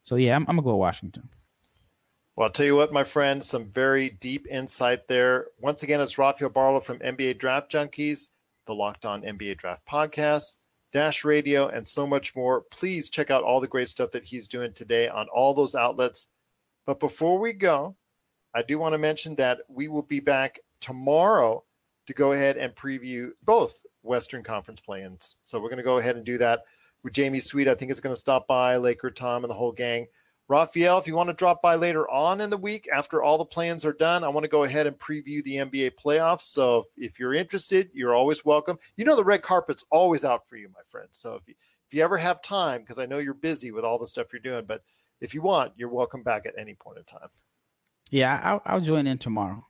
So 0.04 0.16
yeah, 0.16 0.36
I'm, 0.36 0.44
I'm 0.44 0.56
gonna 0.56 0.64
go 0.64 0.72
to 0.72 0.78
Washington. 0.78 1.30
Well, 2.36 2.48
I'll 2.48 2.54
tell 2.54 2.66
you 2.66 2.78
what, 2.78 2.94
my 2.94 3.04
friend, 3.04 3.44
some 3.44 3.66
very 3.66 4.10
deep 4.10 4.48
insight 4.50 5.10
there. 5.10 5.48
Once 5.60 5.84
again, 5.84 6.00
it's 6.00 6.18
Rafael 6.18 6.50
Barlow 6.50 6.80
from 6.80 7.00
NBA 7.00 7.38
Draft 7.38 7.70
Junkies, 7.70 8.30
the 8.66 8.74
Locked 8.74 9.06
On 9.06 9.22
NBA 9.24 9.58
Draft 9.58 9.86
Podcast, 9.86 10.56
Dash 10.94 11.26
Radio, 11.26 11.68
and 11.68 11.86
so 11.86 12.08
much 12.08 12.36
more. 12.38 12.62
Please 12.72 13.10
check 13.10 13.30
out 13.30 13.44
all 13.44 13.60
the 13.60 13.68
great 13.68 13.90
stuff 13.90 14.12
that 14.12 14.24
he's 14.24 14.48
doing 14.48 14.72
today 14.72 15.10
on 15.10 15.28
all 15.28 15.54
those 15.54 15.76
outlets. 15.76 16.28
But 16.86 17.02
before 17.02 17.40
we 17.40 17.52
go, 17.52 17.98
I 18.56 18.64
do 18.64 18.80
want 18.80 18.94
to 18.94 18.98
mention 18.98 19.36
that 19.36 19.60
we 19.68 19.90
will 19.90 20.04
be 20.04 20.22
back 20.22 20.60
tomorrow 20.80 21.66
to 22.08 22.14
go 22.14 22.32
ahead 22.32 22.56
and 22.56 22.74
preview 22.74 23.32
both 23.44 23.86
Western 24.02 24.44
Conference 24.44 24.80
play-ins. 24.80 25.36
So 25.44 25.60
we're 25.60 25.70
going 25.70 25.78
to 25.78 25.84
go 25.84 25.98
ahead 25.98 26.16
and 26.16 26.26
do 26.26 26.38
that 26.38 26.62
with 27.04 27.14
Jamie 27.14 27.40
Sweet. 27.40 27.68
I 27.68 27.76
think 27.76 27.92
it's 27.92 28.00
going 28.00 28.16
to 28.16 28.20
stop 28.20 28.48
by, 28.48 28.78
Laker 28.78 29.12
Tom, 29.12 29.44
and 29.44 29.50
the 29.50 29.56
whole 29.56 29.72
gang. 29.72 30.08
Raphael, 30.50 30.98
if 30.98 31.06
you 31.06 31.16
want 31.16 31.30
to 31.30 31.36
drop 31.36 31.62
by 31.62 31.76
later 31.76 32.10
on 32.10 32.42
in 32.42 32.50
the 32.50 32.58
week 32.58 32.90
after 32.92 33.22
all 33.22 33.38
the 33.38 33.46
play-ins 33.46 33.86
are 33.86 33.94
done, 33.94 34.24
I 34.24 34.30
want 34.30 34.44
to 34.46 34.50
go 34.50 34.64
ahead 34.64 34.88
and 34.88 34.98
preview 34.98 35.44
the 35.44 35.58
NBA 35.58 35.92
playoffs. 36.04 36.42
So 36.42 36.86
if 36.98 37.20
you're 37.20 37.36
interested, 37.36 37.92
you're 37.94 38.16
always 38.16 38.44
welcome. 38.44 38.80
You 38.98 39.06
know 39.06 39.16
the 39.16 39.24
red 39.24 39.44
carpet's 39.44 39.86
always 39.92 40.26
out 40.26 40.50
for 40.50 40.58
you, 40.58 40.68
my 40.70 40.82
friend. 40.88 41.08
So 41.12 41.36
if 41.36 41.48
you, 41.48 41.54
if 41.88 41.94
you 41.94 42.04
ever 42.04 42.18
have 42.18 42.42
time, 42.42 42.82
because 42.82 42.98
I 42.98 43.06
know 43.06 43.20
you're 43.20 43.36
busy 43.36 43.72
with 43.72 43.86
all 43.86 44.00
the 44.00 44.08
stuff 44.08 44.34
you're 44.34 44.40
doing, 44.40 44.66
but 44.66 44.82
if 45.22 45.36
you 45.36 45.44
want, 45.44 45.74
you're 45.76 45.90
welcome 45.90 46.24
back 46.24 46.48
at 46.48 46.54
any 46.58 46.74
point 46.74 46.98
in 46.98 47.04
time. 47.04 47.30
Yeah, 48.10 48.42
I'll, 48.44 48.62
I'll 48.66 48.82
join 48.82 49.06
in 49.06 49.20
tomorrow. 49.20 49.64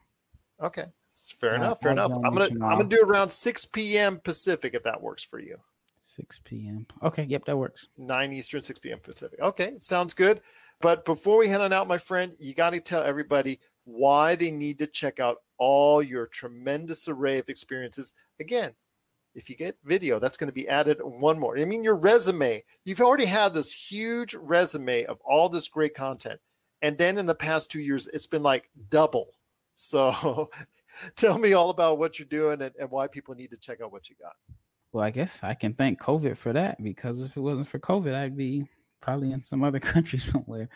Okay, 0.63 0.85
fair 1.41 1.55
enough. 1.55 1.81
Fair 1.81 1.91
I'll 1.91 2.05
enough. 2.05 2.21
I'm 2.23 2.33
gonna 2.33 2.47
tomorrow. 2.47 2.71
I'm 2.71 2.79
gonna 2.79 2.89
do 2.89 3.01
around 3.03 3.29
6 3.29 3.65
p.m. 3.65 4.21
Pacific 4.23 4.73
if 4.73 4.83
that 4.83 5.01
works 5.01 5.23
for 5.23 5.39
you. 5.39 5.57
6 6.19 6.41
p.m. 6.43 6.85
Okay, 7.01 7.23
yep, 7.23 7.45
that 7.45 7.55
works. 7.55 7.87
9 7.97 8.33
Eastern, 8.33 8.61
6 8.61 8.77
p.m. 8.79 8.99
Pacific. 8.99 9.39
Okay, 9.39 9.75
sounds 9.79 10.13
good. 10.13 10.41
But 10.81 11.05
before 11.05 11.37
we 11.37 11.47
head 11.47 11.61
on 11.61 11.71
out, 11.71 11.87
my 11.87 11.97
friend, 11.97 12.33
you 12.39 12.53
got 12.53 12.71
to 12.71 12.81
tell 12.81 13.03
everybody 13.03 13.61
why 13.85 14.35
they 14.35 14.51
need 14.51 14.79
to 14.79 14.87
check 14.87 15.21
out 15.21 15.37
all 15.57 16.03
your 16.03 16.27
tremendous 16.27 17.07
array 17.07 17.39
of 17.39 17.47
experiences. 17.47 18.13
Again, 18.41 18.73
if 19.33 19.49
you 19.49 19.55
get 19.55 19.77
video, 19.85 20.19
that's 20.19 20.37
going 20.37 20.49
to 20.49 20.53
be 20.53 20.67
added 20.67 20.97
one 21.01 21.39
more. 21.39 21.57
I 21.57 21.63
mean, 21.63 21.85
your 21.85 21.95
resume, 21.95 22.63
you've 22.83 22.99
already 22.99 23.25
had 23.25 23.53
this 23.53 23.71
huge 23.71 24.33
resume 24.33 25.05
of 25.05 25.21
all 25.23 25.47
this 25.47 25.69
great 25.69 25.95
content. 25.95 26.41
And 26.81 26.97
then 26.97 27.17
in 27.17 27.27
the 27.27 27.35
past 27.35 27.71
two 27.71 27.79
years, 27.79 28.07
it's 28.07 28.27
been 28.27 28.43
like 28.43 28.69
double. 28.89 29.29
So 29.73 30.49
tell 31.15 31.37
me 31.37 31.53
all 31.53 31.69
about 31.69 31.97
what 31.97 32.19
you're 32.19 32.27
doing 32.27 32.61
and, 32.61 32.75
and 32.77 32.91
why 32.91 33.07
people 33.07 33.35
need 33.35 33.51
to 33.51 33.57
check 33.57 33.79
out 33.79 33.93
what 33.93 34.09
you 34.09 34.17
got. 34.21 34.35
Well, 34.91 35.03
I 35.03 35.11
guess 35.11 35.39
I 35.43 35.53
can 35.53 35.73
thank 35.73 36.01
COVID 36.01 36.35
for 36.37 36.53
that 36.53 36.81
because 36.81 37.21
if 37.21 37.37
it 37.37 37.41
wasn't 37.41 37.67
for 37.67 37.79
COVID, 37.79 38.15
I'd 38.15 38.35
be 38.35 38.65
probably 39.01 39.31
in 39.31 39.43
some 39.43 39.63
other 39.63 39.79
country 39.79 40.19
somewhere. 40.19 40.69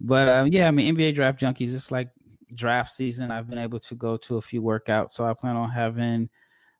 But 0.00 0.28
uh, 0.28 0.46
yeah, 0.50 0.68
I 0.68 0.70
mean, 0.70 0.94
NBA 0.94 1.14
draft 1.14 1.40
junkies, 1.40 1.74
it's 1.74 1.90
like 1.90 2.08
draft 2.54 2.92
season. 2.92 3.30
I've 3.30 3.48
been 3.48 3.58
able 3.58 3.80
to 3.80 3.94
go 3.94 4.16
to 4.18 4.36
a 4.36 4.42
few 4.42 4.62
workouts, 4.62 5.12
so 5.12 5.24
I 5.24 5.34
plan 5.34 5.56
on 5.56 5.70
having 5.70 6.28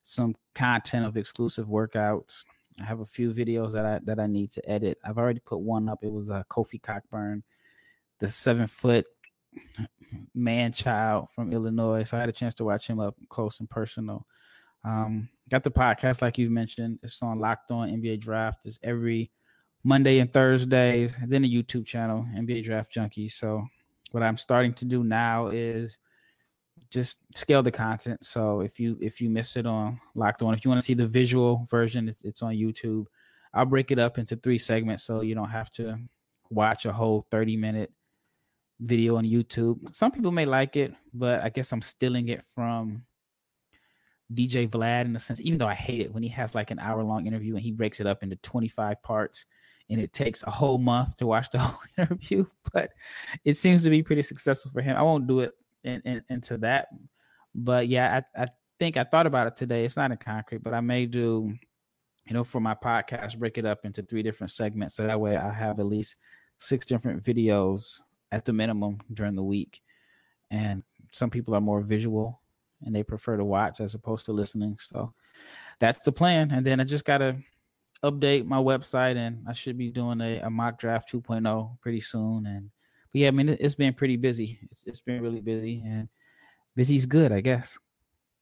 some 0.02 0.34
content 0.54 1.06
of 1.06 1.16
exclusive 1.16 1.66
workouts. 1.66 2.44
I 2.80 2.84
have 2.84 3.00
a 3.00 3.04
few 3.04 3.32
videos 3.32 3.72
that 3.72 3.84
I 3.84 4.00
that 4.04 4.18
I 4.18 4.26
need 4.26 4.50
to 4.52 4.68
edit. 4.68 4.98
I've 5.04 5.18
already 5.18 5.40
put 5.40 5.60
one 5.60 5.88
up. 5.88 6.02
It 6.02 6.12
was 6.12 6.28
a 6.28 6.34
uh, 6.34 6.42
Kofi 6.44 6.82
Cockburn, 6.82 7.42
the 8.18 8.28
seven 8.28 8.66
foot 8.66 9.06
man 10.34 10.72
child 10.72 11.28
from 11.30 11.52
Illinois. 11.52 12.04
So 12.04 12.16
I 12.16 12.20
had 12.20 12.28
a 12.28 12.32
chance 12.32 12.54
to 12.54 12.64
watch 12.64 12.86
him 12.86 13.00
up 13.00 13.14
close 13.28 13.60
and 13.60 13.68
personal. 13.68 14.26
Um, 14.84 15.28
got 15.50 15.62
the 15.62 15.70
podcast 15.70 16.22
like 16.22 16.38
you 16.38 16.50
mentioned. 16.50 16.98
It's 17.02 17.22
on 17.22 17.38
Locked 17.38 17.70
On 17.70 17.88
NBA 17.88 18.20
Draft. 18.20 18.62
It's 18.64 18.78
every 18.82 19.30
Monday 19.84 20.18
and 20.18 20.32
Thursdays, 20.32 21.16
and 21.20 21.30
then 21.30 21.44
a 21.44 21.48
YouTube 21.48 21.86
channel, 21.86 22.26
NBA 22.36 22.64
Draft 22.64 22.92
Junkie. 22.92 23.28
So 23.28 23.64
what 24.12 24.22
I'm 24.22 24.36
starting 24.36 24.74
to 24.74 24.84
do 24.84 25.02
now 25.02 25.48
is 25.48 25.98
just 26.90 27.18
scale 27.34 27.62
the 27.62 27.70
content. 27.70 28.24
So 28.24 28.60
if 28.60 28.78
you 28.78 28.98
if 29.00 29.20
you 29.20 29.30
miss 29.30 29.56
it 29.56 29.66
on 29.66 30.00
Locked 30.14 30.42
On, 30.42 30.54
if 30.54 30.64
you 30.64 30.70
want 30.70 30.80
to 30.80 30.86
see 30.86 30.94
the 30.94 31.06
visual 31.06 31.66
version, 31.70 32.08
it's, 32.08 32.22
it's 32.24 32.42
on 32.42 32.54
YouTube. 32.54 33.06
I'll 33.54 33.66
break 33.66 33.90
it 33.90 33.98
up 33.98 34.18
into 34.18 34.36
three 34.36 34.58
segments 34.58 35.04
so 35.04 35.22
you 35.22 35.34
don't 35.34 35.50
have 35.50 35.70
to 35.72 35.98
watch 36.50 36.86
a 36.86 36.92
whole 36.92 37.26
30 37.30 37.56
minute 37.56 37.92
video 38.80 39.16
on 39.16 39.24
YouTube. 39.24 39.94
Some 39.94 40.10
people 40.10 40.32
may 40.32 40.44
like 40.46 40.76
it, 40.76 40.94
but 41.12 41.42
I 41.42 41.48
guess 41.48 41.72
I'm 41.72 41.82
stealing 41.82 42.28
it 42.28 42.44
from 42.54 43.04
DJ 44.32 44.68
Vlad 44.68 45.04
in 45.04 45.16
a 45.16 45.18
sense, 45.18 45.40
even 45.40 45.58
though 45.58 45.68
I 45.68 45.74
hate 45.74 46.00
it 46.00 46.12
when 46.12 46.22
he 46.22 46.28
has 46.30 46.54
like 46.54 46.70
an 46.70 46.78
hour 46.78 47.02
long 47.02 47.26
interview 47.26 47.54
and 47.54 47.62
he 47.62 47.72
breaks 47.72 48.00
it 48.00 48.06
up 48.06 48.22
into 48.22 48.36
25 48.36 49.02
parts 49.02 49.46
and 49.90 50.00
it 50.00 50.12
takes 50.12 50.42
a 50.44 50.50
whole 50.50 50.78
month 50.78 51.16
to 51.18 51.26
watch 51.26 51.50
the 51.50 51.58
whole 51.60 51.80
interview, 51.98 52.46
but 52.72 52.90
it 53.44 53.56
seems 53.56 53.82
to 53.82 53.90
be 53.90 54.02
pretty 54.02 54.22
successful 54.22 54.70
for 54.72 54.80
him. 54.80 54.96
I 54.96 55.02
won't 55.02 55.26
do 55.26 55.40
it 55.40 55.52
in, 55.84 56.00
in, 56.04 56.22
into 56.30 56.58
that, 56.58 56.88
but 57.54 57.88
yeah, 57.88 58.22
I, 58.36 58.42
I 58.42 58.46
think 58.78 58.96
I 58.96 59.04
thought 59.04 59.26
about 59.26 59.46
it 59.46 59.56
today. 59.56 59.84
It's 59.84 59.96
not 59.96 60.10
in 60.10 60.16
concrete, 60.16 60.62
but 60.62 60.74
I 60.74 60.80
may 60.80 61.06
do, 61.06 61.52
you 62.26 62.34
know, 62.34 62.44
for 62.44 62.60
my 62.60 62.74
podcast, 62.74 63.38
break 63.38 63.58
it 63.58 63.66
up 63.66 63.84
into 63.84 64.02
three 64.02 64.22
different 64.22 64.50
segments. 64.50 64.96
So 64.96 65.06
that 65.06 65.20
way 65.20 65.36
I 65.36 65.52
have 65.52 65.78
at 65.78 65.86
least 65.86 66.16
six 66.58 66.86
different 66.86 67.22
videos 67.22 68.00
at 68.30 68.44
the 68.44 68.52
minimum 68.52 69.00
during 69.12 69.34
the 69.34 69.42
week. 69.42 69.82
And 70.50 70.82
some 71.12 71.30
people 71.30 71.54
are 71.54 71.60
more 71.60 71.80
visual 71.80 72.41
and 72.84 72.94
they 72.94 73.02
prefer 73.02 73.36
to 73.36 73.44
watch 73.44 73.80
as 73.80 73.94
opposed 73.94 74.26
to 74.26 74.32
listening. 74.32 74.78
So 74.90 75.12
that's 75.78 76.04
the 76.04 76.12
plan. 76.12 76.50
And 76.50 76.66
then 76.66 76.80
I 76.80 76.84
just 76.84 77.04
got 77.04 77.18
to 77.18 77.36
update 78.02 78.46
my 78.46 78.58
website 78.58 79.16
and 79.16 79.44
I 79.48 79.52
should 79.52 79.78
be 79.78 79.90
doing 79.90 80.20
a, 80.20 80.40
a 80.40 80.50
mock 80.50 80.78
draft 80.78 81.12
2.0 81.12 81.80
pretty 81.80 82.00
soon. 82.00 82.46
And 82.46 82.70
but 83.12 83.20
yeah, 83.20 83.28
I 83.28 83.30
mean, 83.32 83.48
it's 83.48 83.74
been 83.74 83.94
pretty 83.94 84.16
busy. 84.16 84.58
It's, 84.70 84.84
it's 84.86 85.00
been 85.00 85.22
really 85.22 85.40
busy 85.40 85.82
and 85.84 86.08
busy's 86.74 87.06
good, 87.06 87.32
I 87.32 87.40
guess. 87.40 87.78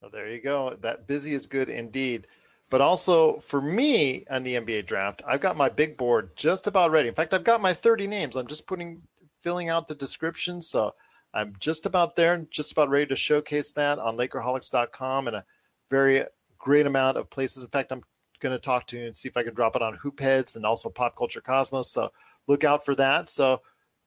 Well, 0.01 0.11
there 0.11 0.29
you 0.29 0.41
go. 0.41 0.77
That 0.81 1.07
busy 1.07 1.33
is 1.33 1.45
good 1.45 1.69
indeed. 1.69 2.27
But 2.69 2.81
also 2.81 3.39
for 3.41 3.61
me 3.61 4.25
on 4.31 4.43
the 4.43 4.55
NBA 4.55 4.85
draft, 4.85 5.21
I've 5.27 5.41
got 5.41 5.57
my 5.57 5.67
big 5.67 5.97
board 5.97 6.35
just 6.37 6.67
about 6.67 6.91
ready. 6.91 7.09
In 7.09 7.13
fact, 7.13 7.33
I've 7.33 7.43
got 7.43 7.61
my 7.61 7.73
30 7.73 8.07
names. 8.07 8.35
I'm 8.37 8.47
just 8.47 8.65
putting 8.65 9.01
filling 9.41 9.69
out 9.69 9.87
the 9.87 9.95
description. 9.95 10.61
So 10.61 10.93
I'm 11.33 11.55
just 11.59 11.85
about 11.85 12.15
there, 12.15 12.45
just 12.49 12.71
about 12.71 12.89
ready 12.89 13.05
to 13.07 13.15
showcase 13.15 13.71
that 13.73 13.99
on 13.99 14.17
Lakerholics.com 14.17 15.27
and 15.27 15.35
a 15.37 15.45
very 15.89 16.23
great 16.57 16.85
amount 16.85 17.17
of 17.17 17.29
places. 17.29 17.63
In 17.63 17.69
fact, 17.69 17.91
I'm 17.91 18.03
going 18.39 18.55
to 18.55 18.59
talk 18.59 18.87
to 18.87 18.97
you 18.97 19.05
and 19.05 19.15
see 19.15 19.29
if 19.29 19.37
I 19.37 19.43
can 19.43 19.53
drop 19.53 19.75
it 19.75 19.81
on 19.81 19.97
Hoopheads 19.97 20.55
and 20.55 20.65
also 20.65 20.89
Pop 20.89 21.15
Culture 21.15 21.41
Cosmos. 21.41 21.89
So 21.91 22.11
look 22.47 22.63
out 22.63 22.83
for 22.83 22.95
that. 22.95 23.29
So 23.29 23.61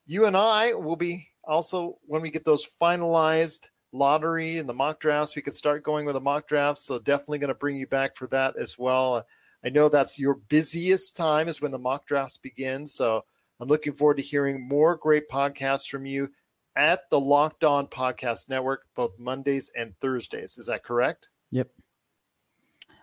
you 0.07 0.27
and 0.27 0.37
I 0.37 0.75
will 0.75 0.97
be 0.97 1.29
also 1.45 1.99
when 2.07 2.21
we 2.23 2.31
get 2.31 2.45
those 2.45 2.67
finalized 2.81 3.69
lottery 3.93 4.59
and 4.59 4.69
the 4.69 4.75
mock 4.75 5.01
drafts, 5.01 5.37
we 5.37 5.43
could 5.43 5.55
start 5.55 5.85
going 5.85 6.05
with 6.05 6.15
the 6.15 6.21
mock 6.21 6.49
drafts. 6.49 6.85
So 6.85 6.99
definitely 6.99 7.39
going 7.39 7.49
to 7.49 7.55
bring 7.55 7.77
you 7.77 7.87
back 7.87 8.17
for 8.17 8.27
that 8.29 8.57
as 8.57 8.79
well. 8.79 9.25
I 9.65 9.71
know 9.71 9.89
that's 9.89 10.19
your 10.19 10.35
busiest 10.35 11.17
time 11.17 11.49
is 11.49 11.63
when 11.63 11.71
the 11.71 11.79
mock 11.79 12.07
drafts 12.07 12.37
begin. 12.37 12.87
So 12.87 13.25
I'm 13.61 13.69
looking 13.69 13.95
forward 13.95 14.19
to 14.19 14.23
hearing 14.23 14.69
more 14.69 14.97
great 14.97 15.29
podcasts 15.31 15.89
from 15.89 16.05
you 16.05 16.31
at 16.77 17.09
the 17.11 17.21
Locked 17.21 17.65
On 17.65 17.87
Podcast 17.87 18.49
Network, 18.49 18.87
both 18.95 19.19
Mondays 19.19 19.71
and 19.77 19.95
Thursdays. 20.01 20.59
Is 20.59 20.67
that 20.67 20.85
correct? 20.85 21.29
Yep. 21.51 21.69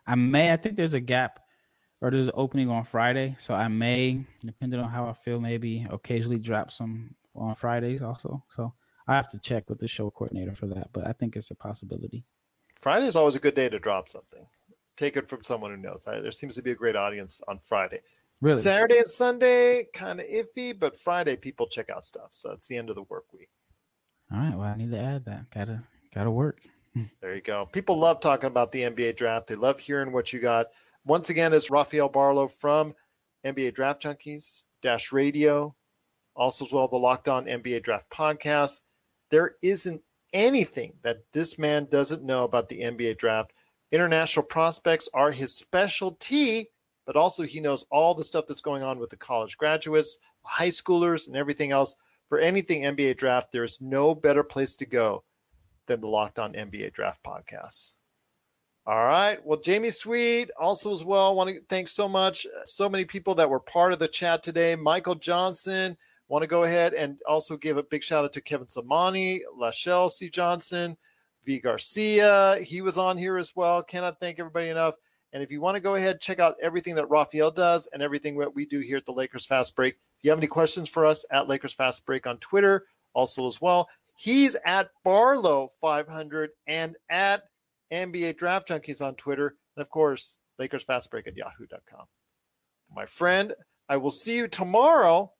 I 0.05 0.15
may, 0.15 0.51
I 0.51 0.57
think 0.57 0.75
there's 0.75 0.93
a 0.93 0.99
gap 0.99 1.39
or 2.01 2.11
there's 2.11 2.27
an 2.27 2.33
opening 2.35 2.69
on 2.69 2.83
Friday. 2.83 3.35
So 3.39 3.53
I 3.53 3.67
may, 3.67 4.25
depending 4.41 4.79
on 4.79 4.89
how 4.89 5.07
I 5.07 5.13
feel, 5.13 5.39
maybe 5.39 5.85
occasionally 5.89 6.39
drop 6.39 6.71
some 6.71 7.15
on 7.35 7.55
Fridays 7.55 8.01
also. 8.01 8.43
So 8.55 8.73
I 9.07 9.15
have 9.15 9.29
to 9.31 9.39
check 9.39 9.69
with 9.69 9.79
the 9.79 9.87
show 9.87 10.09
coordinator 10.09 10.55
for 10.55 10.67
that, 10.67 10.89
but 10.91 11.07
I 11.07 11.13
think 11.13 11.35
it's 11.35 11.51
a 11.51 11.55
possibility. 11.55 12.25
Friday 12.79 13.07
is 13.07 13.15
always 13.15 13.35
a 13.35 13.39
good 13.39 13.55
day 13.55 13.69
to 13.69 13.79
drop 13.79 14.09
something. 14.09 14.45
Take 14.97 15.15
it 15.15 15.29
from 15.29 15.43
someone 15.43 15.71
who 15.71 15.77
knows. 15.77 16.05
There 16.05 16.31
seems 16.31 16.55
to 16.55 16.61
be 16.61 16.71
a 16.71 16.75
great 16.75 16.95
audience 16.95 17.41
on 17.47 17.59
Friday. 17.59 18.01
Really? 18.41 18.59
Saturday 18.59 18.97
and 18.97 19.07
Sunday, 19.07 19.85
kind 19.93 20.19
of 20.19 20.25
iffy, 20.25 20.77
but 20.77 20.99
Friday 20.99 21.35
people 21.35 21.67
check 21.67 21.89
out 21.91 22.03
stuff. 22.03 22.29
So 22.31 22.51
it's 22.51 22.67
the 22.67 22.77
end 22.77 22.89
of 22.89 22.95
the 22.95 23.03
work 23.03 23.25
week. 23.31 23.49
All 24.31 24.39
right. 24.39 24.57
Well, 24.57 24.67
I 24.67 24.75
need 24.75 24.91
to 24.91 24.99
add 24.99 25.25
that. 25.25 25.49
Gotta 25.51 25.83
gotta 26.13 26.31
work. 26.31 26.61
there 27.21 27.35
you 27.35 27.41
go. 27.41 27.67
People 27.71 27.97
love 27.97 28.19
talking 28.19 28.47
about 28.47 28.71
the 28.71 28.81
NBA 28.81 29.17
draft. 29.17 29.47
They 29.47 29.55
love 29.55 29.79
hearing 29.79 30.11
what 30.11 30.33
you 30.33 30.39
got. 30.39 30.67
Once 31.05 31.29
again, 31.29 31.53
it's 31.53 31.71
Rafael 31.71 32.09
Barlow 32.09 32.47
from 32.47 32.93
NBA 33.45 33.73
Draft 33.73 34.03
Junkies 34.03 34.63
Dash 34.81 35.11
Radio, 35.11 35.75
also 36.35 36.65
as 36.65 36.71
well 36.71 36.87
the 36.87 36.97
Locked 36.97 37.27
On 37.27 37.45
NBA 37.45 37.83
Draft 37.83 38.09
Podcast. 38.11 38.81
There 39.31 39.55
isn't 39.61 40.01
anything 40.33 40.93
that 41.01 41.23
this 41.33 41.57
man 41.57 41.87
doesn't 41.89 42.23
know 42.23 42.43
about 42.43 42.69
the 42.69 42.81
NBA 42.81 43.17
draft. 43.17 43.53
International 43.91 44.45
prospects 44.45 45.09
are 45.13 45.31
his 45.31 45.53
specialty 45.55 46.69
but 47.05 47.15
also 47.15 47.43
he 47.43 47.59
knows 47.59 47.85
all 47.91 48.15
the 48.15 48.23
stuff 48.23 48.45
that's 48.47 48.61
going 48.61 48.83
on 48.83 48.99
with 48.99 49.09
the 49.09 49.17
college 49.17 49.57
graduates, 49.57 50.19
high 50.43 50.69
schoolers, 50.69 51.27
and 51.27 51.35
everything 51.35 51.71
else. 51.71 51.95
For 52.31 52.39
anything 52.39 52.83
NBA 52.83 53.17
draft, 53.17 53.51
there's 53.51 53.81
no 53.81 54.15
better 54.15 54.41
place 54.41 54.77
to 54.77 54.85
go 54.85 55.25
than 55.87 55.99
the 55.99 56.07
Locked 56.07 56.39
On 56.39 56.53
NBA 56.53 56.93
Draft 56.93 57.19
podcast. 57.27 57.95
All 58.85 59.03
right. 59.03 59.45
Well, 59.45 59.59
Jamie 59.59 59.89
Sweet 59.89 60.49
also 60.57 60.93
as 60.93 61.03
well. 61.03 61.35
Want 61.35 61.49
to 61.49 61.59
thank 61.67 61.89
so 61.89 62.07
much, 62.07 62.47
so 62.63 62.87
many 62.87 63.03
people 63.03 63.35
that 63.35 63.49
were 63.49 63.59
part 63.59 63.91
of 63.91 63.99
the 63.99 64.07
chat 64.07 64.43
today. 64.43 64.77
Michael 64.77 65.15
Johnson. 65.15 65.97
Want 66.29 66.41
to 66.41 66.47
go 66.47 66.63
ahead 66.63 66.93
and 66.93 67.19
also 67.27 67.57
give 67.57 67.75
a 67.75 67.83
big 67.83 68.01
shout 68.01 68.23
out 68.23 68.31
to 68.31 68.39
Kevin 68.39 68.67
Samani, 68.67 69.41
Lachelle 69.59 70.09
C. 70.09 70.29
Johnson, 70.29 70.95
V. 71.43 71.59
Garcia. 71.59 72.59
He 72.63 72.79
was 72.79 72.97
on 72.97 73.17
here 73.17 73.35
as 73.35 73.57
well. 73.57 73.83
Cannot 73.83 74.21
thank 74.21 74.39
everybody 74.39 74.69
enough. 74.69 74.95
And 75.33 75.43
if 75.43 75.51
you 75.51 75.59
want 75.59 75.75
to 75.75 75.81
go 75.81 75.95
ahead, 75.95 76.21
check 76.21 76.39
out 76.39 76.55
everything 76.61 76.95
that 76.95 77.09
Raphael 77.09 77.51
does 77.51 77.89
and 77.91 78.01
everything 78.01 78.37
that 78.37 78.55
we 78.55 78.65
do 78.65 78.79
here 78.79 78.95
at 78.95 79.05
the 79.05 79.11
Lakers 79.11 79.45
Fast 79.45 79.75
Break. 79.75 79.97
You 80.23 80.29
have 80.31 80.39
any 80.39 80.47
questions 80.47 80.89
for 80.89 81.05
us 81.05 81.25
at 81.31 81.47
Lakers 81.47 81.73
Fast 81.73 82.05
Break 82.05 82.27
on 82.27 82.37
Twitter, 82.37 82.85
also 83.13 83.47
as 83.47 83.59
well. 83.61 83.89
He's 84.15 84.55
at 84.65 84.89
Barlow 85.03 85.69
500 85.81 86.51
and 86.67 86.95
at 87.09 87.43
NBA 87.91 88.37
Draft 88.37 88.67
Junkies 88.67 89.01
on 89.01 89.15
Twitter. 89.15 89.55
And 89.75 89.81
of 89.81 89.89
course, 89.89 90.37
Lakers 90.59 90.83
Fast 90.83 91.09
Break 91.09 91.27
at 91.27 91.37
yahoo.com. 91.37 92.05
My 92.93 93.05
friend, 93.05 93.53
I 93.89 93.97
will 93.97 94.11
see 94.11 94.35
you 94.35 94.47
tomorrow 94.47 95.31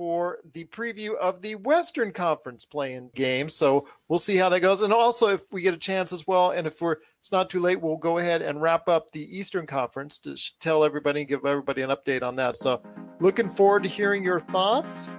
for 0.00 0.38
the 0.54 0.64
preview 0.64 1.14
of 1.16 1.42
the 1.42 1.56
Western 1.56 2.10
Conference 2.10 2.64
play-in 2.64 3.10
game. 3.14 3.50
So 3.50 3.86
we'll 4.08 4.18
see 4.18 4.36
how 4.36 4.48
that 4.48 4.60
goes. 4.60 4.80
And 4.80 4.94
also, 4.94 5.26
if 5.26 5.52
we 5.52 5.60
get 5.60 5.74
a 5.74 5.76
chance 5.76 6.10
as 6.10 6.26
well, 6.26 6.52
and 6.52 6.66
if 6.66 6.80
we're 6.80 6.96
it's 7.18 7.30
not 7.30 7.50
too 7.50 7.60
late, 7.60 7.78
we'll 7.78 7.98
go 7.98 8.16
ahead 8.16 8.40
and 8.40 8.62
wrap 8.62 8.88
up 8.88 9.12
the 9.12 9.38
Eastern 9.38 9.66
Conference 9.66 10.18
to 10.20 10.38
tell 10.58 10.84
everybody, 10.84 11.20
and 11.20 11.28
give 11.28 11.44
everybody 11.44 11.82
an 11.82 11.90
update 11.90 12.22
on 12.22 12.34
that. 12.36 12.56
So 12.56 12.80
looking 13.20 13.50
forward 13.50 13.82
to 13.82 13.90
hearing 13.90 14.24
your 14.24 14.40
thoughts 14.40 15.10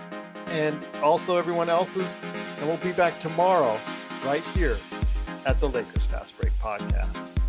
and 0.48 0.84
also 1.04 1.38
everyone 1.38 1.70
else's. 1.70 2.18
And 2.58 2.68
we'll 2.68 2.78
be 2.78 2.92
back 2.92 3.20
tomorrow 3.20 3.80
right 4.26 4.44
here 4.56 4.78
at 5.46 5.60
the 5.60 5.70
Lakers 5.70 6.08
Fast 6.08 6.36
Break 6.42 6.54
Podcast. 6.54 7.41